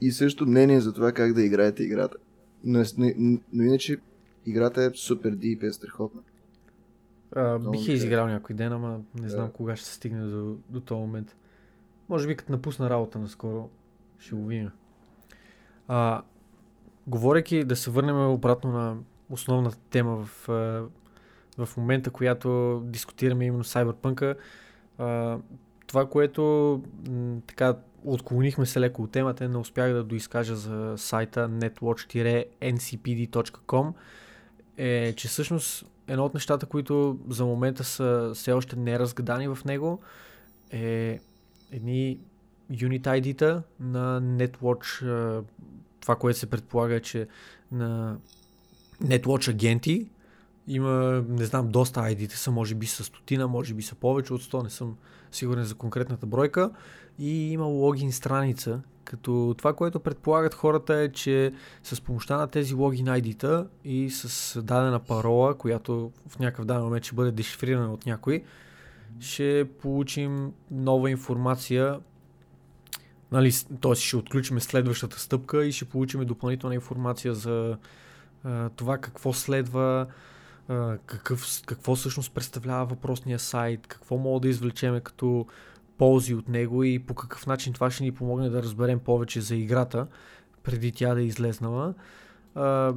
и 0.00 0.12
също 0.12 0.46
мнение 0.46 0.80
за 0.80 0.92
това 0.92 1.12
как 1.12 1.32
да 1.32 1.42
играете 1.42 1.82
играта. 1.82 2.16
Но, 2.64 2.84
но, 2.98 3.38
но 3.52 3.62
иначе 3.62 3.98
играта 4.46 4.82
е 4.82 4.90
супер 4.94 5.30
дип 5.30 5.62
и 5.62 5.66
е 5.66 5.72
страхотна. 5.72 6.20
А, 7.36 7.58
бих 7.58 7.88
е. 7.88 7.92
изиграл 7.92 8.26
някой 8.26 8.56
ден, 8.56 8.72
ама 8.72 9.00
не 9.14 9.28
знам 9.28 9.46
Да. 9.46 9.52
кога 9.52 9.76
ще 9.76 9.86
се 9.86 9.94
стигне 9.94 10.26
до, 10.26 10.56
до 10.68 10.80
този 10.80 11.00
момент. 11.00 11.36
Може 12.08 12.28
би 12.28 12.36
като 12.36 12.52
напусна 12.52 12.90
работа 12.90 13.18
наскоро, 13.18 13.68
ще 14.18 14.34
го 14.34 14.46
видим. 14.46 14.70
А, 15.88 16.22
говорейки 17.06 17.64
да 17.64 17.76
се 17.76 17.90
върнем 17.90 18.30
обратно 18.30 18.72
на 18.72 18.96
основната 19.30 19.78
тема 19.90 20.16
в, 20.16 20.46
в 21.58 21.68
момента, 21.76 22.10
която 22.10 22.80
дискутираме 22.84 23.44
именно 23.44 23.64
Cyberpunk, 23.64 24.36
това, 25.86 26.06
което 26.06 26.82
така 27.46 27.76
отклонихме 28.04 28.66
се 28.66 28.80
леко 28.80 29.02
от 29.02 29.10
темата, 29.10 29.48
не 29.48 29.56
успях 29.56 29.92
да 29.92 30.04
доизкажа 30.04 30.56
за 30.56 30.94
сайта 30.96 31.48
netwatch-ncpd.com 31.48 33.92
е, 34.76 35.12
че 35.12 35.28
всъщност 35.28 35.86
едно 36.08 36.24
от 36.24 36.34
нещата, 36.34 36.66
които 36.66 37.18
за 37.28 37.46
момента 37.46 37.84
са 37.84 38.32
все 38.34 38.52
още 38.52 38.76
неразгадани 38.76 39.48
в 39.48 39.58
него 39.64 40.00
е 40.70 41.20
едни 41.72 42.18
Unit 42.72 43.02
ID-та 43.02 43.62
на 43.80 44.22
Netwatch, 44.22 45.02
това, 46.00 46.16
което 46.16 46.38
се 46.38 46.50
предполага 46.50 47.00
че 47.00 47.28
на 47.72 48.18
Netwatch 49.02 49.50
агенти 49.50 50.08
има, 50.68 51.24
не 51.28 51.44
знам, 51.44 51.68
доста 51.68 52.00
ID-та 52.00 52.36
са, 52.36 52.50
може 52.50 52.74
би 52.74 52.86
са 52.86 53.04
стотина, 53.04 53.48
може 53.48 53.74
би 53.74 53.82
са 53.82 53.94
повече 53.94 54.34
от 54.34 54.42
100, 54.42 54.62
не 54.62 54.70
съм 54.70 54.96
сигурен 55.32 55.64
за 55.64 55.74
конкретната 55.74 56.26
бройка. 56.26 56.70
И 57.18 57.52
има 57.52 57.64
логин 57.64 58.12
страница, 58.12 58.80
като 59.06 59.54
това, 59.58 59.72
което 59.72 60.00
предполагат 60.00 60.54
хората 60.54 60.94
е, 60.94 61.08
че 61.08 61.52
с 61.82 62.00
помощта 62.00 62.36
на 62.36 62.46
тези 62.46 62.74
логин 62.74 63.06
ID-та 63.06 63.66
и 63.84 64.10
с 64.10 64.62
дадена 64.62 64.98
парола, 64.98 65.54
която 65.54 66.12
в 66.28 66.38
някакъв 66.38 66.64
даден 66.64 66.82
момент 66.82 67.04
ще 67.04 67.14
бъде 67.14 67.30
дешифрирана 67.30 67.92
от 67.92 68.06
някой, 68.06 68.44
ще 69.20 69.68
получим 69.82 70.52
нова 70.70 71.10
информация, 71.10 72.00
нали, 73.32 73.52
т.е. 73.80 73.94
ще 73.94 74.16
отключим 74.16 74.60
следващата 74.60 75.20
стъпка 75.20 75.64
и 75.64 75.72
ще 75.72 75.84
получим 75.84 76.26
допълнителна 76.26 76.74
информация 76.74 77.34
за 77.34 77.76
а, 78.44 78.68
това 78.68 78.98
какво 78.98 79.32
следва, 79.32 80.06
а, 80.68 80.98
какъв, 81.06 81.62
какво 81.66 81.96
всъщност 81.96 82.32
представлява 82.32 82.86
въпросния 82.86 83.38
сайт, 83.38 83.86
какво 83.86 84.16
мога 84.16 84.40
да 84.40 84.48
извлечеме 84.48 85.00
като 85.00 85.46
ползи 85.98 86.34
от 86.34 86.48
него 86.48 86.84
и 86.84 86.98
по 86.98 87.14
какъв 87.14 87.46
начин 87.46 87.72
това 87.72 87.90
ще 87.90 88.04
ни 88.04 88.12
помогне 88.12 88.48
да 88.48 88.62
разберем 88.62 88.98
повече 88.98 89.40
за 89.40 89.56
играта, 89.56 90.06
преди 90.62 90.92
тя 90.92 91.14
да 91.14 91.20
е 91.20 91.24
излезнала. 91.24 91.94
А, 92.54 92.94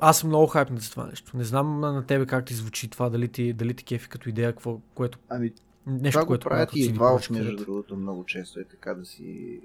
аз 0.00 0.18
съм 0.18 0.28
много 0.28 0.46
хайпнат 0.46 0.80
за 0.80 0.90
това 0.90 1.06
нещо. 1.06 1.36
Не 1.36 1.44
знам 1.44 1.80
на 1.80 2.06
тебе 2.06 2.26
как 2.26 2.44
ти 2.44 2.54
звучи 2.54 2.88
това, 2.88 3.10
дали 3.10 3.28
ти, 3.28 3.52
дали 3.52 3.74
ти 3.74 3.84
кефи 3.84 4.08
като 4.08 4.28
идея, 4.28 4.52
какво, 4.52 4.80
което, 4.94 5.18
Ами, 5.28 5.52
нещо, 5.86 6.10
това 6.10 6.24
го 6.24 6.28
което 6.28 6.48
правят 6.48 6.70
правят 6.70 6.86
и 6.86 6.94
Projekt 6.94 7.30
между 7.30 7.56
другото, 7.56 7.96
много 7.96 8.24
често 8.24 8.60
е 8.60 8.64
така 8.64 8.94
да 8.94 9.04
си 9.04 9.60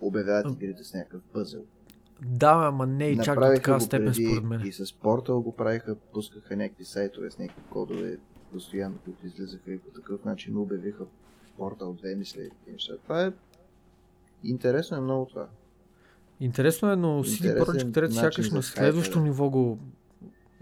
обявяват 0.00 0.62
игрите 0.62 0.84
с 0.84 0.94
някакъв 0.94 1.20
пъзел. 1.32 1.64
Да, 2.22 2.60
ама 2.68 2.86
не 2.86 3.04
и 3.04 3.18
чак 3.18 3.38
до 3.38 3.72
го 3.72 3.80
степен 3.80 4.14
според 4.14 4.44
мен. 4.44 4.66
И 4.66 4.72
с 4.72 4.86
Portal 4.86 5.42
го 5.42 5.56
правиха, 5.56 5.96
пускаха 6.12 6.56
някакви 6.56 6.84
сайтове 6.84 7.30
с 7.30 7.38
някакви 7.38 7.62
кодове, 7.70 8.18
постоянно, 8.52 8.98
които 9.04 9.26
излизаха 9.26 9.72
и 9.72 9.78
по 9.78 9.90
такъв 9.90 10.24
начин 10.24 10.56
обявиха 10.58 11.04
Portal 11.58 12.04
2, 12.04 12.14
мисля, 12.16 12.42
и 12.42 12.72
неща. 12.72 12.92
Това 13.02 13.24
е 13.24 13.32
интересно 14.44 14.96
е 14.96 15.00
много 15.00 15.26
това. 15.26 15.48
Интересно 16.40 16.92
е, 16.92 16.96
но 16.96 17.24
CD 17.24 17.58
Projekt 17.58 17.90
Red 17.90 18.10
сякаш 18.10 18.50
на 18.50 18.62
следващо 18.62 19.18
да. 19.18 19.24
ниво 19.24 19.50
го 19.50 19.78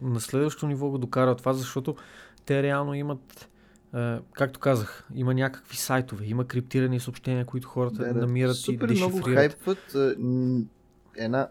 на 0.02 0.20
следващо 0.20 0.66
ниво 0.66 0.90
го 0.90 0.98
докара 0.98 1.36
това, 1.36 1.52
защото 1.52 1.96
те 2.46 2.62
реално 2.62 2.94
имат 2.94 3.48
е, 3.94 4.18
както 4.32 4.60
казах, 4.60 5.08
има 5.14 5.34
някакви 5.34 5.76
сайтове, 5.76 6.24
има 6.26 6.44
криптирани 6.44 7.00
съобщения, 7.00 7.46
които 7.46 7.68
хората 7.68 8.04
Да, 8.04 8.14
да. 8.14 8.20
намират 8.20 8.56
Супер 8.56 8.88
и 8.88 8.92
много 8.94 9.12
дешифрират. 9.12 9.38
хайпват 9.38 9.94
а, 9.94 10.14
м, 10.18 10.62
една 11.16 11.48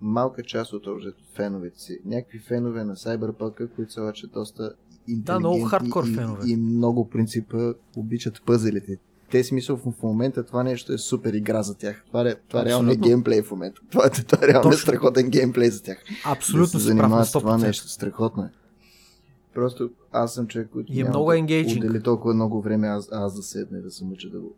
малка 0.00 0.42
част 0.42 0.72
от 0.72 0.86
феновете 1.34 1.80
си. 1.80 2.00
Някакви 2.04 2.38
фенове 2.38 2.84
на 2.84 2.96
Cyberpunk, 2.96 3.68
които 3.74 3.92
са 3.92 4.00
обаче 4.02 4.26
доста 4.26 4.74
интелигентни 5.08 5.38
много 5.48 5.64
хардкор 5.64 6.04
и, 6.04 6.14
фенове. 6.14 6.48
И, 6.48 6.56
много 6.56 7.08
принципа 7.08 7.58
обичат 7.96 8.42
пъзелите. 8.46 8.96
Те 9.30 9.44
смисъл 9.44 9.76
в, 9.76 10.02
момента 10.02 10.46
това 10.46 10.62
нещо 10.62 10.92
е 10.92 10.98
супер 10.98 11.32
игра 11.32 11.62
за 11.62 11.74
тях. 11.74 12.04
Това, 12.06 12.28
е, 12.28 12.34
това 12.48 12.64
реално 12.64 12.90
е 12.92 12.96
геймплей 12.96 13.42
в 13.42 13.50
момента. 13.50 13.80
Това, 13.90 14.06
е- 14.06 14.10
това 14.10 14.48
реално 14.48 14.68
е 14.68 14.72
Точно. 14.72 14.82
страхотен 14.82 15.30
геймплей 15.30 15.70
за 15.70 15.82
тях. 15.82 15.98
Абсолютно 16.24 16.72
да 16.72 16.80
се 16.80 16.86
занимават 16.86 17.28
с 17.28 17.32
това 17.32 17.58
100%. 17.58 17.66
нещо. 17.66 17.88
Страхотно 17.88 18.42
е. 18.42 18.50
Просто 19.54 19.90
аз 20.12 20.34
съм 20.34 20.46
човек, 20.46 20.68
който 20.72 20.92
И 20.92 21.00
е 21.00 21.04
много 21.04 21.30
да 21.30 21.36
engaging. 21.36 21.76
отдели 21.78 22.02
толкова 22.02 22.34
много 22.34 22.62
време 22.62 22.86
аз, 22.86 23.08
аз 23.12 23.36
да 23.36 23.42
седна 23.42 23.78
и 23.78 23.82
да 23.82 23.90
се 23.90 24.04
мъча 24.04 24.30
да 24.30 24.40
го 24.40 24.54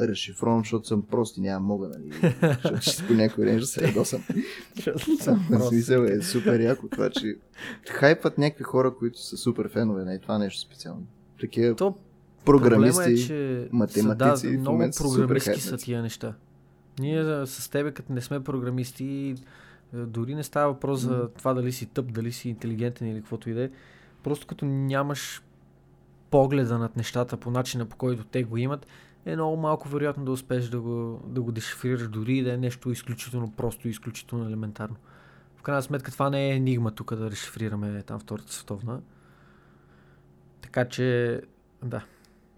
разшифровам, 0.00 0.60
защото 0.60 0.86
съм 0.86 1.02
прост 1.02 1.36
и 1.36 1.40
няма 1.40 1.66
мога, 1.66 1.88
нали? 1.88 2.34
защото 2.52 2.80
ще 2.80 3.06
по 3.06 3.12
някой 3.12 3.58
ще 3.58 3.66
се 3.66 3.86
ядосам. 3.86 4.22
На 5.50 5.60
смисъл 5.68 6.02
е 6.02 6.22
супер 6.22 6.60
яко 6.60 6.88
това, 6.88 7.10
че 7.10 7.36
хайпват 7.90 8.38
някакви 8.38 8.64
хора, 8.64 8.94
които 8.98 9.22
са 9.22 9.36
супер 9.36 9.68
фенове 9.68 10.04
на 10.04 10.14
и 10.14 10.20
това 10.20 10.38
нещо 10.38 10.60
специално. 10.60 11.06
Такива 11.40 11.76
То 11.76 11.96
програмисти. 12.44 13.12
Е, 13.12 13.16
че 13.16 13.68
математици 13.72 14.52
да, 14.52 14.58
много 14.58 14.92
са 14.92 15.02
програмистки 15.02 15.60
са 15.60 15.76
тия 15.76 16.02
неща. 16.02 16.34
Ние 17.00 17.46
с 17.46 17.70
тебе, 17.70 17.92
като 17.92 18.12
не 18.12 18.20
сме 18.20 18.44
програмисти, 18.44 19.34
дори 19.92 20.34
не 20.34 20.42
става 20.42 20.72
въпрос 20.72 21.00
за 21.00 21.28
това 21.28 21.54
дали 21.54 21.72
си 21.72 21.86
тъп, 21.86 22.12
дали 22.12 22.32
си 22.32 22.48
интелигентен 22.48 23.08
или 23.08 23.18
каквото 23.18 23.50
и 23.50 23.54
да 23.54 23.62
е. 23.62 23.70
Просто 24.22 24.46
като 24.46 24.64
нямаш 24.64 25.42
погледа 26.30 26.78
над 26.78 26.96
нещата 26.96 27.36
по 27.36 27.50
начина 27.50 27.86
по 27.86 27.96
който 27.96 28.24
те 28.24 28.42
го 28.42 28.56
имат, 28.56 28.86
е 29.24 29.36
много 29.36 29.56
малко 29.56 29.88
вероятно 29.88 30.24
да 30.24 30.32
успееш 30.32 30.68
да 30.68 30.80
го, 30.80 31.20
да 31.26 31.42
го 31.42 31.52
дешифрираш, 31.52 32.08
дори 32.08 32.38
и 32.38 32.42
да 32.42 32.52
е 32.52 32.56
нещо 32.56 32.90
изключително 32.90 33.50
просто 33.50 33.88
и 33.88 33.90
изключително 33.90 34.46
елементарно. 34.46 34.96
В 35.56 35.62
крайна 35.62 35.82
сметка 35.82 36.10
това 36.10 36.30
не 36.30 36.50
е 36.50 36.56
енигма 36.56 36.90
тук 36.90 37.14
да 37.14 37.30
решифрираме 37.30 38.02
там 38.02 38.20
Втората 38.20 38.52
световна. 38.52 39.00
Така 40.60 40.88
че, 40.88 41.40
да. 41.84 42.04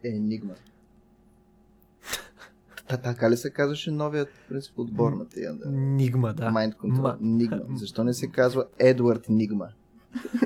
Е, 0.05 0.09
енигма. 0.09 0.55
Та, 2.89 2.97
така 2.97 3.31
ли 3.31 3.37
се 3.37 3.51
казваше 3.51 3.91
новият 3.91 4.29
принцип 4.49 4.79
отбор 4.79 5.13
на 5.13 5.29
тия? 5.29 5.55
Да? 5.55 5.71
Нигма, 5.71 6.33
да. 6.33 6.51
Mind 6.51 6.77
Control. 6.77 7.01
Ма- 7.01 7.17
Нигма. 7.21 7.61
Защо 7.77 8.05
не 8.05 8.15
се 8.15 8.27
казва 8.27 8.67
Едвард 8.79 9.29
Нигма? 9.29 9.69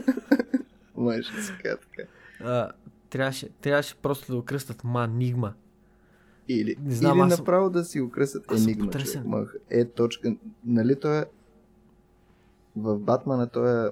Може 0.97 1.33
да 1.33 1.43
се 1.43 1.53
казва 1.63 1.79
така. 1.97 2.09
А, 2.41 2.71
трябваше, 3.11 3.49
трябваше 3.49 3.95
просто 3.95 4.33
да 4.33 4.39
го 4.39 4.45
кръстат 4.45 4.85
Манигма. 4.85 5.55
Или, 6.49 6.77
Не 6.81 6.95
знам, 6.95 7.19
или 7.19 7.23
аз 7.23 7.35
съм- 7.35 7.43
направо 7.43 7.71
да 7.71 7.85
си 7.85 8.01
съм 8.59 8.69
Енигма. 8.69 8.85
човек. 8.85 8.95
Е 9.71 9.85
точка. 9.85 10.37
Нали 10.65 11.01
той 11.01 11.19
е 11.19 11.25
в 12.77 12.99
Батмана 12.99 13.47
той 13.49 13.89
е 13.89 13.91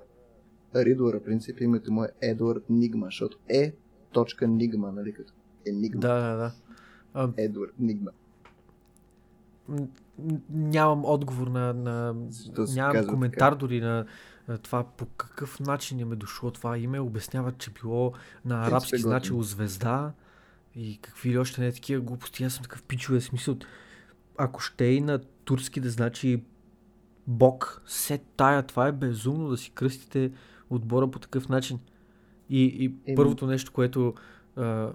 Ридуара 0.77 1.23
принцип, 1.23 1.61
името 1.61 1.93
му 1.93 2.05
е 2.05 2.09
Едвард 2.23 2.65
Нигма, 2.71 3.07
защото 3.07 3.39
е 3.49 3.75
точка 4.13 4.49
Нигма, 4.49 4.93
нали 4.93 5.13
като 5.13 5.33
Енигма. 5.67 6.01
Да, 6.01 6.15
да, 6.15 6.37
да. 6.37 6.53
А, 7.15 7.31
Едвард 7.37 7.73
Нигма. 7.79 8.11
нямам 10.51 11.05
отговор 11.05 11.47
на... 11.47 11.75
на 11.75 12.15
нямам 12.75 13.07
коментар 13.07 13.53
така? 13.53 13.55
дори 13.55 13.81
на, 13.81 14.07
това 14.63 14.85
по 14.85 15.07
какъв 15.07 15.61
начин 15.61 15.99
им 15.99 16.13
е 16.13 16.17
дошло 16.17 16.51
това 16.51 16.79
име. 16.79 17.01
Обясняват, 17.01 17.59
че 17.59 17.71
било 17.71 18.13
на 18.45 18.65
е 18.65 18.69
арабски 18.69 18.99
значило 18.99 19.43
звезда 19.43 20.13
и 20.77 20.99
какви 21.03 21.31
ли 21.31 21.39
още 21.39 21.61
не 21.61 21.73
такива 21.73 22.01
глупости. 22.01 22.45
Аз 22.45 22.55
съм 22.55 22.63
такъв 22.63 22.83
пичове 22.83 23.21
смисъл. 23.21 23.57
Ако 24.39 24.61
ще 24.61 24.85
и 24.85 25.01
на 25.01 25.19
турски 25.45 25.81
да 25.81 25.91
значи 25.91 26.43
Бог, 27.27 27.83
се 27.87 28.19
тая, 28.37 28.63
това 28.63 28.87
е 28.87 28.93
безумно 28.93 29.49
да 29.49 29.57
си 29.57 29.71
кръстите 29.71 30.31
отбора 30.71 31.11
по 31.11 31.19
такъв 31.19 31.49
начин. 31.49 31.79
И, 32.51 32.65
и 32.65 32.85
Еми. 33.07 33.17
първото 33.17 33.47
нещо, 33.47 33.73
което, 33.73 34.15
а, 34.57 34.93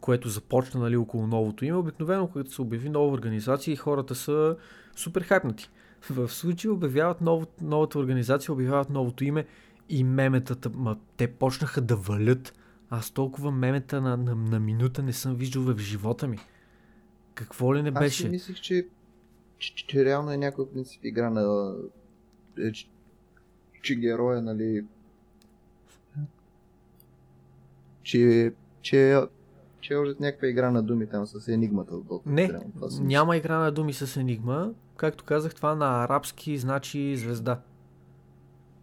което 0.00 0.28
започна 0.28 0.80
нали, 0.80 0.96
около 0.96 1.26
новото 1.26 1.64
име. 1.64 1.76
Обикновено, 1.76 2.28
когато 2.28 2.52
се 2.52 2.62
обяви 2.62 2.88
нова 2.88 3.12
организация, 3.12 3.76
хората 3.76 4.14
са 4.14 4.56
супер 4.96 5.22
хайпнати. 5.22 5.70
В 6.10 6.28
случай 6.28 6.70
обявяват 6.70 7.20
ново, 7.20 7.46
новата 7.60 7.98
организация, 7.98 8.52
обявяват 8.52 8.90
новото 8.90 9.24
име 9.24 9.46
и 9.88 10.04
меметата, 10.04 10.70
ма, 10.74 10.96
те 11.16 11.26
почнаха 11.26 11.80
да 11.80 11.96
валят. 11.96 12.54
Аз 12.90 13.10
толкова 13.10 13.50
мемета 13.50 14.00
на, 14.00 14.16
на, 14.16 14.34
на 14.34 14.60
минута 14.60 15.02
не 15.02 15.12
съм 15.12 15.34
виждал 15.34 15.62
в 15.62 15.78
живота 15.78 16.28
ми. 16.28 16.38
Какво 17.34 17.74
ли 17.74 17.82
не 17.82 17.90
беше? 17.90 18.26
Аз 18.26 18.30
мислих, 18.30 18.56
че, 18.56 18.86
че, 19.58 19.74
че, 19.74 19.86
че 19.86 20.04
реално 20.04 20.30
е 20.30 20.36
някой 20.36 20.70
принцип 20.70 21.04
игра 21.04 21.30
на... 21.30 21.74
Е, 22.58 22.72
че, 22.72 22.88
че 23.82 23.94
героя, 23.94 24.42
нали... 24.42 24.84
Че, 28.02 28.52
че, 28.82 29.22
че 29.80 29.94
е 29.94 29.96
още 29.96 30.22
някаква 30.22 30.48
игра 30.48 30.70
на 30.70 30.82
думи 30.82 31.06
там 31.06 31.26
с 31.26 31.48
енигмата. 31.48 31.94
Не, 32.26 32.60
си 32.88 33.02
няма 33.02 33.36
игра 33.36 33.58
на 33.58 33.72
думи 33.72 33.92
с 33.92 34.16
енигма. 34.16 34.70
Както 34.96 35.24
казах, 35.24 35.54
това 35.54 35.74
на 35.74 36.04
арабски 36.04 36.58
значи 36.58 37.16
звезда. 37.16 37.60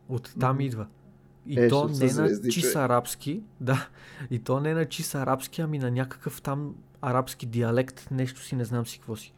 От 0.09 0.35
там 0.39 0.55
Мгм. 0.55 0.61
идва. 0.61 0.87
И 1.47 1.59
Е, 1.59 1.67
то 1.67 1.83
не 1.83 1.99
на 1.99 2.07
звезди, 2.07 2.51
чист 2.51 2.71
човек. 2.71 2.85
арабски, 2.85 3.43
да. 3.61 3.87
И 4.31 4.39
то 4.39 4.59
не 4.59 4.73
на 4.73 4.85
чист 4.85 5.15
арабски, 5.15 5.61
ами 5.61 5.79
на 5.79 5.91
някакъв 5.91 6.41
там 6.41 6.75
арабски 7.01 7.45
диалект, 7.45 8.07
нещо 8.11 8.41
си, 8.41 8.55
не 8.55 8.65
знам 8.65 8.85
си 8.85 8.99
какво 8.99 9.15
си. 9.15 9.33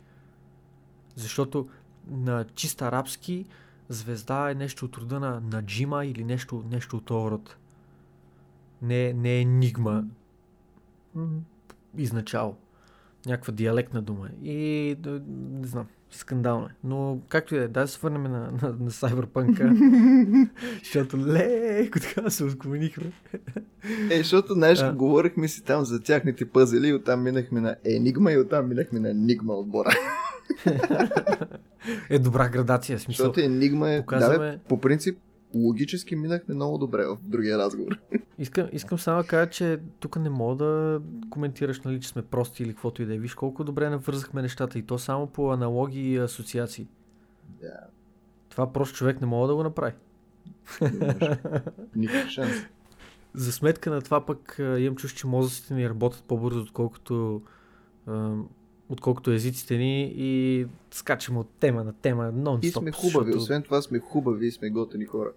Защото 1.16 1.70
на 2.08 2.46
чист 2.46 2.82
арабски 2.82 3.46
звезда 3.90 4.52
е 4.52 4.56
нещо 4.56 4.86
от 4.86 4.98
рода 4.98 5.20
на, 5.20 5.42
на 5.42 5.64
джима 5.64 6.06
или 6.06 6.24
нещо, 6.24 6.64
нещо 6.72 6.98
от 6.98 7.06
този 7.06 7.32
род. 7.32 7.58
Не, 8.82 9.14
не 9.14 9.30
е 9.32 9.42
енигма 9.42 10.04
Мгм. 11.16 11.38
изначало. 11.98 12.58
Някаква 13.26 13.54
диалектна 13.54 14.02
дума. 14.02 14.30
И 14.44 14.96
да, 15.00 15.22
не 15.30 15.68
знам, 15.68 15.88
скандално 16.12 16.66
е. 16.66 16.70
Но 16.84 17.20
както 17.30 17.56
и 17.56 17.60
да 17.60 17.64
е, 17.64 17.68
да 17.68 17.88
се 17.88 18.00
върнем 18.00 18.24
на, 18.24 18.30
на, 18.30 18.50
на 18.80 18.92
Cyberpunk, 18.92 20.50
защото 20.80 21.18
леко 21.18 22.00
така 22.02 22.30
се 22.30 22.44
отклонихме. 22.44 23.12
Е, 24.12 24.18
защото, 24.18 24.54
знаеш, 24.54 24.82
А. 24.82 24.94
говорихме 24.94 25.48
си 25.48 25.64
там 25.64 25.86
за 25.86 26.02
тяхните 26.02 26.46
пъзели 26.46 26.88
и 26.88 26.94
оттам 26.94 27.24
минахме 27.24 27.62
на 27.62 27.76
Енигма 27.86 28.32
и 28.32 28.38
оттам 28.38 28.70
минахме 28.70 29.00
на 29.00 29.10
Енигма 29.10 29.54
отбора. 29.54 29.90
Е 32.10 32.20
добра 32.20 32.50
градация, 32.50 33.00
смисъл. 33.00 33.24
Защото 33.26 33.40
Енигма 33.42 33.92
е... 33.92 34.00
показваме- 34.00 34.34
Да, 34.46 34.52
бе, 34.52 34.60
по 34.60 34.82
принцип, 34.82 35.18
логически 35.56 36.16
минахме 36.16 36.56
много 36.56 36.78
добре 36.78 37.06
в 37.06 37.18
другия 37.24 37.58
разговор. 37.58 38.00
Искам, 38.40 38.68
искам 38.72 39.00
само 39.00 39.22
да 39.22 39.28
кажа, 39.28 39.50
че 39.50 39.80
тук 40.00 40.20
не 40.20 40.30
мога 40.30 40.56
да 40.56 41.02
коментираш, 41.30 41.82
нали, 41.82 42.02
че 42.02 42.10
сме 42.10 42.22
прости 42.22 42.64
или 42.64 42.70
каквото 42.74 43.02
и 43.02 43.06
да 43.06 43.16
е. 43.16 43.18
Виж 43.18 43.34
колко 43.34 43.64
добре 43.64 43.90
навързахме 43.90 44.42
нещата 44.42 44.80
и 44.80 44.84
то 44.84 44.98
само 44.98 45.28
по 45.28 45.52
аналогии 45.52 46.14
и 46.14 46.18
асоциации. 46.18 46.88
Да, 47.62 47.80
Това 48.50 48.74
просто 48.74 48.98
човек 48.98 49.22
не 49.22 49.28
мога 49.28 49.48
да 49.48 49.56
го 49.56 49.64
направи. 49.64 49.94
Никакъв 51.96 52.30
шанс. 52.30 52.52
За 53.34 53.52
сметка 53.52 53.90
на 53.90 54.02
това 54.02 54.26
пък 54.26 54.56
имам 54.60 54.96
чувство, 54.96 55.20
че 55.20 55.28
мозъците 55.28 55.74
ни 55.74 55.90
работят 55.90 56.24
по-бързо, 56.24 56.60
отколкото, 56.62 57.42
отколкото 58.90 59.32
езиците 59.32 59.78
ни 59.78 60.14
и 60.16 60.66
скачаме 60.92 61.40
от 61.40 61.50
тема 61.50 61.84
на 61.84 61.94
тема 61.94 62.24
нон-стоп. 62.24 62.64
И 62.66 62.72
сме 62.72 62.92
хубави, 62.92 63.26
защото- 63.26 63.38
освен 63.38 63.64
това 63.64 63.82
сме 63.82 64.00
хубави 64.00 64.48
и 64.48 64.52
сме 64.52 64.70
готини 64.70 65.06
хора. 65.06 65.32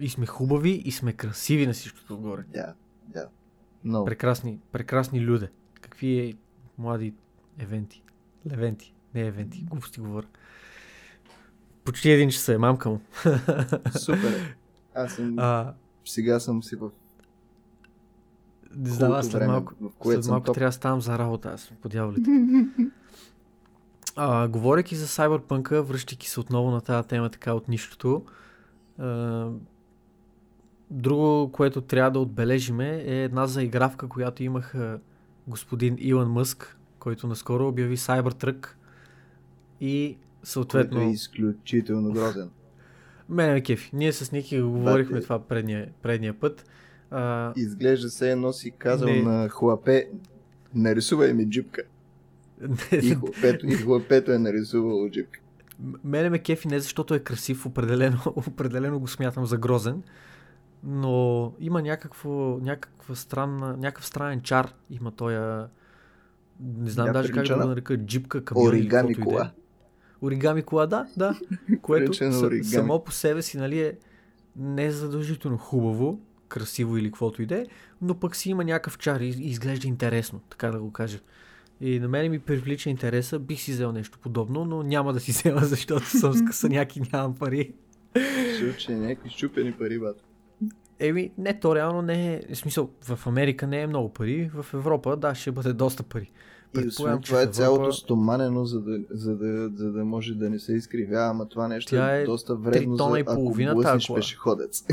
И 0.00 0.08
сме 0.08 0.26
хубави 0.26 0.82
и 0.84 0.92
сме 0.92 1.12
красиви 1.12 1.66
на 1.66 1.72
всичкото 1.72 2.14
отгоре. 2.14 2.42
Да, 2.52 2.74
да. 3.08 3.28
Много. 3.84 4.04
Прекрасни, 4.04 4.58
прекрасни 4.72 5.20
люде. 5.20 5.48
Какви 5.80 6.18
е 6.18 6.34
млади 6.78 7.14
евенти? 7.58 8.02
Левенти, 8.50 8.94
не 9.14 9.20
евенти, 9.26 9.66
глупости 9.70 10.00
говоря. 10.00 10.26
Почти 11.84 12.10
един 12.10 12.30
час 12.30 12.48
е, 12.48 12.58
мамка 12.58 12.90
му. 12.90 13.00
Супер. 13.98 14.56
Аз 14.94 15.12
съм... 15.12 15.34
А, 15.38 15.74
Сега 16.04 16.40
съм 16.40 16.62
си 16.62 16.76
в 16.76 16.90
не 18.76 18.90
знам, 18.90 19.12
аз 19.12 19.26
след 19.26 19.32
време, 19.32 19.52
малко, 19.52 19.74
в 19.80 19.90
което 19.98 20.22
След 20.22 20.30
малко 20.30 20.46
топ. 20.46 20.54
трябва 20.54 20.68
да 20.68 20.72
ставам 20.72 21.00
за 21.00 21.18
работа, 21.18 21.50
аз 21.54 21.72
по 21.82 21.88
дяволите. 21.88 22.30
А, 24.16 24.48
говорейки 24.48 24.96
за 24.96 25.06
Cyberpunk, 25.06 25.80
връщайки 25.80 26.28
се 26.28 26.40
отново 26.40 26.70
на 26.70 26.80
тази 26.80 27.08
тема 27.08 27.30
така 27.30 27.54
от 27.54 27.68
нищото, 27.68 28.24
а, 28.98 29.48
друго, 30.90 31.52
което 31.52 31.80
трябва 31.80 32.10
да 32.10 32.18
отбележиме 32.18 32.96
е 32.96 33.24
една 33.24 33.46
заигравка, 33.46 34.08
която 34.08 34.42
имах 34.42 34.74
а, 34.74 34.98
господин 35.46 35.96
Илон 36.00 36.28
Мъск, 36.28 36.78
който 36.98 37.26
наскоро 37.26 37.68
обяви 37.68 37.96
Cybertruck 37.96 38.68
и 39.80 40.16
Който 40.16 40.48
съответно... 40.50 41.00
е 41.00 41.04
изключително 41.04 42.12
грозен. 42.12 42.50
Мене 43.28 43.52
ме 43.52 43.60
кефи. 43.60 43.90
Ние 43.92 44.12
с 44.12 44.32
Ники 44.32 44.60
го 44.60 44.70
говорихме 44.70 45.20
това 45.20 45.38
предния, 45.38 45.88
предния 46.02 46.40
път. 46.40 46.66
А, 47.10 47.52
Изглежда 47.56 48.10
се 48.10 48.30
едно 48.32 48.52
си 48.52 48.70
казал 48.70 49.08
Не. 49.08 49.22
на 49.22 49.48
хлапе 49.48 50.08
нарисувай 50.74 51.32
ми 51.32 51.50
джипка. 51.50 51.82
И 53.02 53.14
хлапето, 53.14 53.66
и 53.66 53.74
хлапето 53.74 54.32
е 54.32 54.38
нарисувало 54.38 55.08
джипка. 55.08 55.40
Мене 56.04 56.30
ме 56.30 56.38
кефи 56.38 56.68
не 56.68 56.80
защото 56.80 57.14
е 57.14 57.18
красив, 57.18 57.66
определено, 57.66 58.18
определено 58.36 59.00
го 59.00 59.08
смятам 59.08 59.46
за 59.46 59.58
грозен, 59.58 60.02
но 60.84 61.52
има 61.60 61.82
някакво, 61.82 62.58
някаква 62.58 63.14
странна, 63.14 63.76
някакъв 63.76 64.06
странен 64.06 64.40
чар 64.40 64.74
има 64.90 65.10
той, 65.10 65.36
а, 65.36 65.68
не 66.60 66.90
знам 66.90 67.06
Да, 67.06 67.12
даже 67.12 67.32
как 67.32 67.46
да 67.46 67.54
го 67.54 67.60
на 67.60 67.66
нарека, 67.66 67.96
джипка, 67.96 68.44
камион 68.44 68.68
или 68.68 68.80
Оригами 68.80 69.14
каквото 69.14 69.20
и 69.20 69.24
да 69.24 69.30
е. 69.30 69.36
кола. 69.36 69.50
Оригами 70.22 70.62
кола, 70.62 70.86
да, 70.86 71.06
да, 71.16 71.38
което 71.82 72.14
само 72.62 73.04
по 73.04 73.12
себе 73.12 73.42
си, 73.42 73.58
нали, 73.58 73.80
е 73.80 73.98
не 74.56 74.90
задължително 74.90 75.58
хубаво, 75.58 76.20
красиво 76.50 76.96
или 76.96 77.08
каквото 77.08 77.42
и 77.42 77.46
да 77.46 77.58
е, 77.58 77.64
но 78.02 78.14
пък 78.14 78.36
си 78.36 78.50
има 78.50 78.64
някакъв 78.64 78.98
чар 78.98 79.20
и 79.20 79.28
изглежда 79.28 79.88
интересно, 79.88 80.40
така 80.50 80.70
да 80.70 80.80
го 80.80 80.92
кажа. 80.92 81.18
И 81.80 82.00
на 82.00 82.08
мен 82.08 82.30
ми 82.30 82.38
привлича 82.38 82.90
интереса, 82.90 83.38
бих 83.38 83.60
си 83.60 83.72
взел 83.72 83.92
нещо 83.92 84.18
подобно, 84.18 84.64
но 84.64 84.82
няма 84.82 85.12
да 85.12 85.20
си 85.20 85.30
взема, 85.32 85.60
защото 85.60 86.06
съм 86.06 86.34
скъсаняк 86.34 86.96
и 86.96 87.02
нямам 87.12 87.34
пари. 87.34 87.72
Ще 88.56 88.76
че 88.76 88.92
някакви 88.92 89.30
щупени 89.30 89.72
пари, 89.72 89.98
бат. 89.98 90.24
Еми, 90.98 91.30
не, 91.38 91.60
то 91.60 91.76
реално 91.76 92.02
не 92.02 92.34
е, 92.34 92.54
в 92.54 92.56
смисъл, 92.56 92.90
в 93.02 93.26
Америка 93.26 93.66
не 93.66 93.82
е 93.82 93.86
много 93.86 94.12
пари, 94.12 94.50
в 94.54 94.66
Европа, 94.74 95.16
да, 95.16 95.34
ще 95.34 95.52
бъде 95.52 95.72
доста 95.72 96.02
пари. 96.02 96.30
И 96.74 96.86
освен 96.88 97.20
това 97.20 97.38
е 97.38 97.42
Европа- 97.42 97.52
цялото 97.52 97.92
стоманено, 97.92 98.64
за 98.64 98.80
да, 98.80 98.98
за, 99.10 99.36
да, 99.36 99.70
за 99.74 99.92
да 99.92 100.04
може 100.04 100.34
да 100.34 100.50
не 100.50 100.58
се 100.58 100.72
изкривява, 100.72 101.26
ама 101.26 101.46
това 101.46 101.68
нещо 101.68 101.90
Тя 101.90 102.16
е 102.16 102.22
е 102.22 102.24
доста 102.24 102.54
вредно, 102.54 102.96
за, 102.96 103.18
и 103.18 103.22
ако 103.22 103.34
блъснеш 103.74 104.06
кола. 104.06 104.16
пешеходец. 104.16 104.84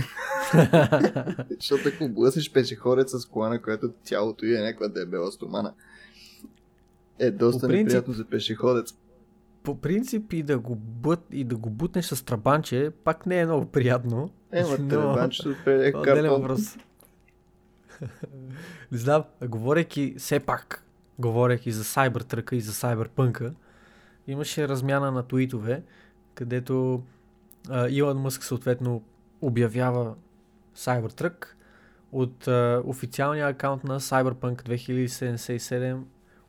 Защото 1.52 1.90
ако 1.90 2.10
блъснеш 2.10 2.52
пешеходец 2.52 3.12
с 3.12 3.26
кола, 3.26 3.49
на 3.49 3.62
която 3.62 3.90
тялото 4.04 4.45
й 4.45 4.56
е 4.56 4.62
някаква 4.62 4.88
дебела 4.88 5.32
стомана, 5.32 5.74
е 7.20 7.32
доста 7.32 7.62
По 7.62 7.68
принцип- 7.68 7.84
неприятно 7.86 8.14
за 8.14 8.26
пешеходец. 8.26 8.94
По 9.64 9.76
принцип 9.76 10.34
и 10.34 10.44
да 10.44 10.60
го, 10.60 10.76
бут, 10.76 11.20
и 11.32 11.44
да 11.44 11.56
го 11.56 11.70
бутнеш 11.70 12.06
с 12.06 12.26
трабанче, 12.26 12.91
пак 13.04 13.26
не 13.26 13.40
е 13.40 13.45
много 13.45 13.66
приятно. 13.66 14.30
Ема, 14.52 14.70
Но- 14.80 14.88
требанчето 14.90 15.49
е 15.66 15.91
въпрос. 16.30 16.78
Не 18.91 18.98
знам, 18.98 19.24
говорейки 19.44 20.16
все 20.18 20.40
пак, 20.40 20.84
говорейки 21.19 21.72
за 21.72 21.84
Cybertruck 21.84 22.53
и 22.53 22.61
за 22.61 22.72
Cyberpunk, 22.72 23.53
имаше 24.27 24.68
размяна 24.68 25.11
на 25.11 25.23
твитове, 25.23 25.84
където 26.35 27.03
а, 27.69 27.89
Илон 27.89 28.18
Мъск 28.18 28.44
съответно 28.44 29.03
обявява 29.41 30.15
Cybertruck 30.76 31.45
от 32.11 32.48
а, 32.48 32.81
официалния 32.85 33.48
акаунт 33.48 33.84
на 33.84 33.99
Cyberpunk 33.99 34.64
2077 34.64 35.99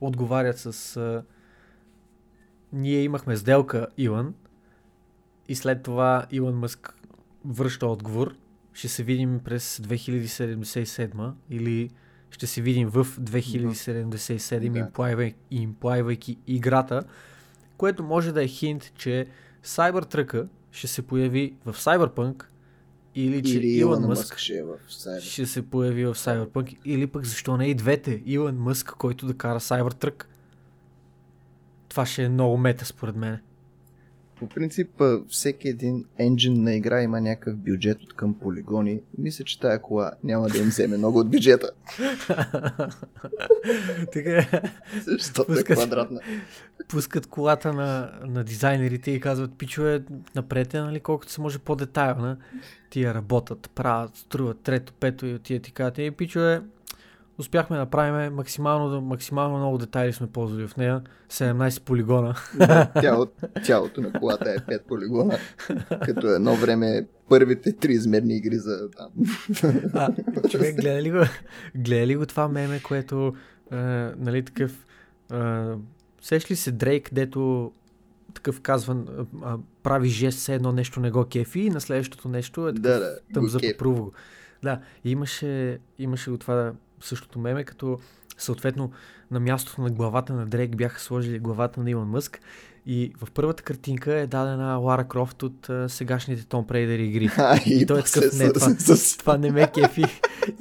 отговарят 0.00 0.58
с 0.58 0.96
а, 0.96 1.22
ние 2.72 3.02
имахме 3.02 3.36
сделка, 3.36 3.86
Илон, 3.96 4.34
и 5.48 5.54
след 5.54 5.82
това 5.82 6.26
Илон 6.30 6.54
Мъск 6.54 6.94
връща 7.44 7.86
отговор. 7.86 8.34
Ще 8.72 8.88
се 8.88 9.02
видим 9.02 9.40
през 9.44 9.78
2077 9.78 11.32
или 11.50 11.90
ще 12.30 12.46
се 12.46 12.62
видим 12.62 12.88
в 12.88 13.04
2077, 13.04 14.70
Да. 14.70 14.78
имплайвай, 14.78 15.34
имплайвайки 15.50 16.38
играта, 16.46 17.02
което 17.76 18.02
може 18.02 18.32
да 18.32 18.44
е 18.44 18.48
хинт, 18.48 18.92
че 18.94 19.26
Cybertruck 19.64 20.48
ще 20.72 20.86
се 20.86 21.02
появи 21.02 21.54
в 21.64 21.72
Cyberpunk 21.74 22.44
или 23.14 23.42
че 23.42 23.58
Или 23.58 23.66
Илон 23.68 24.02
Мъск 24.02 24.38
ще 24.38 24.54
е 24.54 24.62
в 24.62 24.76
сайбер. 24.88 25.22
ще 25.22 25.46
се 25.46 25.62
появи 25.62 26.04
в 26.06 26.14
Cyberpunk 26.14 26.76
или 26.84 27.06
пък 27.06 27.24
защо 27.24 27.56
не 27.56 27.66
и 27.66 27.74
двете. 27.74 28.22
Илон 28.26 28.56
Мъск, 28.56 28.86
който 28.88 29.26
да 29.26 29.34
кара 29.34 29.60
Cybertruck. 29.60 30.24
Това 31.88 32.06
ще 32.06 32.24
е 32.24 32.28
много 32.28 32.56
мета 32.56 32.84
според 32.86 33.16
мен. 33.16 33.38
По 34.38 34.48
принцип, 34.48 35.02
всеки 35.28 35.68
един 35.68 36.04
енджин 36.18 36.62
на 36.62 36.74
игра 36.74 37.02
има 37.02 37.20
някакъв 37.20 37.56
бюджет 37.56 38.02
от 38.02 38.14
към 38.14 38.34
полигони. 38.34 39.00
Мисля, 39.18 39.44
че 39.44 39.60
тая 39.60 39.82
кола 39.82 40.12
няма 40.24 40.48
да 40.48 40.58
им 40.58 40.64
вземе 40.64 40.96
много 40.96 41.18
от 41.18 41.30
бюджета, 41.30 41.70
така 44.12 44.30
е. 44.30 44.48
защото 45.06 45.52
е 45.52 45.54
Пускат. 45.54 45.76
квадратна. 45.76 46.20
пускат 46.88 47.26
колата 47.26 47.72
на, 47.72 48.12
на 48.26 48.44
дизайнерите 48.44 49.10
и 49.10 49.20
казват, 49.20 49.58
пичове, 49.58 50.02
напрете, 50.34 50.80
нали, 50.80 51.00
колкото 51.00 51.32
се 51.32 51.40
може 51.40 51.58
по-детайлна. 51.58 52.36
Тия 52.90 53.14
работят, 53.14 53.70
правят, 53.74 54.16
струват 54.16 54.60
трето, 54.60 54.92
пето 55.00 55.26
и 55.26 55.34
отия 55.34 55.60
ти 55.60 55.72
казват, 55.72 55.98
и 55.98 56.10
пичове, 56.10 56.62
успяхме 57.38 57.76
да 57.76 57.80
направим 57.80 58.34
максимално, 58.34 59.00
максимално 59.00 59.58
много 59.58 59.78
детайли 59.78 60.12
сме 60.12 60.26
ползвали 60.26 60.68
в 60.68 60.76
нея. 60.76 61.02
17 61.30 61.82
полигона. 61.82 62.34
Тяло, 63.00 63.26
тялото 63.64 64.00
на 64.00 64.12
колата 64.12 64.50
е 64.50 64.56
5 64.56 64.82
полигона, 64.82 65.38
като 66.04 66.26
едно 66.26 66.54
време 66.56 67.06
първите 67.28 67.72
три 67.72 67.92
измерни 67.92 68.36
игри 68.36 68.56
за 68.56 68.90
там. 68.90 69.10
А, 69.94 70.12
човек, 70.50 70.80
гледа 70.80 71.02
ли 71.02 71.10
го, 71.10 71.18
гледа 71.74 72.06
ли 72.06 72.16
го 72.16 72.26
това 72.26 72.48
меме, 72.48 72.82
което, 72.82 73.34
е, 73.72 73.76
нали, 74.16 74.44
такъв, 74.44 74.86
е, 75.32 75.62
сеш 76.22 76.50
ли 76.50 76.56
се 76.56 76.72
Дрейк, 76.72 77.08
дето 77.12 77.72
такъв 78.34 78.60
казва, 78.60 78.96
а, 79.42 79.58
прави 79.82 80.08
жест, 80.08 80.38
все 80.38 80.54
едно 80.54 80.72
нещо 80.72 81.00
не 81.00 81.10
го 81.10 81.24
кефи 81.24 81.60
и 81.60 81.70
на 81.70 81.80
следващото 81.80 82.28
нещо 82.28 82.68
е 82.68 82.72
такъв, 82.74 82.82
Да, 82.82 82.98
да. 83.00 83.18
тъм 83.34 83.42
го 83.42 83.48
за 83.48 83.58
кеф. 83.58 83.72
попрува 83.72 84.00
го. 84.00 84.12
Да, 84.62 84.80
имаше, 85.04 85.78
имаше 85.98 86.30
го 86.30 86.38
това 86.38 86.72
същото 87.00 87.38
меме, 87.38 87.64
като 87.64 87.98
съответно 88.38 88.90
на 89.30 89.40
мястото 89.40 89.82
на 89.82 89.90
главата 89.90 90.32
на 90.32 90.46
Дрейк 90.46 90.76
бяха 90.76 91.00
сложили 91.00 91.38
главата 91.38 91.80
на 91.80 91.90
Илон 91.90 92.08
Мъск 92.08 92.40
и 92.86 93.12
в 93.20 93.30
първата 93.30 93.62
картинка 93.62 94.14
е 94.14 94.26
дадена 94.26 94.76
Лара 94.76 95.08
Крофт 95.08 95.42
от 95.42 95.68
а, 95.68 95.88
сегашните 95.88 96.46
Том 96.46 96.66
Прейдер 96.66 96.98
игри. 96.98 97.30
А, 97.36 97.56
и, 97.66 97.80
И 97.82 97.86
той 97.86 98.00
е 98.00 98.02
такъв, 98.02 98.38
не, 98.38 98.52
това, 98.52 98.74
това 99.18 99.38
не 99.38 99.50
ме 99.50 99.70
кефи. 99.74 100.04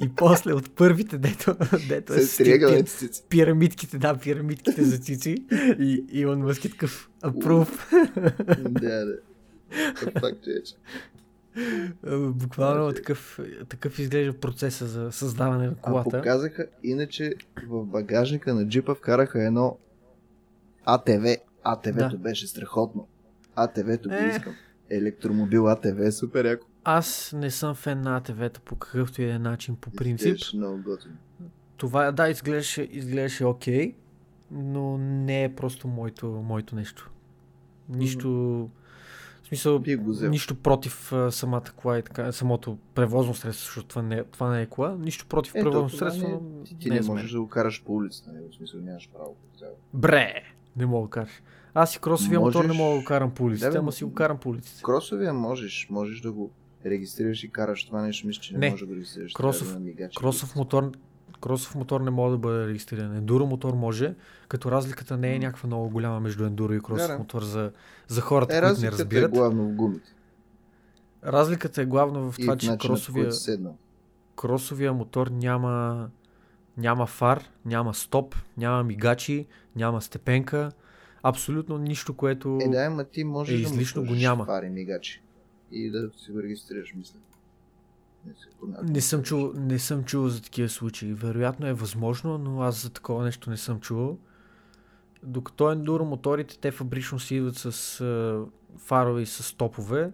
И 0.00 0.08
после 0.16 0.52
от 0.52 0.70
първите, 0.70 1.18
дето, 1.18 1.56
дето 1.88 2.14
е 2.14 2.20
с, 2.20 2.26
с 2.26 2.32
с 2.32 2.36
тия 2.36 2.44
триъгълни 2.44 2.84
пи- 2.84 2.88
цици. 2.88 3.22
пирамидките, 3.28 3.98
да, 3.98 4.16
пирамидките 4.16 4.84
за 4.84 4.98
цици. 4.98 5.36
И 5.78 6.04
Илон 6.10 6.38
Мъск 6.38 6.64
е 6.64 6.70
такъв 6.70 7.10
апрув. 7.22 7.90
Да, 8.58 9.04
да. 9.04 9.16
Факт, 10.20 10.38
че 10.44 10.50
Буквално 12.30 12.92
такъв, 12.92 13.38
такъв 13.68 13.98
изглежда 13.98 14.32
процеса 14.32 14.86
за 14.86 15.12
създаване 15.12 15.66
на 15.66 15.72
А 15.72 15.82
колата. 15.82 16.10
показаха, 16.10 16.66
иначе 16.82 17.34
в 17.68 17.84
багажника 17.84 18.54
на 18.54 18.68
джипа 18.68 18.94
вкараха 18.94 19.42
едно 19.42 19.78
АТВ. 20.84 21.36
АТВ-то 21.64 22.08
Да. 22.10 22.16
беше 22.16 22.46
страхотно. 22.46 23.06
АТВ-то 23.54 24.12
Е. 24.12 24.28
искам. 24.28 24.54
Електромобил 24.90 25.68
АТВ 25.68 25.98
е 25.98 26.12
супер 26.12 26.44
яко. 26.44 26.66
Аз 26.84 27.32
не 27.32 27.50
съм 27.50 27.74
фен 27.74 28.00
на 28.00 28.16
АТВ-та 28.16 28.60
по 28.60 28.76
какъвто 28.76 29.22
и 29.22 29.26
да 29.26 29.32
е 29.32 29.38
начин, 29.38 29.76
по 29.76 29.90
принцип. 29.90 30.26
Изглеждаше 30.26 30.56
Много. 30.56 30.96
Това, 31.76 32.12
да, 32.12 32.28
изглеждаше, 32.28 32.82
изглеждаше 32.82 33.44
окей, 33.44 33.94
но 34.50 34.98
не 34.98 35.44
е 35.44 35.54
просто 35.54 35.88
моето, 35.88 36.26
моето 36.26 36.74
нещо. 36.74 37.10
Нищо... 37.88 38.70
В 39.48 39.50
смисъл, 39.50 39.82
нищо 40.22 40.54
против 40.54 41.12
а, 41.12 41.32
самата 41.32 41.62
кола 41.76 41.98
и 41.98 42.02
така, 42.02 42.32
самото 42.32 42.78
превозно 42.94 43.34
средство, 43.34 43.66
защото 43.66 43.86
това 43.86 44.02
не, 44.02 44.16
е- 44.16 44.24
това 44.24 44.50
не 44.50 44.62
е 44.62 44.66
кола. 44.66 44.96
Нищо 44.96 45.26
против 45.26 45.52
Ето, 45.54 45.64
превозно 45.64 45.90
средство, 45.90 46.28
не- 46.28 46.64
Ти, 46.64 46.78
ти 46.78 46.88
не 46.88 46.90
не 46.90 46.98
е 46.98 47.00
мен. 47.00 47.08
можеш 47.08 47.30
да 47.30 47.40
го 47.40 47.48
караш 47.48 47.82
по 47.84 47.92
улицата, 47.92 48.32
нали? 48.32 48.44
в 48.52 48.56
смисъл 48.56 48.80
нямаш 48.80 49.08
право. 49.10 49.36
Бре! 49.94 50.34
Не 50.76 50.86
мога 50.86 51.06
да 51.06 51.10
караш. 51.10 51.30
Аз 51.74 51.96
и 51.96 52.00
кросовия 52.00 52.40
мотор 52.40 52.60
не 52.60 52.66
Можеш- 52.66 52.78
мога 52.78 52.92
да 52.92 52.98
го 52.98 53.04
карам 53.04 53.30
по 53.30 53.44
улиците, 53.44 53.70
Да, 53.70 53.78
ама 53.78 53.92
си 53.92 54.04
го 54.04 54.14
карам 54.14 54.38
по 54.38 54.48
улиците. 54.48 54.82
Кросовия 54.82 55.34
можеш, 55.34 55.86
можеш 55.90 56.20
да 56.20 56.32
го 56.32 56.50
регистрираш 56.86 57.44
и 57.44 57.50
караш 57.50 57.86
това 57.86 58.02
нещо, 58.02 58.26
мисля, 58.26 58.40
че 58.42 58.52
не, 58.52 58.58
Не. 58.58 58.70
можеш 58.70 58.80
да 58.80 58.86
го 58.86 58.94
регистрираш. 58.94 59.32
Кросов- 59.32 59.72
да 59.72 59.80
мигачи. 59.80 60.16
Кросов 60.16 60.56
мотор, 60.56 60.92
кросов 61.40 61.74
мотор 61.74 62.00
не 62.00 62.10
може 62.10 62.32
да 62.32 62.38
бъде 62.38 62.66
регистриран. 62.66 63.16
Ендуро 63.16 63.46
мотор 63.46 63.74
може, 63.74 64.14
като 64.48 64.70
разликата 64.70 65.16
не 65.16 65.34
е 65.34 65.38
някаква 65.38 65.66
много 65.66 65.90
голяма 65.90 66.20
между 66.20 66.44
ендуро 66.44 66.74
и 66.74 66.80
кросов 66.80 67.06
Да, 67.06 67.12
да. 67.12 67.18
мотор 67.18 67.42
за, 67.42 67.72
за 68.08 68.20
хората, 68.20 68.56
Е, 68.56 68.60
които 68.60 68.64
не 68.64 68.70
разликата 68.70 68.96
е 68.96 69.00
разбират. 69.00 69.30
главно 69.30 69.64
в 69.64 69.72
гумите. 69.72 70.14
Разликата 71.26 71.82
е 71.82 71.86
главно 71.86 72.32
в 72.32 72.36
това, 72.36 72.54
в 72.54 72.58
че 72.58 72.76
кросовия, 72.78 73.30
кросовия 74.36 74.92
мотор 74.92 75.26
няма, 75.26 76.08
няма 76.76 77.06
фар, 77.06 77.44
няма 77.64 77.94
стоп, 77.94 78.34
няма 78.56 78.84
мигачи, 78.84 79.46
няма 79.76 80.02
степенка. 80.02 80.72
Абсолютно 81.22 81.78
нищо, 81.78 82.14
което... 82.14 82.58
Е, 82.62 82.68
да, 82.68 82.78
ама 82.78 83.04
ти 83.04 83.24
можеш 83.24 83.54
е, 83.54 83.56
да 83.56 83.62
излишно 83.62 84.02
го 84.02 84.06
сложиш 84.06 84.22
няма. 84.22 84.44
фари 84.44 84.68
мигачи. 84.70 85.22
И 85.72 85.90
да 85.90 86.10
си 86.16 86.32
го 86.32 86.42
регистрираш, 86.42 86.94
мисля. 86.94 87.18
Не, 88.82 89.00
съм, 89.00 89.22
чул, 89.22 89.52
не 89.54 89.78
съм 89.78 90.04
чувал 90.04 90.28
за 90.28 90.42
такива 90.42 90.68
случаи. 90.68 91.12
Вероятно 91.12 91.66
е 91.66 91.72
възможно, 91.72 92.38
но 92.38 92.62
аз 92.62 92.82
за 92.82 92.90
такова 92.90 93.24
нещо 93.24 93.50
не 93.50 93.56
съм 93.56 93.80
чувал. 93.80 94.18
Докато 95.22 95.70
ендуро 95.70 96.04
моторите, 96.04 96.58
те 96.58 96.70
фабрично 96.70 97.18
си 97.18 97.34
идват 97.34 97.56
с 97.56 98.00
а, 98.00 98.44
фарове 98.78 99.22
и 99.22 99.26
с 99.26 99.56
топове. 99.56 100.12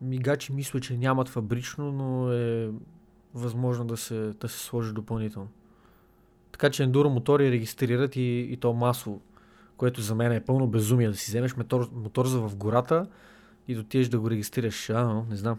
Мигачи 0.00 0.52
мисля, 0.52 0.80
че 0.80 0.96
нямат 0.96 1.28
фабрично, 1.28 1.92
но 1.92 2.32
е 2.32 2.70
възможно 3.34 3.84
да 3.84 3.96
се, 3.96 4.32
да 4.40 4.48
се 4.48 4.58
сложи 4.58 4.92
допълнително. 4.92 5.48
Така 6.52 6.70
че 6.70 6.82
ендуро 6.82 7.10
мотори 7.10 7.50
регистрират 7.50 8.16
и, 8.16 8.48
и 8.50 8.56
то 8.56 8.72
масово, 8.72 9.20
което 9.76 10.00
за 10.00 10.14
мен 10.14 10.32
е 10.32 10.44
пълно 10.44 10.66
безумие 10.66 11.08
да 11.08 11.16
си 11.16 11.30
вземеш 11.30 11.56
мотор, 11.56 11.90
мотор 11.92 12.26
за 12.26 12.40
в 12.40 12.56
гората 12.56 13.06
и 13.68 13.74
да 13.74 13.80
отидеш 13.80 14.08
да 14.08 14.20
го 14.20 14.30
регистрираш. 14.30 14.90
А, 14.90 15.22
не 15.30 15.36
знам. 15.36 15.58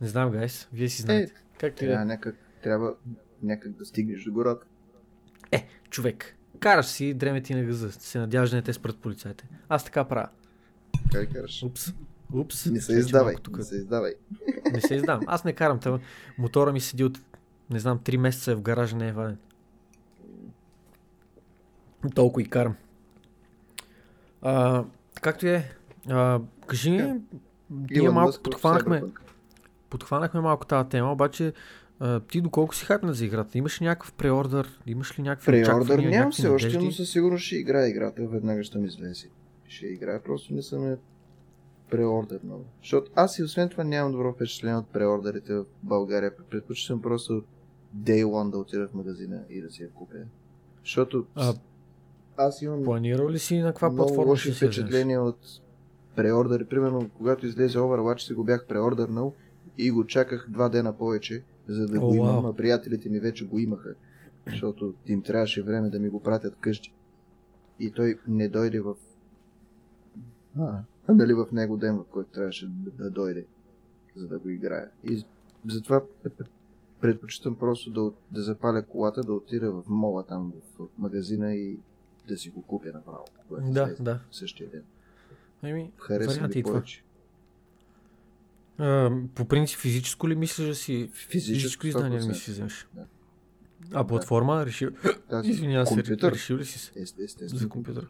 Не 0.00 0.08
знам, 0.08 0.30
гайс. 0.30 0.68
Вие 0.72 0.88
си 0.88 1.02
знаете. 1.02 1.32
Както 1.60 1.84
и 1.84 1.86
да 1.86 1.92
е. 1.92 1.94
Трябва 1.94 2.06
някак, 2.06 2.36
трябва 2.62 2.94
някак 3.42 3.72
да 3.72 3.84
стигнеш 3.84 4.24
до 4.24 4.32
гората. 4.32 4.66
човек. 5.90 6.36
Караш 6.60 6.86
си, 6.86 7.14
дреме 7.14 7.42
ти 7.42 7.54
на 7.54 7.64
газа. 7.64 7.92
Се 7.92 8.18
надяваш 8.18 8.50
да 8.50 8.56
не 8.56 8.62
те 8.62 8.72
спрат 8.72 8.98
полицайите. 8.98 9.48
Аз 9.68 9.84
така 9.84 10.04
правя. 10.04 10.28
Как 11.12 11.32
караш? 11.32 11.62
Упс. 11.62 11.92
Упс. 12.34 12.66
Не 12.66 12.80
се 12.80 12.92
издавай, 12.92 13.34
тук- 13.34 13.58
не 13.58 13.64
се 13.64 13.76
издавай. 13.76 14.14
Не 14.72 14.80
се 14.80 14.94
издам. 14.94 15.20
Аз 15.26 15.44
не 15.44 15.52
карам. 15.52 15.80
Тъм. 15.80 16.00
Мотора 16.38 16.72
ми 16.72 16.80
седи 16.80 17.04
от, 17.04 17.20
не 17.70 17.78
знам, 17.78 17.98
3 17.98 18.16
месеца 18.16 18.52
е 18.52 18.54
в 18.54 18.62
гаража, 18.62 18.96
не 18.96 19.08
е 19.08 19.12
ваден. 19.12 19.38
Толкова 22.14 22.42
и 22.42 22.48
карам. 22.48 22.76
А, 24.42 24.84
както 25.22 25.46
е. 25.46 25.70
А, 26.08 26.40
кажи 26.66 26.90
ми, 26.90 26.96
ние 26.96 27.20
Илон 27.90 28.14
малко 28.14 28.26
Мъск 28.28 28.42
подхванахме. 28.42 29.02
Подхванахме 29.90 30.40
малко 30.40 30.66
тази 30.66 30.88
тема, 30.88 31.12
обаче 31.12 31.52
а, 32.00 32.20
ти 32.20 32.40
доколко 32.40 32.74
си 32.74 32.84
хайпна 32.84 33.14
за 33.14 33.24
играта? 33.24 33.58
Имаш 33.58 33.82
ли 33.82 33.84
някакъв 33.84 34.12
преордър? 34.12 34.80
Имаш 34.86 35.18
ли 35.18 35.22
някакви 35.22 35.52
Преордър 35.52 35.98
нямам 35.98 36.32
все 36.32 36.48
още, 36.48 36.78
но 36.78 36.92
със 36.92 37.10
сигурност 37.10 37.44
ще 37.44 37.56
играя 37.56 37.88
играта 37.88 38.26
веднага, 38.26 38.64
ще 38.64 38.78
ми 38.78 38.86
излезе. 38.86 39.28
Ще 39.68 39.86
играя, 39.86 40.22
просто 40.22 40.54
не 40.54 40.62
съм 40.62 40.90
я 40.90 40.98
преордър 41.90 42.40
много. 42.44 42.64
Защото 42.82 43.10
аз 43.14 43.38
и 43.38 43.42
освен 43.42 43.68
това 43.68 43.84
нямам 43.84 44.12
добро 44.12 44.32
впечатление 44.32 44.76
от 44.76 44.86
преордерите 44.86 45.54
в 45.54 45.64
България. 45.82 46.32
Предпочитам 46.50 47.02
просто 47.02 47.42
Day 47.96 48.24
One 48.24 48.50
да 48.50 48.58
отида 48.58 48.88
в 48.88 48.94
магазина 48.94 49.40
и 49.50 49.62
да 49.62 49.70
си 49.70 49.82
я 49.82 49.90
купя. 49.90 50.16
Защото 50.84 51.26
А, 51.34 51.54
аз 52.36 52.62
имам 52.62 52.84
Планирал 52.84 53.30
ли 53.30 53.38
си 53.38 53.58
на 53.58 53.68
каква 53.68 53.90
много 53.90 54.06
платформа 54.06 54.30
лоши 54.30 54.52
ще 54.52 54.66
впечатления 54.66 55.22
от 55.22 55.38
преордери. 56.16 56.64
Примерно, 56.64 57.10
когато 57.16 57.46
излезе 57.46 57.78
Overwatch, 57.78 58.18
си 58.18 58.34
го 58.34 58.44
бях 58.44 58.66
преордърнал 58.66 59.34
и 59.78 59.90
го 59.90 60.06
чаках 60.06 60.46
два 60.50 60.68
дена 60.68 60.98
повече, 60.98 61.44
за 61.68 61.86
да 61.86 61.98
О, 61.98 62.08
го 62.08 62.14
имам, 62.14 62.46
а 62.46 62.56
приятелите 62.56 63.08
ми 63.08 63.20
вече 63.20 63.46
го 63.46 63.58
имаха, 63.58 63.94
защото 64.46 64.94
им 65.06 65.22
трябваше 65.22 65.62
време 65.62 65.90
да 65.90 65.98
ми 65.98 66.08
го 66.08 66.22
пратят 66.22 66.56
къщи. 66.60 66.94
И 67.80 67.90
той 67.90 68.18
не 68.28 68.48
дойде 68.48 68.80
в... 68.80 68.94
А, 70.58 70.82
нали 71.08 71.34
в 71.34 71.46
него 71.52 71.76
ден, 71.76 71.96
в 71.96 72.04
който 72.04 72.30
трябваше 72.30 72.70
да, 72.98 73.10
дойде, 73.10 73.46
за 74.16 74.28
да 74.28 74.38
го 74.38 74.48
играя. 74.48 74.90
И 75.04 75.24
затова 75.66 76.02
предпочитам 77.00 77.56
просто 77.56 77.90
да, 77.90 78.12
да 78.30 78.42
запаля 78.42 78.82
колата, 78.82 79.20
да 79.20 79.32
отида 79.32 79.72
в 79.72 79.84
мола 79.88 80.22
там, 80.22 80.52
в, 80.78 80.88
магазина 80.98 81.54
и 81.54 81.78
да 82.28 82.36
си 82.36 82.50
го 82.50 82.62
купя 82.62 82.92
направо. 82.94 83.24
Да, 83.50 83.82
излезе 83.82 84.02
да. 84.02 84.20
същия 84.30 84.70
ден. 84.70 84.82
Ами, 85.62 85.92
Харесва 85.98 86.48
ми 86.48 86.54
и 86.54 86.62
това. 86.62 86.82
А, 88.78 89.10
по 89.34 89.44
принцип 89.44 89.78
физическо 89.78 90.28
ли 90.28 90.34
мислиш 90.34 90.66
да 90.66 90.74
си... 90.74 91.10
Физическо 91.12 91.30
Физическо 91.32 91.86
издание 91.86 92.18
ли 92.18 92.22
100%. 92.22 92.28
мислиш 92.28 92.46
да 92.46 92.52
вземеш? 92.52 92.86
Да. 92.94 93.04
А 93.92 94.04
платформа? 94.06 94.66
Решил... 94.66 94.90
Тази 95.30 95.54
се, 95.54 96.06
решил 96.22 96.56
ли 96.56 96.64
си 96.64 96.78
се? 96.78 96.92
Ест- 96.92 97.24
Естествено. 97.24 97.58
За 97.58 97.68
компютър. 97.68 98.08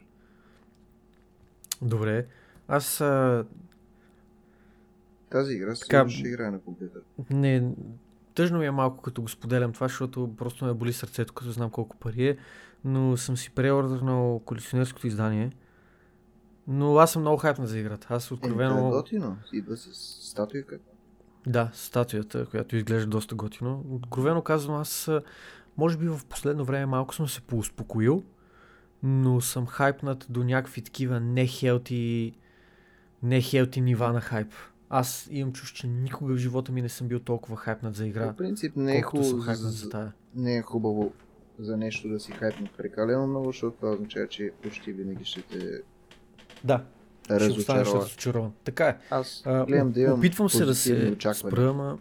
Добре. 1.82 2.26
Аз 2.68 3.00
а, 3.00 3.44
Тази 5.30 5.54
игра 5.54 5.74
така... 5.74 6.08
ще 6.08 6.28
играе 6.28 6.50
на 6.50 6.60
компютър. 6.60 7.00
не... 7.30 7.70
Тъжно 8.34 8.58
ми 8.58 8.66
е 8.66 8.70
малко 8.70 9.02
като 9.02 9.22
го 9.22 9.28
споделям 9.28 9.72
това, 9.72 9.88
защото 9.88 10.34
просто 10.36 10.64
ме 10.64 10.74
боли 10.74 10.92
сърцето, 10.92 11.32
като 11.32 11.50
знам 11.50 11.70
колко 11.70 11.96
пари 11.96 12.28
е, 12.28 12.36
но 12.84 13.16
съм 13.16 13.36
си 13.36 13.50
преордърнал 13.50 14.38
колекционерското 14.44 15.06
издание 15.06 15.50
Но 16.68 16.96
аз 16.96 17.12
съм 17.12 17.22
много 17.22 17.36
хайпна 17.38 17.66
за 17.66 17.78
играта. 17.78 18.06
Аз 18.10 18.26
Е, 18.26 18.28
да 18.28 18.34
е 18.34 18.36
откровено... 18.36 18.90
готино. 18.90 19.36
Идва 19.52 19.76
с 19.76 19.88
статуйка. 20.30 20.78
Да, 21.46 21.70
статуята, 21.72 22.46
която 22.46 22.76
изглежда 22.76 23.06
доста 23.10 23.34
готино. 23.34 23.84
Откровено 23.90 24.42
казано, 24.42 24.76
аз 24.76 25.10
може 25.76 25.98
би 25.98 26.08
в 26.08 26.20
последно 26.28 26.64
време 26.64 26.86
малко 26.86 27.14
съм 27.14 27.28
се 27.28 27.40
поуспокоил, 27.40 28.22
но 29.02 29.40
съм 29.40 29.66
хайпнат 29.66 30.26
до 30.30 30.44
някакви 30.44 30.82
такива 30.82 31.20
нехелти, 31.20 32.32
нехелти 33.22 33.80
нива 33.80 34.12
на 34.12 34.20
хайп. 34.20 34.52
Аз 34.90 35.28
имам 35.30 35.52
чуш, 35.52 35.72
че 35.72 35.86
никога 35.86 36.34
в 36.34 36.36
живота 36.36 36.72
ми 36.72 36.82
не 36.82 36.88
съм 36.88 37.08
бил 37.08 37.20
толкова 37.20 37.56
хайпнат 37.56 37.94
за 37.94 38.06
игра, 38.06 38.30
По 38.30 38.36
принцип 38.36 38.76
не 38.76 38.96
е 38.98 39.02
хубаво, 39.02 39.40
за, 39.40 39.54
за 39.54 39.88
тая. 39.90 40.12
не 40.34 40.56
е 40.56 40.62
хубаво 40.62 41.12
за 41.58 41.76
нещо 41.76 42.08
да 42.08 42.20
си 42.20 42.32
хайпнат 42.32 42.70
прекалено 42.76 43.26
много, 43.26 43.46
защото 43.46 43.76
това 43.76 43.92
означава, 43.92 44.28
че 44.28 44.50
почти 44.62 44.92
винаги 44.92 45.24
ще 45.24 45.42
те 45.42 45.80
Да, 46.64 46.84
ще 47.24 47.34
останеш 47.34 47.58
разочарова. 47.80 48.00
разочарован. 48.00 48.52
Така 48.64 48.88
е. 48.88 48.96
Аз 49.10 49.42
гледам 49.66 49.92
да 49.92 50.00
имам 50.00 50.18
опитвам 50.18 50.50
се 50.50 50.64
да 50.64 50.74
се 50.74 51.10
очаквания. 51.12 51.52
спра, 51.52 51.72
ма... 51.72 51.98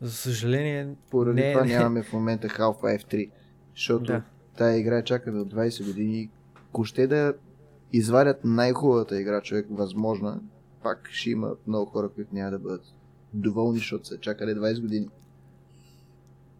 За 0.00 0.12
съжаление, 0.12 0.88
Поради 1.10 1.40
не, 1.40 1.52
това 1.52 1.64
не. 1.64 1.72
нямаме 1.72 2.02
в 2.02 2.12
момента 2.12 2.48
Half-Life 2.48 3.04
3, 3.04 3.30
защото 3.76 4.04
Да. 4.04 4.22
тая 4.56 4.78
игра 4.78 5.02
чакаме 5.02 5.40
от 5.40 5.54
20 5.54 5.86
години. 5.86 6.30
Ако 6.68 6.84
ще 6.84 7.06
да 7.06 7.34
извадят 7.92 8.44
най-хубавата 8.44 9.20
игра, 9.20 9.40
човек, 9.40 9.66
възможна, 9.70 10.40
пак 10.82 11.08
ще 11.12 11.30
има 11.30 11.50
много 11.66 11.90
хора, 11.90 12.08
които 12.08 12.34
няма 12.34 12.50
да 12.50 12.58
бъдат 12.58 12.82
доволни, 13.34 13.78
защото 13.78 14.06
са 14.06 14.18
чакали 14.18 14.50
20 14.50 14.80
години. 14.80 15.08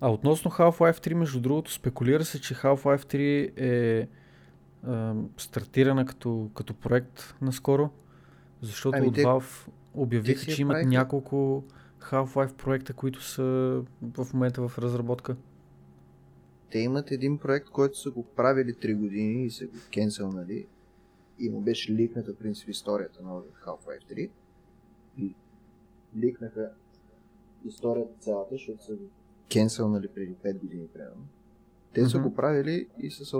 А 0.00 0.10
относно 0.10 0.50
Half-Life 0.50 1.06
3, 1.08 1.14
между 1.14 1.40
другото, 1.40 1.72
спекулира 1.72 2.24
се, 2.24 2.40
че 2.40 2.54
Half-Life 2.54 3.04
3 3.04 3.50
е 3.56 4.08
а, 4.84 5.14
стартирана 5.36 6.06
като, 6.06 6.50
като 6.54 6.74
проект 6.74 7.34
наскоро, 7.40 7.90
защото 8.62 8.98
Ами 8.98 9.06
от 9.08 9.14
те- 9.14 9.24
Valve 9.24 9.68
обявиха, 9.94 10.46
че 10.46 10.62
имат 10.62 10.74
правиха. 10.74 10.88
няколко 10.88 11.64
Half-Life 12.00 12.54
проекта, 12.54 12.92
които 12.92 13.22
са 13.22 13.42
в 14.02 14.26
момента 14.34 14.68
в 14.68 14.78
разработка. 14.78 15.36
Те 16.70 16.78
имат 16.78 17.10
един 17.10 17.38
проект, 17.38 17.68
който 17.68 17.98
са 17.98 18.10
го 18.10 18.24
правили 18.26 18.74
3 18.74 18.94
години 18.94 19.44
и 19.44 19.50
са 19.50 19.66
го 19.66 19.72
кенселнали. 19.92 20.66
И 21.38 21.50
му 21.50 21.60
беше 21.60 21.92
ликната, 21.92 22.36
принцип, 22.36 22.68
историята 22.68 23.22
на 23.22 23.30
Half-Life 23.66 24.12
3. 24.12 24.30
И 25.18 25.34
ликнаха 26.16 26.70
историята 27.64 28.12
цялата, 28.18 28.48
защото 28.50 28.84
са 28.84 28.92
го 28.92 29.02
кенселнали 29.52 30.08
преди 30.08 30.34
5 30.34 30.58
години, 30.58 30.86
примерно. 30.86 31.26
Те 31.92 32.06
са 32.06 32.18
Мгм. 32.18 32.28
го 32.28 32.34
правили 32.34 32.88
и 32.98 33.10
са 33.10 33.24
се 33.24 33.36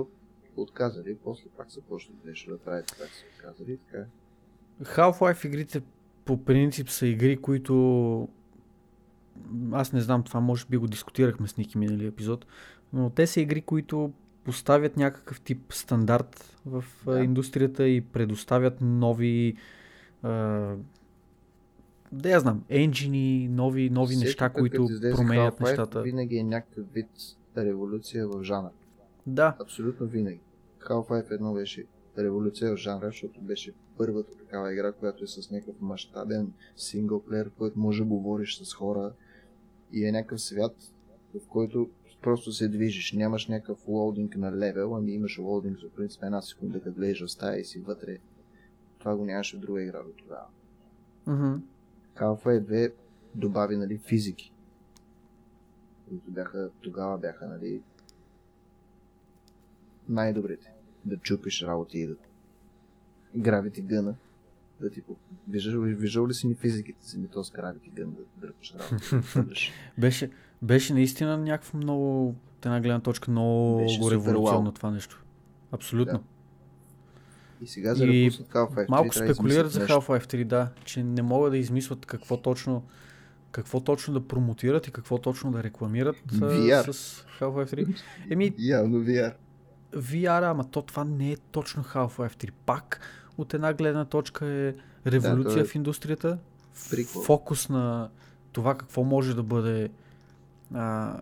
отказали, 0.62 1.16
после 1.24 1.50
пак 1.56 1.72
са 1.72 1.80
почнали 1.80 2.18
нещо 2.24 2.50
да 2.50 2.58
правят, 2.58 2.96
пак 2.98 3.08
са 3.08 3.24
отказали. 3.36 3.78
Така. 3.78 3.98
е. 3.98 4.84
Half-Life 4.84 5.46
игрите 5.46 5.82
по 6.24 6.44
принцип 6.44 6.88
са 6.88 7.06
игри, 7.06 7.36
които 7.36 8.28
аз 9.72 9.92
не 9.92 10.00
знам, 10.00 10.22
това 10.22 10.40
може 10.40 10.66
би 10.70 10.76
го 10.76 10.86
дискутирахме 10.86 11.48
с 11.48 11.56
Ники 11.56 11.78
миналия 11.78 12.08
епизод, 12.08 12.46
но 12.92 13.10
те 13.10 13.26
са 13.26 13.40
игри, 13.40 13.60
които 13.60 14.12
поставят 14.44 14.96
някакъв 14.96 15.40
тип 15.40 15.72
стандарт 15.72 16.56
в 16.66 16.84
Да. 17.06 17.20
индустрията 17.20 17.88
и 17.88 18.00
предоставят 18.00 18.80
нови 18.80 19.56
а, 20.22 20.30
да 22.12 22.30
я 22.30 22.40
знам, 22.40 22.64
енджини, 22.68 23.48
нови, 23.48 23.90
нови 23.90 24.14
Всеки 24.14 24.26
неща, 24.26 24.48
които 24.48 24.88
променят 25.14 25.60
нещата. 25.60 26.02
Винаги 26.02 26.36
е 26.36 26.44
някакъв 26.44 26.92
вид 26.92 27.10
революция 27.56 28.28
в 28.28 28.42
жанра. 28.42 28.70
Да, 29.26 29.56
Абсолютно 29.60 30.06
винаги. 30.06 30.40
Half-Life 30.80 31.38
1 31.38 31.54
беше 31.54 31.86
революция 32.18 32.72
в 32.72 32.76
жанра, 32.76 33.06
защото 33.06 33.40
беше 33.40 33.72
първата 33.96 34.36
такава 34.36 34.72
игра, 34.72 34.92
която 34.92 35.24
е 35.24 35.26
с 35.26 35.50
някакъв 35.50 35.80
мащабен 35.80 36.52
синглплеер, 36.76 37.50
който 37.58 37.78
може 37.78 38.02
да 38.02 38.08
говориш 38.08 38.62
с 38.62 38.74
хора 38.74 39.12
и 39.92 40.06
е 40.06 40.12
някакъв 40.12 40.40
свят, 40.40 40.76
в 41.34 41.48
който 41.48 41.90
просто 42.22 42.52
се 42.52 42.68
движиш. 42.68 43.12
Нямаш 43.12 43.48
някакъв 43.48 43.88
лоудинг 43.88 44.36
на 44.36 44.56
левел, 44.56 44.96
ами 44.96 45.12
имаш 45.12 45.38
лоудинг 45.38 45.78
за 45.78 45.88
принцип 45.88 46.22
една 46.22 46.42
секунда, 46.42 46.80
като 46.80 46.96
влезеш 46.96 47.22
в 47.22 47.30
стая 47.30 47.60
и 47.60 47.64
си 47.64 47.80
вътре. 47.80 48.18
Това 48.98 49.16
го 49.16 49.24
нямаше 49.24 49.56
в 49.56 49.60
друга 49.60 49.82
игра 49.82 50.02
до 50.02 50.10
тогава. 50.18 50.46
мгм. 51.26 51.54
Half-Life 52.16 52.60
2 52.60 52.92
добави 53.34 53.76
нали, 53.76 53.98
физики, 53.98 54.52
които 56.08 56.30
бяха, 56.30 56.70
тогава 56.80 57.18
бяха 57.18 57.46
нали, 57.46 57.82
най-добрите. 60.10 60.72
Да 61.04 61.16
чупиш 61.16 61.62
работи 61.62 61.98
и 61.98 62.06
да 62.06 62.14
гравити 63.36 63.82
гъна. 63.82 64.14
Да 64.80 64.90
ти 64.90 65.02
виждал, 65.48 65.80
виждал 65.80 66.28
ли 66.28 66.34
си 66.34 66.46
ми 66.46 66.54
физиките 66.54 67.08
си 67.08 67.18
ми 67.18 67.28
то 67.28 67.44
с 67.44 67.50
гравити 67.50 67.90
гън 67.90 68.10
да 68.10 68.46
дърпаш 68.46 68.74
хвърляш? 69.22 69.72
беше, 69.98 70.30
беше 70.62 70.94
наистина 70.94 71.38
някакво 71.38 71.78
много, 71.78 72.28
от 72.28 72.66
една 72.66 72.80
гледна 72.80 73.00
точка, 73.00 73.30
много 73.30 73.86
революционно 74.10 74.72
това 74.72 74.90
нещо. 74.90 75.24
Абсолютно. 75.72 76.18
Да. 76.18 76.24
И 77.64 77.66
сега 77.66 77.94
за 77.94 78.04
И 78.04 78.30
Half-Life 78.30 78.86
3 78.86 78.90
Малко 78.90 79.14
спекулират 79.14 79.72
за. 79.72 79.86
Half-Life 79.86 80.34
3, 80.34 80.44
да, 80.44 80.68
че 80.84 81.02
не 81.02 81.22
могат 81.22 81.52
да 81.52 81.58
измислят 81.58 82.06
какво 82.06 82.36
точно 82.36 82.82
какво 83.52 83.80
точно 83.80 84.14
да 84.14 84.28
промотират 84.28 84.86
и 84.86 84.90
какво 84.90 85.18
точно 85.18 85.52
да 85.52 85.62
рекламират 85.62 86.16
VR. 86.26 86.90
с 86.90 87.24
Half-Life 87.40 87.74
3. 87.74 87.96
Еми, 88.30 88.54
Явно 88.58 88.98
VR. 88.98 89.34
VR, 89.92 90.50
ама 90.50 90.64
то 90.64 90.82
това 90.82 91.04
не 91.04 91.32
е 91.32 91.36
точно 91.36 91.82
Half-Life 91.84 92.34
3. 92.36 92.50
Пак 92.66 93.00
от 93.38 93.54
една 93.54 93.72
гледна 93.72 94.04
точка 94.04 94.46
е 94.46 94.74
революция 95.06 95.54
Да, 95.54 95.60
е 95.60 95.64
в 95.64 95.74
индустрията, 95.74 96.38
Прикол. 96.90 97.22
фокус 97.22 97.68
на 97.68 98.10
това 98.52 98.74
какво 98.74 99.04
може 99.04 99.34
да 99.34 99.42
бъде 99.42 99.90
а, 100.74 101.16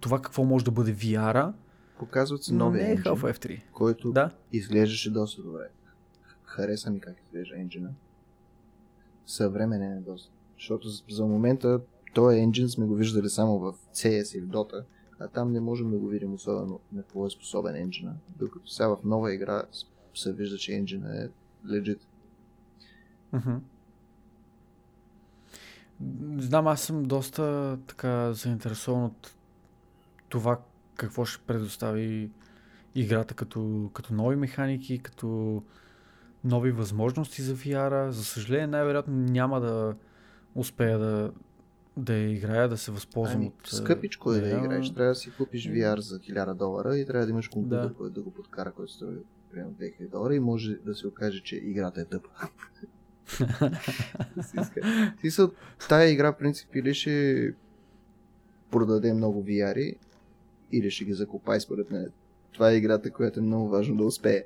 това 0.00 0.22
какво 0.22 0.44
може 0.44 0.64
да 0.64 0.70
бъде 0.70 0.94
VR, 0.94 1.52
Показват 1.98 2.44
се 2.44 2.52
но 2.52 2.64
нови 2.64 2.78
не 2.78 2.92
е 2.92 2.96
Half-Life 2.96 3.38
3. 3.38 3.60
който 3.72 4.12
Да, 4.12 4.30
изглеждаше 4.52 5.10
доста 5.10 5.42
добре. 5.42 5.68
Хареса 6.44 6.90
ми 6.90 7.00
как 7.00 7.14
изглежда 7.20 7.56
енджина. 7.56 7.88
Съвременен 9.26 9.92
е 9.92 10.00
доста. 10.00 10.32
Защото 10.54 10.88
за- 10.88 11.02
за 11.08 11.24
момента 11.24 11.80
този 12.14 12.38
енджин 12.38 12.68
сме 12.68 12.86
го 12.86 12.94
виждали 12.94 13.28
само 13.28 13.58
в 13.58 13.74
CS 13.94 14.38
и 14.38 14.40
в 14.40 14.46
Dota, 14.46 14.82
а 15.18 15.28
там 15.28 15.52
не 15.52 15.60
можем 15.60 15.90
да 15.90 15.98
го 15.98 16.08
видим 16.08 16.34
особено 16.34 16.80
на 16.92 17.02
какво 17.02 17.26
е 17.26 17.30
способен 17.30 17.76
енджина. 17.76 18.14
Докато 18.38 18.68
сега 18.68 18.88
в 18.88 19.04
нова 19.04 19.34
игра 19.34 19.62
се 20.14 20.32
вижда, 20.32 20.58
че 20.58 20.74
енджина 20.74 21.24
е 21.24 21.28
legit. 21.66 21.98
Мгм. 23.32 23.56
Знам, 26.38 26.66
аз 26.66 26.82
съм 26.82 27.02
доста 27.02 27.78
така 27.86 28.32
заинтересован 28.32 29.04
от 29.04 29.34
това 30.28 30.60
какво 30.94 31.24
ще 31.24 31.44
предостави 31.46 32.30
играта 32.94 33.34
като, 33.34 33.90
като 33.94 34.14
нови 34.14 34.36
механики, 34.36 34.98
като 34.98 35.62
нови 36.44 36.70
възможности 36.70 37.42
за 37.42 37.56
VR. 37.56 38.08
За 38.08 38.24
съжаление, 38.24 38.66
най-вероятно 38.66 39.14
няма 39.14 39.60
да 39.60 39.96
успея 40.54 40.98
да, 40.98 41.32
да 41.96 42.14
я 42.14 42.30
играя, 42.32 42.68
да 42.68 42.76
се 42.76 42.90
възползвам 42.90 43.36
Ами, 43.36 43.46
от... 43.46 43.66
скъпичко 43.66 44.32
е 44.32 44.40
да 44.40 44.46
нея, 44.46 44.58
играеш. 44.58 44.94
Трябва 44.94 45.08
да 45.08 45.14
си 45.14 45.30
купиш 45.38 45.66
М. 45.66 45.72
VR 45.72 45.98
за 45.98 46.18
1000 46.18 46.54
долара 46.54 46.98
и 46.98 47.06
трябва 47.06 47.26
да 47.26 47.30
имаш 47.30 47.48
компютър, 47.48 47.88
Да. 47.88 47.94
който 47.94 48.14
да 48.14 48.22
го 48.22 48.30
подкара, 48.30 48.72
който 48.72 48.92
струва 48.92 49.12
примерно 49.52 49.72
2000 49.72 50.10
долара 50.10 50.34
и 50.34 50.40
може 50.40 50.74
да 50.74 50.94
се 50.94 51.06
окаже, 51.06 51.42
че 51.42 51.56
играта 51.56 52.00
е 52.00 52.04
тъпа. 52.04 52.28
Смисъл, 55.20 55.50
тая 55.88 56.10
игра, 56.10 56.32
в 56.32 56.38
принцип, 56.38 56.74
или 56.74 56.94
ще 56.94 57.54
продаде 58.70 59.12
много 59.12 59.44
VR, 59.44 59.96
или 60.72 60.90
ще 60.90 61.04
ги 61.04 61.12
закопай, 61.12 61.60
според 61.60 61.90
мен. 61.90 62.10
Това 62.52 62.70
е 62.70 62.76
играта, 62.76 63.10
която 63.10 63.40
е 63.40 63.42
много 63.42 63.68
важно 63.68 63.96
да 63.96 64.04
успее. 64.04 64.44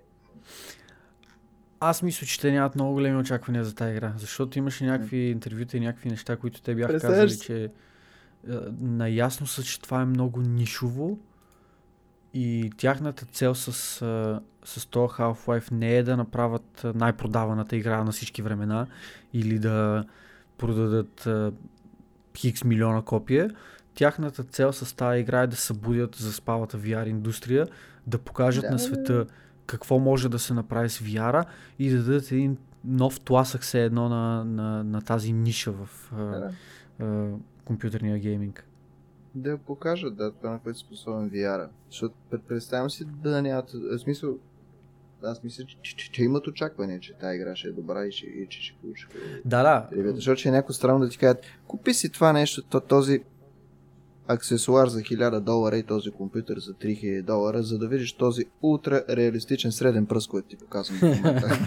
Аз 1.81 2.02
мисля, 2.02 2.27
че 2.27 2.40
те 2.40 2.52
нямат 2.52 2.74
много 2.74 2.93
големи 2.93 3.16
очаквания 3.16 3.65
за 3.65 3.74
тази 3.74 3.93
игра, 3.93 4.12
защото 4.16 4.59
имаше 4.59 4.85
някакви 4.85 5.19
интервюта 5.19 5.77
и 5.77 5.81
някакви 5.81 6.11
неща, 6.11 6.36
които 6.36 6.62
те 6.62 6.74
бяха 6.74 6.93
Представяш 6.93 7.19
казали, 7.19 7.39
че 7.40 7.65
е, 7.65 7.69
наясно 8.81 9.47
са, 9.47 9.62
че 9.62 9.81
това 9.81 10.02
е 10.02 10.05
много 10.05 10.40
нишово 10.40 11.19
и 12.35 12.70
тяхната 12.77 13.27
цел 13.27 13.55
с, 13.55 13.73
с 14.65 14.86
този 14.86 15.12
Half-Life 15.12 15.73
не 15.73 15.97
е 15.97 16.02
да 16.02 16.16
направят 16.16 16.86
най-продаваната 16.94 17.77
игра 17.77 18.05
на 18.05 18.12
всички 18.12 18.43
времена 18.43 18.86
или 19.32 19.59
да 19.59 20.05
продадат 20.59 21.28
хикс 22.36 22.65
милиона 22.65 23.02
копия. 23.02 23.51
Тяхната 23.94 24.44
цел 24.44 24.73
с 24.73 24.97
тази 24.97 25.20
игра 25.20 25.43
е 25.43 25.47
да 25.47 25.57
събудят 25.57 26.15
за 26.15 26.32
спалата 26.32 26.78
VR 26.78 27.07
индустрия, 27.07 27.69
да 28.07 28.19
покажат 28.19 28.62
Да, 28.62 28.70
на 28.70 28.78
света 28.78 29.27
какво 29.70 29.98
може 29.98 30.28
да 30.28 30.38
се 30.38 30.55
направи 30.55 30.88
с 30.88 30.98
VR 30.98 31.44
и 31.78 31.90
да 31.90 32.02
дадат 32.02 32.32
един 32.32 32.56
нов 32.84 33.20
тласък 33.20 33.62
все 33.62 33.84
едно 33.84 34.09
на, 34.09 34.44
на, 34.44 34.84
на 34.84 35.02
тази 35.02 35.32
ниша 35.32 35.72
в 35.72 35.88
а, 36.12 36.24
Да. 36.24 36.52
а, 37.01 37.28
компютърния 37.64 38.18
гейминг. 38.18 38.66
Да 39.34 39.59
покажат, 39.59 40.16
да, 40.16 40.32
това 40.32 40.51
на 40.51 40.59
което 40.59 40.76
е 40.76 40.80
способен 40.80 41.30
VR. 41.30 41.68
Защото 41.90 42.14
пред- 42.30 42.42
представям 42.42 42.90
си 42.90 43.05
да 43.05 43.42
нямат, 43.42 43.70
в 43.72 43.98
смисъл, 43.98 44.38
аз 45.22 45.42
мисля, 45.42 45.64
че, 45.64 45.76
че, 45.82 46.10
че 46.10 46.24
имат 46.24 46.47
очакване, 46.47 47.01
че 47.01 47.14
тази 47.14 47.36
игра 47.36 47.56
ще 47.56 47.68
е 47.68 47.72
добра 47.72 48.06
и, 48.06 48.12
че, 48.12 48.26
и 48.26 48.47
че 48.48 48.62
ще 48.62 48.76
получи. 48.76 49.06
Да, 49.44 49.62
да. 49.92 50.12
Защото 50.14 50.40
ще 50.40 50.48
е 50.48 50.52
някакво 50.52 50.72
странно 50.72 51.01
да 51.01 51.09
ти 51.09 51.18
кажат, 51.18 51.38
купи 51.66 51.94
си 51.94 52.10
това 52.10 52.32
нещо, 52.32 52.62
то, 52.62 52.80
този 52.80 53.22
аксесуар 54.32 54.89
за 54.89 55.01
1000 55.01 55.40
долара 55.40 55.77
и 55.77 55.82
този 55.82 56.11
компютър 56.11 56.59
за 56.59 56.73
3000 56.74 57.23
долара, 57.23 57.62
за 57.62 57.78
да 57.78 57.89
видиш 57.89 58.12
този 58.12 58.44
ултра 58.62 59.05
реалистичен 59.09 59.73
среден 59.73 60.07
пръст, 60.07 60.28
който 60.28 60.48
ти 60.48 60.57
показвам. 60.57 60.98
в 60.98 61.02
момента. 61.02 61.59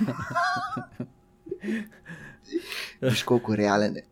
Виж 3.11 3.23
колко 3.23 3.57
реален 3.57 3.95
е. 3.97 4.03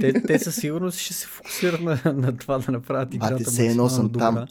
Те, 0.00 0.12
те 0.12 0.38
със 0.38 0.56
сигурност 0.56 0.98
ще 0.98 1.14
се 1.14 1.26
фокусират 1.26 1.80
на, 1.80 2.00
на 2.04 2.36
това 2.36 2.58
да 2.58 2.72
направят 2.72 3.14
играта 3.14 3.32
Бате, 3.32 3.44
все 3.44 3.66
едно 3.66 3.88
съм 3.88 4.12
там. 4.12 4.46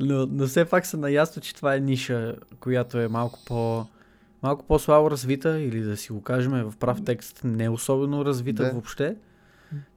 но, 0.00 0.26
но 0.26 0.46
все 0.46 0.64
пак 0.64 0.86
са 0.86 0.96
наясно, 0.96 1.42
че 1.42 1.54
това 1.54 1.74
е 1.74 1.80
ниша, 1.80 2.36
която 2.60 2.98
е 2.98 3.08
малко 3.08 3.38
по 3.46 3.86
малко 4.44 4.64
по-слабо 4.66 5.10
развита 5.10 5.60
или 5.60 5.80
да 5.80 5.96
си 5.96 6.12
го 6.12 6.22
кажем 6.22 6.52
в 6.52 6.76
прав 6.76 7.04
текст 7.04 7.40
не 7.44 7.64
е 7.64 7.70
особено 7.70 8.24
развита 8.24 8.62
Да. 8.62 8.70
въобще. 8.70 9.16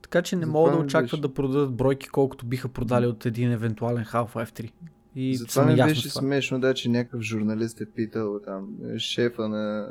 Така 0.01 0.21
че 0.21 0.35
не 0.35 0.39
Затова 0.39 0.59
могат 0.59 0.73
да 0.73 0.79
очакват 0.79 1.21
да 1.21 1.33
продадат 1.33 1.73
бройки 1.73 2.07
колкото 2.07 2.45
биха 2.45 2.67
продали 2.69 3.05
от 3.05 3.25
един 3.25 3.51
евентуален 3.51 4.05
Half-Life 4.05 4.61
3. 4.61 4.71
И 5.15 5.35
Затова 5.35 5.65
ми 5.65 5.75
беше 5.75 6.09
това. 6.09 6.21
смешно, 6.21 6.59
да, 6.59 6.73
че 6.73 6.89
някакъв 6.89 7.21
журналист 7.21 7.81
е 7.81 7.85
питал 7.85 8.39
там 8.39 8.67
шефа 8.97 9.49
на 9.49 9.87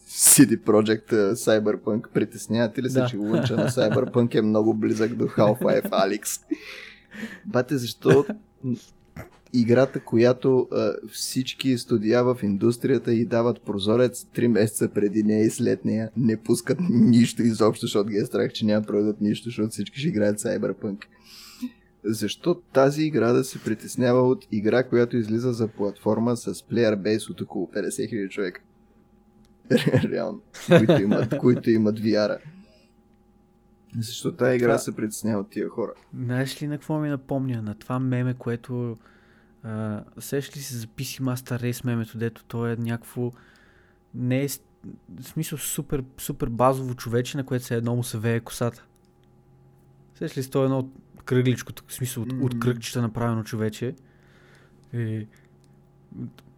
CD 0.00 0.58
Projekt 0.58 1.12
а, 1.12 1.34
Cyberpunk. 1.36 2.08
Притеснявате 2.08 2.82
ли 2.82 2.90
се, 2.90 3.00
Да. 3.00 3.06
че 3.06 3.16
лунча 3.16 3.56
на 3.56 3.68
Cyberpunk 3.68 4.34
е 4.34 4.42
много 4.42 4.74
близък 4.74 5.14
до 5.14 5.24
Half-Life 5.24 5.90
Alyx? 5.90 6.40
Бате, 7.46 7.76
защо 7.76 8.24
играта, 9.54 10.00
която 10.00 10.68
а, 10.72 10.92
всички 11.12 11.78
студия 11.78 12.24
в 12.24 12.38
индустрията 12.42 13.14
и 13.14 13.24
дават 13.24 13.62
прозорец 13.62 14.24
3 14.24 14.46
месеца 14.46 14.88
преди 14.88 15.22
нея 15.22 15.44
и 15.44 15.50
след 15.50 15.84
нея, 15.84 16.10
не 16.16 16.36
пускат 16.42 16.78
нищо 16.90 17.42
изобщо, 17.42 17.86
защото 17.86 18.10
ги 18.10 18.16
е 18.16 18.24
страх, 18.24 18.52
че 18.52 18.66
няма 18.66 18.80
да 18.80 18.86
продадат 18.86 19.20
нищо, 19.20 19.44
защото 19.48 19.68
всички 19.68 20.00
ще 20.00 20.08
играят 20.08 20.38
Cyberpunk. 20.38 20.98
Защо 22.04 22.54
тази 22.54 23.02
игра 23.02 23.32
да 23.32 23.44
се 23.44 23.64
притеснява 23.64 24.22
от 24.28 24.46
игра, 24.52 24.82
която 24.88 25.16
излиза 25.16 25.52
за 25.52 25.68
платформа 25.68 26.36
с 26.36 26.62
плеер 26.62 26.96
бейс 26.96 27.30
от 27.30 27.40
около 27.40 27.66
50 27.66 27.88
000 27.88 28.28
човека? 28.28 28.60
Реално. 30.12 30.40
Които 30.78 31.02
имат, 31.02 31.38
които 31.38 31.70
имат 31.70 32.00
VR-а. 32.00 32.38
Защо 34.00 34.32
тази 34.32 34.56
игра 34.56 34.66
Това- 34.66 34.78
се 34.78 34.96
притеснява 34.96 35.40
от 35.40 35.50
тия 35.50 35.68
хора? 35.68 35.92
Знаеш 36.14 36.62
ли 36.62 36.66
на 36.66 36.74
какво 36.74 37.00
ми 37.00 37.08
напомня? 37.08 37.62
На 37.62 37.74
това 37.74 37.98
меме, 37.98 38.34
което... 38.34 38.96
А, 39.64 40.04
сеш 40.18 40.56
ли 40.56 40.60
се 40.60 40.76
за 40.76 40.86
PC 40.86 41.20
Master 41.22 41.62
Race 41.62 41.84
мемето, 41.84 42.18
дето 42.18 42.44
то 42.44 42.66
е 42.66 42.76
някакво... 42.76 43.32
Не 44.14 44.44
е... 44.44 44.48
В 45.20 45.22
смисъл 45.22 45.58
супер, 45.58 46.04
супер 46.18 46.48
базово 46.48 46.94
човече, 46.94 47.36
на 47.36 47.44
което 47.44 47.64
се 47.64 47.76
едно 47.76 47.96
му 47.96 48.04
се 48.04 48.18
вее 48.18 48.40
косата. 48.40 48.84
Сеш 50.14 50.38
ли 50.38 50.42
с 50.42 50.50
то 50.50 50.64
едно 50.64 50.88
кръгличко, 51.24 51.72
в 51.86 51.94
смисъл 51.94 52.22
от, 52.22 52.32
от 52.32 52.58
кръгчета 52.60 53.02
направено 53.02 53.44
човече. 53.44 53.94
И... 54.92 55.26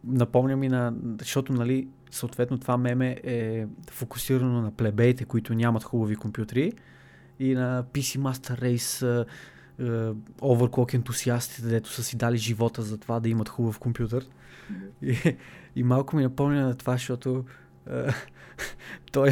Напомня 0.05 0.57
ми 0.57 0.69
на... 0.69 0.95
Защото, 1.21 1.53
нали, 1.53 1.89
съответно 2.11 2.59
това 2.59 2.77
меме 2.77 3.21
е 3.25 3.67
фокусирано 3.91 4.63
на 4.63 4.71
плебеите, 4.71 5.25
които 5.25 5.55
нямат 5.55 5.85
хубави 5.85 6.17
компютри 6.17 6.73
и 7.39 7.55
на 7.55 7.85
PC 7.93 8.19
Master 8.19 8.61
Race 8.63 9.27
Overclock 10.41 10.95
ентусиастите, 10.95 11.69
дето 11.69 11.91
са 11.91 12.03
си 12.03 12.17
дали 12.17 12.37
живота 12.37 12.83
за 12.83 12.99
това 12.99 13.21
да 13.21 13.29
имат 13.29 13.49
хубав 13.49 13.79
компютър. 13.79 14.27
И, 15.03 15.37
и 15.77 15.83
малко 15.83 16.17
ми 16.17 16.23
напомня 16.23 16.67
на 16.67 16.75
това, 16.75 16.93
защото 16.93 17.45
а, 17.91 18.15
той, 19.13 19.31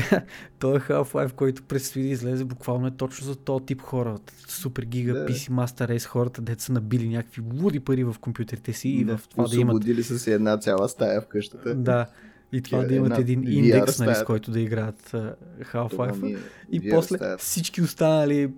той 0.58 0.76
е 0.76 0.80
Half-Life, 0.80 1.32
който 1.32 1.62
предстои 1.62 2.02
да 2.02 2.08
излезе 2.08 2.44
буквално 2.44 2.86
е 2.86 2.90
точно 2.90 3.26
за 3.26 3.36
този 3.36 3.64
тип 3.64 3.80
хора. 3.82 4.18
Супер 4.48 4.82
гига 4.82 5.12
Да. 5.14 5.26
PC 5.26 5.50
Master 5.50 5.96
Race 5.96 6.06
хората, 6.06 6.42
дето 6.42 6.62
са 6.62 6.72
набили 6.72 7.08
някакви 7.08 7.42
луди 7.62 7.80
пари 7.80 8.04
в 8.04 8.16
компютрите 8.20 8.72
си 8.72 8.88
и 8.88 9.04
в 9.04 9.20
това 9.30 9.48
да 9.48 9.56
имат 9.56 10.04
са 10.04 10.18
си 10.18 10.32
една 10.32 10.58
цяла 10.58 10.88
стая 10.88 11.20
в 11.20 11.26
къщата. 11.26 11.74
да, 11.74 12.06
и 12.52 12.62
това 12.62 12.80
Тя 12.80 12.86
да 12.86 12.94
е 12.94 12.96
имат 12.96 13.18
един 13.18 13.42
VR 13.42 13.50
индекс, 13.50 13.98
нали, 13.98 14.14
с 14.14 14.24
който 14.24 14.50
да 14.50 14.60
играят 14.60 15.02
Това 15.04 15.34
Half-Life. 15.62 16.36
е 16.36 16.38
И 16.70 16.80
VR 16.80 16.90
после 16.94 17.16
стаята. 17.16 17.44
всички 17.44 17.82
останали 17.82 18.50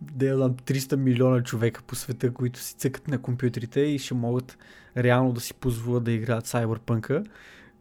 да 0.00 0.26
я 0.26 0.36
знам, 0.36 0.54
300 0.54 0.96
милиона 0.96 1.42
човека 1.42 1.82
по 1.82 1.94
света, 1.94 2.32
които 2.32 2.60
си 2.60 2.74
цъкат 2.74 3.08
на 3.08 3.18
компютрите 3.18 3.80
и 3.80 3.98
ще 3.98 4.14
могат 4.14 4.58
реално 4.96 5.32
да 5.32 5.40
си 5.40 5.54
позволят 5.54 6.04
да 6.04 6.12
играят 6.12 6.46
Cyberpunk. 6.46 7.26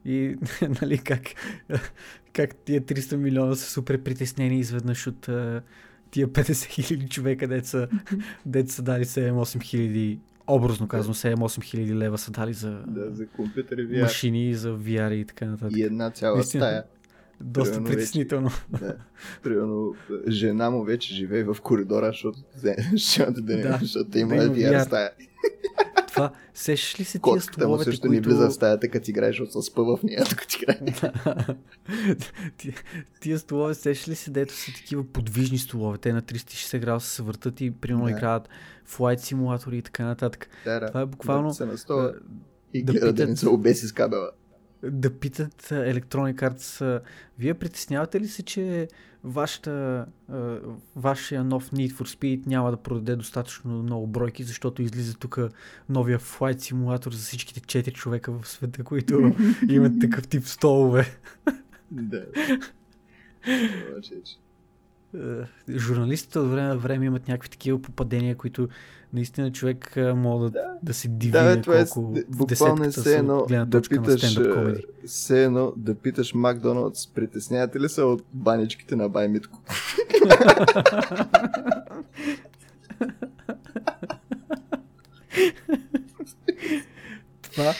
И 0.05 0.35
нали, 0.81 0.97
как, 0.97 1.21
как 2.33 2.55
тия 2.55 2.81
300 2.81 3.15
милиона 3.15 3.55
са 3.55 3.71
супер 3.71 4.03
притеснени 4.03 4.59
изведнъж 4.59 5.07
от 5.07 5.29
тия 6.11 6.27
50 6.27 6.65
хиляди 6.65 7.09
човека, 7.09 7.47
деца, 7.47 7.87
деца 8.45 8.73
са 8.73 8.81
дали 8.81 9.05
7-8 9.05 9.63
хиляди, 9.63 10.19
образно 10.47 10.87
казвам 10.87 11.15
7-8 11.15 11.63
хиляди 11.63 11.95
лева 11.95 12.17
са 12.17 12.31
дали 12.31 12.53
за 12.53 12.81
Да, 12.87 13.11
за 13.15 13.27
компютър 13.27 13.77
и 13.77 13.87
VR. 13.87 14.01
машини, 14.01 14.53
за 14.53 14.77
VR 14.77 15.13
и 15.13 15.25
така 15.25 15.45
нататък. 15.45 15.77
И 15.77 15.83
една 15.83 16.09
цяла 16.11 16.35
Наистина. 16.35 16.63
стая. 16.65 16.83
Доста 17.41 17.71
примерно 17.71 17.85
вече- 17.85 17.97
притеснително. 17.97 18.49
Да. 18.71 18.95
Примерно, 19.43 19.93
жена 20.27 20.69
му 20.69 20.83
вече 20.83 21.13
живее 21.13 21.43
в 21.43 21.57
коридора, 21.63 22.05
защото 22.07 22.39
защото 22.93 23.41
да 23.41 23.55
не, 23.55 23.61
Да, 23.61 23.77
защото 23.81 24.17
има 24.17 24.35
да 24.35 24.49
VR 24.49 24.83
стая. 24.83 25.11
Това, 26.07 26.31
сещаш 26.53 26.99
ли 26.99 27.03
се 27.03 27.11
тия 27.11 27.21
Котката 27.21 27.49
му 27.49 27.53
столовете, 27.63 27.83
също 27.85 28.07
които... 28.07 28.13
не 28.21 28.27
влиза 28.27 28.49
в 28.49 28.53
стаята, 28.53 28.89
като 28.89 29.09
играеш, 29.09 29.41
се 29.49 29.61
спъва 29.61 29.97
в 29.97 30.03
нея, 30.03 30.23
докато 30.29 30.55
играе. 30.55 30.79
Ти- 32.57 32.73
Тия 33.21 33.39
столове, 33.39 33.73
сещаш 33.73 34.07
ли 34.07 34.15
се, 34.15 34.31
дето 34.31 34.53
са 34.53 34.71
такива 34.73 35.03
подвижни 35.05 35.57
столове, 35.57 35.97
те 35.97 36.13
на 36.13 36.21
360 36.21 36.79
градуса 36.79 37.07
се 37.07 37.23
въртат 37.23 37.61
и 37.61 37.71
примерно 37.71 38.05
Да. 38.05 38.11
играят 38.11 38.49
флайт 38.85 39.19
симулатори 39.19 39.77
и 39.77 39.81
така 39.81 40.05
нататък. 40.05 40.49
Да, 40.65 40.79
да. 40.79 40.85
Това 40.85 41.01
е 41.01 41.05
буквално, 41.05 41.47
Да 41.47 41.53
се 41.53 41.65
настоя 41.65 42.07
А, 42.07 42.13
и 42.73 42.83
да 42.83 42.91
гледа 42.93 43.05
да 43.05 43.21
не 43.21 43.27
питат- 43.27 43.37
се 43.37 43.49
обеси 43.49 43.87
с 43.87 43.91
кабела. 43.91 44.29
Да 44.83 45.19
питат 45.19 45.61
Electronic 45.61 46.35
Arts, 46.35 47.01
вие 47.39 47.53
притеснявате 47.53 48.19
ли 48.19 48.27
се, 48.27 48.43
че 48.43 48.87
вашата, 49.23 50.05
вашия 50.95 51.43
нов 51.43 51.71
Need 51.71 51.91
for 51.91 52.17
Speed 52.17 52.47
няма 52.47 52.71
да 52.71 52.77
продаде 52.77 53.15
достатъчно 53.15 53.83
много 53.83 54.07
бройки, 54.07 54.43
защото 54.43 54.81
излиза 54.81 55.17
тук 55.17 55.39
новия 55.89 56.19
флайт 56.19 56.61
симулатор 56.61 57.11
за 57.11 57.19
всичките 57.19 57.61
4 57.61 57.93
човека 57.93 58.31
в 58.31 58.47
света, 58.47 58.83
които 58.83 59.35
имат 59.69 59.99
такъв 60.01 60.27
тип 60.27 60.43
столове. 60.43 61.17
Да. 61.91 62.25
Е, 65.15 65.77
журналистите 65.77 66.39
от 66.39 66.49
време 66.49 66.67
на 66.67 66.77
време 66.77 67.05
имат 67.05 67.27
някакви 67.27 67.49
такива 67.49 67.81
попадения, 67.81 68.35
които 68.35 68.69
наистина 69.13 69.51
човек 69.51 69.93
може 70.15 70.43
да, 70.43 70.59
Да. 70.59 70.73
да 70.83 70.93
се 70.93 71.07
диви 71.07 71.31
Да, 71.31 71.61
това 71.61 71.79
е 71.79 71.85
колко 71.89 72.15
буквално 72.29 72.83
е 72.83 72.89
все 72.89 73.01
са 73.01 73.17
едно 73.17 73.45
да 73.67 73.81
питаш, 73.81 74.35
на 74.35 74.75
все 75.05 75.43
едно 75.43 75.73
да 75.77 75.95
питаш 75.95 76.33
Макдоналдс, 76.33 77.07
притеснявате 77.07 77.79
ли 77.79 77.89
се 77.89 78.01
от 78.01 78.23
баничките 78.33 78.95
на 78.95 79.09
Баймитко? 79.09 79.59
Това, 87.41 87.73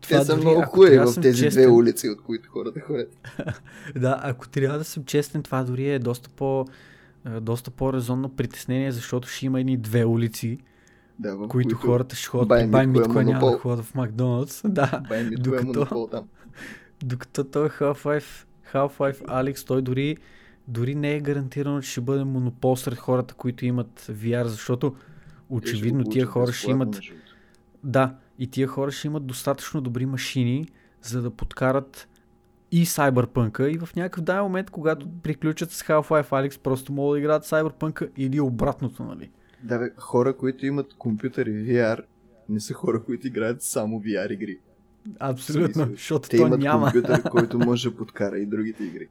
Те 0.00 0.08
това 0.08 0.24
са 0.24 0.34
дори, 0.34 0.44
много 0.44 0.62
хубави 0.62 0.98
в 0.98 1.14
тези 1.22 1.42
честен, 1.42 1.62
две 1.62 1.72
улици, 1.72 2.08
от 2.08 2.22
които 2.22 2.50
хората 2.50 2.80
ходят. 2.80 3.12
Да, 3.96 4.20
ако 4.22 4.48
трябва 4.48 4.78
да 4.78 4.84
съм 4.84 5.04
честен, 5.04 5.42
това 5.42 5.64
дори 5.64 5.90
е 5.90 5.98
доста 5.98 6.28
по 6.28 6.66
доста 7.40 7.70
по-резонно 7.70 8.28
притеснение, 8.28 8.92
защото 8.92 9.28
ще 9.28 9.46
има 9.46 9.60
едни 9.60 9.76
две 9.76 10.04
улици, 10.04 10.58
Да, 11.18 11.36
в 11.36 11.48
които, 11.48 11.76
хората 11.76 12.16
ще 12.16 12.28
ходят 12.28 12.48
Buy 12.48 12.86
Me, 12.86 13.06
Cool 13.06 13.20
е 13.20 13.24
няма 13.24 13.50
да 13.50 13.58
ходят 13.58 13.84
в 13.84 13.94
Макдоналдс. 13.94 14.62
Да, 14.68 15.02
Баймитко 15.08 15.54
е 15.54 15.58
докато- 15.58 15.66
монопол 15.66 16.08
там. 16.10 16.24
докато 17.04 17.44
той 17.44 17.68
Half-Life, 17.68 18.46
Half-Life 18.72 19.22
Alex, 19.22 19.66
той 19.66 19.82
дори, 19.82 20.16
дори 20.68 20.94
не 20.94 21.14
е 21.14 21.20
гарантирано, 21.20 21.80
че 21.80 21.90
ще 21.90 22.00
бъде 22.00 22.24
монопол 22.24 22.76
сред 22.76 22.98
хората, 22.98 23.34
които 23.34 23.64
имат 23.66 24.06
VR, 24.10 24.44
защото 24.44 24.94
очевидно 25.48 26.04
тия 26.04 26.26
хора 26.26 26.52
ще 26.52 26.70
имат. 26.70 27.00
Да, 27.84 28.14
и 28.38 28.46
тия 28.46 28.68
хора 28.68 28.90
ще 28.90 29.06
имат 29.06 29.26
достатъчно 29.26 29.80
добри 29.80 30.06
машини, 30.06 30.68
за 31.02 31.22
да 31.22 31.30
подкарат 31.30 32.08
и 32.72 32.86
Cyberpunk 32.86 33.68
и 33.68 33.78
в 33.78 33.96
някакъв 33.96 34.24
дай 34.24 34.40
момент, 34.40 34.70
когато 34.70 35.08
приключат 35.22 35.70
с 35.70 35.82
Half-Life 35.82 36.28
Alyx, 36.28 36.60
просто 36.60 36.92
могат 36.92 37.14
да 37.14 37.18
играят 37.18 37.44
Cyberpunk 37.44 38.08
или 38.16 38.40
обратното, 38.40 39.04
нали? 39.04 39.30
Да, 39.62 39.78
бе, 39.78 39.90
хора, 39.96 40.36
които 40.36 40.66
имат 40.66 40.94
компютър 40.94 41.46
и 41.46 41.50
VR, 41.50 42.02
не 42.48 42.60
са 42.60 42.74
хора, 42.74 43.02
които 43.02 43.26
играят 43.26 43.62
само 43.62 44.00
VR 44.00 44.32
игри. 44.32 44.58
Абсолютно, 45.18 45.86
защото 45.90 46.28
Те 46.28 46.36
то 46.36 46.46
имат 46.46 46.60
няма. 46.60 46.92
компютър, 46.92 47.22
който 47.30 47.58
може 47.58 47.90
да 47.90 47.96
подкара 47.96 48.38
и 48.38 48.46
другите 48.46 48.84
игри. 48.84 49.08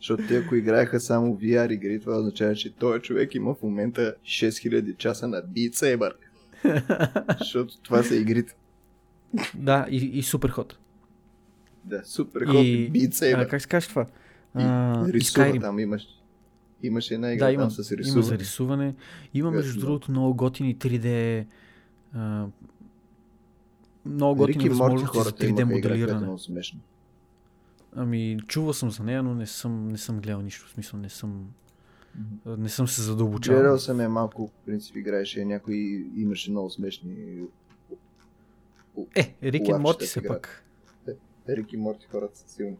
Защото 0.00 0.22
те 0.28 0.36
ако 0.36 0.54
играеха 0.54 1.00
само 1.00 1.36
VR 1.36 1.72
игри, 1.72 2.00
това 2.00 2.18
означава, 2.18 2.54
че 2.54 2.74
този 2.74 3.00
човек 3.00 3.34
има 3.34 3.54
в 3.54 3.62
момента 3.62 4.14
6000 4.24 4.96
часа 4.96 5.28
на 5.28 5.42
Beat 5.42 5.72
Saber. 5.72 6.12
Защото 7.38 7.82
това 7.82 8.02
са 8.02 8.16
игрите. 8.16 8.56
Да, 9.54 9.86
и, 9.90 9.96
и 9.96 10.22
Суперход. 10.22 10.78
Да, 11.88 12.02
супер 12.04 12.40
и 12.40 12.44
Beat 12.92 13.08
Saber. 13.10 13.34
А, 13.36 13.48
как 13.48 13.62
се 13.62 13.68
казва 13.68 13.88
това? 13.88 14.02
И 14.02 14.06
А, 14.56 15.04
и 15.08 15.12
рисува 15.12 15.46
Skyrim. 15.46 15.60
там 15.60 15.78
имаш. 15.78 16.02
Имаше 16.82 17.14
една 17.14 17.32
игра 17.32 17.46
Да, 17.46 17.52
там 17.52 17.60
има, 17.62 17.70
с 17.70 17.90
има 17.90 17.98
рисуване. 17.98 18.22
за 18.22 18.38
рисуване. 18.38 18.94
Има, 19.34 19.50
между 19.50 19.70
много. 19.70 19.80
другото, 19.82 20.10
много 20.10 20.34
готини 20.34 20.76
3D. 20.76 21.46
А, 22.14 22.46
много 24.06 24.36
готини 24.36 24.54
и 24.56 24.58
Морти 24.58 24.68
възможности 24.70 25.06
за 25.08 25.22
хората 25.22 25.38
3D 25.38 25.48
имаха 25.50 25.62
игра, 25.68 25.78
която 25.80 25.88
е 25.88 25.90
моделиране. 25.90 26.20
много 26.20 26.38
смешна. 26.38 26.80
Ами, 27.94 28.38
чувал 28.46 28.72
съм 28.72 28.90
за 28.90 29.02
нея, 29.02 29.22
но 29.22 29.34
не 29.34 29.46
съм, 29.46 29.88
не 29.88 29.98
съм 29.98 30.20
гледал 30.20 30.40
нищо. 30.40 30.66
В 30.66 30.70
смисъл, 30.70 31.00
не 31.00 31.08
съм, 31.08 31.46
не 32.48 32.68
съм 32.68 32.88
се 32.88 33.02
задълбочавал. 33.02 33.60
Гледал 33.60 33.78
съм 33.78 34.00
я 34.00 34.08
малко, 34.08 34.46
в 34.48 34.66
принцип 34.66 34.96
играеше, 34.96 35.44
някой 35.44 35.76
имаше 36.16 36.50
много 36.50 36.70
смешни 36.70 37.14
Е, 39.14 39.34
Рик 39.42 39.54
и 39.58 39.72
Лапчета 39.72 39.78
Морти 39.78 40.04
играта. 40.06 40.28
пак. 40.28 40.64
Рик 41.48 41.72
и 41.72 41.76
Морти 41.76 42.06
хората 42.10 42.38
са 42.38 42.48
силни. 42.48 42.76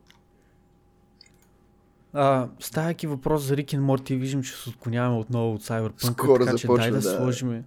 А, 2.13 2.49
ставайки 2.61 3.07
въпрос 3.07 3.43
за 3.43 3.57
Рик 3.57 3.73
и 3.73 3.79
Морти, 3.79 4.17
виждам, 4.17 4.43
че 4.43 4.53
се 4.53 4.71
отклоняваме 4.71 5.17
отново 5.19 5.55
от 5.55 5.63
Cyberpunk, 5.63 6.13
Скоро 6.13 6.45
така 6.45 6.57
че 6.57 6.63
започва, 6.63 6.83
дай 6.83 6.91
да, 6.91 6.97
да. 7.01 7.17
сложим, 7.17 7.65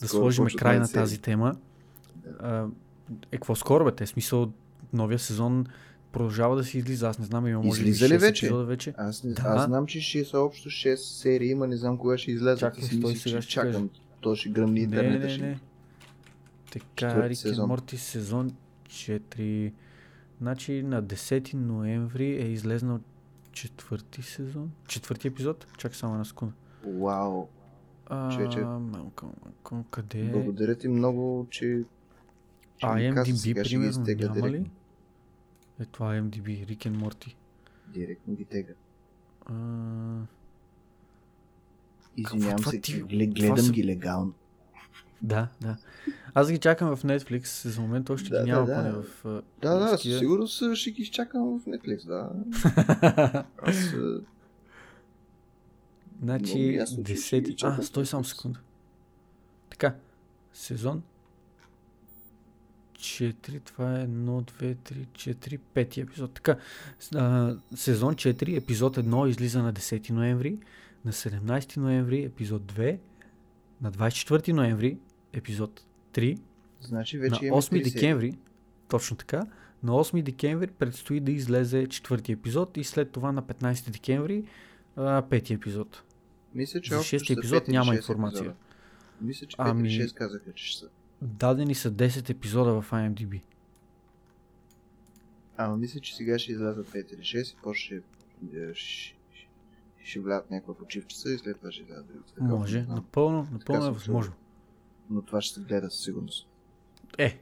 да 0.00 0.08
сложим 0.08 0.46
край 0.58 0.78
на 0.78 0.88
тази 0.88 1.20
тема. 1.20 1.56
А, 2.40 2.64
е, 3.32 3.36
какво 3.36 3.54
скоро 3.54 3.84
бе? 3.84 3.92
Те, 3.92 4.06
смисъл, 4.06 4.52
новия 4.92 5.18
сезон 5.18 5.66
продължава 6.12 6.56
да 6.56 6.64
се 6.64 6.78
излиза. 6.78 7.08
Аз 7.08 7.18
не 7.18 7.24
знам, 7.24 7.46
има 7.46 7.62
може 7.62 7.82
Излиза 7.82 8.08
ли 8.08 8.14
6 8.14 8.18
вече? 8.20 8.54
вече. 8.54 8.94
Аз, 8.96 9.24
не, 9.24 9.32
Да. 9.32 9.42
аз 9.46 9.64
знам, 9.64 9.86
че 9.86 10.00
ще 10.00 10.24
са 10.24 10.38
общо 10.38 10.68
6 10.68 10.94
серии, 10.94 11.50
има 11.50 11.66
не 11.66 11.76
знам 11.76 11.98
кога 11.98 12.18
ще 12.18 12.30
излязат. 12.30 12.58
Чакай, 12.60 12.84
си 12.84 12.96
мислих, 12.96 13.18
сега 13.22 13.36
че 13.36 13.42
ще 13.42 13.50
чакам. 13.52 13.90
То 14.20 14.34
ще 14.34 14.48
гръмни 14.48 14.72
Не, 14.74 14.80
интернета. 14.80 15.26
не, 15.26 15.32
ще- 15.32 15.42
не. 15.42 15.60
Така, 16.72 16.84
Четвърти 16.96 17.28
Рик 17.28 17.32
и 17.32 17.36
сезон. 17.36 17.68
Морти 17.68 17.96
сезон 17.96 18.50
4. 18.88 19.72
Значи 20.42 20.82
на 20.82 21.02
10 21.02 21.54
ноември 21.54 22.24
е 22.26 22.46
излезнал 22.46 23.00
четвърти 23.52 24.22
сезон. 24.22 24.70
Четвърти 24.88 25.28
епизод. 25.28 25.66
Чакай 25.78 25.94
само 25.94 26.12
една 26.14 26.24
секунда. 26.24 26.54
Вау. 26.86 27.46
Човече. 28.32 28.60
малко, 28.60 29.26
малко, 29.44 29.84
къде 29.90 30.20
е? 30.20 30.24
Благодаря 30.24 30.74
ти 30.74 30.88
много, 30.88 31.46
че... 31.50 31.84
че 32.76 32.86
IMDb, 32.86 33.54
примерно, 33.62 34.04
няма 34.34 34.48
ли? 34.48 34.52
директно. 34.52 34.70
Е, 35.80 35.84
това 35.84 36.16
е 36.16 36.20
IMDb, 36.20 36.66
Рик 36.66 36.84
и 36.84 36.90
Морти. 36.90 37.36
Директно 37.88 38.34
ги 38.34 38.44
тега. 38.44 38.72
А, 39.46 39.54
Извинявам 42.16 42.56
това 42.56 42.70
се, 42.70 42.80
ти- 42.80 42.92
гле- 42.94 43.26
това 43.26 43.40
гледам 43.40 43.58
са- 43.58 43.72
ги 43.72 43.84
легално. 43.84 44.32
да, 45.22 45.48
да. 45.60 45.76
Аз 46.34 46.50
ги 46.50 46.58
чакам 46.58 46.96
в 46.96 47.02
Netflix, 47.02 47.68
за 47.68 47.80
момент 47.80 48.10
още 48.10 48.30
Да, 48.30 48.44
ги 48.44 48.50
да, 48.50 48.56
няма 48.56 48.66
да. 48.66 48.74
поне 48.74 48.92
в... 48.92 49.24
а, 49.24 49.42
Да, 49.62 49.78
да, 49.78 49.88
със 49.88 50.18
сигурност 50.18 50.74
ще 50.74 50.90
ги 50.90 51.02
изчакам 51.02 51.60
в 51.60 51.64
Netflix, 51.64 52.06
да. 52.06 52.30
Аз... 53.62 53.94
Значи, 56.22 56.74
ясно, 56.74 57.04
че 57.04 57.16
ще 57.16 57.40
ги 57.40 57.52
10... 57.52 57.56
чакам 57.56 57.80
А, 57.80 57.82
стой 57.82 58.06
само 58.06 58.24
секунда. 58.24 58.60
Така, 59.70 59.94
сезон 60.52 61.02
4, 62.94 63.64
това 63.64 64.00
е 64.00 64.06
1, 64.06 64.08
2, 64.08 64.76
3, 64.76 65.06
4, 65.06 65.58
5 65.74 66.02
епизод. 66.02 66.32
Така, 66.34 66.56
а, 67.14 67.56
сезон 67.74 68.14
4, 68.14 68.56
епизод 68.56 68.96
1 68.96 69.28
излиза 69.28 69.62
на 69.62 69.72
10 69.72 70.10
ноември, 70.10 70.58
на 71.04 71.12
17 71.12 71.76
ноември 71.76 72.24
епизод 72.24 72.62
2, 72.62 72.98
на 73.82 73.92
24 73.92 74.52
ноември 74.52 74.98
епизод 75.32 75.84
3, 76.12 76.38
Значи 76.80 77.16
на 77.16 77.22
вече 77.22 77.46
имаме 77.46 77.62
8 77.62 77.70
три 77.70 77.78
серии. 77.78 77.92
декември, 77.92 78.38
точно 78.88 79.16
така, 79.16 79.46
на 79.82 79.92
8 79.92 80.22
декември 80.22 80.66
предстои 80.66 81.20
да 81.20 81.32
излезе 81.32 81.86
четвърти 81.86 82.32
епизод 82.32 82.76
и 82.76 82.84
след 82.84 83.10
това 83.10 83.32
на 83.32 83.42
15 83.42 83.90
декември 83.90 84.44
а, 84.96 85.22
пети 85.22 85.54
епизод. 85.54 86.02
Мисля, 86.54 86.80
че 86.80 86.94
За 86.94 87.02
шести 87.02 87.32
епизод 87.32 87.68
няма 87.68 87.94
информация. 87.94 88.38
епизода. 88.40 88.56
Мисля, 89.20 89.46
че 89.46 89.56
5 89.56 89.70
Ами- 89.70 89.88
или 89.88 90.08
6 90.08 90.14
казаха, 90.14 90.52
че 90.52 90.66
ще 90.66 90.78
са. 90.80 90.88
Дадени 91.22 91.74
са 91.74 91.90
10 91.90 92.30
епизода 92.30 92.82
в 92.82 92.90
IMDb. 92.90 93.40
Ама 95.56 95.76
мисля, 95.76 96.00
че 96.00 96.16
сега 96.16 96.38
ще 96.38 96.52
излязат 96.52 96.88
5 96.88 97.14
или 97.14 97.20
6 97.22 97.52
и 97.52 97.56
после 97.62 97.78
ще, 97.78 97.94
е, 97.94 98.00
ще, 98.74 99.16
ще 100.04 100.20
влязат 100.20 100.50
някаква 100.50 100.74
почивчица 100.74 101.32
и 101.32 101.38
след 101.38 101.58
това 101.58 101.72
ще 101.72 101.82
излязат 101.82 102.06
Може, 102.40 102.82
напълно, 102.88 103.48
напълно 103.52 103.86
е 103.86 103.90
възможно. 103.90 104.32
Но 105.12 105.22
това 105.22 105.40
ще 105.40 105.54
се 105.54 105.66
гледа 105.66 105.90
със 105.90 106.04
сигурност. 106.04 106.48
Е, 107.18 107.38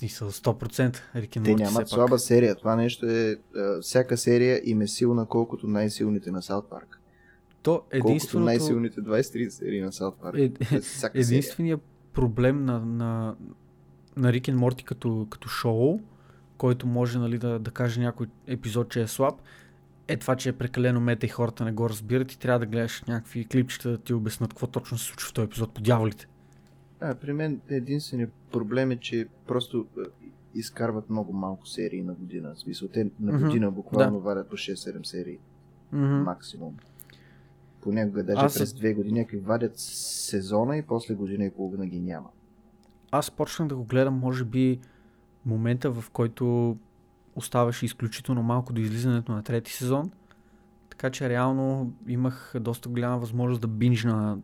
смисъл 0.00 0.30
100% 0.30 1.00
Рик 1.16 1.36
и 1.36 1.42
Те 1.42 1.50
Морти 1.50 1.62
нямат 1.62 1.88
слаба 1.88 2.10
пак. 2.10 2.20
серия. 2.20 2.54
Това 2.54 2.76
нещо 2.76 3.06
е... 3.06 3.36
всяка 3.82 4.16
серия 4.16 4.60
им 4.64 4.80
е 4.80 4.86
силна, 4.86 5.26
колкото 5.26 5.66
най-силните 5.66 6.30
на 6.30 6.42
Саут 6.42 6.70
Парк. 6.70 7.00
То 7.62 7.72
Колкото 7.72 7.96
единственото, 7.96 8.44
най-силните 8.44 9.00
23 9.00 9.48
серии 9.48 9.80
на 9.80 9.92
Саут 9.92 10.14
Парк. 10.20 10.36
е, 10.38 10.80
серия. 10.80 11.12
единственият 11.14 11.80
проблем 12.12 12.64
на, 12.64 12.80
на, 12.80 13.36
на 14.16 14.32
Рик 14.32 14.48
Морти 14.54 14.84
като, 14.84 15.26
като 15.30 15.48
шоу, 15.48 16.00
който 16.56 16.86
може 16.86 17.18
нали, 17.18 17.38
да, 17.38 17.58
да 17.58 17.70
каже 17.70 18.00
някой 18.00 18.26
епизод, 18.46 18.90
че 18.90 19.00
е 19.00 19.06
слаб, 19.06 19.34
е 20.08 20.16
това, 20.16 20.36
че 20.36 20.48
е 20.48 20.52
прекалено 20.52 21.00
мета 21.00 21.26
и 21.26 21.28
хората 21.28 21.64
не 21.64 21.72
го 21.72 21.88
разбират 21.88 22.32
и 22.32 22.38
трябва 22.38 22.58
да 22.58 22.66
гледаш 22.66 23.02
някакви 23.08 23.44
клипчета 23.44 23.90
да 23.90 23.98
ти 23.98 24.14
обяснат 24.14 24.50
какво 24.50 24.66
точно 24.66 24.98
се 24.98 25.04
случва 25.04 25.28
в 25.28 25.32
този 25.32 25.44
епизод 25.44 25.74
по 25.74 25.80
дяволите. 25.80 26.26
А, 27.00 27.14
при 27.14 27.32
мен 27.32 27.60
единственият 27.68 28.32
проблем 28.52 28.90
е, 28.90 28.96
че 28.96 29.26
просто 29.46 29.86
изкарват 30.54 31.10
много 31.10 31.32
малко 31.32 31.66
серии 31.66 32.02
на 32.02 32.14
година. 32.14 32.54
В 32.54 32.58
смисъл, 32.58 32.88
те 32.88 33.10
на 33.20 33.38
година 33.38 33.70
буквално 33.70 34.20
варят 34.20 34.48
по 34.48 34.56
6-7 34.56 35.02
серии. 35.06 35.38
Мгм. 35.92 36.22
Максимум. 36.22 36.76
Понякога 37.80 38.24
даже 38.24 38.44
Аз- 38.46 38.58
през 38.58 38.74
две 38.74 38.94
години 38.94 39.18
някакви 39.18 39.38
вадят 39.38 39.72
сезона 39.78 40.76
и 40.76 40.82
после 40.82 41.14
година 41.14 41.44
и 41.44 41.50
половина 41.50 41.86
ги 41.86 42.00
няма. 42.00 42.28
Аз 43.10 43.30
почнах 43.30 43.68
да 43.68 43.76
го 43.76 43.84
гледам, 43.84 44.14
може 44.14 44.44
би, 44.44 44.80
момента 45.46 45.90
в 45.90 46.10
който 46.10 46.76
оставаше 47.34 47.84
изключително 47.84 48.42
малко 48.42 48.72
до 48.72 48.80
излизането 48.80 49.32
на 49.32 49.42
трети 49.42 49.72
сезон. 49.72 50.10
Така 50.90 51.10
че 51.10 51.28
реално 51.28 51.92
имах 52.08 52.54
доста 52.60 52.88
голяма 52.88 53.18
възможност 53.18 53.60
да 53.60 53.68
бинжна 53.68 54.38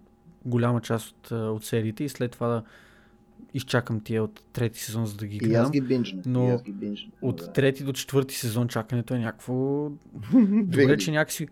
голяма 0.46 0.80
част 0.80 1.08
от, 1.08 1.30
от 1.30 1.64
сериите 1.64 2.04
и 2.04 2.08
след 2.08 2.30
това 2.30 2.48
да 2.48 2.62
изчакам 3.54 4.00
тия 4.00 4.24
от 4.24 4.42
трети 4.52 4.80
сезон, 4.80 5.06
за 5.06 5.16
да 5.16 5.26
ги 5.26 5.36
И 5.36 5.38
аз 5.38 5.48
гледам. 5.48 5.70
ги 5.70 5.80
бинжнах. 5.80 6.24
но 6.26 6.48
аз 6.48 6.62
ги 6.62 6.72
бинжнах. 6.72 7.12
От 7.22 7.36
да. 7.36 7.52
трети 7.52 7.84
до 7.84 7.92
четвърти 7.92 8.34
сезон 8.34 8.68
чакането 8.68 9.14
е 9.14 9.18
някакво... 9.18 9.54
Добре, 10.62 10.98
че 10.98 11.10
някакси 11.10 11.48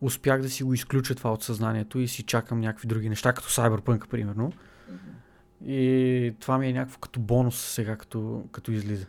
успях 0.00 0.42
да 0.42 0.50
си 0.50 0.62
го 0.62 0.74
изключа 0.74 1.14
това 1.14 1.32
от 1.32 1.42
съзнанието 1.42 1.98
и 1.98 2.08
си 2.08 2.22
чакам 2.22 2.60
някакви 2.60 2.88
други 2.88 3.08
неща, 3.08 3.32
като 3.32 3.48
Cyberpunk, 3.48 4.06
примерно. 4.08 4.52
И 5.66 6.34
това 6.40 6.58
ми 6.58 6.68
е 6.68 6.72
някакво 6.72 6.98
като 6.98 7.20
бонус 7.20 7.56
сега, 7.56 7.96
като, 7.96 8.44
като 8.52 8.72
излиза. 8.72 9.06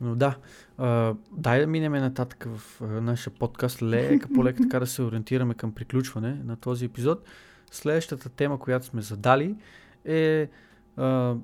Но 0.00 0.14
да, 0.14 0.36
а, 0.78 1.14
дай 1.32 1.60
да 1.60 1.66
минем 1.66 1.92
нататък 1.92 2.46
в 2.56 2.82
а, 2.82 2.84
нашия 2.84 3.32
подкаст, 3.32 3.82
лека 3.82 4.28
по 4.34 4.44
лека 4.44 4.62
така 4.62 4.80
да 4.80 4.86
се 4.86 5.02
ориентираме 5.02 5.54
към 5.54 5.72
приключване 5.72 6.40
на 6.44 6.56
този 6.56 6.84
епизод. 6.84 7.24
Следващата 7.70 8.28
тема, 8.28 8.58
която 8.58 8.86
сме 8.86 9.02
задали 9.02 9.56
е 10.04 10.48
а, 10.96 11.34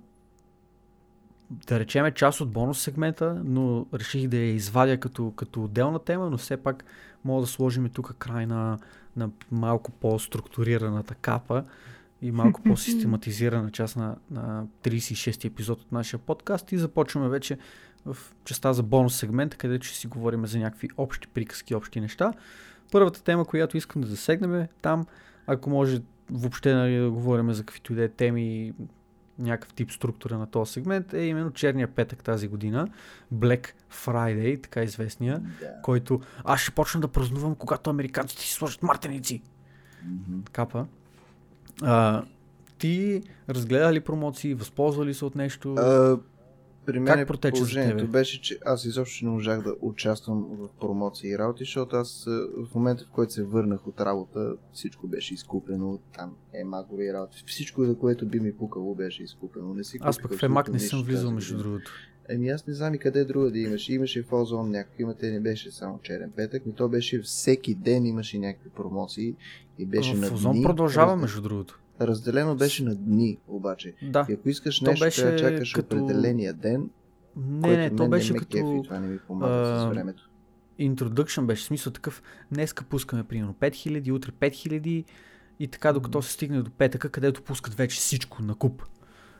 да 1.50 1.80
речеме 1.80 2.10
част 2.10 2.40
от 2.40 2.50
бонус 2.50 2.80
сегмента, 2.80 3.42
но 3.44 3.86
реших 3.94 4.28
да 4.28 4.36
я 4.36 4.54
извадя 4.54 5.00
като, 5.00 5.32
като 5.36 5.64
отделна 5.64 5.98
тема, 5.98 6.30
но 6.30 6.38
все 6.38 6.56
пак 6.56 6.84
мога 7.24 7.40
да 7.40 7.46
сложим 7.46 7.88
тук 7.88 8.14
край 8.18 8.46
на, 8.46 8.78
на 9.16 9.30
малко 9.50 9.90
по-структурираната 9.90 11.14
капа 11.14 11.64
и 12.22 12.30
малко 12.30 12.62
по-систематизирана 12.66 13.70
част 13.70 13.96
на, 13.96 14.16
на 14.30 14.66
36-ти 14.82 15.46
епизод 15.46 15.80
от 15.80 15.92
нашия 15.92 16.20
подкаст 16.20 16.72
и 16.72 16.78
започваме 16.78 17.28
вече 17.28 17.58
в 18.06 18.16
частта 18.44 18.72
за 18.72 18.82
бонус 18.82 19.16
сегмента, 19.16 19.56
където 19.56 19.86
ще 19.86 19.96
си 19.96 20.06
говорим 20.06 20.46
за 20.46 20.58
някакви 20.58 20.88
общи 20.96 21.28
приказки, 21.28 21.74
общи 21.74 22.00
неща. 22.00 22.32
Първата 22.92 23.22
тема, 23.22 23.44
която 23.44 23.76
искам 23.76 24.02
да 24.02 24.08
засегнем 24.08 24.54
е 24.54 24.68
там, 24.82 25.06
ако 25.46 25.70
може 25.70 26.00
въобще 26.30 26.74
нали, 26.74 26.98
да 26.98 27.10
говорим 27.10 27.52
за 27.52 27.64
каквито 27.64 27.92
и 27.92 27.96
да 27.96 28.02
е 28.02 28.08
теми, 28.08 28.72
някакъв 29.38 29.74
тип 29.74 29.90
структура 29.92 30.38
на 30.38 30.46
този 30.46 30.72
сегмент, 30.72 31.12
е 31.12 31.22
именно 31.24 31.50
черния 31.50 31.88
петък 31.88 32.24
тази 32.24 32.48
година, 32.48 32.88
Black 33.34 33.68
Friday, 33.92 34.62
така 34.62 34.82
известния, 34.82 35.38
Да. 35.60 35.82
който 35.82 36.20
аз 36.44 36.60
ще 36.60 36.70
почна 36.70 37.00
да 37.00 37.08
празнувам, 37.08 37.54
когато 37.54 37.90
американците 37.90 38.42
си 38.42 38.52
сложат 38.52 38.82
мартеници. 38.82 39.42
Мгм. 40.04 40.40
Капа. 40.52 40.86
А, 41.82 42.22
ти 42.78 43.22
разгледа 43.48 43.92
ли 43.92 44.00
промоции, 44.00 44.54
възползва 44.54 45.06
ли 45.06 45.14
се 45.14 45.24
от 45.24 45.34
нещо? 45.34 45.74
А, 45.74 46.18
При 46.86 47.00
мен 47.00 47.14
Как 47.14 47.26
протече 47.26 47.54
за 47.54 47.60
положението 47.60 48.08
беше, 48.08 48.42
че 48.42 48.58
аз 48.66 48.84
изобщо 48.84 49.24
не 49.24 49.30
можах 49.30 49.62
да 49.62 49.74
участвам 49.80 50.46
в 50.50 50.68
промоции 50.80 51.30
и 51.30 51.38
работи, 51.38 51.64
защото 51.64 51.96
аз 51.96 52.26
а, 52.26 52.48
в 52.70 52.74
момента, 52.74 53.04
в 53.04 53.10
който 53.10 53.32
се 53.32 53.44
върнах 53.44 53.86
от 53.86 54.00
работа, 54.00 54.56
всичко 54.72 55.06
беше 55.06 55.34
изкупено 55.34 55.98
там. 56.16 56.36
Е, 56.52 56.64
магови 56.64 57.12
работи. 57.12 57.44
Всичко, 57.46 57.84
за 57.84 57.98
което 57.98 58.26
би 58.26 58.40
ми 58.40 58.56
пукало, 58.56 58.94
беше 58.94 59.22
изкупено. 59.22 59.74
Не 59.74 59.84
си 59.84 59.98
Аз 60.00 60.22
пък 60.22 60.34
в 60.34 60.42
Емак 60.42 60.72
не 60.72 60.80
съм 60.80 61.02
влизал, 61.02 61.30
между 61.30 61.58
другото. 61.58 61.92
Еми 62.28 62.48
аз 62.48 62.66
не 62.66 62.74
знам 62.74 62.94
и 62.94 62.98
къде 62.98 63.24
друга 63.24 63.50
да 63.50 63.58
имаш. 63.58 63.88
Имаше 63.88 64.22
в 64.22 64.32
Озон 64.32 64.70
някакви, 64.70 65.02
имате 65.02 65.30
не 65.30 65.40
беше 65.40 65.70
само 65.70 66.00
черен 66.02 66.32
петък, 66.36 66.62
но 66.66 66.72
то 66.72 66.88
беше 66.88 67.22
всеки 67.22 67.74
ден 67.74 68.06
имаше 68.06 68.38
някакви 68.38 68.70
промоции 68.70 69.34
и 69.78 69.86
беше 69.86 70.14
на 70.14 70.28
в 70.28 70.32
Озон 70.32 70.62
продължава, 70.62 71.16
между 71.16 71.42
другото. 71.42 71.80
Разделено 72.00 72.56
беше 72.56 72.84
на 72.84 72.94
дни, 72.94 73.38
обаче. 73.48 73.94
Да. 74.02 74.26
И 74.28 74.32
ако 74.32 74.48
искаш 74.48 74.78
То 74.78 74.84
нещо, 74.84 75.04
беше 75.04 75.20
трябва 75.20 75.32
да 75.32 75.38
чакаш 75.40 75.72
като- 75.72 75.96
определения 75.96 76.54
ден, 76.54 76.90
Не, 77.36 77.60
който 77.60 77.78
не, 77.78 77.90
то 77.92 78.08
беше 78.08 78.28
не 78.28 78.34
ме 78.34 78.38
като 78.38 78.50
кефи, 78.50 78.80
това 78.84 78.98
не 78.98 79.08
ми 79.08 79.18
помага 79.18 79.52
а, 79.54 79.80
с 79.80 79.86
времето. 79.86 80.30
introduction 80.80 81.46
беше. 81.46 81.64
Смисъл 81.64 81.92
такъв, 81.92 82.22
днеска 82.52 82.84
пускаме 82.84 83.24
примерно 83.24 83.54
5000, 83.54 84.10
утре 84.10 84.30
5000 84.32 85.04
и 85.60 85.68
така 85.68 85.92
докато 85.92 86.22
се 86.22 86.32
стигне 86.32 86.62
до 86.62 86.70
петъка, 86.70 87.08
където 87.08 87.42
пускат 87.42 87.74
вече 87.74 87.96
всичко 87.96 88.42
на 88.42 88.54
куп. 88.54 88.82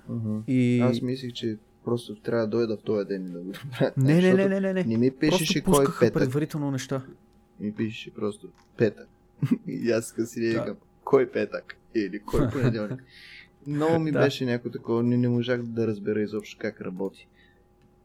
Мгм. 0.09 0.39
И... 0.47 0.81
Аз 0.81 1.01
мислих, 1.03 1.33
че 1.33 1.57
просто 1.85 2.15
трябва 2.15 2.43
да 2.43 2.51
дойда 2.51 2.77
в 2.77 2.83
този 2.83 3.07
ден 3.07 3.27
и 3.27 3.31
да 3.31 3.39
го 3.39 3.47
направя. 3.47 3.93
Не, 3.97 4.15
не, 4.15 4.35
не, 4.35 4.49
не, 4.49 4.61
не, 4.61 4.73
не. 4.73 4.85
Не 4.85 4.97
ми 4.97 5.11
пишеше 5.11 5.55
Просто 5.55 5.73
кой 5.73 5.85
пускаха 5.85 6.01
петък. 6.01 6.15
предварително 6.15 6.71
неща. 6.71 7.03
Ми 7.61 7.73
пишеше 7.73 8.11
просто 8.11 8.49
петък. 8.77 9.09
и 9.67 9.91
аз 9.91 10.15
си 10.25 10.41
Да. 10.43 10.47
викам, 10.51 10.77
кой 11.05 11.31
петък? 11.31 11.65
Или 11.95 12.19
кой 12.21 12.49
понеделник? 12.53 13.03
Много 13.67 13.99
ми 13.99 14.13
Да. 14.13 14.19
беше 14.19 14.45
някакво 14.45 14.71
такова, 14.71 15.03
не, 15.03 15.17
не 15.17 15.29
можах 15.29 15.63
да 15.63 15.87
разбера 15.87 16.21
изобщо 16.21 16.57
как 16.61 16.81
работи. 16.81 17.29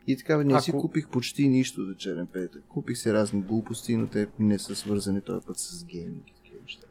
И 0.07 0.17
така, 0.17 0.37
не 0.37 0.61
си 0.61 0.71
Ако- 0.71 0.79
купих 0.79 1.07
почти 1.07 1.47
нищо 1.47 1.83
за 1.83 1.95
черен 1.95 2.27
петък. 2.27 2.63
Купих 2.63 2.97
си 2.97 3.13
разни 3.13 3.41
глупости, 3.41 3.95
но 3.95 4.07
те 4.07 4.27
не 4.39 4.59
са 4.59 4.75
свързани 4.75 5.21
този 5.21 5.45
път 5.45 5.57
с 5.57 5.85
гейминг 5.85 6.23
и 6.27 6.33
такива 6.33 6.57
неща. 6.61 6.85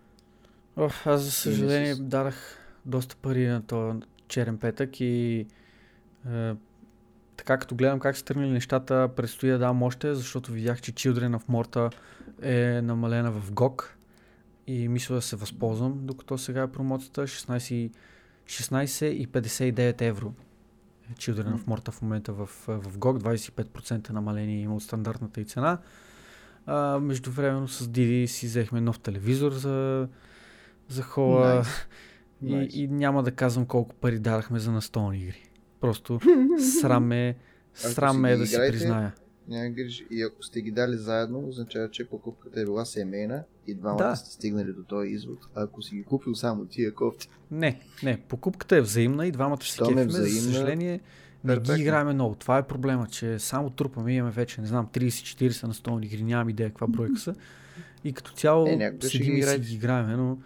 Оф, 0.77 1.07
аз 1.07 1.23
за 1.23 1.31
съжаление 1.31 1.95
с- 1.95 2.01
дадах 2.01 2.59
доста 2.87 3.17
пари 3.17 3.47
на 3.47 3.63
този 3.63 3.99
черен 4.29 4.59
петък 4.59 5.01
и 5.01 5.47
е, 6.29 6.55
така 7.37 7.59
като 7.59 7.75
гледам 7.75 8.01
как 8.01 8.17
са 8.17 8.25
тръгнали 8.25 8.51
нещата, 8.51 9.09
предстои 9.17 9.51
да 9.51 9.59
дам 9.59 9.83
още, 9.83 10.15
защото 10.15 10.53
видях, 10.53 10.81
че 10.81 10.93
Children 10.93 11.39
of 11.39 11.45
Morta 11.45 11.95
е 12.43 12.83
намалена 12.83 13.33
в 13.33 13.51
GOG 13.53 13.83
и 14.69 14.89
мисля 14.89 15.15
да 15.15 15.23
се 15.23 15.37
възползвам, 15.37 15.99
докато 16.03 16.39
сега 16.39 16.63
е 16.63 16.73
промоцията 16.73 17.23
16, 17.23 17.75
и- 17.75 17.91
16 18.47 19.07
и 19.07 19.27
59 19.27 20.03
евро. 20.03 20.33
е 21.11 21.15
Children 21.15 21.55
of 21.55 21.65
Morta 21.65 21.91
в 21.91 22.03
момента 22.03 22.33
в, 22.33 22.47
в 22.67 22.99
GOG, 22.99 23.41
25% 23.41 24.11
намаление 24.11 24.61
има 24.61 24.77
от 24.77 24.83
стандартната 24.83 25.41
и 25.41 25.45
цена. 25.45 25.79
А, 26.67 26.99
междувременно 26.99 27.69
с 27.69 27.89
Диди 27.89 28.27
си 28.27 28.47
взехме 28.47 28.81
нов 28.81 29.01
телевизор 29.01 29.53
за, 29.53 30.09
за 30.89 31.03
хола 31.03 31.63
Nice. 31.63 31.87
и, 32.43 32.55
Nice. 32.55 32.71
и 32.71 32.89
няма 32.89 33.23
да 33.23 33.31
казвам 33.31 33.67
колко 33.67 33.95
пари 33.95 34.19
дарахме 34.19 34.59
за 34.59 34.73
настолни 34.73 35.19
игри. 35.19 35.43
Просто 35.81 36.21
срам 36.81 37.13
Ако 37.13 37.35
срам 37.75 38.23
ги 38.23 38.37
да 38.37 38.47
си 38.47 38.57
призная. 38.69 39.15
Няма 39.49 39.71
грижи. 39.71 40.07
И 40.11 40.23
ако 40.23 40.43
сте 40.43 40.63
ги 40.63 40.71
дали 40.71 40.97
заедно, 40.97 41.49
означава, 41.49 41.91
че 41.91 42.09
покупката 42.09 42.61
е 42.61 42.65
била 42.65 42.85
семейна 42.85 43.45
и 43.69 43.75
двамата 43.75 43.99
Да. 43.99 44.17
сте 44.17 44.31
стигнали 44.31 44.73
до 44.73 44.83
този 44.83 45.11
извод. 45.11 45.39
Ако 45.55 45.83
си 45.83 45.97
ги 45.97 46.03
купил 46.03 46.35
само 46.35 46.65
тия 46.65 46.95
кофти, 46.95 47.29
Не, 47.51 47.81
не, 48.03 48.21
покупката 48.21 48.77
е 48.77 48.81
взаимна 48.81 49.27
и 49.27 49.31
двамата 49.33 49.63
се 49.63 49.67
Щом 49.67 49.99
е 49.99 50.07
кефиме. 50.07 50.11
За 50.13 50.43
съжаление, 50.43 51.01
не 51.45 51.57
ги 51.57 51.83
играем 51.83 52.09
много. 52.09 52.35
Това 52.35 52.59
е 52.59 52.67
проблема, 52.67 53.07
че 53.07 53.39
само 53.39 53.71
трупаме, 53.71 54.15
имаме 54.15 54.33
вече, 54.33 54.61
не 54.61 54.67
знам, 54.67 54.87
30-40 54.87 55.67
настолни 55.67 56.07
игри, 56.07 56.23
нямам 56.23 56.49
идея 56.49 56.69
каква 56.69 56.87
бройка 56.87 57.21
са. 57.21 57.35
И 58.05 58.13
като 58.13 58.33
цяло 58.33 58.67
Е, 58.67 58.93
ще 58.99 59.09
седим 59.09 59.37
и 59.37 59.43
си 59.43 59.59
ги 59.59 59.75
играем, 59.75 60.17
но 60.17 60.39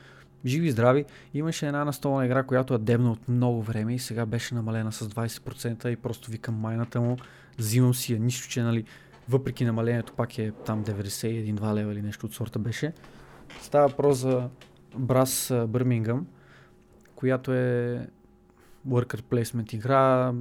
живи 0.46 0.66
и 0.68 0.70
здрави. 0.70 1.04
Имаше 1.34 1.66
една 1.66 1.84
настолна 1.84 2.26
игра, 2.26 2.42
която 2.42 2.74
е 2.74 2.78
дебна 2.78 3.12
от 3.12 3.28
много 3.28 3.62
време 3.62 3.94
и 3.94 3.98
сега 3.98 4.26
беше 4.26 4.54
намалена 4.54 4.92
с 4.92 5.08
20% 5.08 5.88
и 5.88 5.96
просто 5.96 6.30
викам 6.30 6.54
майната 6.54 7.00
му, 7.00 7.16
взимам 7.58 7.94
си 7.94 8.12
я, 8.12 8.18
нищо, 8.18 8.48
че 8.48 8.62
нали, 8.62 8.84
въпреки 9.32 9.64
намалението 9.64 10.12
пак 10.12 10.38
е 10.38 10.50
там 10.50 10.84
91-2 10.84 11.74
лева 11.74 11.92
или 11.92 12.02
нещо 12.02 12.26
от 12.26 12.34
сорта 12.34 12.58
беше. 12.58 12.92
Става 13.60 13.88
въпрос 13.88 14.18
за 14.18 14.48
Брас 14.96 15.52
Бърмингъм, 15.68 16.26
която 17.14 17.52
е 17.52 18.06
worker 18.88 19.22
placement 19.22 19.74
игра. 19.74 20.32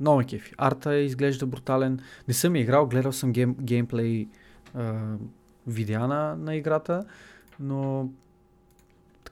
Много 0.00 0.18
ме 0.18 0.24
кефи. 0.24 0.54
Арта 0.58 0.96
изглежда 0.96 1.46
брутален. 1.46 2.00
Не 2.28 2.34
съм 2.34 2.56
играл, 2.56 2.86
гледал 2.86 3.12
съм 3.12 3.32
гейм, 3.32 3.54
геймплей 3.60 4.28
а, 4.74 5.16
видеа 5.66 6.08
на, 6.08 6.36
на 6.36 6.56
играта, 6.56 7.04
но 7.60 8.08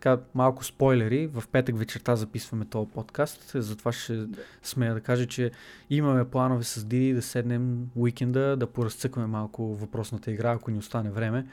така 0.02 0.22
малко 0.34 0.64
спойлери. 0.64 1.26
В 1.26 1.44
петък 1.52 1.78
вечерта 1.78 2.16
записваме 2.16 2.64
този 2.64 2.90
подкаст, 2.90 3.52
затова 3.54 3.92
ще 3.92 4.26
смея 4.62 4.94
да 4.94 5.00
кажа, 5.00 5.26
че 5.26 5.50
имаме 5.90 6.24
планове 6.24 6.64
с 6.64 6.84
Диди 6.84 7.12
да 7.12 7.22
седнем 7.22 7.86
уикенда, 7.96 8.56
да 8.56 8.66
поразцъкваме 8.66 9.26
малко 9.26 9.74
въпросната 9.74 10.30
игра, 10.30 10.52
ако 10.52 10.70
ни 10.70 10.78
остане 10.78 11.10
време, 11.10 11.46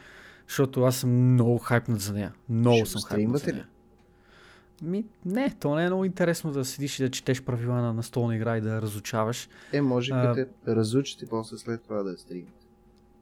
защото 0.47 0.83
аз 0.83 0.95
съм 0.95 1.33
много 1.33 1.57
хайпнат 1.57 1.99
за 2.01 2.13
нея. 2.13 2.33
Много 2.49 2.77
Ще 2.77 2.85
съм 2.85 3.01
хайпнат 3.01 3.41
за 3.41 3.53
нея. 3.53 3.67
Ми, 4.81 5.05
не, 5.25 5.55
то 5.59 5.75
не 5.75 5.83
е 5.83 5.87
много 5.87 6.05
интересно 6.05 6.51
да 6.51 6.65
седиш 6.65 6.99
и 6.99 7.03
да 7.03 7.09
четеш 7.09 7.41
правила 7.43 7.81
на 7.81 7.93
настолна 7.93 8.35
игра 8.35 8.57
и 8.57 8.61
да 8.61 8.81
разучаваш. 8.81 9.49
е, 9.73 9.81
може 9.81 10.11
А, 10.13 10.35
като 10.35 10.49
те 10.65 10.75
разучите, 10.75 11.25
после 11.29 11.57
след 11.57 11.83
това 11.83 12.03
да 12.03 12.11
я 12.11 12.17
стримате. 12.17 12.65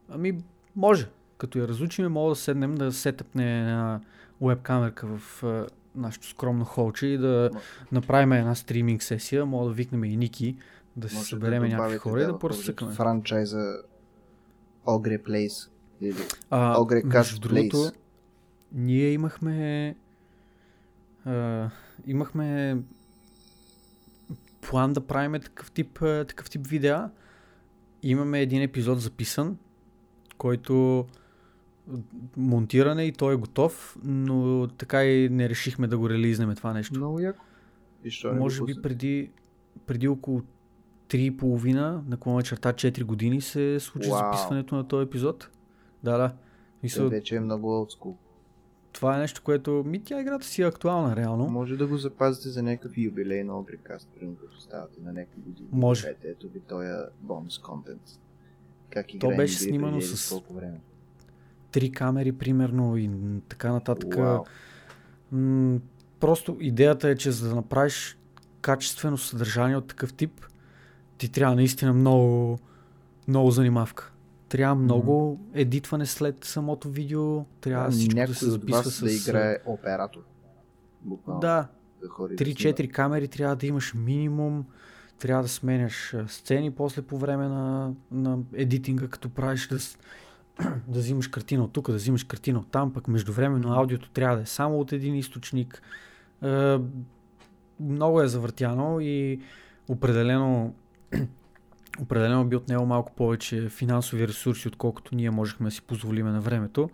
Ами, 0.08 0.38
може. 0.76 1.08
Като 1.38 1.58
я 1.58 1.68
разучим, 1.68 2.12
мога 2.12 2.30
да 2.30 2.36
седнем 2.36 2.74
да 2.74 2.92
сетъпне 2.92 3.60
една 3.60 4.00
веб 4.40 4.62
камерка 4.62 5.06
в 5.18 5.42
а, 5.44 5.66
нашето 5.94 6.26
скромно 6.26 6.64
холче 6.64 7.06
и 7.06 7.18
да 7.18 7.50
М- 7.54 7.60
направим 7.92 8.32
една 8.32 8.54
стриминг 8.54 9.02
сесия. 9.02 9.46
Мога 9.46 9.68
да 9.68 9.74
викнем 9.74 10.04
и 10.04 10.16
Ники, 10.16 10.56
да 10.96 11.08
си 11.08 11.16
Може 11.16 11.28
съберем 11.28 11.62
някакви 11.62 11.76
добавите, 11.76 11.98
хора 11.98 12.22
и 12.22 12.26
да 12.26 12.32
в 12.32 12.38
поразцъкаме. 12.38 12.92
Франчайза 12.92 13.82
Ogre 14.86 15.22
Place. 15.22 15.70
Или... 16.00 16.16
А, 16.50 16.76
Ogre 16.76 17.38
другото, 17.38 17.92
ние 18.72 19.12
имахме 19.12 19.96
а, 21.24 21.70
имахме 22.06 22.78
план 24.60 24.92
да 24.92 25.06
правим 25.06 25.40
такъв 25.40 25.70
тип, 25.70 25.98
такъв 26.00 26.50
тип 26.50 26.66
видеа. 26.66 27.10
Имаме 28.02 28.40
един 28.40 28.62
епизод 28.62 29.00
записан, 29.00 29.58
който 30.38 31.06
монтиране 32.36 33.04
и 33.04 33.12
той 33.12 33.34
е 33.34 33.36
готов, 33.36 33.98
но 34.04 34.68
така 34.68 35.04
и 35.04 35.28
не 35.28 35.48
решихме 35.48 35.86
да 35.86 35.98
го 35.98 36.10
релизнем 36.10 36.54
това 36.54 36.72
нещо. 36.72 36.96
Много 36.96 37.20
яко. 37.20 37.44
И 38.04 38.10
що 38.10 38.32
не 38.32 38.40
Може 38.40 38.64
би 38.64 38.82
преди, 38.82 39.30
преди 39.86 40.08
около 40.08 40.42
3,5 41.08 42.08
наклона 42.08 42.42
черта 42.42 42.72
4 42.72 43.04
години 43.04 43.40
се 43.40 43.80
случи 43.80 44.10
Вау. 44.10 44.18
записването 44.18 44.74
на 44.74 44.88
този 44.88 45.06
епизод. 45.06 45.48
Да, 46.02 46.18
да. 46.18 46.28
Той 46.28 46.36
Мисля, 46.82 47.08
вече 47.08 47.36
е 47.36 47.40
много 47.40 47.70
олдскул. 47.70 48.16
това 48.92 49.16
е 49.16 49.20
нещо, 49.20 49.42
което... 49.44 49.82
Ми 49.86 50.02
тя 50.02 50.20
играта 50.20 50.46
си 50.46 50.62
е 50.62 50.66
актуална, 50.66 51.16
реално. 51.16 51.46
Може 51.46 51.76
да 51.76 51.86
го 51.86 51.96
запазите 51.96 52.48
за 52.48 52.62
някакъв 52.62 52.98
юбилей 52.98 53.44
на 53.44 53.52
Ogrecast, 53.52 54.06
примерно 54.14 54.36
като 54.36 54.60
ставате 54.60 55.00
на 55.00 55.12
някакви 55.12 55.40
години. 55.40 55.68
Може. 55.72 56.14
Ето 56.24 56.48
ви 56.48 56.60
този 56.60 56.88
бонус 57.20 57.58
контент. 57.58 58.02
Как 58.90 59.06
То 59.20 59.28
беше 59.28 59.58
снимано 59.58 60.00
с- 60.00 60.28
колко 60.30 60.54
време. 60.54 60.80
Три 61.72 61.92
камери, 61.92 62.32
примерно, 62.32 62.96
и 62.96 63.10
така 63.48 63.72
нататък. 63.72 64.16
М- 65.32 65.78
просто 66.20 66.56
идеята 66.60 67.08
е, 67.08 67.16
че 67.16 67.30
за 67.30 67.48
да 67.48 67.54
направиш 67.54 68.18
качествено 68.60 69.18
съдържание 69.18 69.76
от 69.76 69.86
такъв 69.86 70.12
тип, 70.12 70.46
ти 71.18 71.28
трябва 71.28 71.54
наистина 71.54 71.92
много, 71.92 72.58
много 73.28 73.50
занимавка. 73.50 74.12
Трябва 74.48 74.74
много 74.74 75.40
едитване 75.54 76.06
след 76.06 76.44
самото 76.44 76.88
видео, 76.88 77.44
трябва 77.60 77.86
А, 77.86 77.90
всичко 77.90 78.26
да 78.26 78.34
се 78.34 78.50
записва 78.50 78.84
с... 78.84 79.04
да 79.04 79.12
играе 79.12 79.58
оператор. 79.66 80.20
Буквално. 81.00 81.40
Да, 81.40 81.68
да 82.02 82.08
ходи 82.08 82.36
да 82.36 82.44
снима. 82.44 82.56
3-4 82.56 82.90
камери 82.90 83.28
трябва 83.28 83.56
да 83.56 83.66
имаш 83.66 83.94
минимум, 83.94 84.64
трябва 85.18 85.42
да 85.42 85.48
сменяш 85.48 86.16
сцени 86.26 86.70
после 86.70 87.02
по 87.02 87.18
време 87.18 87.48
на, 87.48 87.92
на 88.10 88.38
едитинга, 88.52 89.08
като 89.08 89.28
правиш 89.28 89.68
да, 89.68 89.78
да 90.88 90.98
взимаш 90.98 91.28
картина 91.28 91.64
от 91.64 91.72
тук, 91.72 91.90
да 91.90 91.96
взимаш 91.96 92.24
картина 92.24 92.58
от 92.58 92.70
там, 92.70 92.92
пък 92.92 93.08
междувременно 93.08 93.72
аудиото 93.72 94.10
трябва 94.10 94.36
да 94.36 94.42
е 94.42 94.46
само 94.46 94.80
от 94.80 94.92
един 94.92 95.14
източник. 95.14 95.82
Е, 96.42 96.78
много 97.80 98.22
е 98.22 98.28
завъртяно 98.28 99.00
и 99.00 99.40
определено 99.88 100.74
определено 102.00 102.44
би 102.44 102.56
отнело 102.56 102.86
малко 102.86 103.12
повече 103.12 103.68
финансови 103.68 104.28
ресурси, 104.28 104.68
отколкото 104.68 105.14
ние 105.14 105.30
можехме 105.30 105.64
да 105.64 105.70
си 105.70 105.82
позволиме 105.82 106.30
на 106.30 106.40
времето. 106.40 106.90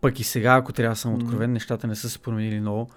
Пък 0.00 0.20
и 0.20 0.24
сега, 0.24 0.56
ако 0.56 0.72
трябва 0.72 0.92
да 0.92 0.98
съм 1.00 1.14
откровен, 1.14 1.52
нещата 1.52 1.86
не 1.86 1.94
са 1.94 2.10
се 2.10 2.18
променили 2.18 2.60
много. 2.60 2.90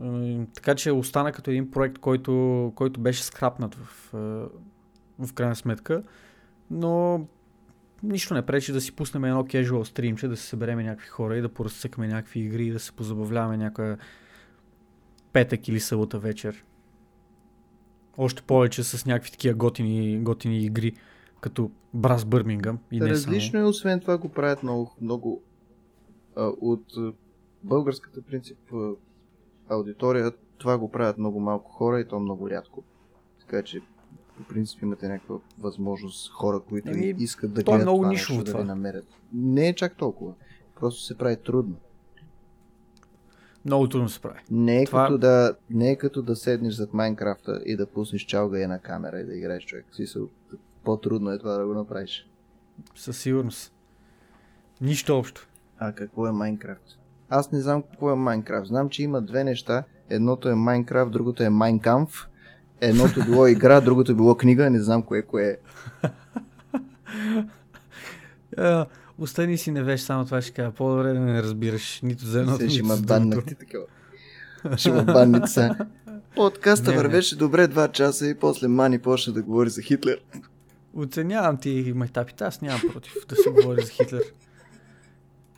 М, 0.00 0.46
Така 0.54 0.74
че 0.74 0.92
остана 0.92 1.32
като 1.32 1.50
един 1.50 1.70
проект, 1.70 1.98
който, 1.98 2.72
който 2.74 3.00
беше 3.00 3.24
скрапнат 3.24 3.74
в, 3.74 4.14
е, 4.14 4.18
в 5.26 5.32
крайна 5.34 5.56
сметка. 5.56 6.02
Но 6.70 7.26
нищо 8.04 8.34
не 8.34 8.46
пречи 8.46 8.72
да 8.72 8.80
си 8.80 8.92
пуснем 8.92 9.24
едно 9.24 9.44
casual 9.44 9.84
стримче, 9.84 10.28
да 10.28 10.36
се 10.36 10.46
съберем 10.46 10.78
някакви 10.78 11.08
хора 11.08 11.36
и 11.36 11.40
да 11.40 11.48
поразцъкаме 11.48 12.08
някакви 12.08 12.40
игри 12.40 12.66
и 12.66 12.70
да 12.70 12.80
се 12.80 12.92
позабавляваме 12.92 13.56
някоя 13.56 13.98
петък 15.32 15.68
или 15.68 15.80
събота 15.80 16.18
вечер. 16.18 16.64
Още 18.18 18.42
повече 18.42 18.84
с 18.84 19.06
някакви 19.06 19.30
такива 19.30 19.54
готини, 19.54 20.18
готини 20.18 20.64
игри, 20.64 20.96
като 21.40 21.70
Брас 21.94 22.24
Бърмингъм 22.24 22.78
и 22.92 23.00
не 23.00 23.08
Различно 23.08 23.52
само. 23.52 23.64
е, 23.64 23.68
освен 23.68 24.00
това 24.00 24.18
го 24.18 24.28
правят 24.28 24.62
много, 24.62 24.96
много 25.00 25.42
а, 26.36 26.44
от 26.60 26.84
българската 27.62 28.22
принцип 28.22 28.58
аудитория, 29.68 30.32
това 30.58 30.78
го 30.78 30.90
правят 30.90 31.18
много 31.18 31.40
малко 31.40 31.70
хора 31.70 32.00
и 32.00 32.08
то 32.08 32.20
много 32.20 32.50
рядко. 32.50 32.84
Така 33.40 33.62
че 33.62 33.80
по 34.36 34.44
принцип 34.44 34.82
имате 34.82 35.08
някаква 35.08 35.36
възможност 35.58 36.30
хора, 36.30 36.60
които 36.60 36.90
Еми, 36.90 37.14
искат 37.18 37.52
да 37.52 37.60
е 37.60 37.64
гледат 37.64 37.82
много 37.82 37.98
това 37.98 38.08
нещо, 38.08 38.34
да 38.34 38.44
това. 38.44 38.60
ви 38.60 38.66
намерят. 38.66 39.06
Не 39.32 39.68
е 39.68 39.74
чак 39.74 39.96
толкова. 39.96 40.32
Просто 40.76 41.02
се 41.02 41.18
прави 41.18 41.36
трудно. 41.36 41.76
Много 43.64 43.88
трудно 43.88 44.08
се 44.08 44.20
прави. 44.20 44.38
Не 44.50 44.82
е, 44.82 44.84
Това- 44.84 45.06
като 45.06 45.18
да, 45.18 45.56
не 45.70 45.90
е 45.90 45.96
като 45.96 46.22
да 46.22 46.36
седнеш 46.36 46.74
зад 46.74 46.94
Майнкрафта 46.94 47.62
и 47.66 47.76
да 47.76 47.86
пуснеш 47.86 48.22
чалга 48.22 48.58
една 48.58 48.78
камера 48.78 49.20
и 49.20 49.24
да 49.24 49.34
играеш 49.34 49.64
човек. 49.64 49.86
Смисъл, 49.92 50.28
по-трудно 50.84 51.30
е 51.30 51.38
това 51.38 51.52
да 51.52 51.66
го 51.66 51.74
направиш. 51.74 52.28
Със 52.96 53.18
сигурност. 53.18 53.72
Нищо 54.80 55.18
общо. 55.18 55.48
А 55.78 55.92
какво 55.92 56.26
е 56.26 56.32
Майнкрафт? 56.32 56.98
Аз 57.28 57.52
не 57.52 57.60
знам 57.60 57.82
какво 57.82 58.10
е 58.10 58.16
Майнкрафт. 58.16 58.66
Знам, 58.66 58.88
че 58.88 59.02
има 59.02 59.22
две 59.22 59.44
неща. 59.44 59.84
Едното 60.10 60.48
е 60.48 60.54
Майнкрафт, 60.54 61.12
другото 61.12 61.42
е 61.42 61.48
Майнкамф. 61.48 62.28
Едното 62.84 63.24
било 63.24 63.46
игра, 63.46 63.80
другото 63.80 64.14
било 64.14 64.34
книга. 64.34 64.70
Не 64.70 64.82
знам 64.82 65.02
кое 65.02 65.22
кое 65.22 65.44
е. 65.44 65.56
А, 68.56 68.86
остани 69.18 69.58
си 69.58 69.70
не 69.70 69.82
веш, 69.82 70.00
само 70.00 70.24
това 70.24 70.42
ще 70.42 70.52
кажа. 70.52 70.70
По-добре 70.70 71.12
да 71.12 71.20
не 71.20 71.42
разбираш 71.42 72.00
нито 72.02 72.26
за 72.26 72.40
едното, 72.40 72.56
ще 72.56 72.66
нито 72.66 72.86
ма 72.86 72.94
за 72.96 73.02
другото. 73.02 73.20
баннахте 73.20 73.54
такова. 73.54 73.86
Ще 74.76 74.92
ма 74.92 75.02
баннат 75.02 75.50
са. 75.50 75.76
Подкаста 76.36 76.90
Не, 76.90 76.96
не. 76.96 77.02
вървеше 77.02 77.36
добре 77.36 77.66
два 77.66 77.88
часа 77.88 78.26
и 78.26 78.34
после 78.34 78.68
Мани 78.68 78.98
почна 78.98 79.32
да 79.32 79.42
говори 79.42 79.70
за 79.70 79.82
Хитлер. 79.82 80.20
Оценявам 80.96 81.56
ти 81.56 81.92
майтапите, 81.96 82.44
аз 82.44 82.60
нямам 82.60 82.80
против 82.92 83.12
да 83.28 83.36
се 83.36 83.50
говори 83.50 83.82
за 83.82 83.90
Хитлер. 83.90 84.22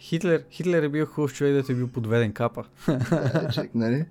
Хитлер, 0.00 0.44
Хитлер 0.50 0.82
е 0.82 0.88
бил 0.88 1.06
хубав 1.06 1.34
човек, 1.34 1.66
да 1.66 1.72
е 1.72 1.76
бил 1.76 1.88
подведен 1.88 2.32
капа. 2.32 2.64
Да, 2.86 3.48
човек, 3.52 3.70
нали? 3.74 4.04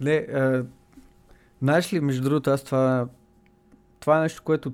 Не, 0.00 0.14
а, 0.14 0.64
знаеш 1.62 1.92
ли, 1.92 2.00
между 2.00 2.22
другото, 2.22 2.50
аз 2.50 2.64
това, 2.64 3.08
това 4.00 4.18
е 4.18 4.22
нещо, 4.22 4.42
което 4.42 4.72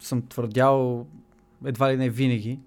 съм 0.00 0.26
твърдял 0.26 1.06
едва 1.64 1.92
ли 1.92 1.96
не 1.96 2.10
винаги. 2.10 2.60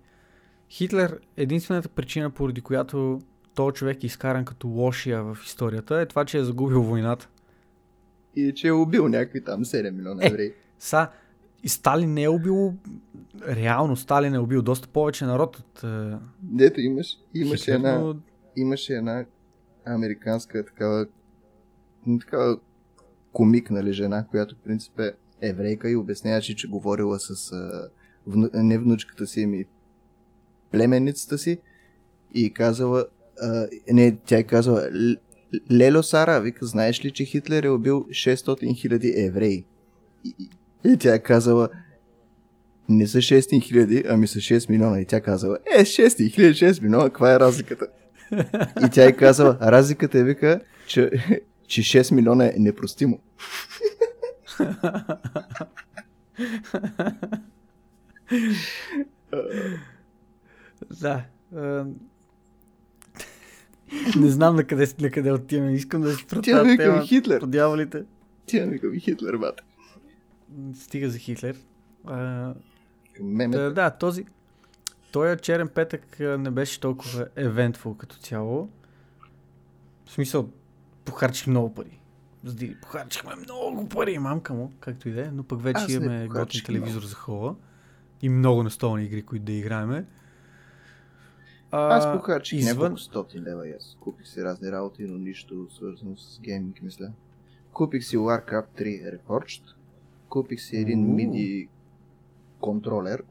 Хитлер, 0.69 1.19
единствената 1.38 1.90
причина, 1.90 2.30
поради 2.30 2.61
която 2.61 3.22
този 3.56 3.73
човек 3.73 4.03
е 4.03 4.06
изкаран 4.06 4.45
като 4.45 4.68
лошия 4.68 5.23
в 5.23 5.38
историята, 5.45 6.02
е 6.02 6.06
това, 6.06 6.26
че 6.26 6.38
е 6.38 6.44
загубил 6.44 6.84
войната. 6.84 7.30
И 8.35 8.53
че 8.56 8.68
е 8.68 8.72
убил 8.72 9.07
някакви 9.07 9.44
там 9.44 9.64
7 9.64 9.91
милиона 9.91 10.23
Е, 10.23 10.27
евреи. 10.27 10.53
Са, 10.80 11.07
и 11.64 11.69
Сталин 11.69 12.14
не 12.14 12.23
е 12.23 12.30
убил, 12.30 12.73
реално 13.48 13.95
Сталин 13.95 14.35
е 14.35 14.40
убил 14.40 14.61
доста 14.61 14.88
повече 14.88 15.26
народ 15.26 15.57
от 15.57 15.84
е, 15.84 16.18
Дето 16.41 16.81
имаш, 16.81 17.18
имаше 17.34 17.64
Хитлер, 17.64 17.76
една, 17.76 17.99
но 17.99 18.15
имаше 18.56 18.94
една 18.94 19.26
американска 19.86 20.66
такава, 20.66 21.06
такава 22.20 22.58
комик, 23.34 23.72
нали, 23.72 23.94
жена, 23.94 24.26
която 24.32 24.56
в 24.56 24.60
принцип 24.64 25.00
е 25.00 25.12
еврейка 25.42 25.90
и 25.90 25.96
обясняваше, 25.96 26.56
че 26.56 26.68
говорила 26.68 27.20
с 27.20 27.52
а, 27.52 27.90
вну, 28.28 28.50
не 28.54 28.78
внучката 28.78 29.28
си, 29.28 29.44
ами 29.44 29.66
племенницата 30.72 31.38
си 31.38 31.60
и 32.34 32.54
казала, 32.54 33.06
а, 33.42 33.68
не, 33.92 34.18
тя 34.26 34.38
е 34.38 34.44
казала, 34.44 34.82
«Л- 34.82 35.16
Лело 35.72 36.04
Сара, 36.04 36.42
вика, 36.42 36.66
знаеш 36.66 37.06
ли, 37.06 37.12
че 37.12 37.26
Хитлер 37.26 37.64
е 37.64 37.70
убил 37.70 38.06
600 38.10 38.76
хиляди 38.76 39.14
евреи? 39.18 39.66
И, 40.26 40.50
и, 40.86 40.98
тя 40.98 41.16
е 41.16 41.20
казала, 41.20 41.70
не 42.90 43.08
са 43.08 43.18
600 43.18 43.62
хиляди, 43.64 44.04
ами 44.10 44.28
са 44.28 44.40
6 44.40 44.70
милиона. 44.70 45.02
И 45.02 45.06
тя 45.06 45.22
казала, 45.22 45.58
е, 45.78 45.82
6 45.86 46.34
хиляди, 46.34 46.54
6 46.54 46.82
милиона, 46.82 47.04
каква 47.04 47.34
е 47.34 47.40
разликата? 47.40 47.88
И 48.86 48.90
тя 48.92 49.06
е 49.06 49.12
казала, 49.12 49.58
разликата 49.62 50.20
е 50.20 50.24
вика, 50.24 50.62
че, 50.88 51.12
че 51.68 51.82
6 51.82 52.16
милиона 52.16 52.46
е 52.46 52.54
непростимо. 52.58 53.20
Да. 61.02 61.24
не 64.16 64.30
знам 64.30 64.56
на 64.56 64.64
къде, 64.64 64.88
на 65.00 65.12
къде 65.12 65.32
отиваме. 65.32 65.74
Искам 65.74 66.02
да 66.02 66.14
се 66.14 66.26
Тя 66.44 66.64
вика 66.64 66.84
тема. 66.84 67.02
Хитлер. 67.02 67.40
По 67.40 67.48
дяволите. 67.48 68.04
Тя 68.46 68.66
ми 68.66 69.00
Хитлер, 69.00 69.38
бата. 69.38 69.64
Стига 70.76 71.10
за 71.10 71.18
Хитлер. 71.18 71.58
А, 72.06 72.54
да, 73.70 73.90
този... 73.90 74.26
Той 75.14 75.38
черен 75.38 75.68
петък 75.68 76.19
не 76.19 76.52
беше 76.52 76.80
толкова 76.80 77.27
евентфул 77.35 77.95
като 77.95 78.15
цяло. 78.15 78.69
В 80.06 80.11
смисъл, 80.11 80.49
похарчих 81.06 81.48
много 81.48 81.73
пари. 81.73 81.99
Зди, 82.44 82.77
похарчихме 82.81 83.35
много 83.35 83.90
пари, 83.90 84.19
мамка 84.19 84.53
му, 84.53 84.72
както 84.80 85.10
и 85.10 85.14
да 85.14 85.22
е, 85.22 85.31
но 85.31 85.44
пък 85.44 85.61
вече 85.61 85.84
Аз 85.84 85.91
имаме 85.91 86.27
готин 86.27 86.61
телевизор 86.65 86.91
много. 86.91 87.07
за 87.07 87.15
хола 87.15 87.56
и 88.22 88.30
много 88.30 88.64
настолни 88.64 89.03
игри, 89.06 89.22
които 89.22 89.45
да 89.45 89.52
играеме. 89.52 90.06
Аз 91.72 92.06
А, 92.06 92.14
похарчих 92.14 92.60
извън- 92.60 92.73
няколко 92.73 92.98
стоти 92.98 93.41
лева 93.41 93.68
и 93.68 93.72
аз 93.72 93.98
купих 93.99 94.27
си 94.27 94.44
разни 94.44 94.72
работи, 94.72 95.03
но 95.03 95.18
нищо 95.18 95.68
свързано 95.69 96.18
с 96.18 96.40
гейминг, 96.40 96.81
мисля. 96.81 97.11
Купих 97.73 98.03
си 98.03 98.18
Warcraft 98.18 98.68
3 98.77 99.18
Reforged. 99.18 99.61
Купих 100.30 100.61
си 100.61 100.77
един. 100.77 101.07
MIDI 101.07 101.68
контролер. 102.60 103.23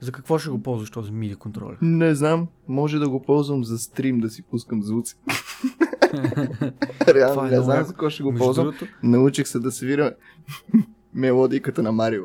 За 0.00 0.12
какво 0.12 0.38
ще 0.38 0.50
го 0.50 0.62
ползваш 0.62 0.90
този 0.90 1.12
MIDI 1.12 1.36
контролер? 1.36 1.76
Не 1.82 2.14
знам, 2.14 2.48
може 2.68 2.98
да 2.98 3.08
го 3.08 3.22
ползвам 3.22 3.64
за 3.64 3.78
стрим, 3.78 4.20
да 4.20 4.30
си 4.30 4.42
пускам 4.42 4.82
звуци. 4.82 5.16
Реално 7.08 7.46
е 7.46 7.50
не 7.50 7.62
знам 7.62 7.84
за 7.84 7.92
какво 7.92 8.10
ще 8.10 8.22
го 8.22 8.34
ползвам. 8.34 8.66
другото, 8.66 8.86
Научих 9.02 9.48
се 9.48 9.58
да 9.58 9.72
свиря 9.72 10.14
мелодиката 11.14 11.82
на 11.82 11.92
Марио. 11.92 12.24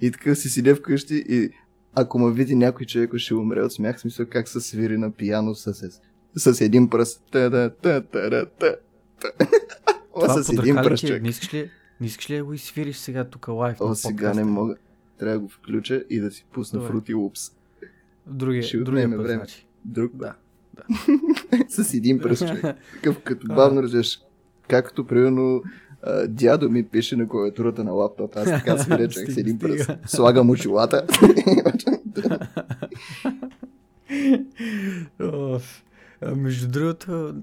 И 0.00 0.10
така 0.10 0.34
си 0.34 0.48
седя 0.48 0.74
вкъщи 0.74 1.24
и 1.28 1.50
ако 1.94 2.18
ме 2.18 2.32
види 2.32 2.54
някой 2.54 2.86
човек, 2.86 3.16
ще 3.16 3.34
умре 3.34 3.62
от 3.62 3.72
смях, 3.72 4.00
смисъл 4.00 4.26
как 4.26 4.48
се 4.48 4.60
свири 4.60 4.98
на 4.98 5.10
пияно 5.10 5.54
с, 5.54 5.74
с, 6.36 6.60
един 6.60 6.90
пръст. 6.90 7.22
Та, 7.32 7.50
да, 7.50 7.70
та, 7.70 8.00
та, 8.00 8.30
та, 8.30 8.46
та. 8.46 8.74
Това 10.14 10.42
с 10.42 10.48
един 10.48 10.78
ли 10.78 10.82
пръст, 10.82 11.04
е? 11.04 11.06
човек. 11.06 11.22
Не 11.22 11.28
искаш 11.28 11.54
ли, 11.54 11.70
не 12.00 12.06
искаш 12.06 12.30
ли 12.30 12.36
да 12.36 12.44
го 12.44 12.52
изсвириш 12.52 12.96
сега 12.96 13.24
тук 13.24 13.48
лайв 13.48 13.76
О, 13.80 13.94
сега 13.94 14.34
не 14.34 14.44
мога. 14.44 14.76
Трябва 15.20 15.34
да 15.34 15.40
го 15.40 15.48
включа 15.48 16.04
и 16.10 16.20
да 16.20 16.30
си 16.30 16.44
пусна 16.52 16.80
Добре. 16.80 16.92
Fruity 16.92 17.14
Loops. 17.14 17.52
Другия, 18.26 18.62
Ще 18.62 18.78
другия 18.78 19.10
път, 19.10 19.18
време. 19.22 19.34
значи. 19.34 19.66
Друг 19.84 20.12
Да. 20.16 20.34
с 21.68 21.94
един 21.94 22.18
пръст, 22.18 22.48
човек. 22.48 22.76
Такъв 22.94 23.20
като 23.20 23.46
бавно 23.46 23.82
ръжеш. 23.82 24.22
Както, 24.68 25.06
примерно, 25.06 25.62
дядо 26.28 26.70
ми 26.70 26.88
пише 26.88 27.16
на 27.16 27.28
клавиатурата 27.28 27.84
на 27.84 27.92
лаптоп. 27.92 28.36
Аз 28.36 28.44
така 28.44 28.78
свиря 28.78 29.08
човек 29.12 29.32
с 29.32 29.36
един 29.36 29.58
пръст. 29.58 29.90
Слагам 30.06 30.50
очилата. 30.50 31.06
Между 36.36 36.68
другото, 36.68 37.34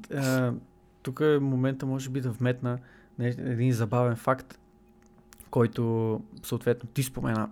тук 1.04 1.20
е 1.20 1.40
момента 1.40 1.86
може 1.86 2.10
би 2.10 2.22
да 2.22 2.32
вметна 2.32 2.78
един 3.20 3.72
забавен 3.74 4.16
факт, 4.16 4.60
който 5.50 6.22
съответно 6.44 6.90
ти 6.90 7.04
спомена 7.04 7.50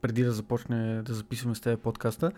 преди 0.00 0.22
да 0.22 0.32
започне 0.32 1.02
да 1.02 1.14
записваме 1.14 1.54
с 1.54 1.60
теб 1.60 1.80
подкаста. 1.80 2.32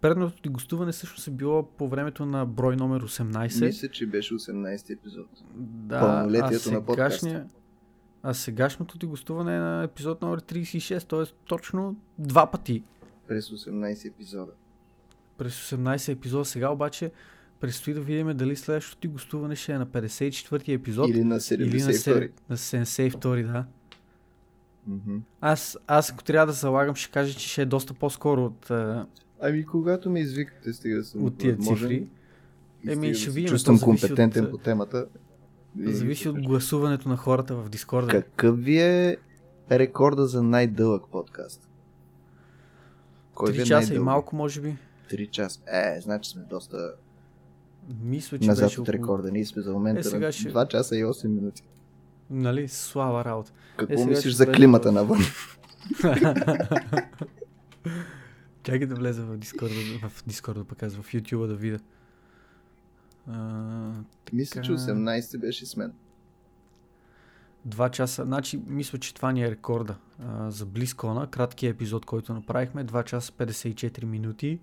Предното 0.00 0.42
ти 0.42 0.48
гостуване 0.48 0.92
всъщност 0.92 1.26
е 1.26 1.30
било 1.30 1.62
по 1.62 1.88
времето 1.88 2.26
на 2.26 2.46
брой 2.46 2.76
номер 2.76 3.02
18. 3.02 3.66
Мисля, 3.66 3.88
че 3.88 4.06
беше 4.06 4.34
18 4.34 4.90
епизод. 4.90 5.26
Да, 5.54 6.00
пълнолетието 6.00 6.68
а 6.68 6.72
на 6.72 6.84
подкаста. 6.86 7.20
сегашния- 7.20 7.46
А 8.22 8.34
сегашното 8.34 8.98
ти 8.98 9.06
гостуване 9.06 9.56
е 9.56 9.60
на 9.60 9.82
епизод 9.82 10.22
номер 10.22 10.40
36, 10.40 11.02
т.е. 11.04 11.34
точно 11.46 11.96
два 12.18 12.50
пъти 12.50 12.82
През 13.28 13.48
18 13.48 14.08
епизода. 14.08 14.52
през 15.38 15.54
18 15.62 16.12
епизода. 16.12 16.44
Сега 16.44 16.68
обаче 16.68 17.10
предстои 17.60 17.94
да 17.94 18.00
видим 18.00 18.36
дали 18.36 18.56
следващото 18.56 18.96
ти 18.96 19.08
гостуване 19.08 19.56
ще 19.56 19.72
е 19.72 19.78
на 19.78 19.86
54-ти 19.86 20.72
епизод 20.72 21.08
Или 21.10 21.14
на 21.14 21.22
или 21.24 21.24
на, 21.24 21.38
72. 21.40 21.92
сер... 21.92 22.30
на 22.48 22.56
72-и, 22.56 23.42
да. 23.42 23.64
Мгм. 24.86 25.16
Аз, 25.40 25.78
аз 25.86 26.10
ако 26.10 26.24
трябва 26.24 26.46
да 26.46 26.52
залагам, 26.52 26.94
ще 26.94 27.10
кажа, 27.10 27.34
че 27.34 27.48
ще 27.48 27.62
е 27.62 27.66
доста 27.66 27.94
по-скоро 27.94 28.44
от... 28.44 28.70
Ами 29.40 29.64
когато 29.64 30.10
ме 30.10 30.20
извикате, 30.20 30.72
стига 30.72 30.96
да 30.96 31.04
съм 31.04 31.24
от 31.24 31.38
тия 31.38 31.56
цифри. 31.58 32.08
и 32.84 32.92
Еми, 32.92 33.14
ще 33.14 33.30
видим, 33.30 33.48
Чувствам 33.48 33.80
компетентен 33.80 34.44
от, 34.44 34.50
по 34.50 34.58
темата. 34.58 35.06
И- 35.78 35.92
Зависи 35.92 36.28
от 36.28 36.40
гласуването 36.40 37.08
на 37.08 37.16
хората 37.16 37.56
в 37.56 37.68
Дискорда. 37.68 38.10
Какъв 38.10 38.58
ви 38.58 38.78
е 38.78 39.16
рекорда 39.70 40.26
за 40.26 40.42
най-дълъг 40.42 41.02
подкаст? 41.12 41.68
Кой 43.34 43.52
Три 43.52 43.56
е 43.56 43.64
часа 43.64 43.72
и 43.74 43.86
най-дълъг? 43.86 44.04
малко, 44.04 44.36
може 44.36 44.60
би. 44.60 44.76
Три 45.10 45.26
часа. 45.26 45.60
Е, 45.68 46.00
значи 46.00 46.30
сме 46.30 46.42
доста 46.42 46.92
Мисля, 48.02 48.38
че 48.38 48.46
назад 48.46 48.64
беше 48.64 48.80
от 48.80 48.88
рекорда. 48.88 49.30
Ние 49.30 49.44
сме 49.44 49.62
за 49.62 49.72
момента 49.72 50.00
Е, 50.00 50.04
сега 50.04 50.32
ще- 50.32 50.48
2 50.48 50.68
часа 50.68 50.96
и 50.96 51.04
8 51.04 51.26
минути. 51.28 51.62
Нали, 52.30 52.68
слава 52.68 53.24
работа. 53.24 53.52
Какво 53.76 53.96
сега 53.96 54.10
мислиш 54.10 54.34
ще 54.34 54.36
за 54.36 54.52
климата 54.52 54.88
в- 54.88 54.92
навън? 54.92 55.18
Чакай 58.62 58.86
да 58.86 58.94
влеза 58.94 59.22
в 59.22 59.36
Дискорда, 59.36 59.74
в 60.02 60.24
Дискорда, 60.26 60.64
пък 60.64 60.82
аз 60.82 60.94
в 60.94 61.02
YouTube 61.04 61.46
да 61.46 61.54
видя. 61.54 61.78
А, 63.26 63.92
Мисля, 64.32 64.62
че 64.62 64.68
Така. 64.68 64.82
18 64.82 65.38
беше 65.38 65.66
с 65.66 65.76
мен. 65.76 65.92
Два 67.64 67.88
часа. 67.88 68.24
Значи, 68.24 68.62
мисля, 68.66 68.98
че 68.98 69.14
това 69.14 69.32
ни 69.32 69.44
е 69.44 69.50
рекорда 69.50 69.96
а, 70.20 70.50
за 70.50 70.66
Близкона. 70.66 71.26
Краткия 71.26 71.70
епизод, 71.70 72.06
който 72.06 72.34
направихме. 72.34 72.84
2 72.84 73.04
часа 73.04 73.32
54 73.32 74.04
минути. 74.04 74.60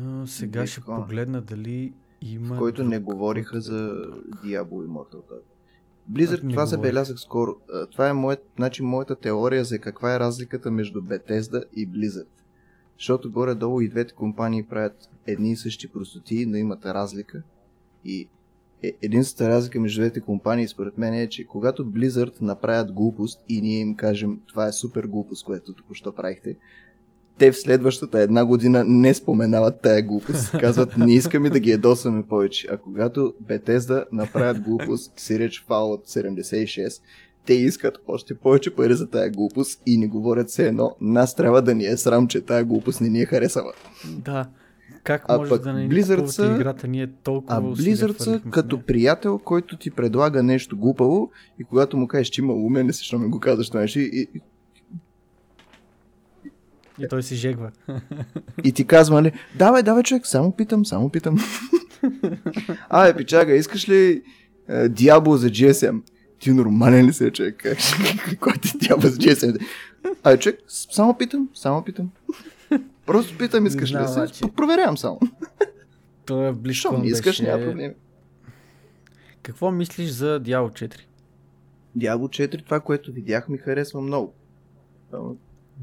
А, 0.00 0.26
сега 0.26 0.66
ще 0.66 0.80
Близкона. 0.80 0.98
погледна 0.98 1.40
дали 1.40 1.92
има. 2.22 2.54
в 2.54 2.58
който 2.58 2.84
не 2.84 2.98
говориха 2.98 3.56
е 3.56 3.60
за. 3.60 3.94
Diablo 4.34 4.86
Immortal. 4.86 5.28
да. 5.28 5.34
Blizzard, 6.12 6.50
това 6.50 6.66
забелязах 6.66 7.18
скоро. 7.20 7.56
А, 7.72 7.86
Това 7.86 8.08
е 8.08 8.12
моят, 8.12 8.44
значи, 8.56 8.82
моята 8.82 9.16
теория 9.16 9.64
за 9.64 9.78
каква 9.78 10.14
е 10.14 10.20
разликата 10.20 10.70
между 10.70 11.00
Bethesda 11.02 11.64
и 11.76 11.88
Blizzard. 11.88 12.26
Защото 12.98 13.30
горе-долу 13.30 13.80
и 13.80 13.88
двете 13.88 14.14
компании 14.14 14.62
правят 14.62 15.08
едни 15.26 15.50
и 15.50 15.56
същи 15.56 15.88
простоти, 15.88 16.46
но 16.46 16.56
имат 16.56 16.86
разлика. 16.86 17.42
И 18.04 18.28
е- 18.82 18.92
единствената 19.02 19.54
разлика 19.54 19.80
между 19.80 20.00
двете 20.00 20.20
компании, 20.20 20.68
според 20.68 20.98
мен 20.98 21.14
е, 21.14 21.28
че 21.28 21.46
когато 21.46 21.86
Blizzard 21.86 22.40
направят 22.42 22.92
глупост 22.92 23.44
и 23.48 23.60
ние 23.60 23.80
им 23.80 23.94
кажем, 23.94 24.40
това 24.46 24.66
е 24.66 24.72
супер 24.72 25.04
глупост, 25.04 25.44
което 25.44 25.72
току-що 25.72 26.14
правихте, 26.14 26.56
те 27.40 27.52
в 27.52 27.56
следващата 27.56 28.20
една 28.20 28.44
година 28.44 28.84
не 28.86 29.14
споменават 29.14 29.80
тая 29.80 30.02
глупост. 30.02 30.50
Казват, 30.50 30.96
не 30.96 31.14
искаме 31.14 31.50
да 31.50 31.60
ги 31.60 31.70
ядосваме 31.70 32.22
повече. 32.22 32.68
А 32.70 32.76
когато 32.76 33.34
Bethesda 33.44 34.04
направят 34.12 34.60
глупост, 34.60 35.12
си 35.16 35.38
реч 35.38 35.64
Fallout 35.68 36.06
76, 36.06 37.02
те 37.46 37.54
искат 37.54 37.98
още 38.06 38.34
повече 38.34 38.70
пари 38.70 38.94
за 38.94 39.10
тая 39.10 39.30
глупост 39.30 39.82
и 39.86 39.96
ни 39.96 40.06
говорят 40.06 40.48
все 40.48 40.66
едно, 40.66 40.96
нас 41.00 41.34
трябва 41.34 41.62
да 41.62 41.74
ни 41.74 41.86
е 41.86 41.96
срам, 41.96 42.28
че 42.28 42.40
тая 42.40 42.64
глупост 42.64 43.00
не 43.00 43.08
ни 43.08 43.20
е 43.20 43.26
харесала. 43.26 43.72
Да. 44.06 44.48
Как 45.04 45.24
А 45.28 45.38
може 45.38 45.48
пък 45.50 45.62
да 45.62 45.72
не 45.72 45.82
ни 45.82 45.90
Blizzard 45.90 46.26
са- 46.26 46.54
играта? 46.54 46.88
Ние 46.88 47.10
толкова 47.22 47.56
А 47.56 47.62
Blizzard 47.62 48.18
са 48.18 48.40
като 48.50 48.82
приятел, 48.82 49.38
който 49.38 49.78
ти 49.78 49.90
предлага 49.90 50.42
нещо 50.42 50.76
глупаво 50.76 51.30
и 51.60 51.64
когато 51.64 51.96
му 51.96 52.06
кажеш, 52.06 52.28
че 52.28 52.40
има 52.40 52.52
умен, 52.52 52.86
не 52.86 52.92
си, 52.92 53.16
ми 53.16 53.28
го 53.28 53.40
казваш 53.40 53.68
това 53.68 53.80
нещо 53.80 53.98
и, 53.98 54.28
и, 54.34 54.40
И 57.00 57.08
той 57.08 57.22
се 57.22 57.34
жегва. 57.34 57.70
И 58.64 58.72
ти 58.72 58.86
казва, 58.86 59.14
нали, 59.22 59.32
давай, 59.54 59.82
давай 59.82 60.02
човек, 60.02 60.26
само 60.26 60.56
питам, 60.56 60.86
само 60.86 61.10
питам. 61.10 61.38
Абе, 62.88 63.16
пичага, 63.16 63.54
искаш 63.54 63.88
ли 63.88 64.22
е, 64.68 64.88
за 65.36 65.50
GSM? 65.50 66.00
Ти 66.38 66.52
нормален 66.52 67.06
ли 67.06 67.12
си, 67.12 67.30
човек? 67.30 67.66
Ще- 67.78 68.36
Кой 68.40 68.52
ти 68.52 68.68
Diablo 68.68 69.06
за 69.06 69.16
GSM? 69.16 69.66
Абе, 70.22 70.38
човек, 70.38 70.60
само 70.68 71.18
питам, 71.18 71.48
само 71.54 71.84
питам. 71.84 72.10
Просто 73.06 73.38
питам, 73.38 73.66
искаш 73.66 73.90
ли 73.90 73.92
знам, 73.92 74.08
си? 74.08 74.18
обаче. 74.18 74.56
Проверявам 74.56 74.98
само. 74.98 75.20
Той 76.26 76.48
е 76.48 76.52
близко. 76.52 76.98
не 76.98 77.06
искаш, 77.06 77.40
няма 77.40 77.64
проблем. 77.64 77.92
Какво 79.42 79.70
мислиш 79.70 80.10
за 80.10 80.40
Diablo 80.40 80.88
4? 80.88 81.00
Diablo 81.98 82.54
4, 82.54 82.64
това, 82.64 82.80
което 82.80 83.12
видях, 83.12 83.48
ми 83.48 83.58
харесва 83.58 84.00
много. 84.00 84.34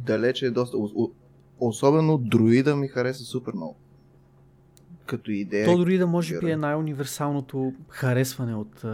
Далече 0.05 0.45
е 0.45 0.51
доста... 0.51 0.77
Особено 1.59 2.17
друида 2.17 2.75
ми 2.75 2.87
хареса 2.87 3.23
супер 3.23 3.53
много. 3.53 3.75
Като 5.05 5.31
идея. 5.31 5.65
То 5.65 5.77
дори 5.77 5.97
да 5.97 6.07
може 6.07 6.39
би 6.39 6.51
е 6.51 6.57
най-универсалното 6.57 7.73
харесване 7.89 8.55
от 8.55 8.85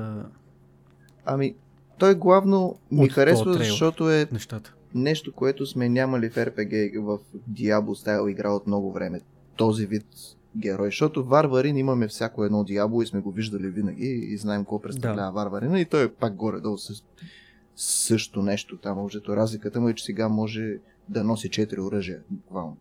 Ами, 1.26 1.56
той 1.98 2.16
главно 2.16 2.76
ми 2.92 3.06
От 3.06 3.12
харесва, 3.12 3.54
защото 3.54 4.12
е 4.12 4.28
нещата. 4.32 4.74
нещо, 4.96 5.34
което 5.34 5.66
сме 5.66 5.90
нямали 5.90 6.30
в 6.30 6.36
RPG 6.36 7.00
в 7.00 7.20
Diablo 7.52 7.94
стайл 7.94 8.30
игра 8.30 8.50
от 8.50 8.68
много 8.68 8.92
време. 8.92 9.22
Този 9.56 9.86
вид 9.86 10.06
герой. 10.58 10.88
Защото 10.88 11.24
варварин 11.24 11.78
имаме 11.78 12.08
всяко 12.08 12.44
едно 12.44 12.64
Diablo 12.64 13.04
и 13.04 13.08
сме 13.08 13.20
го 13.20 13.32
виждали 13.32 13.68
винаги 13.68 14.06
и 14.06 14.38
знаем 14.38 14.62
какво 14.62 14.82
представлява 14.82 15.32
да. 15.32 15.32
варварина 15.32 15.80
и 15.80 15.86
той 15.86 16.04
е 16.04 16.10
пак 16.10 16.36
горе-долу 16.36 16.78
с 16.78 17.04
също 17.76 18.42
нещо 18.42 18.78
там. 18.78 18.98
Можето 18.98 19.36
разликата 19.36 19.82
му 19.82 19.90
е, 19.90 19.94
че 19.94 20.06
сега 20.06 20.30
може 20.30 20.78
да 21.10 21.24
носи 21.24 21.50
4 21.50 21.80
оръжия. 21.80 22.20
Буквално. 22.30 22.78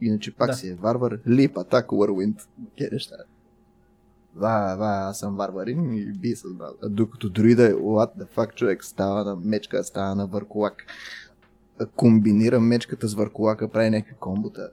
Иначе 0.00 0.34
пак 0.34 0.46
Да. 0.46 0.54
си 0.54 0.68
е 0.68 0.74
варвар, 0.74 1.18
лип, 1.28 1.58
атак, 1.58 1.92
уървинд. 1.92 2.48
Ке 2.78 2.88
неща. 2.92 3.16
Ва, 4.36 4.76
ва, 4.78 4.86
аз 5.00 5.18
съм 5.18 5.36
варварин 5.36 5.94
и 5.94 6.12
би 6.12 6.36
с. 6.36 6.44
А 6.82 6.88
докато 6.88 7.28
друида 7.30 7.64
е, 7.64 7.72
what 7.72 8.18
the 8.18 8.26
fuck, 8.36 8.54
човек, 8.54 8.84
става 8.84 9.24
на 9.24 9.36
мечка, 9.36 9.84
става 9.84 10.14
на 10.14 10.26
върколак. 10.26 10.86
Комбинира 11.96 12.60
мечката 12.60 13.08
с 13.08 13.14
върколака, 13.14 13.68
прави 13.68 13.90
някакви 13.90 14.14
комбота. 14.14 14.70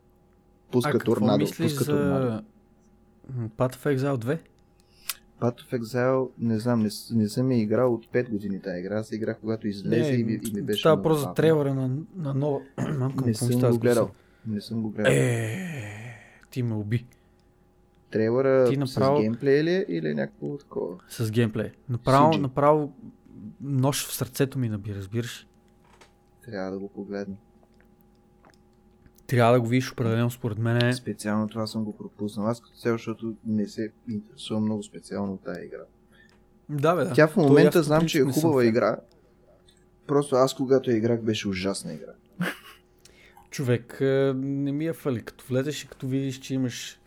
Пуска 0.72 0.92
а 0.96 1.00
торнадо, 1.00 1.46
пуска 1.58 1.86
торнадо. 1.86 2.28
за 2.28 2.44
м, 3.36 3.50
Path 3.50 3.76
of 3.76 3.98
Exile 3.98 4.18
2? 4.18 4.40
Path 5.42 5.62
of 5.62 5.80
Exile, 5.80 6.30
не 6.40 6.60
знам, 6.60 6.80
не, 6.80 6.90
не 7.12 7.30
съм 7.30 7.52
я 7.52 7.62
играл 7.62 7.94
от 7.94 8.08
5 8.08 8.30
години 8.30 8.62
тази 8.62 8.80
игра. 8.80 9.00
Аз 9.00 9.12
играх 9.12 9.38
когато 9.40 9.68
излезе 9.68 10.14
и, 10.14 10.24
ми, 10.24 10.40
и 10.48 10.54
ми 10.54 10.62
беше 10.62 10.80
Става 10.80 10.96
много 10.96 11.04
просто 11.04 11.34
трейлера 11.34 11.74
на, 11.74 11.90
на 12.16 12.34
нова. 12.34 12.60
Мамка, 12.98 13.26
Не 13.26 13.34
съм 13.34 13.72
го 13.72 13.78
гледал. 13.80 14.10
Не 14.48 14.62
съм 14.62 14.82
го 14.82 14.90
гледал. 14.90 15.14
Е, 15.14 15.58
ти 16.52 16.64
ме 16.64 16.76
уби. 16.76 17.06
Трейлера 18.12 18.70
ти 18.70 18.78
направо- 18.78 19.18
с 19.18 19.22
геймплей 19.22 19.64
ли 19.64 19.72
е 19.72 19.86
или 19.90 20.10
е 20.10 20.14
някакво 20.14 20.58
такова? 20.58 20.96
С 21.10 21.32
геймплей. 21.32 21.72
Направо, 21.90 22.34
CG. 22.34 22.38
направо 22.38 22.94
нож 23.62 24.08
в 24.08 24.14
сърцето 24.14 24.60
ми 24.60 24.70
наби, 24.70 24.96
разбираш? 24.96 25.48
Трябва 26.46 26.72
да 26.72 26.80
го 26.80 26.90
погледна. 26.90 27.36
Трябва 29.32 29.54
да 29.54 29.62
го 29.62 29.68
видиш 29.68 29.92
определено 29.92 30.30
според 30.30 30.58
мен. 30.58 30.86
е- 30.86 30.94
Специално 30.94 31.48
това 31.48 31.68
съм 31.68 31.84
го 31.84 31.98
пропуснал. 31.98 32.48
Аз 32.48 32.62
като 32.62 32.76
цяло, 32.76 32.98
защото 32.98 33.34
не 33.46 33.68
се 33.68 33.92
интересувам 34.10 34.64
много 34.64 34.84
специално 34.84 35.34
от 35.34 35.44
тази 35.44 35.62
игра. 35.66 35.84
Да, 36.70 36.96
бе, 36.96 37.04
да. 37.04 37.14
Тя 37.14 37.28
в 37.28 37.34
То 37.34 37.40
момента 37.40 37.80
по 37.80 37.84
знам, 37.84 38.06
че 38.06 38.20
е 38.20 38.24
хубава 38.24 38.66
игра. 38.66 38.98
Просто 40.08 40.36
аз 40.36 40.54
когато 40.54 40.92
я 40.92 40.98
играх 40.98 41.22
беше 41.22 41.48
ужасна 41.48 41.94
игра. 41.94 42.14
Човек, 43.50 44.02
а, 44.02 44.34
не 44.38 44.72
ми 44.72 44.86
е 44.86 44.94
фали. 44.94 45.22
Като 45.22 45.46
влезеш 45.50 45.84
и 45.84 45.88
като 45.88 46.08
видиш, 46.08 46.40
че 46.40 46.54
имаш... 46.54 47.00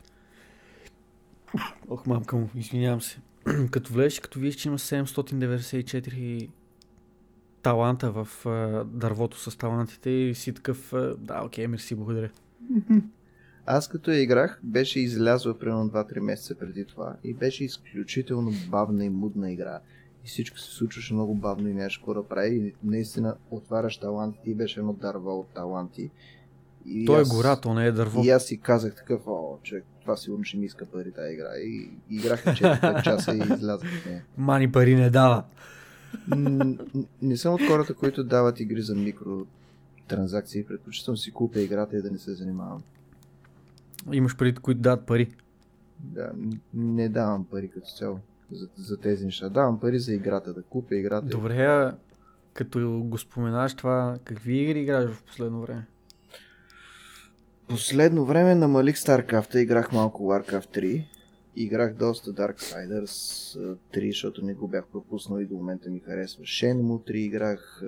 Ох, 1.88 2.06
мамка 2.06 2.36
му, 2.36 2.48
извинявам 2.54 3.00
се. 3.00 3.18
като 3.70 3.92
влезеш 3.92 4.18
и 4.18 4.20
като 4.22 4.38
видиш, 4.38 4.56
че 4.56 4.68
имаш 4.68 4.82
794 4.82 6.48
таланта 7.64 8.12
в 8.12 8.46
а, 8.46 8.84
дървото 8.84 9.38
с 9.40 9.58
талантите 9.58 10.10
и 10.10 10.34
си 10.34 10.52
такъв, 10.52 10.92
а, 10.92 11.16
да, 11.18 11.42
окей, 11.44 11.66
мерси, 11.66 11.94
благодаря. 11.94 12.30
Аз 13.66 13.88
като 13.88 14.10
я 14.10 14.22
играх, 14.22 14.60
беше 14.62 15.00
излязла 15.00 15.58
примерно 15.58 15.90
2-3 15.90 16.20
месеца 16.20 16.54
преди 16.54 16.84
това 16.84 17.16
и 17.24 17.34
беше 17.34 17.64
изключително 17.64 18.52
бавна 18.68 19.04
и 19.04 19.10
мудна 19.10 19.52
игра. 19.52 19.80
И 20.24 20.28
всичко 20.28 20.58
се 20.58 20.70
случваше 20.70 21.14
много 21.14 21.34
бавно 21.34 21.68
и 21.68 21.74
нямаше 21.74 22.00
какво 22.00 22.14
да 22.14 22.28
прави. 22.28 22.56
И 22.56 22.74
наистина 22.84 23.36
отваряш 23.50 23.96
талантите 23.96 24.50
и 24.50 24.54
беше 24.54 24.80
едно 24.80 24.92
дърво 24.92 25.30
от 25.30 25.48
таланти. 25.48 26.10
И 26.86 27.04
То 27.06 27.18
е 27.18 27.20
аз- 27.20 27.28
гора, 27.28 27.56
то 27.56 27.74
не 27.74 27.86
е 27.86 27.92
дърво. 27.92 28.22
И 28.24 28.30
аз 28.30 28.44
си 28.44 28.58
казах 28.58 28.94
такъв, 28.96 29.20
о, 29.26 29.58
човек, 29.62 29.84
това 30.00 30.16
сигурно 30.16 30.44
ще 30.44 30.56
ми 30.56 30.66
иска 30.66 30.86
пари 30.86 31.12
тази 31.12 31.34
игра. 31.34 31.48
И, 31.56 31.90
и 32.10 32.16
играх 32.16 32.44
4-5 32.44 33.02
часа 33.02 33.34
и 33.34 33.38
излязах 33.38 33.90
от 33.90 34.06
нея. 34.06 34.24
Мани 34.36 34.72
пари 34.72 34.94
не 34.94 35.10
дава. 35.10 35.44
Не 37.22 37.36
съм 37.36 37.54
от 37.54 37.60
хората, 37.68 37.94
които 37.94 38.24
дават 38.24 38.60
игри 38.60 38.82
за 38.82 38.94
микротранзакции. 38.94 40.64
Предпочитам 40.64 41.16
си 41.16 41.30
купя 41.30 41.60
играта 41.60 41.96
и 41.96 42.02
да 42.02 42.10
не 42.10 42.18
се 42.18 42.34
занимавам. 42.34 42.82
Имаш 44.12 44.36
преди, 44.36 44.56
които 44.56 44.80
дадат 44.80 45.06
пари. 45.06 45.34
Да, 46.00 46.32
не 46.74 47.08
давам 47.08 47.44
пари 47.44 47.68
като 47.68 47.86
цяло 47.98 48.18
за, 48.52 48.68
за 48.76 48.96
тези 48.96 49.24
неща. 49.24 49.48
Давам 49.48 49.80
пари 49.80 49.98
за 49.98 50.14
играта, 50.14 50.52
да 50.52 50.62
купя 50.62 50.96
играта. 50.96 51.26
Добре, 51.26 51.64
а, 51.64 51.96
като 52.52 53.02
го 53.04 53.18
споменаш 53.18 53.74
това, 53.74 54.18
какви 54.24 54.56
игри 54.56 54.80
играеш 54.80 55.10
в 55.10 55.22
последно 55.22 55.60
време? 55.60 55.86
Последно 57.68 58.24
време 58.24 58.54
намалих 58.54 58.96
StarCraft, 58.96 59.56
играх 59.56 59.92
малко 59.92 60.22
Warcraft 60.22 60.76
3. 60.76 61.04
Играх 61.56 61.94
доста 61.94 62.32
Darksiders 62.32 63.56
а, 63.58 63.76
3, 63.96 64.10
защото 64.10 64.44
не 64.44 64.54
го 64.54 64.68
бях 64.68 64.86
пропуснал 64.86 65.38
и 65.38 65.46
до 65.46 65.54
момента 65.54 65.90
ми 65.90 66.00
харесва. 66.00 66.44
Shenmue 66.44 67.10
3 67.10 67.12
играх, 67.12 67.82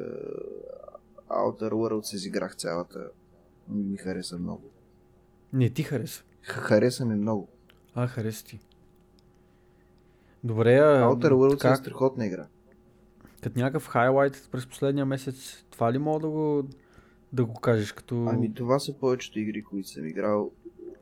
Outer 1.28 1.70
Worlds 1.70 2.14
изиграх 2.14 2.56
цялата. 2.56 3.08
Ми 3.68 3.96
хареса 3.96 4.38
много. 4.38 4.70
Не 5.52 5.70
ти 5.70 5.82
хареса. 5.82 6.22
Хареса 6.42 7.04
ми 7.04 7.14
много. 7.14 7.48
А, 7.94 8.06
хареса 8.06 8.44
ти. 8.44 8.60
Добре, 10.44 10.76
а... 10.76 11.04
Outer 11.04 11.32
Worlds 11.32 11.58
как, 11.58 11.78
е 11.78 11.82
страхотна 11.82 12.26
игра. 12.26 12.46
като 13.42 13.58
някакъв 13.58 13.86
хайлайт 13.86 14.48
през 14.52 14.66
последния 14.66 15.06
месец, 15.06 15.64
това 15.70 15.92
ли 15.92 15.98
мога 15.98 16.20
да 16.20 16.28
го, 16.28 16.68
да 17.32 17.44
го 17.44 17.54
кажеш 17.54 17.92
като... 17.92 18.26
Ами 18.28 18.54
това 18.54 18.78
са 18.78 18.92
повечето 18.92 19.38
игри, 19.38 19.62
които 19.62 19.88
съм 19.88 20.06
играл. 20.06 20.50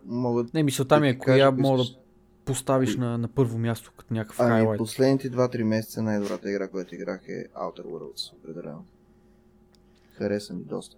Могат 0.07 0.55
Не, 0.55 0.63
мисълта 0.63 1.01
ми 1.01 1.07
да 1.07 1.11
е 1.11 1.13
ти 1.13 1.19
коя 1.19 1.51
кажа, 1.51 1.63
мога 1.63 1.83
да 1.83 2.04
поставиш 2.45 2.97
на, 2.97 3.19
на 3.19 3.29
първо 3.29 3.59
място 3.59 3.93
като 3.99 4.15
някакъв 4.15 4.41
Ами 4.41 4.51
хайлайт. 4.51 4.79
последните 4.79 5.31
2-3 5.31 5.63
месеца 5.63 6.03
най-добрата 6.03 6.51
игра, 6.51 6.69
която 6.69 6.95
играх 6.95 7.29
е 7.29 7.47
Outer 7.49 7.83
Worlds, 7.83 8.33
определено. 8.35 8.85
Хареса 10.13 10.55
ми 10.55 10.63
доста. 10.63 10.97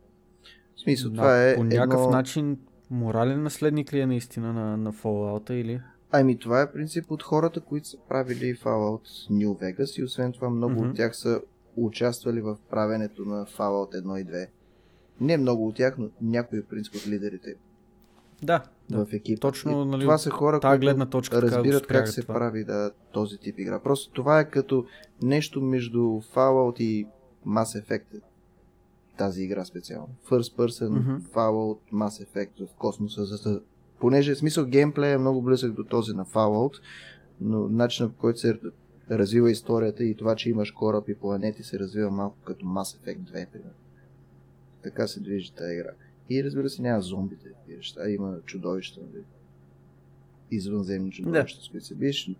В 0.76 0.80
смисъл, 0.80 1.10
Да, 1.10 1.16
това 1.16 1.44
е 1.44 1.54
По 1.54 1.64
някакъв 1.64 2.00
едно... 2.00 2.10
начин 2.10 2.58
морален 2.90 3.42
наследник 3.42 3.92
ли 3.92 4.00
е 4.00 4.06
наистина 4.06 4.52
на, 4.52 4.76
на 4.76 4.92
Fallout 4.92 5.52
или? 5.52 5.80
Ами 6.12 6.38
това 6.38 6.62
е 6.62 6.72
принцип 6.72 7.10
от 7.10 7.22
хората, 7.22 7.60
които 7.60 7.88
са 7.88 7.96
правили 8.08 8.56
Fallout 8.56 9.30
New 9.30 9.48
Vegas 9.48 10.00
и 10.00 10.04
освен 10.04 10.32
това 10.32 10.50
много 10.50 10.74
Мгм. 10.74 10.90
от 10.90 10.96
тях 10.96 11.16
са 11.16 11.40
участвали 11.76 12.40
в 12.40 12.56
правенето 12.70 13.24
на 13.24 13.46
Fallout 13.46 14.02
1 14.02 14.20
и 14.20 14.26
2. 14.26 14.46
Не 15.20 15.36
много 15.36 15.68
от 15.68 15.74
тях, 15.76 15.98
но 15.98 16.08
някои 16.22 16.62
принцип 16.62 16.94
от 16.94 17.06
лидерите 17.08 17.54
Да, 18.42 18.62
в 18.90 19.06
екипа. 19.12 19.40
Точно, 19.40 19.84
нали, 19.84 20.02
това 20.02 20.18
са 20.18 20.30
хора, 20.30 20.60
които 20.60 20.80
гледна 20.80 21.06
точка 21.06 21.42
разбират 21.42 21.86
как 21.86 22.08
се 22.08 22.22
това. 22.22 22.34
прави 22.34 22.64
да, 22.64 22.90
този 23.12 23.38
тип 23.38 23.58
игра. 23.58 23.80
Просто 23.80 24.12
това 24.12 24.40
е 24.40 24.50
като 24.50 24.86
нещо 25.22 25.62
между 25.62 25.98
Fallout 26.34 26.80
и 26.80 27.06
Mass 27.46 27.82
Effect. 27.84 28.20
Тази 29.18 29.42
игра 29.42 29.64
специално. 29.64 30.08
First 30.30 30.56
person, 30.56 30.88
Мгм. 30.88 31.16
Fallout, 31.34 31.78
Mass 31.92 32.26
Effect 32.26 32.66
в 32.66 32.74
космоса. 32.74 33.24
За. 33.24 33.60
Понеже 34.00 34.34
смисъл 34.34 34.66
геймплей 34.66 35.12
е 35.12 35.18
много 35.18 35.42
близък 35.42 35.72
до 35.72 35.84
този 35.84 36.12
на 36.12 36.24
Fallout, 36.24 36.74
но 37.40 37.68
начинът 37.68 38.12
по 38.12 38.18
който 38.18 38.38
се 38.38 38.58
развива 39.10 39.50
историята 39.50 40.04
и 40.04 40.14
това, 40.14 40.34
че 40.36 40.50
имаш 40.50 40.70
кораб 40.70 41.08
и 41.08 41.14
планети 41.14 41.62
се 41.62 41.78
развива 41.78 42.10
малко 42.10 42.36
като 42.44 42.66
Mass 42.66 42.98
Effect 42.98 43.18
2, 43.18 43.46
примерно. 43.50 43.72
Така 44.82 45.06
се 45.06 45.20
движи 45.20 45.52
тази 45.52 45.74
игра. 45.74 45.90
И 46.30 46.44
разбира 46.44 46.70
се, 46.70 46.82
няма 46.82 47.00
зомбите, 47.00 47.48
неща, 47.68 48.10
има 48.10 48.38
чудовища, 48.44 49.00
нали? 49.00 49.24
извънземни 50.50 51.10
чудовища, 51.10 51.64
с 51.64 51.68
които 51.68 51.86
се 51.86 51.94
биеш. 51.94 52.30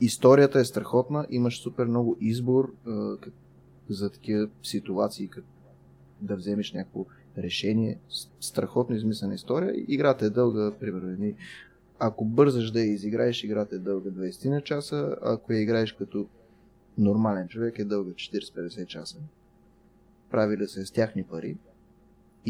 Историята 0.00 0.60
е 0.60 0.64
страхотна, 0.64 1.26
имаш 1.30 1.60
супер 1.60 1.86
много 1.86 2.16
избор 2.20 2.74
а, 2.86 2.90
как- 3.16 3.32
за 3.88 4.10
такива 4.10 4.48
ситуации, 4.62 5.28
как 5.28 5.44
да 6.20 6.36
вземеш 6.36 6.72
някакво 6.72 7.04
решение. 7.38 7.98
Страхотно 8.40 8.96
измислена 8.96 9.34
история. 9.34 9.84
Играта 9.88 10.24
е 10.26 10.30
дълга, 10.30 10.72
примерно, 10.80 11.34
ако 11.98 12.24
бързаш 12.24 12.70
да 12.70 12.80
я 12.80 12.92
изиграеш, 12.92 13.44
играта 13.44 13.76
е 13.76 13.78
дълга 13.78 14.10
20 14.10 14.50
на 14.50 14.60
часа, 14.60 15.16
ако 15.22 15.52
я 15.52 15.60
играеш 15.60 15.92
като 15.92 16.26
нормален 16.98 17.48
човек 17.48 17.78
е 17.78 17.84
дълга 17.84 18.10
40-50 18.10 18.86
часа. 18.86 19.16
Правили 20.30 20.66
се 20.68 20.86
с 20.86 20.90
тяхни 20.90 21.22
пари. 21.22 21.56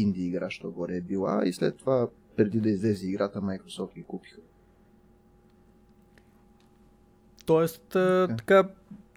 Инди 0.01 0.25
игра, 0.25 0.49
що 0.49 0.71
горе 0.71 0.97
е 0.97 1.01
била 1.01 1.41
и 1.45 1.53
след 1.53 1.77
това, 1.77 2.07
преди 2.35 2.59
да 2.59 2.69
излезе 2.69 3.07
играта, 3.07 3.41
Microsoft 3.41 3.95
ги 3.95 4.03
купиха. 4.03 4.39
Тоест, 7.45 7.95
а, 7.95 8.27
така, 8.37 8.69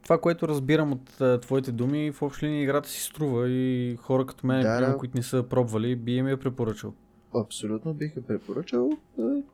това, 0.02 0.18
което 0.18 0.48
разбирам 0.48 0.92
от 0.92 1.20
а, 1.20 1.40
твоите 1.40 1.72
думи, 1.72 2.12
в 2.12 2.22
общи 2.22 2.46
линии 2.46 2.62
играта 2.62 2.88
си 2.88 3.02
струва 3.02 3.48
и 3.48 3.96
хора 3.96 4.26
като 4.26 4.46
мен, 4.46 4.62
Да, 4.62 4.80
да. 4.80 4.96
които 4.96 5.16
не 5.16 5.22
са 5.22 5.42
пробвали, 5.42 5.96
би 5.96 6.16
им 6.16 6.28
я 6.28 6.36
препоръчал. 6.36 6.94
Абсолютно 7.34 7.94
бих 7.94 8.16
я 8.16 8.22
препоръчал. 8.22 8.90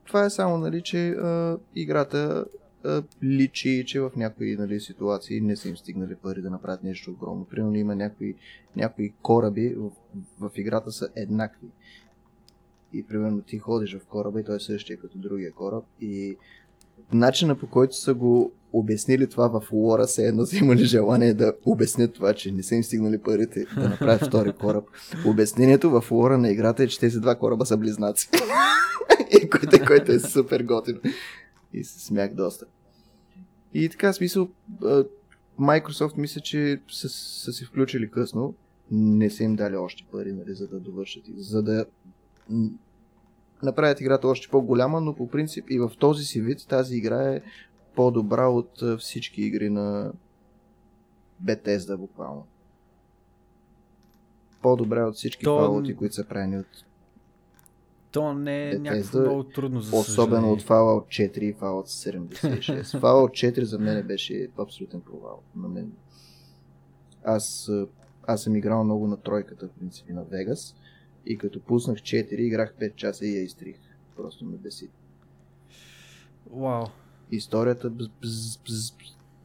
Това 0.06 0.24
е 0.24 0.30
само, 0.30 0.58
нали, 0.58 0.82
че 0.82 1.08
а, 1.08 1.58
играта 1.76 2.44
а, 2.84 3.02
личи, 3.22 3.84
че 3.86 4.00
в 4.00 4.10
някои 4.16 4.56
нали, 4.56 4.80
ситуации 4.80 5.40
не 5.40 5.56
са 5.56 5.68
им 5.68 5.76
стигнали 5.76 6.14
пари 6.14 6.42
да 6.42 6.50
направят 6.50 6.82
нещо 6.82 7.10
огромно. 7.10 7.44
Примерно 7.44 7.76
има 7.76 7.94
някои, 7.94 8.34
някои 8.76 9.12
кораби 9.22 9.74
в, 9.78 9.90
в 10.40 10.50
играта 10.54 10.92
са 10.92 11.08
еднакви. 11.16 11.68
И 12.92 13.06
примерно 13.06 13.42
ти 13.42 13.58
ходиш 13.58 13.96
в 13.96 14.06
кораба 14.06 14.40
и 14.40 14.44
той 14.44 14.56
е 14.56 14.60
същия 14.60 14.98
като 14.98 15.18
другия 15.18 15.52
кораб 15.52 15.84
и 16.00 16.36
начина 17.12 17.54
по 17.54 17.66
който 17.66 17.96
са 17.96 18.14
го 18.14 18.52
обяснили 18.72 19.26
това 19.26 19.60
в 19.60 19.72
лора, 19.72 20.06
се 20.06 20.26
едно 20.26 20.46
са 20.46 20.56
имали 20.56 20.84
желание 20.84 21.34
да 21.34 21.52
обяснят 21.64 22.14
това, 22.14 22.34
че 22.34 22.52
не 22.52 22.62
са 22.62 22.74
им 22.74 22.84
стигнали 22.84 23.18
парите 23.18 23.66
да 23.74 23.88
направят 23.88 24.26
втори 24.26 24.52
кораб. 24.52 24.84
Обяснението 25.26 25.90
в 25.90 26.10
лора 26.10 26.38
на 26.38 26.50
играта 26.50 26.82
е, 26.82 26.86
че 26.86 27.00
тези 27.00 27.20
два 27.20 27.34
кораба 27.34 27.66
са 27.66 27.76
близнаци. 27.76 28.28
и 29.42 29.50
което, 29.50 29.86
което 29.86 30.12
е 30.12 30.18
супер 30.18 30.62
готино. 30.62 31.00
И 31.72 31.84
се 31.84 32.00
смях 32.00 32.34
доста. 32.34 32.66
И 33.74 33.88
така, 33.88 34.12
смисъл, 34.12 34.48
Microsoft 35.60 36.18
мисля, 36.18 36.40
че 36.40 36.80
са, 36.90 37.08
са 37.08 37.52
се 37.52 37.64
включили 37.64 38.10
късно. 38.10 38.54
Не 38.90 39.30
са 39.30 39.44
им 39.44 39.56
дали 39.56 39.76
още 39.76 40.04
пари, 40.12 40.32
нали, 40.32 40.54
за 40.54 40.68
да 40.68 40.80
довършат. 40.80 41.24
За 41.36 41.62
да 41.62 41.86
направят 43.62 44.00
играта 44.00 44.28
още 44.28 44.48
по-голяма, 44.50 45.00
но 45.00 45.14
по 45.14 45.28
принцип 45.28 45.70
и 45.70 45.78
в 45.78 45.92
този 45.98 46.24
си 46.24 46.40
вид 46.40 46.66
тази 46.68 46.96
игра 46.96 47.32
е 47.32 47.42
по-добра 47.96 48.48
от 48.48 48.82
всички 48.98 49.42
игри 49.42 49.70
на 49.70 50.12
Bethesda 51.44 51.96
буквално. 51.96 52.46
По-добра 54.62 55.06
от 55.06 55.14
всички 55.14 55.44
То- 55.44 55.60
Fallout, 55.60 55.96
които 55.96 56.14
са 56.14 56.24
правени 56.24 56.58
от 56.58 56.84
То 58.10 58.34
не 58.34 58.68
е 58.68 58.74
Bethesda, 58.74 58.78
някакво 58.78 59.20
много 59.20 59.44
трудно 59.44 59.80
за 59.80 59.96
Особено 59.96 60.30
съжаление. 60.30 60.52
от 60.52 60.62
Fallout 60.62 61.06
4 61.06 61.38
и 61.38 61.54
Fallout 61.54 61.86
76. 61.86 62.82
Fallout 63.00 63.52
4 63.52 63.62
за 63.62 63.78
мен 63.78 64.06
беше 64.06 64.48
абсолютен 64.58 65.00
провал. 65.00 65.42
На 65.56 65.68
мен. 65.68 65.92
Аз, 67.24 67.70
аз 68.26 68.42
съм 68.42 68.56
играл 68.56 68.84
много 68.84 69.06
на 69.06 69.16
тройката, 69.16 69.68
в 69.68 69.70
принципи, 69.78 70.12
на 70.12 70.24
Vegas. 70.24 70.74
И 71.26 71.38
като 71.38 71.60
пуснах 71.60 71.98
4, 71.98 72.32
играх 72.32 72.74
5 72.80 72.94
часа 72.94 73.26
и 73.26 73.36
я 73.36 73.42
изтрих. 73.42 73.76
Просто 74.16 74.44
ме 74.44 74.56
беси. 74.56 74.88
Вау. 76.50 76.84
Историята 77.30 77.90
бз, 77.90 78.08
бз, 78.22 78.58
бз, 78.58 78.92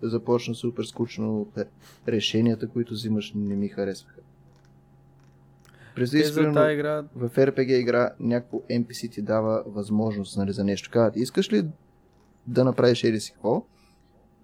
започна 0.02 0.56
супер 0.56 0.84
скучно. 0.84 1.48
Решенията, 2.08 2.70
които 2.70 2.94
взимаш, 2.94 3.34
не 3.36 3.56
ми 3.56 3.68
харесваха. 3.68 4.20
Примерно, 5.96 6.54
тази 6.54 6.74
игра 6.74 7.04
в 7.16 7.30
RPG 7.30 7.72
игра 7.72 8.12
някакво 8.20 8.58
NPC 8.58 9.12
ти 9.12 9.22
дава 9.22 9.64
възможност 9.68 10.38
нали, 10.38 10.52
за 10.52 10.64
нещо. 10.64 10.90
Казват, 10.94 11.16
искаш 11.16 11.54
ли 11.54 11.66
да 12.48 12.64
направиш 12.64 13.04
еди 13.04 13.20
си 13.20 13.32
какво? 13.32 13.66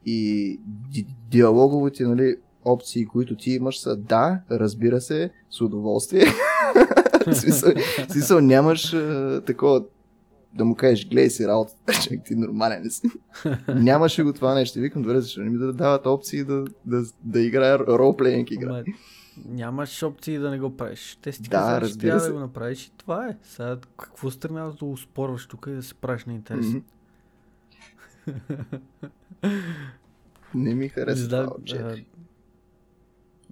И 0.06 0.60
ди- 0.66 1.16
диалоговите 1.30 2.04
нали, 2.04 2.36
опции, 2.66 3.06
които 3.06 3.36
ти 3.36 3.52
имаш 3.52 3.80
са 3.80 3.98
да, 3.98 4.42
разбира 4.52 5.02
се, 5.02 5.32
с 5.50 5.62
удоволствие. 5.62 6.26
смисъл, 7.34 7.74
смисъл 8.10 8.42
нямаш 8.42 8.94
а, 8.94 9.42
такова 9.46 9.84
да 10.54 10.66
му 10.66 10.76
кажеш, 10.76 11.08
гледай 11.08 11.30
си 11.30 11.48
работа, 11.48 11.74
човек 12.04 12.22
ти 12.26 12.36
нормален 12.36 12.90
си. 12.90 13.08
Нямаше 13.76 14.24
го 14.24 14.34
това 14.34 14.54
нещо. 14.54 14.80
Викам, 14.80 15.02
добре, 15.02 15.22
защо 15.22 15.42
не 15.42 15.50
ми 15.50 15.58
да 15.58 15.74
дават 15.74 16.06
опции 16.06 16.44
да, 16.44 16.66
да, 16.86 17.04
да 17.24 17.42
играя 17.42 17.80
ролплейнг 17.80 18.52
игра. 18.52 18.84
Ма, 19.46 19.54
нямаш 19.56 20.04
опции 20.04 20.38
да 20.38 20.52
не 20.52 20.60
го 20.60 20.78
правиш. 20.78 21.18
Те 21.22 21.32
си 21.32 21.44
ти 21.44 21.50
Да, 21.50 21.58
казали, 21.58 21.92
че 21.92 21.98
трябва 21.98 22.22
да 22.22 22.34
го 22.34 22.40
направиш 22.40 22.86
и 22.86 22.92
това 22.98 23.28
е. 23.28 23.38
Сега 23.44 23.78
какво 23.98 24.32
стремяваш 24.32 24.76
да 24.76 24.86
успорваш 24.86 25.48
тук 25.48 25.66
и 25.70 25.72
да 25.72 25.84
се 25.84 25.94
правиш 25.94 26.26
на 26.26 26.34
интерес? 26.34 26.66
Мгм. 26.66 26.78
Не 30.56 30.76
ми 30.76 30.90
харесва 30.90 31.28
Да, 31.28 31.44
това 31.44 31.56
от 31.56 31.64
4. 31.64 32.06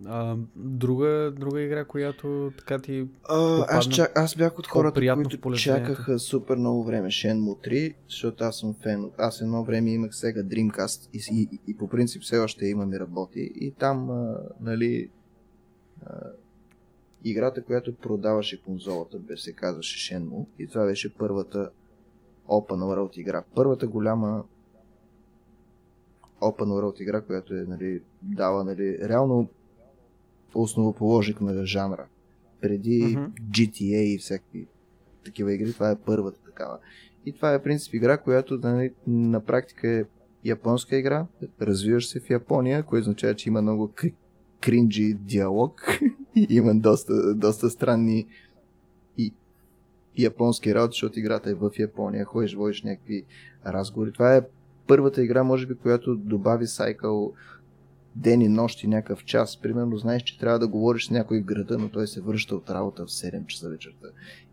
а, 0.06 0.32
а, 0.32 0.38
друга, 0.56 1.34
друга 1.40 1.62
игра, 1.62 1.86
която 1.86 2.52
така 2.58 2.80
ти... 2.80 3.08
А, 3.30 3.66
аз, 3.70 3.90
чак, 3.90 4.12
аз 4.20 4.36
бях 4.36 4.60
от 4.60 4.68
хората, 4.68 5.16
които 5.24 5.58
чакаха 5.58 6.20
супер 6.20 6.56
много 6.56 6.84
време 6.84 7.08
Shenmue 7.08 7.68
3, 7.68 7.96
защото 8.10 8.44
аз 8.44 8.60
съм 8.60 8.76
фен. 8.84 9.12
Аз 9.18 9.42
едно 9.42 9.64
време 9.64 9.92
имах 9.92 10.16
сега 10.16 10.42
Dreamcast 10.42 11.10
и, 11.14 11.20
и, 11.32 11.60
и 11.68 11.78
по 11.78 11.90
принцип 11.90 12.22
все 12.22 12.38
още 12.38 12.66
имам 12.66 12.94
и 12.94 13.00
работи. 13.00 13.52
И 13.56 13.72
там, 13.72 14.10
а, 14.10 14.38
нали, 14.62 15.10
играта, 17.24 17.64
която 17.64 17.96
продаваше 17.96 18.62
конзолата, 18.62 19.20
бе 19.20 19.38
се 19.38 19.54
казваше 19.54 20.14
Shenmue. 20.14 20.46
И 20.60 20.68
това 20.68 20.86
беше 20.86 21.14
първата 21.14 21.70
Open 22.48 22.82
World 22.82 23.18
игра. 23.18 23.44
Първата 23.56 23.88
голяма 23.88 24.44
Open 26.42 26.66
World 26.66 27.02
игра, 27.02 27.22
която 27.22 27.54
е, 27.54 27.66
нали, 27.68 28.02
дава, 28.22 28.64
нали, 28.64 28.98
реално 29.10 29.50
основоположник 30.56 31.42
на 31.42 31.66
жанра. 31.66 32.08
Преди 32.62 33.16
Мгм. 33.18 33.32
GTA 33.52 34.02
и 34.02 34.18
всякакви 34.18 34.68
такива 35.26 35.54
игри, 35.54 35.74
това 35.74 35.92
е 35.92 36.00
първата 36.06 36.40
такава. 36.44 36.80
И 37.26 37.34
това 37.34 37.54
е 37.54 37.64
принцип 37.64 37.94
игра, 37.94 38.18
която 38.18 38.60
нали, 38.64 38.94
на 39.08 39.46
практика 39.46 39.90
е 39.90 40.04
японска 40.46 40.98
игра, 40.98 41.26
развиваш 41.62 42.08
се 42.08 42.20
в 42.20 42.30
Япония, 42.30 42.84
което 42.84 43.02
означава, 43.02 43.36
че 43.36 43.50
има 43.50 43.62
много 43.62 43.92
кринджи 44.62 45.14
диалог 45.14 46.00
има 46.50 46.76
доста, 46.76 47.36
доста 47.36 47.70
странни 47.70 48.26
и 49.18 49.34
японски 50.18 50.76
работи, 50.76 50.94
защото 50.94 51.20
играта 51.20 51.50
е 51.50 51.54
в 51.54 51.72
Япония, 51.80 52.26
ходиш, 52.26 52.56
водиш 52.56 52.84
някакви 52.84 53.24
разговори. 53.66 54.12
Това 54.12 54.36
е 54.36 54.42
първата 54.88 55.24
игра, 55.24 55.44
може 55.44 55.66
би, 55.66 55.76
която 55.76 56.16
добави 56.16 56.68
сайкъл 56.68 57.34
ден 58.16 58.42
и 58.42 58.50
нощ 58.50 58.84
и 58.84 58.88
някакъв 58.88 59.26
час. 59.26 59.58
Примерно 59.62 59.98
знаеш, 59.98 60.24
че 60.24 60.40
трябва 60.40 60.60
да 60.60 60.68
говориш 60.68 61.08
с 61.08 61.12
някой 61.12 61.42
в 61.42 61.46
града, 61.46 61.78
но 61.78 61.90
той 61.90 62.08
се 62.08 62.22
връща 62.22 62.56
от 62.56 62.70
работа 62.70 63.06
в 63.06 63.10
7 63.10 63.46
часа 63.46 63.70
вечерта. 63.70 64.08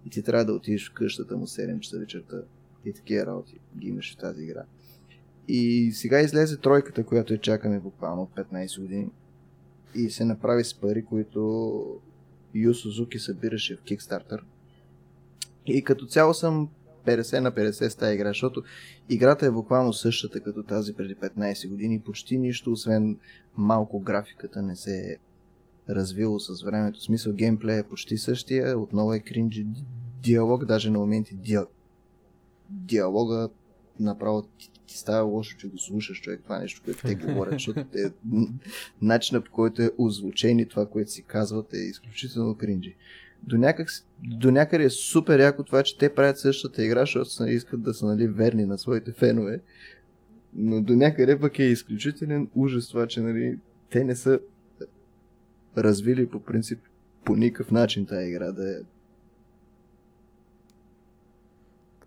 И 0.06 0.10
ти 0.10 0.22
трябва 0.22 0.44
да 0.44 0.52
отидеш 0.52 0.90
в 0.90 0.92
къщата 0.92 1.36
му 1.36 1.46
7 1.46 1.80
часа 1.80 1.98
вечерта. 1.98 2.36
И 2.84 2.92
такива 2.92 3.26
работи 3.26 3.58
ги 3.78 3.88
имаш 3.88 4.14
в 4.14 4.18
тази 4.18 4.42
игра. 4.42 4.64
И 5.48 5.92
сега 5.92 6.20
излезе 6.20 6.56
тройката, 6.56 7.04
която 7.04 7.32
я 7.32 7.40
чакаме 7.40 7.80
буквално 7.80 8.22
от 8.22 8.46
15 8.46 8.80
години. 8.80 9.08
И 9.94 10.10
се 10.10 10.24
направи 10.24 10.64
с 10.64 10.74
пари, 10.74 11.04
които 11.04 12.00
Ю 12.54 12.74
Сузуки 12.74 13.18
събираше 13.18 13.76
в 13.76 13.82
Kickstarter. 13.82 14.40
И 15.66 15.84
като 15.84 16.06
цяло 16.06 16.34
съм 16.34 16.68
50 17.06 17.40
на 17.40 17.52
50 17.52 17.88
с 17.88 17.96
тази 17.96 18.14
игра, 18.14 18.28
защото 18.28 18.62
играта 19.08 19.46
е 19.46 19.50
буквално 19.50 19.92
същата 19.92 20.40
като 20.40 20.62
тази 20.62 20.94
преди 20.94 21.16
15 21.16 21.68
години. 21.68 22.00
Почти 22.00 22.38
нищо, 22.38 22.72
освен 22.72 23.18
малко 23.56 24.00
графиката 24.00 24.62
не 24.62 24.76
се 24.76 24.96
е 24.96 25.16
развило 25.94 26.40
с 26.40 26.62
времето. 26.62 26.98
В 26.98 27.02
смисъл 27.02 27.32
геймплей 27.32 27.78
е 27.78 27.82
почти 27.82 28.18
същия, 28.18 28.78
отново 28.78 29.14
е 29.14 29.20
кринджи 29.20 29.66
диалог, 30.22 30.64
даже 30.64 30.90
на 30.90 30.98
моменти 30.98 31.34
диал... 31.34 31.66
диалога 32.70 33.48
направо 34.00 34.42
ти, 34.42 34.70
ти 34.86 34.98
става 34.98 35.22
лошо, 35.22 35.56
че 35.56 35.68
го 35.68 35.78
слушаш 35.78 36.20
човек 36.20 36.40
това 36.44 36.58
нещо, 36.58 36.82
което 36.84 37.06
те 37.06 37.14
говорят, 37.26 37.52
защото 37.52 37.80
е, 37.80 38.10
начинът 39.02 39.44
по 39.44 39.50
който 39.50 39.82
е 39.82 39.90
озвучен 39.98 40.58
и 40.58 40.68
това, 40.68 40.86
което 40.86 41.10
си 41.10 41.22
казват 41.22 41.74
е 41.74 41.78
изключително 41.78 42.54
кринджи. 42.54 42.94
До, 43.42 43.58
някак, 43.58 43.88
до 44.22 44.50
някъде 44.50 44.84
е 44.84 44.90
супер 44.90 45.40
яко 45.40 45.62
това, 45.62 45.82
че 45.82 45.98
те 45.98 46.14
правят 46.14 46.38
същата 46.38 46.84
игра, 46.84 47.00
защото 47.00 47.44
искат 47.44 47.82
да 47.82 47.94
са 47.94 48.06
нали, 48.06 48.28
верни 48.28 48.64
на 48.64 48.78
своите 48.78 49.12
фенове. 49.12 49.60
Но 50.54 50.82
до 50.82 50.96
някъде 50.96 51.40
пък 51.40 51.58
е 51.58 51.64
изключителен 51.64 52.48
ужас 52.54 52.88
това, 52.88 53.06
че 53.06 53.20
нали, 53.20 53.58
те 53.90 54.04
не 54.04 54.16
са 54.16 54.40
развили 55.76 56.28
по 56.28 56.40
принцип 56.40 56.78
по 57.24 57.36
никакъв 57.36 57.70
начин 57.70 58.06
тази 58.06 58.28
игра 58.28 58.52
да 58.52 58.70
е 58.70 58.76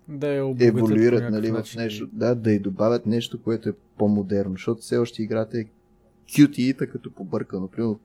да 0.10 0.28
я 0.28 0.56
еволюират 0.60 1.32
нали, 1.32 1.52
в 1.52 1.64
нещо, 1.76 2.10
да, 2.14 2.36
да 2.36 2.52
и 2.52 2.60
добавят 2.60 3.06
нещо, 3.06 3.44
което 3.44 3.70
е 3.70 3.74
по-модерно, 3.98 4.52
защото 4.52 4.82
все 4.82 4.98
още 4.98 5.24
играта 5.24 5.60
е 5.60 5.66
QTE-та 6.30 6.88
като 6.88 7.12
побъркано. 7.12 7.68
Примерно 7.68 8.00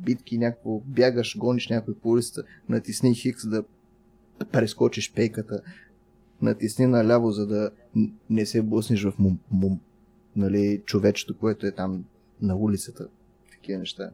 битки, 0.00 0.38
някакво 0.38 0.78
бягаш, 0.78 1.38
гониш 1.38 1.68
някой 1.68 1.94
по 1.94 2.10
улицата, 2.10 2.42
натисни 2.68 3.14
Хикс 3.14 3.48
да 3.48 3.64
прескочиш 4.52 5.12
пейката, 5.12 5.62
натисни 6.42 6.86
наляво, 6.86 7.30
за 7.30 7.46
да 7.46 7.70
не 8.30 8.46
се 8.46 8.62
блъснеш 8.62 9.04
в 9.04 9.18
му, 9.18 9.36
му, 9.50 9.78
нали, 10.36 10.82
човечето, 10.86 11.38
което 11.38 11.66
е 11.66 11.72
там 11.72 12.04
на 12.40 12.56
улицата. 12.56 13.08
Такива 13.50 13.78
неща. 13.78 14.10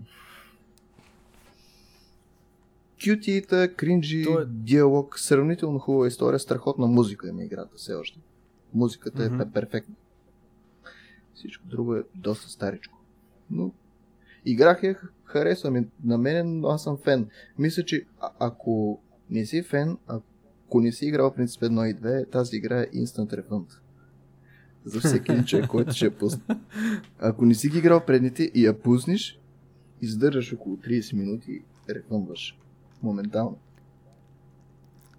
QT-та, 3.00 3.74
кринджи, 3.74 4.22
е... 4.22 4.44
диалог, 4.46 5.18
сравнително 5.18 5.78
хубава 5.78 6.06
история, 6.06 6.38
страхотна 6.38 6.86
музика 6.86 7.28
има 7.28 7.44
играта 7.44 7.76
все 7.76 7.94
още. 7.94 8.18
Музиката 8.74 9.22
mm-hmm. 9.22 9.48
е 9.48 9.52
перфектна. 9.52 9.94
Всичко 11.34 11.66
друго 11.66 11.94
е 11.94 12.02
доста 12.14 12.48
старичко. 12.48 12.98
Но 13.50 13.72
играх 14.44 14.82
я, 14.82 15.00
харесва 15.24 15.70
ми 15.70 15.86
на 16.04 16.18
мен, 16.18 16.60
но 16.60 16.68
аз 16.68 16.82
съм 16.82 16.96
фен. 16.96 17.28
Мисля, 17.58 17.82
че 17.82 18.04
а- 18.20 18.30
ако 18.38 19.00
не 19.30 19.46
си 19.46 19.62
фен, 19.62 19.98
ако 20.06 20.80
не 20.80 20.92
си 20.92 21.06
играл 21.06 21.34
принцип 21.34 21.62
1 21.62 21.90
и 21.90 21.94
2, 21.94 22.30
тази 22.30 22.56
игра 22.56 22.80
е 22.80 22.86
Instant 22.86 23.42
Refund. 23.42 23.66
За 24.84 25.00
всеки 25.00 25.44
човек, 25.46 25.66
който 25.66 25.92
ще 25.92 26.04
я 26.04 26.18
пусне. 26.18 26.42
Ако 27.18 27.44
не 27.44 27.54
си 27.54 27.68
ги 27.68 27.78
играл 27.78 28.04
предните 28.06 28.50
и 28.54 28.66
я 28.66 28.80
пуснеш, 28.80 29.40
издържаш 30.02 30.52
около 30.52 30.76
30 30.76 31.16
минути, 31.16 31.62
рефънваш 31.88 32.58
моментално. 33.02 33.58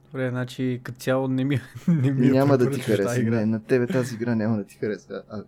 Добре, 0.05 0.29
значи 0.29 0.81
като 0.83 0.99
цяло 0.99 1.27
не 1.27 1.43
ми, 1.43 1.59
не 1.87 2.11
ми 2.11 2.27
Няма 2.27 2.57
да 2.57 2.71
ти 2.71 2.79
хареса. 2.79 3.23
Не, 3.23 3.45
на 3.45 3.63
тебе 3.63 3.87
тази 3.87 4.15
игра 4.15 4.35
няма 4.35 4.57
да 4.57 4.63
ти 4.63 4.75
хареса, 4.75 5.23
а, 5.29 5.43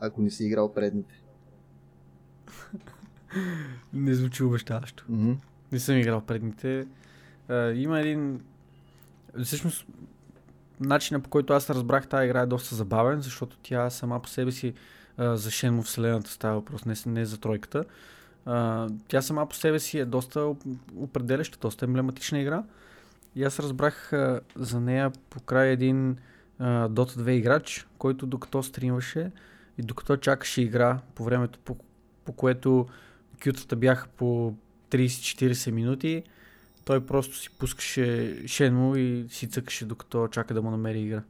ако 0.00 0.22
не 0.22 0.30
си 0.30 0.44
играл 0.44 0.74
предните. 0.74 1.22
не 3.92 4.14
звучи 4.14 4.42
обещаващо. 4.42 5.04
Mm-hmm. 5.10 5.36
Не 5.72 5.78
съм 5.78 5.96
играл 5.96 6.20
предните. 6.20 6.86
А, 7.48 7.70
има 7.70 8.00
един... 8.00 8.40
Всъщност, 9.44 9.86
начинът 10.80 11.22
по 11.22 11.30
който 11.30 11.52
аз 11.52 11.70
разбрах 11.70 12.08
тази 12.08 12.26
игра 12.26 12.40
е 12.40 12.46
доста 12.46 12.74
забавен, 12.74 13.20
защото 13.20 13.56
тя 13.62 13.90
сама 13.90 14.22
по 14.22 14.28
себе 14.28 14.52
си 14.52 14.74
а, 15.16 15.36
за 15.36 15.50
Шенмо 15.50 15.82
вселената 15.82 16.30
става 16.30 16.54
въпрос, 16.54 16.84
не, 16.84 16.94
не 17.06 17.24
за 17.24 17.38
тройката. 17.38 17.84
А, 18.46 18.88
тя 19.08 19.22
сама 19.22 19.48
по 19.48 19.54
себе 19.54 19.78
си 19.78 19.98
е 19.98 20.04
доста 20.04 20.54
определяща, 20.96 21.58
доста 21.58 21.84
емблематична 21.84 22.38
игра. 22.38 22.64
И 23.36 23.44
аз 23.44 23.58
разбрах 23.58 24.12
а, 24.12 24.40
за 24.56 24.80
нея 24.80 25.12
по 25.30 25.40
край 25.40 25.68
един 25.68 26.16
а, 26.58 26.88
Dota 26.88 27.18
2 27.20 27.30
играч, 27.30 27.86
който 27.98 28.26
докато 28.26 28.62
стримваше 28.62 29.30
и 29.78 29.82
докато 29.82 30.16
чакаше 30.16 30.62
игра 30.62 30.98
по 31.14 31.24
времето, 31.24 31.58
по, 31.64 31.76
по 32.24 32.32
което 32.32 32.86
кютата 33.44 33.76
бяха 33.76 34.08
по 34.08 34.54
30-40 34.90 35.70
минути, 35.70 36.22
той 36.84 37.06
просто 37.06 37.36
си 37.36 37.50
пускаше 37.58 38.36
Шенмо 38.46 38.96
и 38.96 39.26
си 39.28 39.48
цъкаше 39.48 39.84
докато 39.84 40.28
чака 40.28 40.54
да 40.54 40.62
му 40.62 40.70
намери 40.70 41.00
игра. 41.00 41.22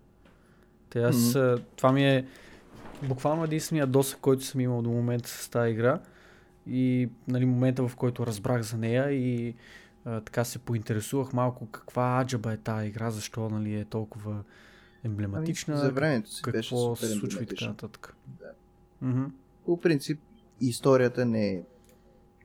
Те 0.91 1.03
аз, 1.03 1.17
mm-hmm. 1.17 1.63
това 1.77 1.93
ми 1.93 2.09
е 2.09 2.27
буквално 3.03 3.45
единствения 3.45 3.87
досък, 3.87 4.21
който 4.21 4.45
съм 4.45 4.61
имал 4.61 4.83
до 4.83 4.91
момента 4.91 5.29
с 5.29 5.49
тази 5.49 5.71
игра 5.71 6.01
и 6.67 7.09
нали, 7.29 7.47
момента 7.47 7.89
в 7.89 7.97
който 7.97 8.27
разбрах 8.27 8.63
за 8.63 8.79
нея 8.79 9.11
и 9.11 9.55
а, 10.05 10.21
така 10.21 10.45
се 10.45 10.59
поинтересувах 10.59 11.33
малко 11.33 11.67
каква 11.67 12.21
аджаба 12.21 12.53
е 12.53 12.57
тази 12.57 12.87
игра, 12.87 13.11
защо 13.11 13.51
нали, 13.51 13.75
е 13.75 13.85
толкова 13.85 14.45
емблематична, 15.05 15.75
ами, 15.75 15.83
за 15.83 15.91
времето 15.91 16.31
си 16.31 16.43
какво 16.43 16.91
беше 16.91 17.07
се 17.07 17.13
случва 17.13 17.43
и 17.43 17.47
така 17.47 17.67
нататък. 17.67 18.17
Да. 18.27 18.53
Mm-hmm. 19.07 19.31
По 19.65 19.81
принцип, 19.81 20.21
историята 20.61 21.27
не 21.27 21.49
е 21.49 21.63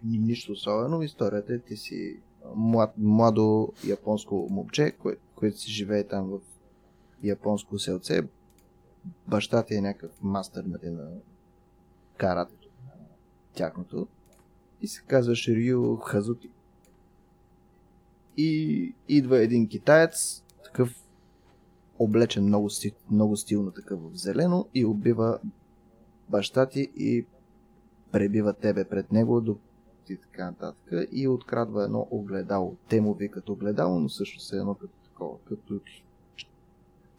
нищо 0.04 0.52
особено. 0.52 1.02
Историята 1.02 1.54
е 1.54 1.60
ти 1.60 1.78
си 1.78 2.20
млад, 2.56 2.94
младо 2.98 3.74
японско 3.88 4.48
момче, 4.50 4.92
кое, 4.92 5.16
което 5.36 5.58
си 5.58 5.72
живее 5.72 6.08
там 6.08 6.30
в 6.30 6.40
японско 7.24 7.80
селце. 7.80 8.22
Баща 9.28 9.64
ти 9.64 9.76
е 9.76 9.82
някакъв 9.82 10.12
мастър 10.22 10.64
нали, 10.64 10.92
на 10.92 11.08
каратето, 12.18 12.61
тяхното. 13.54 14.08
И 14.82 14.88
се 14.88 15.02
казва 15.08 15.36
Ширио 15.36 15.96
Хазути. 15.98 16.50
И 18.38 18.94
идва 19.08 19.44
един 19.44 19.68
китаец, 19.68 20.44
такъв 20.64 20.96
облечен 22.00 22.44
много, 22.44 22.70
стил, 22.70 22.92
много 23.12 23.38
стилно 23.38 23.72
такъв 23.72 24.00
в 24.02 24.16
зелено 24.16 24.68
и 24.74 24.86
убива 24.86 25.40
баща 26.30 26.66
ти 26.66 26.92
и 26.96 27.26
пребива 28.12 28.54
тебе 28.54 28.84
пред 28.86 29.12
него, 29.12 29.42
до 29.42 29.58
и 30.10 30.18
така 30.18 30.46
нататък. 30.46 31.08
И 31.12 31.28
открадва 31.28 31.84
едно 31.84 32.08
огледало. 32.12 32.76
Те 32.90 33.02
му 33.02 33.14
викат 33.14 33.50
огледало, 33.50 34.00
но 34.00 34.10
също 34.10 34.40
се 34.40 34.58
едно 34.58 34.76
като 34.76 34.94
такова, 35.04 35.38
като 35.46 35.80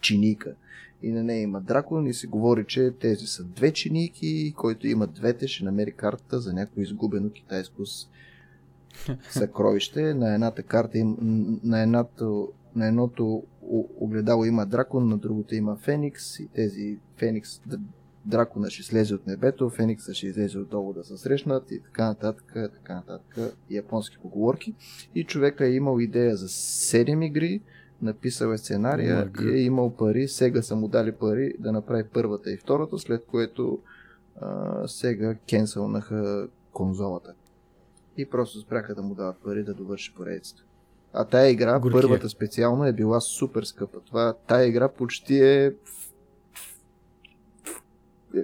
чиника. 0.02 0.54
И 1.02 1.12
на 1.12 1.22
нея 1.22 1.42
има 1.42 1.60
дракон 1.60 2.06
и 2.06 2.14
се 2.14 2.26
говори, 2.26 2.64
че 2.66 2.90
тези 3.00 3.26
са 3.26 3.44
две 3.44 3.72
чиники, 3.72 4.54
който 4.56 4.86
има 4.86 5.06
двете 5.06 5.48
ще 5.48 5.64
намери 5.64 5.92
карта 5.92 6.40
за 6.40 6.52
някакво 6.52 6.80
изгубено 6.80 7.30
китайско 7.30 7.82
съкровище. 9.30 10.14
На 10.14 10.34
едната 10.34 10.62
карта 10.62 10.98
им, 10.98 11.16
на, 11.64 11.82
едното, 11.82 12.52
на 12.76 12.86
едното 12.86 13.42
огледало 14.00 14.44
има 14.44 14.66
дракон, 14.66 15.08
на 15.08 15.18
другото 15.18 15.54
има 15.54 15.76
феникс 15.76 16.38
и 16.38 16.48
тези 16.48 16.98
феникс 17.16 17.60
дракона 18.26 18.70
ще 18.70 18.82
слезе 18.82 19.14
от 19.14 19.26
небето, 19.26 19.70
Феникса 19.70 20.14
ще 20.14 20.26
излезе 20.26 20.58
отдолу 20.58 20.92
да 20.92 21.04
се 21.04 21.16
срещнат 21.16 21.70
и 21.70 21.80
така 21.82 22.04
нататък, 22.06 22.52
така 22.54 22.94
нататък, 22.94 23.56
японски 23.70 24.18
поговорки. 24.22 24.74
И 25.14 25.24
човека 25.24 25.66
е 25.66 25.72
имал 25.72 26.00
идея 26.00 26.36
за 26.36 26.48
7 26.48 27.26
игри, 27.26 27.60
написал 28.02 28.52
е 28.52 28.58
сценария 28.58 29.30
и 29.42 29.48
е 29.48 29.62
имал 29.62 29.96
пари, 29.96 30.28
сега 30.28 30.62
са 30.62 30.76
му 30.76 30.88
дали 30.88 31.12
пари 31.12 31.54
да 31.58 31.72
направи 31.72 32.04
първата 32.04 32.52
и 32.52 32.56
втората, 32.56 32.98
след 32.98 33.26
което 33.26 33.78
а, 34.40 34.88
сега 34.88 35.34
кенсълнаха 35.34 36.48
конзолата. 36.72 37.34
И 38.16 38.26
просто 38.30 38.60
спряха 38.60 38.94
да 38.94 39.02
му 39.02 39.14
дават 39.14 39.36
пари 39.44 39.64
да 39.64 39.74
довърши 39.74 40.14
поредицата. 40.14 40.62
А 41.12 41.24
тая 41.24 41.50
игра, 41.50 41.78
Горкия. 41.78 42.02
първата 42.02 42.28
специално, 42.28 42.84
е 42.84 42.92
била 42.92 43.20
супер 43.20 43.62
скъпа. 43.62 44.00
Това, 44.00 44.34
тая 44.46 44.66
игра 44.66 44.88
почти 44.88 45.38
е 45.40 45.74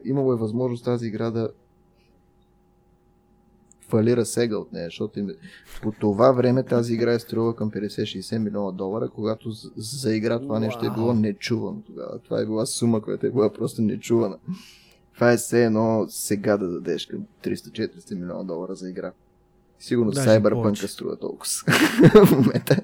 имало 0.05 0.33
е 0.33 0.37
възможност 0.37 0.85
тази 0.85 1.07
игра 1.07 1.31
да 1.31 1.51
фалира 3.89 4.27
сега 4.27 4.57
от 4.59 4.73
нея, 4.73 4.87
защото 4.87 5.19
им... 5.19 5.31
по 5.83 5.93
това 5.93 6.33
време 6.33 6.63
тази 6.63 6.95
игра 6.95 7.13
е 7.13 7.19
струва 7.19 7.57
към 7.57 7.71
50-60 7.71 8.39
милиона 8.39 8.73
долара, 8.73 9.09
когато 9.09 9.51
за, 9.77 10.15
игра 10.15 10.39
това 10.39 10.61
нещо 10.61 10.87
е 10.87 10.91
било 10.91 11.15
нечувано 11.15 11.83
тогава. 11.87 12.19
Това 12.19 12.41
е 12.41 12.45
била 12.45 12.67
сума, 12.67 13.01
която 13.01 13.27
е 13.27 13.31
била 13.31 13.53
просто 13.53 13.83
нечувана. 13.83 14.39
Това 15.15 15.33
е 15.33 15.37
все 15.37 15.65
едно 15.65 16.07
сега 16.09 16.57
да 16.57 16.69
дадеш 16.69 17.07
към 17.07 17.21
300-400 17.45 18.15
милиона 18.15 18.45
долара 18.45 18.75
за 18.75 18.91
игра. 18.91 19.13
Сигурно 19.79 20.13
Cyberpunk 20.13 20.87
струва 20.87 21.17
толкова 21.17 21.51
в 22.27 22.31
момента. 22.31 22.81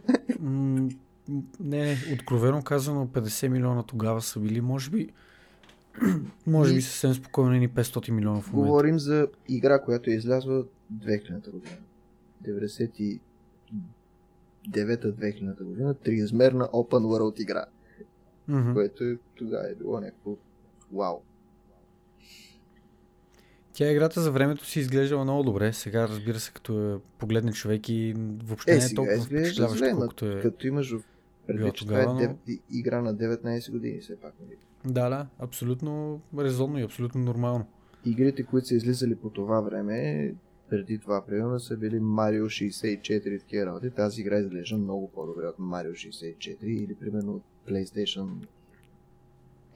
Не, 1.60 1.84
не, 1.84 1.96
откровено 2.14 2.62
казано 2.62 3.06
50 3.06 3.48
милиона 3.48 3.82
тогава 3.82 4.22
са 4.22 4.40
били, 4.40 4.60
може 4.60 4.90
би, 4.90 5.08
може 6.46 6.74
би 6.74 6.82
съвсем 6.82 7.14
спокойно 7.14 7.50
ни 7.50 7.68
500 7.68 8.10
милиона 8.10 8.40
в 8.40 8.52
момента. 8.52 8.68
Говорим 8.68 8.98
за 8.98 9.28
игра, 9.48 9.78
която 9.78 10.10
е 10.10 10.12
излязла 10.12 10.64
2000 10.92 11.50
година. 11.50 11.76
99-2000 14.72 15.62
година, 15.62 15.94
триизмерна 15.94 16.64
Open 16.64 17.04
World 17.04 17.42
игра. 17.42 17.64
Mm-hmm. 18.50 18.72
Което 18.74 19.04
е, 19.04 19.18
тогава 19.34 19.70
е 19.70 19.74
било 19.74 20.00
някакво 20.00 20.36
вау. 20.92 21.20
Тя 23.72 23.90
играта 23.90 24.20
за 24.20 24.32
времето 24.32 24.66
си 24.66 24.80
изглеждала 24.80 25.24
много 25.24 25.42
добре. 25.42 25.72
Сега, 25.72 26.08
разбира 26.08 26.40
се, 26.40 26.52
като 26.52 26.94
е 26.94 26.98
погледне 27.18 27.52
човек 27.52 27.88
и 27.88 28.14
въобще 28.44 28.72
е, 28.72 28.78
не 28.78 28.84
е 28.84 28.94
толкова 28.94 29.24
впечатляващо, 29.24 29.86
колкото 29.96 30.26
е. 30.26 30.40
Като 30.40 30.66
имаш 30.66 30.94
предвид, 31.46 31.74
че 31.74 31.86
това 31.86 32.02
е 32.02 32.06
но... 32.06 32.38
игра 32.70 33.02
на 33.02 33.16
19 33.16 33.70
години, 33.70 34.00
все 34.00 34.20
пак. 34.20 34.34
Нали? 34.40 34.56
Да, 34.84 35.08
да, 35.08 35.26
абсолютно 35.38 36.20
резонно 36.38 36.78
и 36.78 36.82
абсолютно 36.82 37.20
нормално. 37.20 37.66
Игрите, 38.04 38.42
които 38.42 38.66
са 38.66 38.74
излизали 38.74 39.14
по 39.14 39.30
това 39.30 39.60
време, 39.60 40.34
преди 40.70 40.98
това, 40.98 41.26
примерно, 41.26 41.60
са 41.60 41.76
били 41.76 42.00
Mario 42.00 42.44
64 42.44 43.28
и 43.28 43.38
такива 43.38 43.66
работи. 43.66 43.90
Тази 43.90 44.20
игра 44.20 44.38
изглежда 44.38 44.76
много 44.76 45.10
по-добре 45.10 45.46
от 45.46 45.58
Mario 45.58 45.90
64 45.90 46.64
или, 46.64 46.94
примерно, 46.94 47.40
PlayStation 47.68 48.28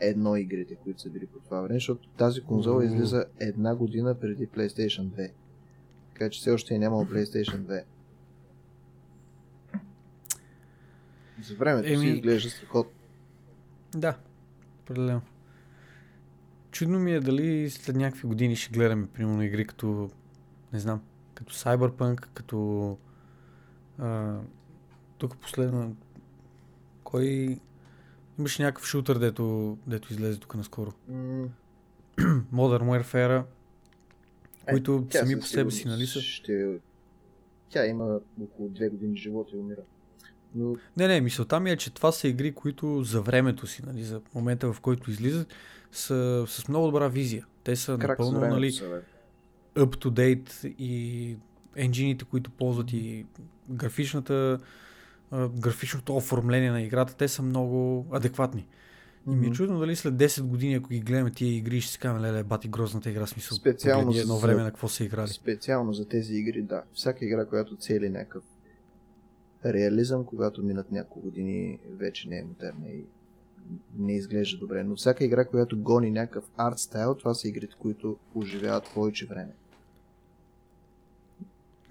едно 0.01 0.37
игрите, 0.37 0.75
които 0.75 1.01
са 1.01 1.11
били 1.11 1.27
по 1.27 1.39
това 1.39 1.61
време, 1.61 1.75
защото 1.75 2.09
тази 2.09 2.41
конзола 2.41 2.85
излиза 2.85 3.25
една 3.39 3.75
година 3.75 4.15
преди 4.15 4.49
PlayStation 4.49 5.03
2. 5.03 5.31
Така 6.13 6.31
че 6.31 6.41
все 6.41 6.51
още 6.51 6.75
е 6.75 6.79
нямало 6.79 7.05
PlayStation 7.05 7.59
2. 7.59 7.83
За 11.43 11.55
времето 11.55 11.89
Еми... 11.89 11.99
си 11.99 12.07
изглежда 12.07 12.51
страхотно. 12.51 12.93
Да, 13.95 14.19
определено. 14.83 15.21
Чудно 16.71 16.99
ми 16.99 17.13
е 17.13 17.21
дали 17.21 17.71
след 17.71 17.97
някакви 17.97 18.29
години 18.29 18.57
ще 18.57 18.73
гледаме, 18.73 19.07
примерно, 19.07 19.43
игри 19.43 19.67
като, 19.67 20.11
не 20.73 20.79
знам, 20.79 21.03
като 21.35 21.55
Cyberpunk, 21.55 22.27
като 22.35 22.99
а, 23.99 24.39
тук 25.19 25.37
последно 25.37 25.97
кой 27.05 27.59
имаше 28.39 28.63
някакъв 28.63 28.87
шутър, 28.87 29.19
дето, 29.19 29.79
дето 29.87 30.13
излезе 30.13 30.41
тук 30.41 30.55
наскоро. 30.55 30.93
Mm. 31.11 31.49
Modern 32.55 32.83
Warfare, 32.83 33.43
е, 34.67 34.71
които 34.71 35.07
сами 35.11 35.41
по 35.41 35.47
себе 35.47 35.71
си, 35.71 35.89
нали 35.89 36.07
са? 36.07 36.21
Ще... 36.21 36.79
Тя 37.69 37.87
има 37.87 38.21
около 38.43 38.69
две 38.69 38.89
години 38.89 39.17
живота 39.17 39.57
и 39.57 39.59
умира. 39.59 39.81
Но... 40.55 40.77
Не, 40.97 41.09
не, 41.09 41.21
мисълта 41.21 41.61
ми 41.61 41.71
е, 41.71 41.77
че 41.77 41.95
това 41.95 42.13
са 42.13 42.29
игри, 42.29 42.53
които 42.53 43.03
за 43.03 43.21
времето 43.21 43.67
си, 43.67 43.83
нали, 43.87 44.05
за 44.05 44.21
момента 44.35 44.73
в 44.73 44.81
който 44.81 45.11
излизат, 45.11 45.49
са 45.93 46.45
с 46.49 46.69
много 46.69 46.87
добра 46.87 47.09
визия. 47.09 47.47
Те 47.65 47.77
са 47.77 47.99
Крак 47.99 48.19
напълно, 48.19 48.41
нали, 48.41 48.71
up 48.71 49.03
to 49.87 50.09
date 50.09 50.75
и 50.79 51.37
енджините, 51.77 52.25
които 52.25 52.51
ползват 52.51 52.93
и 52.93 53.27
графичната, 53.71 54.59
графичното 55.33 56.17
оформление 56.17 56.71
на 56.71 56.83
играта, 56.83 57.17
те 57.17 57.29
са 57.29 57.43
много 57.43 58.07
адекватни. 58.13 58.67
И 59.31 59.37
ми 59.37 59.47
е 59.47 59.51
чудно 59.51 59.79
дали 59.79 59.97
след 59.97 60.15
10 60.15 60.43
години, 60.43 60.75
ако 60.75 60.89
ги 60.89 61.01
гледаме 61.01 61.31
тия 61.31 61.57
игри, 61.57 61.81
ще 61.81 61.93
си 61.93 61.99
кажем, 61.99 62.23
леле, 62.23 62.43
бати 62.43 62.69
грозната 62.69 63.11
игра, 63.11 63.27
смисъл. 63.27 63.57
Специално 63.57 64.13
за 64.13 64.21
едно 64.21 64.39
време 64.39 64.63
на 64.63 64.71
какво 64.71 64.89
са 64.89 65.05
играли. 65.05 65.29
Специално 65.29 65.93
за 65.93 66.09
тези 66.09 66.35
игри, 66.35 66.63
да. 66.63 66.83
Всяка 66.93 67.25
игра, 67.25 67.47
която 67.47 67.77
цели 67.77 68.09
някакъв 68.09 68.45
реализъм, 69.65 70.25
когато 70.25 70.63
минат 70.63 70.93
няколко 70.93 71.21
години, 71.21 71.79
вече 71.91 72.29
не 72.29 72.39
е 72.39 72.45
модерна 72.45 72.89
и 72.89 73.05
не 73.99 74.17
изглежда 74.17 74.59
добре. 74.59 74.85
Но 74.85 74.97
всяка 74.97 75.25
игра, 75.25 75.45
която 75.45 75.83
гони 75.83 76.11
някакъв 76.11 76.45
арт 76.57 76.79
стайл, 76.79 77.15
това 77.15 77.35
са 77.35 77.49
игрите, 77.49 77.75
които 77.79 78.17
оживяват 78.35 78.85
повече 78.95 79.27
време. 79.27 79.53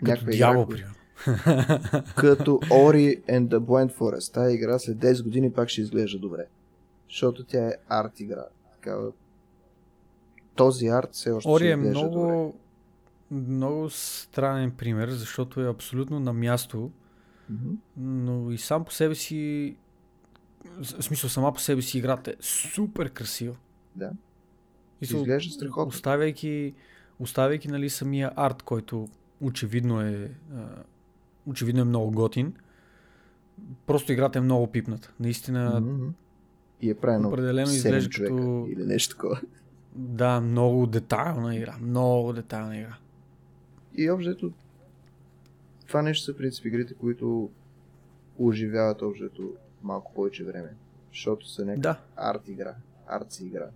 Като 0.06 0.26
дявол, 0.26 0.68
примерно. 0.68 0.94
като 2.16 2.52
Ori 2.52 3.26
and 3.26 3.48
the 3.48 3.60
Blind 3.60 3.94
Forest. 3.94 4.34
Тая 4.34 4.54
игра 4.54 4.80
след 4.80 4.98
10 4.98 5.24
години 5.24 5.54
пак 5.54 5.70
ще 5.70 5.82
изглежда 5.82 6.20
добре. 6.20 6.46
Защото 7.10 7.44
тя 7.44 7.68
е 7.68 7.74
арт 7.90 8.20
игра. 8.20 8.46
Такава... 8.74 9.12
Този 10.56 10.88
арт 10.88 11.10
все 11.12 11.32
още 11.32 11.50
Ori 11.50 11.58
ще 11.58 11.70
е 11.70 11.76
много, 11.76 12.10
добре. 12.12 12.54
много 13.32 13.90
странен 13.90 14.72
пример, 14.72 15.10
защото 15.10 15.62
е 15.62 15.70
абсолютно 15.70 16.20
на 16.20 16.34
място 16.34 16.92
Mm-hmm. 17.52 17.76
Но 17.98 18.52
и 18.52 18.58
сам 18.58 18.86
по 18.86 18.92
себе 18.92 19.16
си, 19.16 19.76
в 20.82 21.04
смисъл 21.04 21.30
сама 21.30 21.54
по 21.54 21.60
себе 21.60 21.82
си 21.82 21.98
играта 21.98 22.32
е 22.32 22.36
супер 22.40 23.10
красива. 23.10 23.56
Да. 23.96 24.12
И 25.02 25.06
Изглежда 25.06 25.54
страхотно. 25.54 25.88
Оставяйки, 25.88 26.74
оставяйки 27.20 27.68
нали, 27.68 27.90
самия 27.90 28.32
арт, 28.36 28.64
който 28.64 29.10
очевидно 29.42 30.02
е, 30.02 30.32
очевидно 31.46 31.82
е 31.82 31.86
много 31.86 32.12
готин, 32.12 32.54
просто 33.86 34.12
играта 34.12 34.40
е 34.40 34.42
много 34.42 34.68
пипната. 34.68 35.14
Наистина. 35.20 35.82
Mm-hmm. 35.82 36.12
И 36.82 36.90
е 36.90 36.96
правено 36.96 37.28
определено 37.28 37.72
изглежда 37.72 38.10
като... 38.10 38.68
Или 38.70 38.86
нещо 38.86 39.16
такова. 39.16 39.42
Да, 39.96 40.42
много 40.42 40.88
детайлна 40.88 41.56
игра. 41.56 41.78
Много 41.82 42.34
детайлна 42.34 42.78
игра. 42.78 42.98
И 43.96 44.10
общо 44.10 44.52
това 45.88 46.02
нещо 46.02 46.26
са 46.26 46.38
принцип 46.38 46.66
игрите, 46.66 46.94
които 46.94 47.50
оживяват 48.40 49.02
общото 49.02 49.54
малко 49.84 50.14
повече 50.14 50.44
време. 50.44 50.70
Защото 51.12 51.50
са 51.50 51.66
някаква 51.66 51.82
да. 51.94 52.00
арт 52.16 52.48
игра. 52.48 52.76
Арт 53.08 53.32
си 53.32 53.46
игра. 53.46 53.68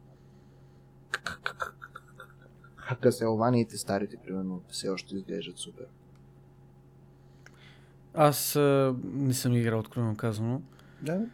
Каселваниите 2.96 3.78
старите, 3.78 4.18
примерно, 4.18 4.62
все 4.70 4.90
още 4.90 5.16
изглеждат 5.16 5.58
супер. 5.58 5.86
Аз 8.14 8.56
а, 8.56 8.96
не 9.04 9.34
съм 9.34 9.54
играл, 9.54 9.80
откровено 9.80 10.16
казано. 10.16 10.62
Да. 11.02 11.26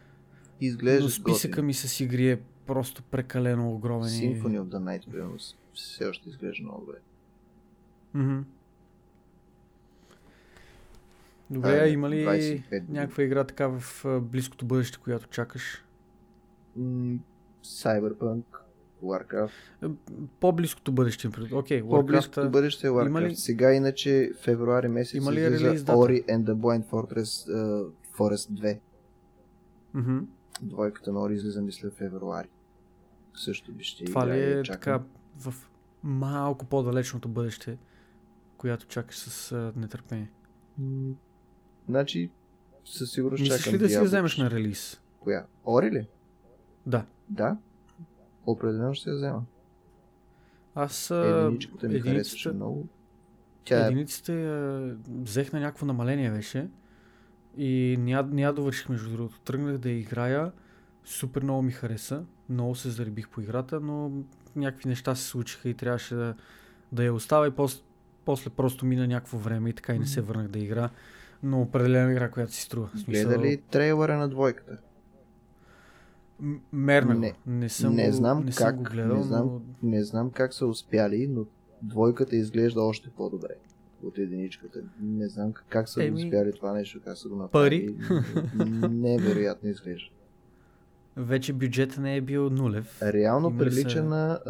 Изглежда 0.60 1.04
Но 1.04 1.10
списъка 1.10 1.62
ми 1.62 1.74
с 1.74 2.00
игри 2.00 2.30
е 2.30 2.40
просто 2.66 3.02
прекалено 3.02 3.72
огромен. 3.72 4.08
Symphony 4.08 4.60
of 4.60 4.64
the 4.64 4.78
Night, 4.78 5.10
примерно, 5.10 5.36
все 5.74 6.06
още 6.06 6.28
изглежда 6.28 6.62
много 6.62 6.80
добре. 6.80 6.98
Mm-hmm. 8.16 8.42
Добре, 11.50 11.80
а, 11.80 11.88
има 11.88 12.10
ли 12.10 12.62
някаква 12.88 13.22
игра 13.22 13.44
така 13.44 13.66
в 13.66 14.04
близкото 14.20 14.66
бъдеще, 14.66 14.98
която 14.98 15.28
чакаш? 15.28 15.84
Cyberpunk, 17.64 18.44
Warcraft. 19.04 19.50
По-близкото 20.40 20.92
бъдеще. 20.92 21.28
Окей, 21.28 21.82
okay, 21.82 21.88
По-близкото 21.88 22.50
бъдеще 22.50 22.86
е 22.86 22.90
Warcraft. 22.90 23.06
Има 23.06 23.22
ли... 23.22 23.36
Сега 23.36 23.72
иначе 23.72 24.32
февруари 24.40 24.88
месец 24.88 25.14
има 25.14 25.32
ли 25.32 25.50
релиз 25.50 25.82
Ori 25.82 26.26
and 26.26 26.44
the 26.44 26.54
Blind 26.54 26.86
Fortress 26.90 27.50
uh, 27.50 27.90
Forest 28.18 28.50
2. 28.50 28.78
Mm-hmm. 29.96 30.24
Двойката 30.62 31.12
на 31.12 31.20
Ori 31.20 31.32
излиза 31.32 31.62
мисля 31.62 31.90
февруари. 31.90 32.48
Също 33.34 33.72
би 33.72 33.84
ще 33.84 34.04
Това 34.04 34.28
ли 34.28 34.40
е 34.40 34.62
така 34.62 35.02
в 35.36 35.54
малко 36.02 36.64
по-далечното 36.64 37.28
бъдеще, 37.28 37.78
която 38.56 38.86
чакаш 38.86 39.18
с 39.18 39.54
uh, 39.54 39.76
нетърпение? 39.76 40.30
Значи, 41.88 42.30
със 42.84 43.12
сигурност 43.12 43.40
Мислиш 43.40 43.58
чакам 43.58 43.74
ли 43.74 43.78
да 43.78 43.88
си 43.88 44.00
вземеш 44.00 44.36
на 44.36 44.50
релиз? 44.50 45.00
Коя? 45.20 45.46
Ори 45.66 45.90
ли? 45.90 46.08
Да. 46.86 47.06
Да. 47.28 47.56
Определено 48.50 48.94
ще 48.94 49.04
се 49.04 49.14
взема. 49.14 49.42
Аз 50.74 51.10
единичката 51.10 51.88
ми 51.88 51.94
единицата, 51.94 52.54
много. 52.54 52.86
Тя... 53.64 53.84
Е- 53.84 53.86
единицата 53.86 54.32
я 54.32 54.96
взех 55.08 55.52
на 55.52 55.60
някакво 55.60 55.86
намаление 55.86 56.30
беше 56.30 56.68
и 57.56 57.96
не 58.00 58.10
я, 58.10 58.22
не 58.22 58.42
я 58.42 58.52
довърших 58.52 58.88
между 58.88 59.10
другото. 59.10 59.40
Тръгнах 59.40 59.78
да 59.78 59.88
я 59.88 59.98
играя, 59.98 60.52
супер 61.04 61.42
много 61.42 61.62
ми 61.62 61.72
хареса, 61.72 62.24
много 62.48 62.74
се 62.74 62.90
заребих 62.90 63.28
по 63.28 63.40
играта, 63.40 63.80
но 63.80 64.12
някакви 64.56 64.88
неща 64.88 65.14
се 65.14 65.24
случиха 65.24 65.68
и 65.68 65.74
трябваше 65.74 66.14
да, 66.14 66.34
да 66.92 67.04
я 67.04 67.14
оставя 67.14 67.46
и 67.46 67.50
после, 67.50 67.82
после 68.24 68.50
просто 68.50 68.86
мина 68.86 69.06
някакво 69.06 69.38
време 69.38 69.70
и 69.70 69.72
така 69.72 69.94
и 69.94 69.98
не 69.98 70.06
се 70.06 70.20
върнах 70.20 70.48
да 70.48 70.58
игра 70.58 70.90
но 71.42 71.60
определена 71.60 72.12
игра, 72.12 72.30
която 72.30 72.52
си 72.52 72.62
струва. 72.62 72.88
Гледа 73.08 73.38
ли 73.38 73.62
трейлера 73.70 74.16
на 74.16 74.28
двойката? 74.28 74.78
Мерна 76.72 77.14
не, 77.14 77.34
не 77.46 77.68
съм, 77.68 77.94
не 77.94 78.12
знам 78.12 78.38
не 78.38 78.44
как, 78.44 78.54
съм 78.54 78.76
го 78.76 78.82
гледал, 78.82 79.16
не 79.16 79.22
знам, 79.22 79.46
но... 79.46 79.60
не 79.82 80.04
знам 80.04 80.30
как 80.30 80.54
са 80.54 80.66
успяли, 80.66 81.26
но 81.28 81.44
двойката 81.82 82.36
изглежда 82.36 82.80
още 82.82 83.10
по-добре. 83.10 83.54
от 84.02 84.18
единичката. 84.18 84.78
Не 85.00 85.28
знам 85.28 85.52
как, 85.68 85.88
са 85.88 86.04
Еми, 86.04 86.10
го 86.12 86.16
успяли 86.18 86.52
това 86.52 86.72
нещо, 86.72 87.00
как 87.04 87.16
са 87.16 87.28
го 87.28 87.48
пари. 87.48 87.96
направили. 87.96 88.88
Невероятно 88.90 89.68
изглежда. 89.68 90.10
Вече 91.16 91.52
бюджета 91.52 92.00
не 92.00 92.16
е 92.16 92.20
бил 92.20 92.50
нулев. 92.50 93.02
Реално 93.02 93.48
Има 93.48 93.56
ли 93.56 93.58
прилича 93.60 93.90
са- 93.90 94.02
на 94.04 94.40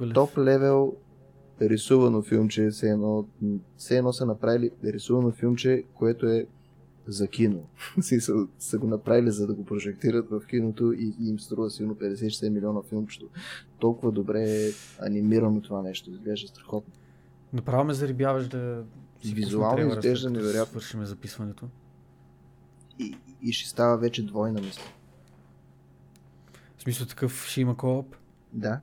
а, 0.00 0.12
топ 0.14 0.38
левел 0.38 0.94
рисувано 1.60 2.22
филмче, 2.22 2.68
все 2.68 2.90
едно, 2.90 3.26
все 3.76 3.98
едно 3.98 4.12
са 4.12 4.26
направили 4.26 4.70
рисувано 4.84 5.30
филмче, 5.30 5.84
което 5.94 6.26
е 6.26 6.46
за 7.08 7.28
кино. 7.28 7.64
Смисъл, 8.00 8.48
са 8.58 8.78
го 8.78 8.86
направили 8.86 9.30
за 9.30 9.46
да 9.46 9.54
го 9.54 9.64
прожектират 9.64 10.30
в 10.30 10.42
киното 10.50 10.92
и, 10.92 11.14
и 11.20 11.28
им 11.28 11.40
струва 11.40 11.70
силно 11.70 11.94
50-60 11.94 12.48
милиона 12.48 12.82
филмчето. 12.88 13.26
Толкова 13.78 14.12
добре 14.12 14.42
е 14.50 14.70
анимирано 15.06 15.60
това 15.60 15.82
нещо, 15.82 16.10
изглежда 16.10 16.48
страхотно. 16.48 16.94
Направо 17.52 17.84
ме 17.84 17.94
зарибяваш 17.94 18.48
да... 18.48 18.84
си 19.22 19.34
Визуално 19.34 19.88
изглежда 19.88 20.30
невероятно. 20.30 20.80
Свършиме 20.80 21.06
записването. 21.06 21.66
И, 22.98 23.16
и 23.42 23.52
ще 23.52 23.68
става 23.68 23.98
вече 23.98 24.26
двойна 24.26 24.60
мисля. 24.60 24.82
В 26.76 26.82
смисъл 26.82 27.06
такъв 27.06 27.46
ще 27.46 27.60
има 27.60 27.76
кооп. 27.76 28.16
Да. 28.52 28.80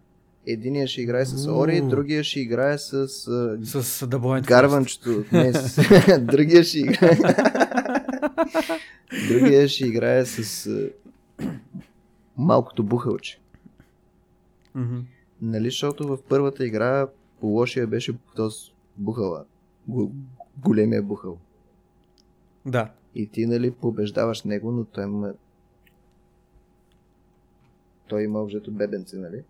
Единия 0.47 0.87
ще 0.87 1.01
играе 1.01 1.25
с. 1.25 1.47
Ори, 1.47 1.81
другия 1.81 2.23
ще 2.23 2.39
играе 2.39 2.77
с 2.77 3.07
С 3.07 4.07
Blind 4.07 4.47
Гарванчето. 4.47 5.23
Не, 5.31 5.53
с... 5.53 6.19
другия 6.19 6.63
ще 6.63 6.79
играе. 6.79 7.17
другия 9.29 9.67
ще 9.67 9.85
играе 9.87 10.25
с 10.25 10.67
а, 10.67 10.89
малкото 12.37 12.83
бухалче. 12.83 13.39
Мгм. 14.75 14.99
Нали, 15.41 15.65
защото 15.65 16.07
в 16.07 16.17
първата 16.29 16.65
игра 16.65 17.07
по 17.39 17.47
лошия 17.47 17.87
беше 17.87 18.13
този 18.35 18.71
бухала. 18.97 19.45
Го, 19.87 20.11
големия 20.57 21.03
бухал. 21.03 21.37
Да. 22.65 22.91
И 23.15 23.27
ти, 23.27 23.45
нали, 23.45 23.71
побеждаваш 23.71 24.43
него, 24.43 24.71
но 24.71 24.83
той 24.85 25.03
има... 25.03 25.33
Той 28.07 28.23
има 28.23 28.41
обжето 28.41 28.71
бебенце, 28.71 29.17
нали? 29.17 29.43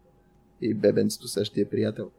И 0.62 0.74
бебенцето 0.74 1.28
също 1.28 1.60
е 1.60 1.66
приятел. 1.66 2.12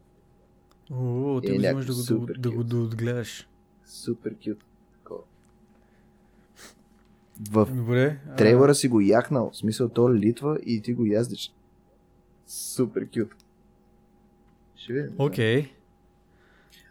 О, 0.92 1.40
ти 1.40 1.54
Е, 1.54 1.58
някакво 1.58 1.94
да 1.94 2.18
го, 2.18 2.26
да, 2.26 2.32
да 2.34 2.50
го 2.50 2.56
кют. 2.56 2.68
да 2.68 2.76
отгледаш. 2.76 3.48
Супер 3.86 4.34
кют. 4.44 4.64
В 7.50 7.66
Добре. 7.74 8.18
а, 8.30 8.36
трейлера 8.36 8.74
си 8.74 8.88
го 8.88 9.00
яхнал. 9.00 9.50
В 9.50 9.56
смисъл, 9.56 9.88
то 9.88 10.14
литва 10.14 10.58
и 10.66 10.82
ти 10.82 10.92
го 10.92 11.06
яздиш. 11.06 11.54
Супер 12.46 13.08
кют. 13.14 13.34
Ще 14.76 14.92
видим. 14.92 15.14
Окей. 15.18 15.68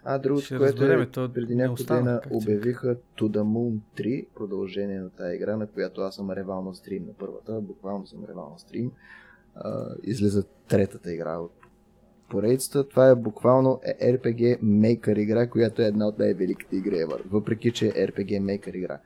А 0.03 0.17
другото, 0.19 0.45
Ще 0.45 0.57
което 0.57 0.73
разберем, 0.73 1.01
е, 1.01 1.05
то 1.05 1.33
преди 1.33 1.55
няколко 1.55 1.83
дена 1.83 2.21
се 2.23 2.29
обявиха 2.33 2.95
To 3.17 3.21
the 3.21 3.41
Moon 3.43 3.77
3, 3.97 4.27
продължение 4.35 4.99
на 4.99 5.09
тази 5.09 5.35
игра, 5.35 5.57
на 5.57 5.67
която 5.67 6.01
аз 6.01 6.15
съм 6.15 6.31
ревал 6.31 6.61
на 6.63 6.75
стрим 6.75 7.05
на 7.05 7.13
първата, 7.13 7.61
буквално 7.61 8.07
съм 8.07 8.25
ревал 8.29 8.49
на 8.53 8.59
стрим. 8.59 8.91
А, 9.55 9.95
излиза 10.03 10.43
третата 10.67 11.13
игра 11.13 11.37
от 11.37 11.51
поредицата. 12.29 12.89
Това 12.89 13.09
е 13.09 13.15
буквално 13.15 13.79
е 13.83 14.13
RPG 14.13 14.59
Maker 14.61 15.19
игра, 15.19 15.49
която 15.49 15.81
е 15.81 15.85
една 15.85 16.07
от 16.07 16.19
най-великите 16.19 16.75
игри 16.75 16.95
ever, 16.95 17.21
въпреки 17.29 17.71
че 17.71 17.87
е 17.87 18.07
RPG 18.07 18.41
Maker 18.41 18.75
игра. 18.75 18.99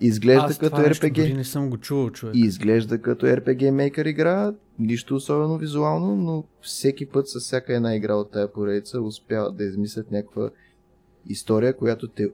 Изглежда 0.00 0.46
Аз 0.46 0.58
като 0.58 0.76
RPG. 0.76 1.36
не 1.36 1.44
съм 1.44 1.70
го 1.70 1.78
чувал, 1.78 2.10
човек. 2.10 2.34
Изглежда 2.36 2.98
като 2.98 3.26
RPG 3.26 3.62
Maker 3.70 4.08
игра, 4.08 4.54
нищо 4.78 5.14
особено 5.14 5.58
визуално, 5.58 6.16
но 6.16 6.44
всеки 6.60 7.06
път 7.06 7.28
с 7.28 7.40
всяка 7.40 7.74
една 7.74 7.96
игра 7.96 8.14
от 8.14 8.30
тая 8.30 8.52
поредица 8.52 9.00
успяват 9.00 9.56
да 9.56 9.64
измислят 9.64 10.10
някаква 10.10 10.50
история, 11.28 11.76
която 11.76 12.08
те, 12.08 12.30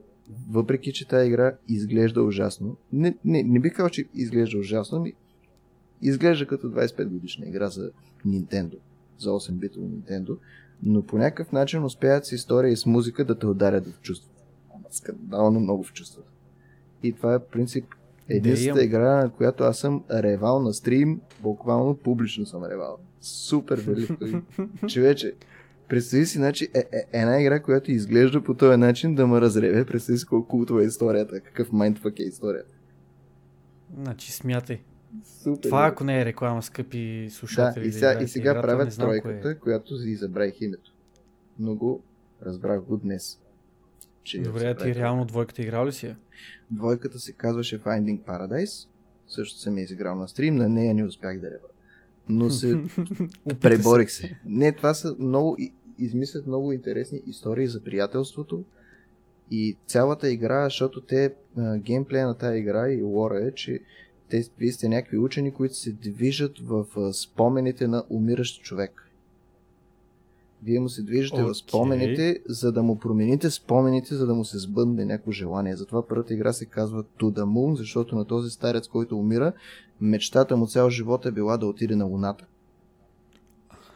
въпреки 0.49 0.93
че 0.93 1.07
тази 1.07 1.27
игра 1.27 1.55
изглежда 1.67 2.23
ужасно, 2.23 2.77
не, 2.93 3.17
не, 3.25 3.43
не 3.43 3.59
бих 3.59 3.73
казал, 3.73 3.89
че 3.89 4.05
изглежда 4.13 4.57
ужасно, 4.57 4.99
ми 4.99 5.13
изглежда 6.01 6.45
като 6.45 6.67
25 6.67 7.05
годишна 7.07 7.47
игра 7.47 7.69
за 7.69 7.91
Nintendo, 8.27 8.75
за 9.17 9.29
8-битово 9.29 9.77
Nintendo, 9.77 10.37
но 10.83 11.03
по 11.03 11.17
някакъв 11.17 11.51
начин 11.51 11.83
успяват 11.83 12.25
с 12.25 12.31
история 12.31 12.71
и 12.71 12.77
с 12.77 12.85
музика 12.85 13.25
да 13.25 13.39
те 13.39 13.45
ударят 13.45 13.87
в 13.87 14.01
чувството. 14.01 14.41
Скандално 14.91 15.59
много 15.59 15.83
в 15.83 15.93
чувството. 15.93 16.31
И 17.03 17.11
това 17.13 17.33
е 17.33 17.39
принцип 17.39 17.85
единствената 18.29 18.83
игра, 18.83 19.23
на 19.23 19.29
която 19.29 19.63
аз 19.63 19.79
съм 19.79 20.03
ревал 20.11 20.61
на 20.61 20.73
стрим, 20.73 21.21
буквално 21.41 21.97
публично 21.97 22.45
съм 22.45 22.63
ревал. 22.63 22.97
Супер 23.21 23.77
велико. 23.77 24.25
И, 24.25 24.41
Човече, 24.87 25.33
представи 25.87 26.25
си, 26.25 26.37
значи, 26.37 26.67
е, 26.73 26.79
е, 26.79 27.03
една 27.13 27.41
игра, 27.41 27.59
която 27.59 27.91
изглежда 27.91 28.43
по 28.43 28.53
този 28.53 28.77
начин 28.77 29.15
да 29.15 29.27
ме 29.27 29.41
разреве. 29.41 29.85
Представи 29.85 30.17
си 30.17 30.25
колко 30.25 30.47
култова 30.47 30.83
е 30.83 30.85
историята, 30.85 31.39
какъв 31.39 31.71
майндфак 31.71 32.19
е 32.19 32.23
историята. 32.23 32.73
Значи 33.97 34.31
смятай. 34.31 34.81
Супер. 35.43 35.61
Това 35.61 35.87
ако 35.87 36.03
не 36.03 36.21
е 36.21 36.25
реклама, 36.25 36.63
скъпи 36.63 37.23
Да, 37.25 37.31
слушатели. 37.31 37.85
и 37.85 37.87
да 37.87 37.93
сега, 37.93 38.09
и 38.09 38.11
играете 38.11 38.31
сега 38.31 38.51
играта, 38.51 38.67
правят 38.67 38.91
знам 38.91 39.11
е. 39.11 39.21
тройката, 39.21 39.59
която 39.59 39.97
си 39.97 40.15
забравих 40.15 40.61
името. 40.61 40.93
Но 41.59 41.75
го 41.75 42.03
разбрах 42.45 42.81
го 42.81 42.97
днес. 42.97 43.39
Че 44.27 44.41
Добре, 44.41 44.75
ти 44.75 44.95
реално 44.95 45.25
двойката 45.25 45.61
играл 45.61 45.85
ли 45.85 45.91
си? 45.91 46.15
Двойката 46.71 47.19
се 47.19 47.31
казваше 47.31 47.83
Finding 47.83 48.19
Paradise. 48.19 48.87
Също 49.27 49.59
съм 49.59 49.77
я 49.77 49.83
изиграл 49.83 50.15
на 50.15 50.27
стрим, 50.27 50.55
на 50.55 50.69
нея 50.69 50.93
не 50.93 51.05
успях 51.05 51.39
да 51.39 51.47
рева. 51.47 51.67
Но 52.29 52.49
се 52.49 52.81
преборих 53.61 54.11
се. 54.11 54.39
Не, 54.45 54.71
това 54.71 54.93
са 54.93 55.15
много, 55.19 55.57
измислят 55.99 56.47
много 56.47 56.71
интересни 56.71 57.21
истории 57.27 57.67
за 57.67 57.83
приятелството 57.83 58.63
и 59.51 59.77
цялата 59.85 60.29
игра, 60.29 60.63
защото 60.63 61.01
те, 61.01 61.33
геймплея 61.77 62.27
на 62.27 62.37
тази 62.37 62.59
игра 62.59 62.91
и 62.91 63.01
лора 63.01 63.45
е, 63.47 63.51
че 63.51 63.79
те, 64.29 64.43
вие 64.57 64.71
сте 64.71 64.89
някакви 64.89 65.17
учени, 65.17 65.53
които 65.53 65.75
се 65.75 65.91
движат 65.91 66.59
в 66.59 66.85
спомените 67.13 67.87
на 67.87 68.03
умиращ 68.09 68.63
човек. 68.63 69.06
Вие 70.63 70.79
му 70.79 70.89
се 70.89 71.03
движите 71.03 71.41
Окей. 71.41 71.45
в 71.45 71.57
спомените, 71.57 72.39
за 72.49 72.71
да 72.71 72.83
му 72.83 72.99
промените 72.99 73.49
спомените, 73.49 74.15
за 74.15 74.25
да 74.27 74.33
му 74.33 74.45
се 74.45 74.57
сбъдне 74.57 75.05
някакво 75.05 75.31
желание. 75.31 75.75
Затова 75.75 76.07
първата 76.07 76.33
игра 76.33 76.53
се 76.53 76.65
казва 76.65 77.03
To 77.03 77.23
the 77.23 77.43
Moon, 77.43 77.73
защото 77.73 78.15
на 78.15 78.25
този 78.25 78.49
старец, 78.49 78.87
който 78.87 79.17
умира, 79.17 79.53
мечтата 80.01 80.57
му 80.57 80.67
цял 80.67 80.89
живот 80.89 81.25
е 81.25 81.31
била 81.31 81.57
да 81.57 81.67
отиде 81.67 81.95
на 81.95 82.05
Луната. 82.05 82.45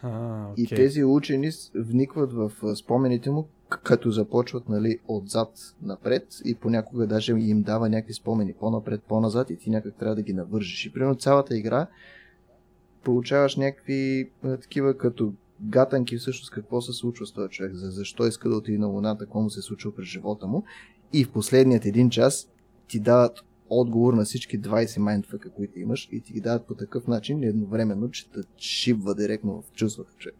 А, 0.04 0.48
И 0.58 0.64
окей. 0.64 0.78
тези 0.78 1.04
учени 1.04 1.52
вникват 1.76 2.34
в 2.34 2.52
спомените 2.76 3.32
му, 3.32 3.48
като 3.70 4.12
започват 4.12 4.70
нали, 4.70 5.00
отзад 5.08 5.76
напред 5.82 6.28
и 6.46 6.56
понякога 6.56 7.08
даже 7.08 7.32
им 7.32 7.62
дава 7.62 7.90
някакви 7.90 8.14
спомени 8.14 8.54
по-напред, 8.54 9.02
по-назад 9.08 9.50
и 9.50 9.58
ти 9.58 9.70
някак 9.70 9.96
трябва 9.96 10.16
да 10.16 10.22
ги 10.22 10.34
навържиш. 10.34 10.86
И 10.86 10.94
примерно 10.94 11.16
цялата 11.16 11.58
игра 11.58 11.88
получаваш 13.04 13.56
някакви 13.56 14.30
такива 14.44 14.98
като 14.98 15.34
гатанки 15.62 16.18
всъщност 16.18 16.52
какво 16.52 16.82
се 16.82 16.94
случва 16.94 17.26
с 17.26 17.32
този 17.32 17.50
човек, 17.50 17.74
за 17.74 17.92
защо 17.92 18.28
иска 18.28 18.50
да 18.50 18.56
отиде 18.56 18.78
на 18.78 18.88
Луната, 18.88 19.26
какво 19.26 19.42
му 19.42 19.50
се 19.50 19.60
е 19.60 19.64
случило 19.64 19.94
през 19.94 20.06
живота 20.06 20.48
му. 20.48 20.64
И 21.14 21.24
в 21.24 21.32
последният 21.32 21.86
един 21.86 22.10
час 22.10 22.50
ти 22.88 23.00
дават 23.00 23.44
отговор 23.70 24.14
на 24.14 24.24
всички 24.24 24.62
20 24.62 25.00
майндфъка, 25.00 25.50
които 25.50 25.80
имаш 25.80 26.10
и 26.12 26.22
ти 26.22 26.34
ги 26.34 26.42
дават 26.42 26.68
по 26.68 26.76
такъв 26.76 27.08
начин 27.08 27.44
едновременно, 27.44 28.12
че 28.12 28.30
те 28.30 28.40
шибва 28.58 29.16
директно 29.16 29.62
в 29.62 29.76
чувствата 29.76 30.12
човек. 30.18 30.38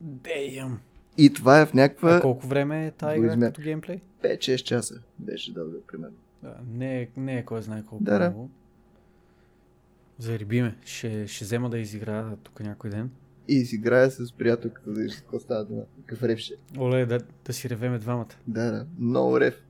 Дейм. 0.00 0.78
И 1.18 1.32
това 1.32 1.60
е 1.60 1.66
в 1.66 1.70
А 1.74 1.76
някаква 1.76 2.20
колко 2.20 2.46
време 2.46 2.86
е 2.86 2.90
тази 2.90 3.18
игра 3.18 3.40
като 3.40 3.62
геймплей? 3.62 4.00
5-6 4.22 4.62
часа 4.62 5.00
беше 5.18 5.52
дълга, 5.52 5.76
примерно. 5.86 6.16
Да, 6.42 6.56
не, 6.72 7.00
е, 7.02 7.08
не 7.16 7.38
е 7.38 7.44
кой 7.44 7.62
знае 7.62 7.82
колко 7.82 8.04
Да, 8.04 8.18
да. 8.18 8.30
много. 8.30 8.50
Зариби 10.18 10.62
ме. 10.62 10.76
Ще, 10.84 11.26
ще 11.26 11.44
взема 11.44 11.70
да 11.70 11.78
изигра 11.78 12.36
тук 12.42 12.60
някой 12.60 12.90
ден. 12.90 13.10
И 13.48 13.64
си 13.64 13.74
играя 13.76 14.10
с 14.10 14.32
приятелката, 14.32 14.90
да 14.90 15.00
виж 15.00 15.16
какво 15.16 15.40
става 15.40 15.64
дума. 15.64 15.82
Какъв 16.00 16.22
рев 16.22 16.38
ще. 16.38 16.54
е. 16.54 16.78
Оле, 16.78 17.06
да, 17.06 17.20
да 17.46 17.52
си 17.52 17.70
ревеме 17.70 17.98
двамата. 17.98 18.34
Да, 18.46 18.70
да, 18.70 18.86
много 18.98 19.40
рев. 19.40 19.62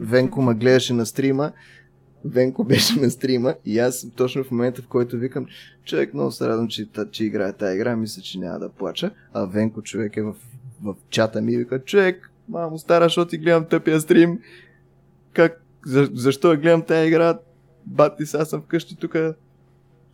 Венко 0.00 0.42
ме 0.42 0.54
гледаше 0.54 0.92
на 0.92 1.06
стрима. 1.06 1.52
Венко 2.24 2.64
беше 2.64 3.00
на 3.00 3.10
стрима 3.10 3.54
и 3.64 3.78
аз 3.78 4.06
точно 4.16 4.44
в 4.44 4.50
момента, 4.50 4.82
в 4.82 4.88
който 4.88 5.18
викам, 5.18 5.46
човек 5.84 6.14
много 6.14 6.30
се 6.30 6.48
радвам, 6.48 6.68
че, 6.68 6.88
че 7.10 7.24
играе 7.24 7.52
тази 7.52 7.76
игра, 7.76 7.96
мисля, 7.96 8.22
че 8.22 8.38
няма 8.38 8.58
да 8.58 8.68
плача. 8.68 9.10
А 9.32 9.44
Венко 9.44 9.82
човек 9.82 10.16
е 10.16 10.22
в, 10.22 10.34
в 10.82 10.94
чата 11.10 11.40
ми 11.40 11.52
и 11.52 11.56
вика, 11.56 11.84
човек, 11.84 12.30
мамо 12.48 12.78
стара, 12.78 13.04
защото 13.04 13.30
ти 13.30 13.38
гледам 13.38 13.64
тъпия 13.64 14.00
стрим. 14.00 14.40
Как, 15.32 15.62
за, 15.86 16.10
защо 16.14 16.50
я 16.50 16.56
гледам 16.56 16.82
тази 16.82 17.08
игра? 17.08 17.38
Бати, 17.86 18.26
сега 18.26 18.44
съм 18.44 18.62
вкъщи 18.62 18.96
тук, 18.96 19.16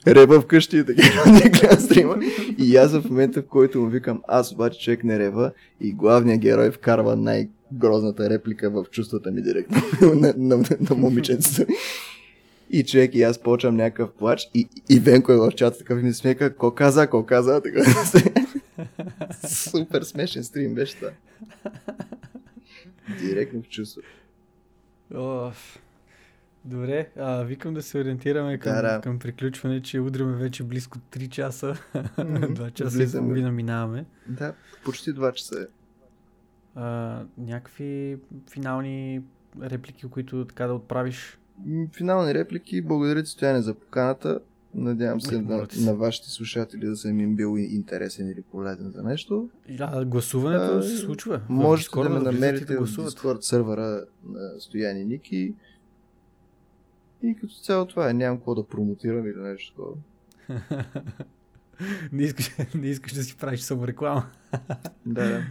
рева 0.06 0.40
вкъщи 0.40 0.78
и 0.78 0.84
така 0.84 1.30
не 1.30 1.50
гледам 1.50 1.80
стрима. 1.80 2.16
И 2.58 2.76
аз 2.76 2.92
в 2.92 3.04
момента, 3.10 3.42
в 3.42 3.46
който 3.46 3.80
му 3.80 3.88
викам, 3.88 4.22
аз 4.28 4.52
обаче 4.52 4.80
човек 4.80 5.04
не 5.04 5.18
рева 5.18 5.52
и 5.80 5.92
главният 5.92 6.40
герой 6.40 6.70
вкарва 6.70 7.16
най-грозната 7.16 8.30
реплика 8.30 8.70
в 8.70 8.84
чувствата 8.90 9.30
ми 9.30 9.42
директно 9.42 9.82
на, 10.14 10.34
на, 10.36 10.56
на, 10.56 10.64
на 10.90 10.96
момиченцето. 10.96 11.72
И 12.70 12.84
човек, 12.84 13.14
и 13.14 13.22
аз 13.22 13.38
почвам 13.38 13.76
някакъв 13.76 14.10
плач 14.10 14.50
и, 14.54 14.68
и 14.90 14.98
Венко 14.98 15.32
е 15.32 15.36
в 15.36 15.52
чата 15.56 15.78
такъв 15.78 16.02
ми 16.02 16.12
смека, 16.12 16.56
ко 16.56 16.74
каза, 16.74 17.06
ко 17.06 17.26
каза, 17.26 17.62
така. 17.62 17.82
Супер 19.48 20.02
смешен 20.02 20.44
стрим 20.44 20.74
беше 20.74 20.96
това. 20.96 21.10
Директно 23.20 23.62
в 23.62 23.68
чувство. 23.68 24.02
О, 25.14 25.50
добре, 26.64 27.08
а, 27.16 27.42
викам 27.42 27.74
да 27.74 27.82
се 27.82 27.98
ориентираме 27.98 28.58
към, 28.58 28.72
Да, 28.72 28.82
да. 28.82 29.00
към 29.00 29.18
приключване, 29.18 29.82
че 29.82 30.00
удряме 30.00 30.36
вече 30.36 30.62
близко 30.62 30.98
3 31.10 31.28
часа. 31.28 31.74
Мгм. 31.94 32.04
2 32.18 32.70
часа 32.70 32.96
и 32.96 32.98
Влизаме. 32.98 33.24
половина 33.24 33.52
минаваме. 33.52 34.04
Да, 34.28 34.54
почти 34.84 35.10
2 35.10 35.32
часа 35.32 35.54
е. 35.60 35.66
А, 36.74 37.18
някакви 37.38 38.18
финални 38.50 39.22
реплики, 39.62 40.06
които 40.06 40.44
така 40.44 40.66
да 40.66 40.74
отправиш. 40.74 41.38
Финални 41.96 42.34
реплики. 42.34 42.82
Благодаря 42.82 43.22
ти, 43.22 43.30
Стояне, 43.30 43.62
за 43.62 43.74
поканата. 43.74 44.40
Надявам 44.74 45.20
се 45.20 45.40
на, 45.40 45.66
на 45.80 45.94
вашите 45.94 46.30
слушатели 46.30 46.86
да 46.86 46.96
съм 46.96 47.20
им 47.20 47.36
бил 47.36 47.56
интересен 47.58 48.28
или 48.28 48.42
полезен 48.42 48.90
за 48.90 49.02
нещо. 49.02 49.48
А, 49.80 50.04
гласуването 50.04 50.78
А, 50.78 50.82
се 50.82 50.96
случва. 50.96 51.40
Discord 51.50 52.02
да 52.02 52.08
ме 52.10 52.18
и 52.20 52.22
намерите 52.22 52.64
да 52.64 52.80
в. 52.80 52.88
Discord 52.88 53.40
сервера 53.40 54.04
на 54.24 54.60
Стояни 54.60 55.04
Ники. 55.04 55.54
И 57.22 57.34
като 57.34 57.54
цяло 57.54 57.86
това 57.86 58.10
е. 58.10 58.14
Нямам 58.14 58.38
какво 58.38 58.54
да 58.54 58.66
промотирам 58.66 59.26
или 59.26 59.36
нещо 59.36 59.72
такова. 59.72 59.96
не, 62.12 62.22
искаш, 62.22 62.50
не 62.74 62.86
искаш 62.86 63.12
да 63.12 63.22
си 63.22 63.36
правиш 63.36 63.60
самореклама. 63.60 64.26
Да, 65.06 65.28
да. 65.28 65.44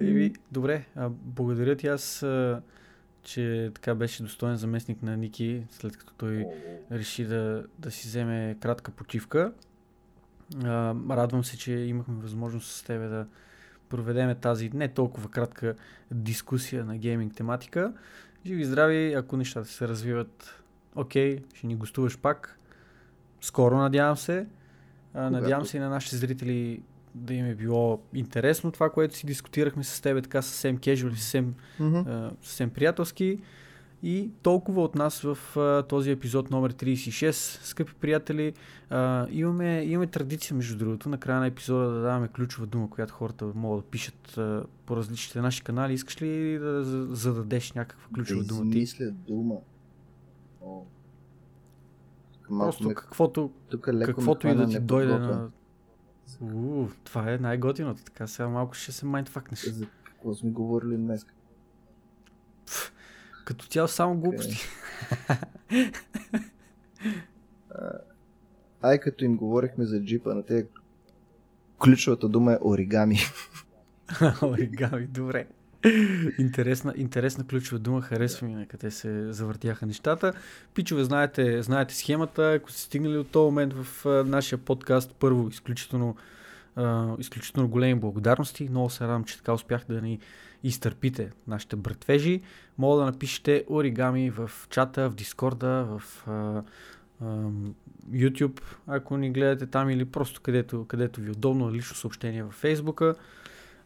Еми, 0.00 0.32
добре, 0.52 0.84
а, 0.96 1.08
благодаря 1.08 1.76
ти 1.76 1.86
аз, 1.86 2.22
а, 2.22 2.62
че 3.22 3.70
така 3.74 3.94
беше 3.94 4.22
достоен 4.22 4.56
заместник 4.56 5.02
на 5.02 5.16
Ники, 5.16 5.66
след 5.70 5.96
като 5.96 6.14
той 6.14 6.46
реши 6.92 7.24
да, 7.24 7.64
да 7.78 7.90
си 7.90 8.08
вземе 8.08 8.56
кратка 8.60 8.90
почивка. 8.90 9.52
А, 10.64 10.94
радвам 11.10 11.44
се, 11.44 11.58
че 11.58 11.72
имахме 11.72 12.14
възможност 12.14 12.70
с 12.70 12.82
тебе 12.82 13.06
да 13.08 13.26
проведеме 13.88 14.34
тази 14.34 14.70
не 14.74 14.88
толкова 14.88 15.30
кратка 15.30 15.74
дискусия 16.10 16.84
на 16.84 16.98
гейминг 16.98 17.34
тематика. 17.34 17.92
Живи 18.46 18.64
здрави, 18.64 19.12
ако 19.12 19.36
нещата 19.36 19.68
се 19.68 19.88
развиват 19.88 20.62
окей, 20.94 21.38
ще 21.54 21.66
ни 21.66 21.76
гостуваш 21.76 22.18
пак. 22.18 22.58
Скоро, 23.40 23.76
надявам 23.76 24.16
се. 24.16 24.46
А, 25.14 25.30
надявам 25.30 25.66
се 25.66 25.76
и 25.76 25.80
на 25.80 25.88
нашите 25.88 26.16
зрители 26.16 26.82
да 27.14 27.34
им 27.34 27.46
е 27.46 27.54
било 27.54 28.02
интересно 28.14 28.72
това, 28.72 28.90
което 28.90 29.14
си 29.16 29.26
дискутирахме 29.26 29.84
с 29.84 30.00
тебе, 30.00 30.22
така 30.22 30.42
съвсем 30.42 30.78
кежуал 30.78 31.10
и 31.10 31.16
съвсем 31.16 31.54
Мгм. 31.80 31.96
а, 31.96 32.30
съвсем 32.42 32.70
приятелски. 32.70 33.38
И 34.06 34.30
толкова 34.42 34.82
от 34.82 34.94
нас 34.94 35.20
в 35.20 35.56
а, 35.56 35.82
този 35.82 36.10
епизод 36.10 36.50
номер 36.50 36.72
36. 36.72 37.30
Скъпи 37.64 37.94
приятели, 37.94 38.52
а, 38.90 39.26
имаме, 39.30 39.82
имаме 39.84 40.06
традиция, 40.06 40.56
между 40.56 40.78
другото, 40.78 41.08
на 41.08 41.18
края 41.18 41.40
на 41.40 41.46
епизода 41.46 41.90
да 41.90 42.00
даваме 42.00 42.28
ключова 42.28 42.66
дума, 42.66 42.90
която 42.90 43.14
хората 43.14 43.52
могат 43.54 43.84
да 43.84 43.90
пишат 43.90 44.38
а, 44.38 44.64
по 44.86 44.96
различните 44.96 45.40
наши 45.40 45.62
канали. 45.62 45.92
Искаш 45.92 46.22
ли 46.22 46.58
да 46.58 46.84
за- 46.84 47.06
зададеш 47.10 47.72
някаква 47.72 48.08
ключова 48.14 48.42
да 48.42 48.48
дума 48.48 48.70
измисля 48.70 49.10
дума. 49.10 49.54
О. 50.62 50.82
Просто 52.48 52.88
ме, 52.88 52.94
каквото, 52.94 53.50
каквото 54.04 54.48
и 54.48 54.54
да 54.54 54.68
ти 54.68 54.80
дойде 54.80 55.18
на... 55.18 55.50
Уу, 56.40 56.88
това 57.04 57.32
е 57.32 57.38
най-готиното. 57.38 58.04
Така 58.04 58.26
сега 58.26 58.48
малко 58.48 58.74
ще 58.74 58.92
се 58.92 59.06
майндфакнеш. 59.06 59.68
За 59.70 59.86
какво 60.04 60.34
сме 60.34 60.50
говорили 60.50 60.96
днес? 60.96 61.26
Като 63.44 63.66
цяло 63.66 63.88
само 63.88 64.20
глупости. 64.20 64.56
Ай, 68.82 68.98
като 69.00 69.24
им 69.24 69.36
говорихме 69.36 69.84
за 69.84 70.02
джипа 70.04 70.34
на 70.34 70.42
те, 70.42 70.66
ключовата 71.78 72.28
дума 72.28 72.52
е 72.52 72.58
оригами. 72.62 73.18
Оригами, 74.42 75.06
добре. 75.06 75.46
Интересна, 76.38 76.94
интересна 76.96 77.46
ключова 77.46 77.78
дума, 77.78 78.00
харесва 78.00 78.46
ми 78.46 78.54
на 78.54 78.66
къде 78.66 78.90
се 78.90 79.32
завъртяха 79.32 79.86
нещата. 79.86 80.32
Пичове, 80.74 81.04
знаете, 81.04 81.62
знаете 81.62 81.94
схемата, 81.94 82.52
ако 82.52 82.70
сте 82.70 82.80
стигнали 82.80 83.16
от 83.16 83.30
този 83.30 83.44
момент 83.44 83.74
в 83.76 84.04
нашия 84.26 84.58
подкаст, 84.58 85.14
първо, 85.18 85.48
изключително, 85.48 86.16
изключително 87.18 87.68
големи 87.68 88.00
благодарности. 88.00 88.68
Много 88.70 88.90
се 88.90 89.04
радвам, 89.04 89.24
че 89.24 89.36
така 89.36 89.52
успях 89.52 89.84
да 89.88 90.00
ни 90.00 90.18
изтърпите 90.64 91.30
нашите 91.46 91.76
братвежи. 91.76 92.40
Мога 92.78 92.98
да 92.98 93.04
напишете 93.04 93.64
оригами 93.68 94.30
в 94.30 94.50
чата, 94.70 95.10
в 95.10 95.14
Дискорда, 95.14 95.84
в 95.84 96.02
а, 96.26 96.62
а, 97.20 97.50
YouTube, 98.10 98.60
ако 98.86 99.16
ни 99.16 99.30
гледате 99.30 99.66
там 99.66 99.90
или 99.90 100.04
просто 100.04 100.40
където, 100.40 100.84
където 100.84 101.20
ви 101.20 101.28
е 101.28 101.30
удобно, 101.30 101.72
лично 101.72 101.96
съобщение 101.96 102.42
във 102.42 102.54
Фейсбука. 102.54 103.14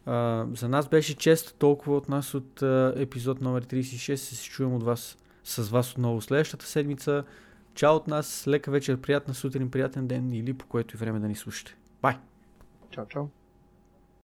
Uh, 0.07 0.59
за 0.59 0.69
нас 0.69 0.89
беше 0.89 1.15
чест 1.15 1.55
толкова 1.59 1.97
от 1.97 2.09
нас 2.09 2.33
от 2.33 2.59
uh, 2.59 3.01
епизод 3.01 3.41
номер 3.41 3.65
36. 3.65 4.15
Се 4.15 4.35
се 4.35 4.49
чуем 4.49 4.73
от 4.73 4.83
вас, 4.83 5.17
с 5.43 5.69
вас 5.69 5.91
отново 5.91 6.21
следващата 6.21 6.65
седмица. 6.65 7.23
Чао 7.73 7.95
от 7.95 8.07
нас, 8.07 8.45
лека 8.47 8.71
вечер, 8.71 8.97
приятна 8.97 9.33
сутрин, 9.33 9.71
приятен 9.71 10.07
ден 10.07 10.33
или 10.33 10.53
по 10.53 10.65
което 10.65 10.95
и 10.95 10.97
време 10.97 11.19
да 11.19 11.27
ни 11.27 11.35
слушате. 11.35 11.75
Бай! 12.01 12.17
Чао, 12.91 13.05
чао. 13.05 13.38